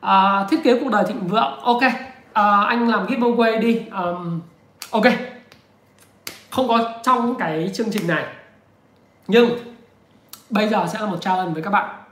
À, 0.01 0.47
thiết 0.51 0.61
kế 0.65 0.81
cuộc 0.81 0.91
đời 0.91 1.05
thịnh 1.09 1.27
vượng 1.27 1.61
ok. 1.61 1.83
À, 2.33 2.65
anh 2.69 2.89
làm 2.89 3.07
giveaway 3.07 3.61
đi. 3.61 3.83
Um, 3.91 4.41
ok. 4.91 5.05
Không 6.51 6.69
có 6.69 6.95
trong 7.03 7.35
cái 7.35 7.71
chương 7.75 7.91
trình 7.91 8.07
này. 8.07 8.25
Nhưng 9.27 9.51
bây 10.51 10.69
giờ 10.69 10.87
sẽ 10.87 10.99
là 11.01 11.07
một 11.07 11.21
challenge 11.21 11.53
với 11.53 11.63
các 11.63 11.71
bạn. 11.71 12.03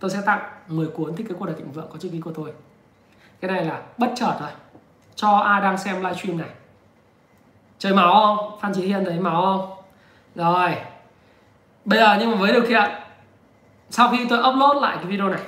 Tôi 0.00 0.10
sẽ 0.10 0.18
tặng 0.26 0.40
10 0.68 0.86
cuốn 0.86 1.16
thiết 1.16 1.24
kế 1.28 1.34
cuộc 1.38 1.46
đời 1.46 1.54
thịnh 1.58 1.72
vượng 1.72 1.86
có 1.92 1.98
chữ 1.98 2.08
ký 2.12 2.20
của 2.20 2.32
tôi. 2.32 2.52
Cái 3.40 3.50
này 3.50 3.64
là 3.64 3.82
bất 3.98 4.12
chợt 4.16 4.36
thôi. 4.38 4.50
Cho 5.14 5.30
ai 5.30 5.60
đang 5.60 5.78
xem 5.78 5.96
livestream 5.96 6.38
này 6.38 6.48
chơi 7.84 7.94
máu 7.94 8.12
không? 8.12 8.58
Phan 8.60 8.74
trí 8.74 8.82
hiên 8.82 9.04
thấy 9.04 9.20
máu 9.20 9.42
không? 9.42 9.70
Rồi. 10.34 10.76
Bây 11.84 11.98
giờ 11.98 12.16
nhưng 12.20 12.30
mà 12.30 12.36
với 12.36 12.52
điều 12.52 12.66
kiện 12.66 12.90
sau 13.90 14.08
khi 14.08 14.26
tôi 14.28 14.38
upload 14.38 14.82
lại 14.82 14.96
cái 14.96 15.06
video 15.06 15.28
này 15.28 15.40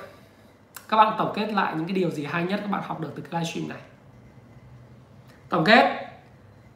các 0.88 0.96
bạn 0.96 1.12
tổng 1.18 1.32
kết 1.34 1.52
lại 1.52 1.72
những 1.76 1.86
cái 1.86 1.94
điều 1.94 2.10
gì 2.10 2.24
hay 2.24 2.44
nhất 2.44 2.60
các 2.62 2.70
bạn 2.70 2.82
học 2.86 3.00
được 3.00 3.12
từ 3.16 3.22
cái 3.22 3.40
livestream 3.40 3.68
này. 3.68 3.78
Tổng 5.48 5.64
kết. 5.64 6.06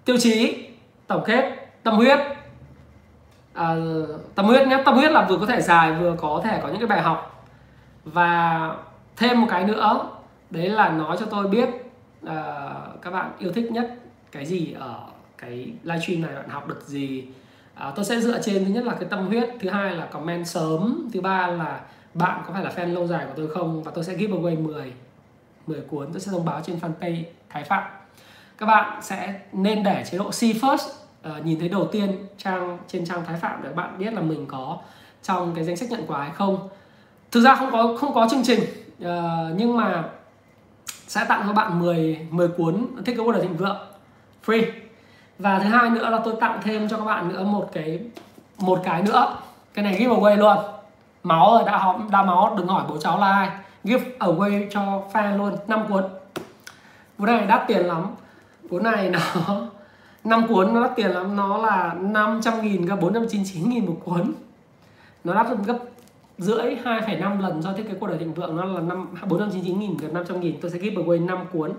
Tiêu 0.04 0.16
chí. 0.20 0.66
Tổng 1.06 1.22
kết. 1.26 1.70
Tâm 1.82 1.94
huyết. 1.94 2.18
À, 3.54 3.74
tâm 4.34 4.46
huyết 4.46 4.68
nhé. 4.68 4.82
Tâm 4.84 4.94
huyết 4.94 5.10
là 5.10 5.26
vừa 5.28 5.36
có 5.36 5.46
thể 5.46 5.60
dài 5.60 5.92
vừa 5.92 6.16
có 6.18 6.40
thể 6.44 6.60
có 6.62 6.68
những 6.68 6.78
cái 6.78 6.86
bài 6.86 7.02
học. 7.02 7.46
Và 8.04 8.70
thêm 9.16 9.40
một 9.40 9.46
cái 9.50 9.64
nữa 9.64 10.08
đấy 10.50 10.68
là 10.68 10.88
nói 10.88 11.16
cho 11.20 11.26
tôi 11.26 11.48
biết 11.48 11.68
uh, 12.24 12.30
các 13.02 13.10
bạn 13.12 13.32
yêu 13.38 13.52
thích 13.52 13.72
nhất 13.72 13.94
cái 14.32 14.46
gì 14.46 14.72
ở 14.72 15.00
cái 15.40 15.72
livestream 15.82 16.22
này 16.22 16.34
bạn 16.34 16.48
học 16.48 16.68
được 16.68 16.82
gì? 16.86 17.24
À, 17.74 17.92
tôi 17.96 18.04
sẽ 18.04 18.20
dựa 18.20 18.42
trên 18.42 18.64
thứ 18.64 18.70
nhất 18.70 18.84
là 18.84 18.94
cái 18.94 19.08
tâm 19.08 19.26
huyết 19.26 19.48
thứ 19.60 19.70
hai 19.70 19.94
là 19.94 20.06
comment 20.06 20.46
sớm 20.46 21.08
thứ 21.12 21.20
ba 21.20 21.46
là 21.46 21.80
bạn 22.14 22.42
có 22.46 22.52
phải 22.52 22.64
là 22.64 22.72
fan 22.76 22.94
lâu 22.94 23.06
dài 23.06 23.26
của 23.26 23.32
tôi 23.36 23.48
không? 23.48 23.82
Và 23.82 23.92
tôi 23.94 24.04
sẽ 24.04 24.14
giveaway 24.14 24.62
10 24.62 24.92
10 25.66 25.80
cuốn 25.80 26.12
tôi 26.12 26.20
sẽ 26.20 26.30
thông 26.30 26.44
báo 26.44 26.60
trên 26.64 26.78
fanpage 26.78 27.22
Thái 27.48 27.64
Phạm. 27.64 27.82
Các 28.58 28.66
bạn 28.66 29.02
sẽ 29.02 29.40
nên 29.52 29.82
để 29.82 30.04
chế 30.10 30.18
độ 30.18 30.32
see 30.32 30.52
first. 30.52 30.88
Uh, 31.28 31.44
nhìn 31.46 31.60
thấy 31.60 31.68
đầu 31.68 31.88
tiên 31.92 32.26
trang 32.38 32.78
trên 32.88 33.04
trang 33.04 33.24
Thái 33.24 33.36
Phạm 33.36 33.62
để 33.62 33.68
các 33.68 33.76
bạn 33.76 33.98
biết 33.98 34.12
là 34.12 34.20
mình 34.20 34.46
có 34.46 34.78
trong 35.22 35.54
cái 35.54 35.64
danh 35.64 35.76
sách 35.76 35.90
nhận 35.90 36.06
quà 36.06 36.22
hay 36.22 36.30
không. 36.34 36.68
Thực 37.30 37.40
ra 37.40 37.54
không 37.54 37.70
có 37.72 37.96
không 38.00 38.14
có 38.14 38.28
chương 38.30 38.44
trình. 38.44 38.60
Uh, 38.60 39.08
nhưng 39.56 39.76
mà 39.76 40.04
sẽ 40.86 41.24
tặng 41.28 41.42
cho 41.46 41.52
bạn 41.52 41.78
10 41.80 42.26
10 42.30 42.48
cuốn 42.48 42.86
thích 42.96 43.16
cái 43.16 43.26
order 43.26 43.42
thịnh 43.42 43.56
vượng. 43.56 43.78
Free 44.46 44.64
và 45.40 45.58
thứ 45.58 45.68
hai 45.68 45.90
nữa 45.90 46.10
là 46.10 46.20
tôi 46.24 46.34
tặng 46.40 46.58
thêm 46.62 46.88
cho 46.88 46.96
các 46.96 47.04
bạn 47.04 47.28
nữa 47.28 47.44
một 47.44 47.68
cái 47.72 48.00
một 48.58 48.80
cái 48.84 49.02
nữa. 49.02 49.36
Cái 49.74 49.84
này 49.84 49.98
giveaway 50.00 50.36
luôn. 50.36 50.56
Máu 51.22 51.50
rồi 51.52 51.62
đã 51.66 51.94
đã 52.10 52.22
máu 52.22 52.54
đừng 52.58 52.66
hỏi 52.66 52.84
bố 52.88 52.98
cháu 52.98 53.18
là 53.18 53.32
ai. 53.32 53.50
Give 53.84 54.04
away 54.18 54.66
cho 54.70 55.02
fan 55.12 55.36
luôn 55.36 55.56
5 55.68 55.84
cuốn. 55.88 56.04
Cuốn 57.18 57.26
này 57.26 57.46
đắt 57.46 57.64
tiền 57.66 57.86
lắm. 57.86 58.06
Cuốn 58.70 58.82
này 58.82 59.10
nó 59.10 59.20
năm 60.24 60.46
cuốn 60.48 60.74
nó 60.74 60.80
đắt 60.80 60.96
tiền 60.96 61.10
lắm. 61.10 61.36
Nó 61.36 61.58
là 61.58 61.94
500 62.00 62.62
nghìn 62.62 62.86
gặp 62.86 62.96
499 63.00 63.70
nghìn 63.70 63.86
một 63.86 63.96
cuốn. 64.04 64.32
Nó 65.24 65.34
đắt 65.34 65.46
gấp 65.66 65.78
rưỡi 66.38 66.76
2,5 66.84 67.40
lần 67.40 67.62
do 67.62 67.72
thiết 67.72 67.88
kế 67.88 67.94
cuộc 68.00 68.06
đời 68.06 68.18
thịnh 68.18 68.34
vượng. 68.34 68.56
Nó 68.56 68.64
là 68.64 68.80
năm 68.80 69.08
499 69.28 69.80
nghìn 69.80 69.96
gần 69.96 70.14
500 70.14 70.40
nghìn. 70.40 70.60
Tôi 70.60 70.70
sẽ 70.70 70.78
give 70.78 71.02
away 71.02 71.26
5 71.26 71.38
cuốn 71.52 71.72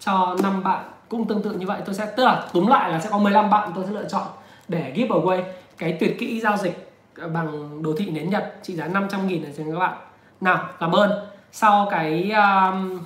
cho 0.00 0.36
5 0.42 0.62
bạn 0.62 0.84
cũng 1.08 1.28
tương 1.28 1.42
tự 1.42 1.50
như 1.50 1.66
vậy. 1.66 1.80
Tôi 1.84 1.94
sẽ 1.94 2.06
tức 2.16 2.24
là 2.24 2.48
túm 2.52 2.66
lại 2.66 2.90
là 2.90 3.00
sẽ 3.00 3.10
có 3.10 3.18
15 3.18 3.50
bạn 3.50 3.72
tôi 3.74 3.84
sẽ 3.84 3.92
lựa 3.92 4.08
chọn 4.08 4.26
để 4.68 4.92
giveaway 4.96 5.42
cái 5.78 5.96
tuyệt 6.00 6.16
kỹ 6.18 6.40
giao 6.40 6.56
dịch 6.56 6.92
bằng 7.32 7.82
đồ 7.82 7.94
thị 7.98 8.10
nến 8.10 8.30
Nhật 8.30 8.54
trị 8.62 8.74
giá 8.74 8.88
500 8.88 9.26
nghìn 9.26 9.42
này 9.42 9.52
cho 9.56 9.64
các 9.72 9.78
bạn. 9.78 9.96
Nào 10.40 10.68
cảm 10.80 10.92
ơn. 10.92 11.10
Sau 11.52 11.88
cái 11.90 12.30
um, 12.30 13.00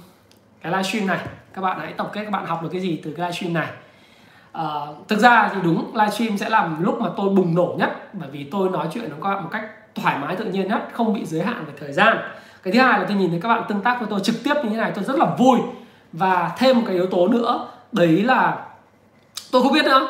cái 0.62 0.72
livestream 0.72 1.06
này 1.06 1.18
các 1.54 1.62
bạn 1.62 1.78
hãy 1.80 1.92
tổng 1.92 2.08
kết 2.12 2.24
các 2.24 2.30
bạn 2.30 2.46
học 2.46 2.62
được 2.62 2.68
cái 2.72 2.80
gì 2.80 3.00
từ 3.04 3.12
cái 3.16 3.26
livestream 3.26 3.54
này. 3.54 3.68
Uh, 4.58 5.08
thực 5.08 5.18
ra 5.18 5.50
thì 5.54 5.60
đúng 5.64 5.96
livestream 5.96 6.38
sẽ 6.38 6.48
làm 6.48 6.84
lúc 6.84 7.00
mà 7.00 7.08
tôi 7.16 7.28
bùng 7.28 7.54
nổ 7.54 7.74
nhất 7.78 8.14
bởi 8.14 8.28
vì 8.32 8.44
tôi 8.44 8.70
nói 8.70 8.88
chuyện 8.94 9.10
nó 9.10 9.16
có 9.20 9.40
một 9.40 9.48
cách 9.52 9.64
thoải 9.94 10.18
mái 10.18 10.36
tự 10.36 10.44
nhiên 10.44 10.68
nhất 10.68 10.88
không 10.92 11.14
bị 11.14 11.24
giới 11.24 11.42
hạn 11.42 11.64
về 11.66 11.72
thời 11.80 11.92
gian. 11.92 12.18
Cái 12.62 12.72
thứ 12.72 12.80
hai 12.80 12.98
là 12.98 13.04
tôi 13.08 13.16
nhìn 13.16 13.30
thấy 13.30 13.40
các 13.40 13.48
bạn 13.48 13.62
tương 13.68 13.80
tác 13.80 13.96
với 14.00 14.08
tôi 14.10 14.20
trực 14.20 14.36
tiếp 14.44 14.54
như 14.62 14.70
thế 14.70 14.76
này 14.76 14.92
tôi 14.94 15.04
rất 15.04 15.16
là 15.16 15.26
vui 15.38 15.58
và 16.12 16.52
thêm 16.58 16.76
một 16.76 16.82
cái 16.86 16.94
yếu 16.94 17.06
tố 17.06 17.28
nữa 17.28 17.68
đấy 17.92 18.22
là 18.22 18.56
tôi 19.52 19.62
không 19.62 19.72
biết 19.72 19.84
nữa. 19.84 20.08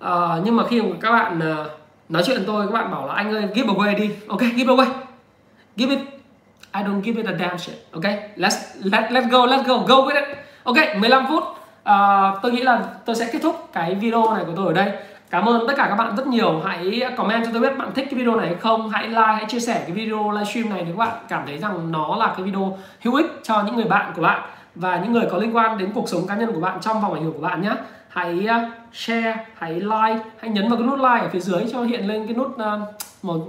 À, 0.00 0.12
nhưng 0.44 0.56
mà 0.56 0.64
khi 0.68 0.82
mà 0.82 0.96
các 1.00 1.10
bạn 1.12 1.40
à, 1.40 1.64
nói 2.08 2.22
chuyện 2.26 2.42
tôi 2.46 2.66
các 2.66 2.72
bạn 2.72 2.90
bảo 2.90 3.06
là 3.06 3.14
anh 3.14 3.34
ơi 3.34 3.48
give 3.54 3.68
away 3.68 3.94
đi. 3.94 4.10
Ok 4.28 4.40
give 4.40 4.74
away. 4.74 4.86
Give 5.76 5.96
it. 5.96 6.04
I 6.74 6.82
don't 6.82 7.02
give 7.02 7.22
it 7.22 7.26
a 7.26 7.32
damn 7.38 7.58
shit. 7.58 7.76
Ok 7.92 8.04
let's 8.36 8.58
let 8.82 9.12
let 9.12 9.24
go 9.30 9.46
let 9.46 9.66
go 9.66 9.78
go 9.78 9.94
with 9.94 10.14
it. 10.14 10.24
Ok 10.64 10.76
15 10.96 11.26
phút. 11.28 11.44
À, 11.84 12.32
tôi 12.42 12.52
nghĩ 12.52 12.62
là 12.62 12.84
tôi 13.04 13.16
sẽ 13.16 13.28
kết 13.32 13.38
thúc 13.42 13.68
cái 13.72 13.94
video 13.94 14.34
này 14.34 14.44
của 14.44 14.52
tôi 14.56 14.66
ở 14.66 14.72
đây. 14.72 14.92
Cảm 15.30 15.48
ơn 15.48 15.66
tất 15.68 15.74
cả 15.76 15.86
các 15.88 15.96
bạn 15.96 16.16
rất 16.16 16.26
nhiều. 16.26 16.62
Hãy 16.64 17.02
comment 17.16 17.44
cho 17.44 17.50
tôi 17.52 17.62
biết 17.62 17.78
bạn 17.78 17.92
thích 17.94 18.06
cái 18.10 18.18
video 18.18 18.36
này 18.36 18.46
hay 18.46 18.56
không. 18.56 18.90
Hãy 18.90 19.08
like, 19.08 19.20
hãy 19.20 19.44
chia 19.48 19.60
sẻ 19.60 19.82
cái 19.86 19.92
video 19.92 20.30
livestream 20.30 20.70
này 20.70 20.82
nếu 20.86 20.96
các 20.96 21.06
bạn 21.06 21.18
cảm 21.28 21.42
thấy 21.46 21.58
rằng 21.58 21.92
nó 21.92 22.16
là 22.16 22.34
cái 22.36 22.46
video 22.46 22.78
hữu 23.04 23.14
ích 23.14 23.26
cho 23.42 23.62
những 23.62 23.76
người 23.76 23.84
bạn 23.84 24.12
của 24.16 24.22
bạn 24.22 24.42
và 24.76 25.00
những 25.00 25.12
người 25.12 25.26
có 25.30 25.38
liên 25.38 25.56
quan 25.56 25.78
đến 25.78 25.90
cuộc 25.94 26.08
sống 26.08 26.26
cá 26.26 26.36
nhân 26.36 26.52
của 26.52 26.60
bạn 26.60 26.78
trong 26.80 27.00
vòng 27.00 27.14
ảnh 27.14 27.24
hưởng 27.24 27.32
của 27.32 27.40
bạn 27.40 27.62
nhé. 27.62 27.72
Hãy 28.08 28.46
ờ, 28.46 28.70
share, 28.92 29.46
hãy 29.54 29.74
like, 29.74 30.24
hãy 30.38 30.50
nhấn 30.50 30.68
vào 30.68 30.78
cái 30.78 30.86
nút 30.86 30.98
like 30.98 31.20
ở 31.20 31.28
phía 31.32 31.40
dưới 31.40 31.64
cho 31.72 31.82
hiện 31.82 32.08
lên 32.08 32.26
cái 32.26 32.36
nút 32.36 32.48
uh, 32.48 32.80
màu 33.22 33.46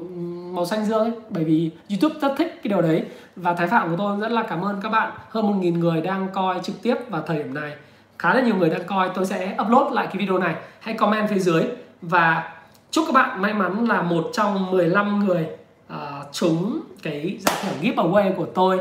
màu 0.51 0.65
xanh 0.65 0.85
dương 0.85 0.99
ấy. 0.99 1.11
bởi 1.29 1.43
vì 1.43 1.71
YouTube 1.89 2.19
rất 2.21 2.33
thích 2.37 2.59
cái 2.63 2.69
điều 2.69 2.81
đấy. 2.81 3.05
Và 3.35 3.53
Thái 3.53 3.67
Phạm 3.67 3.89
của 3.89 3.95
tôi 3.97 4.19
rất 4.19 4.31
là 4.31 4.43
cảm 4.43 4.61
ơn 4.61 4.79
các 4.81 4.89
bạn. 4.89 5.11
Hơn 5.29 5.47
một 5.47 5.53
nghìn 5.59 5.79
người 5.79 6.01
đang 6.01 6.27
coi 6.33 6.59
trực 6.63 6.81
tiếp 6.81 6.95
vào 7.09 7.21
thời 7.27 7.37
điểm 7.37 7.53
này. 7.53 7.75
Khá 8.19 8.33
là 8.33 8.41
nhiều 8.41 8.55
người 8.55 8.69
đang 8.69 8.83
coi. 8.87 9.09
Tôi 9.15 9.25
sẽ 9.25 9.55
upload 9.61 9.93
lại 9.93 10.07
cái 10.07 10.17
video 10.17 10.37
này. 10.37 10.55
Hãy 10.79 10.93
comment 10.93 11.29
phía 11.29 11.39
dưới. 11.39 11.63
Và 12.01 12.53
chúc 12.91 13.05
các 13.07 13.13
bạn 13.13 13.41
may 13.41 13.53
mắn 13.53 13.85
là 13.85 14.01
một 14.01 14.29
trong 14.33 14.71
15 14.71 15.25
người 15.25 15.47
uh, 15.93 15.97
trúng 16.31 16.79
cái 17.03 17.37
giải 17.39 17.55
thưởng 17.61 17.81
giveaway 17.81 18.33
của 18.33 18.45
tôi 18.45 18.79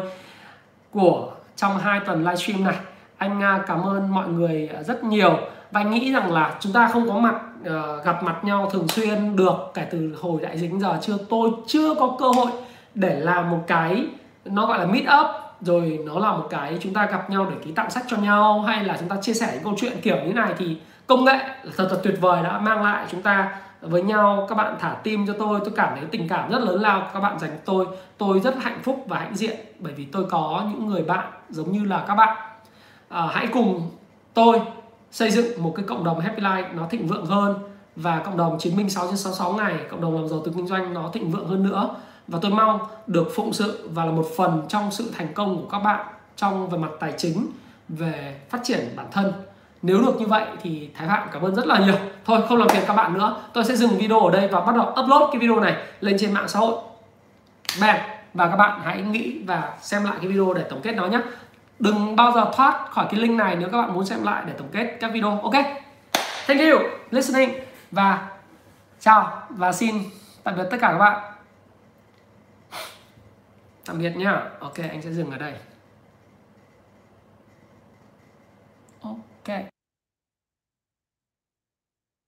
của 0.91 1.36
trong 1.57 1.79
hai 1.79 2.01
tuần 2.01 2.25
livestream 2.25 2.65
này. 2.65 2.77
Anh 3.17 3.39
nga 3.39 3.59
cảm 3.67 3.83
ơn 3.83 4.15
mọi 4.15 4.29
người 4.29 4.71
à, 4.75 4.83
rất 4.83 5.05
nhiều. 5.05 5.39
Và 5.71 5.81
anh 5.81 5.91
nghĩ 5.91 6.13
rằng 6.13 6.33
là 6.33 6.57
chúng 6.61 6.73
ta 6.73 6.89
không 6.89 7.09
có 7.09 7.19
mặt 7.19 7.35
uh, 7.61 8.05
gặp 8.05 8.23
mặt 8.23 8.45
nhau 8.45 8.71
thường 8.73 8.89
xuyên 8.89 9.37
được 9.37 9.57
kể 9.75 9.87
từ 9.91 10.17
hồi 10.21 10.41
đại 10.43 10.59
dịch 10.59 10.71
giờ. 10.81 10.99
Chưa 11.01 11.19
tôi 11.29 11.51
chưa 11.67 11.95
có 11.95 12.17
cơ 12.19 12.29
hội 12.29 12.51
để 12.95 13.21
làm 13.21 13.51
một 13.51 13.65
cái 13.67 14.07
nó 14.45 14.67
gọi 14.67 14.79
là 14.79 14.87
meet 14.87 15.05
up 15.21 15.27
rồi 15.61 15.99
nó 16.07 16.19
là 16.19 16.33
một 16.33 16.47
cái 16.51 16.79
chúng 16.81 16.95
ta 16.95 17.07
gặp 17.07 17.31
nhau 17.31 17.47
để 17.51 17.57
ký 17.65 17.73
tặng 17.73 17.91
sách 17.91 18.05
cho 18.09 18.17
nhau 18.17 18.61
hay 18.61 18.85
là 18.85 18.97
chúng 19.01 19.09
ta 19.09 19.17
chia 19.23 19.35
sẻ 19.35 19.51
những 19.53 19.65
câu 19.65 19.75
chuyện 19.77 19.93
kiểu 20.03 20.17
như 20.27 20.33
này 20.33 20.55
thì 20.59 20.77
công 21.07 21.25
nghệ 21.25 21.39
thật 21.77 21.87
thật 21.91 22.01
tuyệt 22.03 22.19
vời 22.21 22.43
đã 22.43 22.59
mang 22.59 22.83
lại 22.83 23.07
chúng 23.11 23.23
ta 23.23 23.59
với 23.91 24.03
nhau 24.03 24.47
các 24.49 24.55
bạn 24.55 24.77
thả 24.81 24.97
tim 25.03 25.27
cho 25.27 25.35
tôi 25.39 25.61
tôi 25.65 25.73
cảm 25.77 25.97
thấy 25.97 26.05
tình 26.11 26.29
cảm 26.29 26.51
rất 26.51 26.59
lớn 26.59 26.81
lao 26.81 27.11
các 27.15 27.21
bạn 27.21 27.39
dành 27.39 27.59
tôi 27.65 27.87
tôi 28.19 28.41
rất 28.41 28.57
hạnh 28.61 28.81
phúc 28.83 29.05
và 29.07 29.19
hãnh 29.19 29.37
diện 29.37 29.57
bởi 29.79 29.93
vì 29.93 30.05
tôi 30.05 30.25
có 30.31 30.65
những 30.71 30.87
người 30.87 31.03
bạn 31.03 31.33
giống 31.51 31.73
như 31.73 31.85
là 31.85 32.05
các 32.09 32.15
bạn. 32.15 32.37
À, 33.09 33.29
hãy 33.33 33.47
cùng 33.53 33.91
tôi 34.35 34.61
xây 35.11 35.31
dựng 35.31 35.63
một 35.63 35.73
cái 35.77 35.85
cộng 35.89 36.05
đồng 36.05 36.21
happy 36.21 36.43
life 36.43 36.75
nó 36.75 36.87
thịnh 36.91 37.07
vượng 37.07 37.27
hơn 37.27 37.55
và 37.97 38.19
cộng 38.19 38.37
đồng 38.37 38.59
chiến 38.59 38.77
binh 38.77 38.91
6 38.91 39.07
trên 39.07 39.17
66 39.17 39.53
ngày 39.53 39.75
cộng 39.91 40.01
đồng 40.01 40.15
làm 40.15 40.29
giàu 40.29 40.43
từ 40.45 40.53
kinh 40.57 40.67
doanh 40.67 40.95
nó 40.95 41.11
thịnh 41.13 41.31
vượng 41.31 41.49
hơn 41.49 41.63
nữa. 41.63 41.95
Và 42.29 42.39
tôi 42.43 42.51
mong 42.51 42.81
được 43.07 43.29
phụng 43.35 43.53
sự 43.53 43.89
và 43.93 44.05
là 44.05 44.13
một 44.13 44.27
phần 44.37 44.63
trong 44.69 44.91
sự 44.91 45.13
thành 45.17 45.35
công 45.35 45.57
của 45.57 45.69
các 45.69 45.79
bạn 45.79 46.07
trong 46.37 46.69
về 46.71 46.79
mặt 46.79 46.91
tài 47.01 47.15
chính 47.17 47.47
về 47.89 48.41
phát 48.49 48.61
triển 48.65 48.93
bản 48.97 49.07
thân 49.13 49.33
nếu 49.83 49.99
được 49.99 50.21
như 50.21 50.27
vậy 50.27 50.47
thì 50.63 50.91
Thái 50.95 51.09
Phạm 51.09 51.29
cảm 51.33 51.43
ơn 51.43 51.55
rất 51.55 51.67
là 51.67 51.79
nhiều. 51.79 51.95
Thôi, 52.25 52.43
không 52.49 52.59
làm 52.59 52.69
phiền 52.69 52.83
các 52.87 52.95
bạn 52.95 53.13
nữa. 53.13 53.37
Tôi 53.53 53.65
sẽ 53.65 53.77
dừng 53.77 53.99
video 53.99 54.21
ở 54.21 54.31
đây 54.31 54.49
và 54.49 54.61
bắt 54.61 54.77
đầu 54.77 54.95
upload 55.01 55.23
cái 55.33 55.41
video 55.41 55.61
này 55.61 55.77
lên 56.01 56.17
trên 56.21 56.33
mạng 56.33 56.49
xã 56.49 56.59
hội. 56.59 56.75
Bạn 57.81 58.11
và 58.35 58.49
các 58.49 58.57
bạn 58.57 58.81
hãy 58.85 59.03
nghĩ 59.03 59.43
và 59.47 59.75
xem 59.81 60.05
lại 60.05 60.15
cái 60.21 60.29
video 60.29 60.55
để 60.55 60.65
tổng 60.71 60.81
kết 60.83 60.93
nó 60.93 61.07
nhé. 61.07 61.21
Đừng 61.79 62.17
bao 62.17 62.33
giờ 62.33 62.51
thoát 62.57 62.91
khỏi 62.91 63.07
cái 63.11 63.21
link 63.21 63.39
này 63.39 63.57
nếu 63.57 63.69
các 63.73 63.79
bạn 63.79 63.95
muốn 63.95 64.07
xem 64.07 64.23
lại 64.23 64.43
để 64.47 64.53
tổng 64.59 64.69
kết 64.73 64.97
các 65.01 65.13
video, 65.13 65.41
ok? 65.43 65.55
Thank 66.47 66.61
you, 66.61 66.81
listening, 67.11 67.51
và 67.91 68.29
chào 69.01 69.43
và 69.49 69.73
xin 69.73 69.95
tạm 70.45 70.57
biệt 70.57 70.65
tất 70.71 70.77
cả 70.81 70.89
các 70.89 70.99
bạn. 70.99 71.33
Tạm 73.87 73.99
biệt 73.99 74.17
nhá 74.17 74.43
ok, 74.61 74.79
anh 74.79 75.03
sẽ 75.03 75.11
dừng 75.11 75.31
ở 75.31 75.39
đây. 75.39 75.76
Ok 79.49 79.76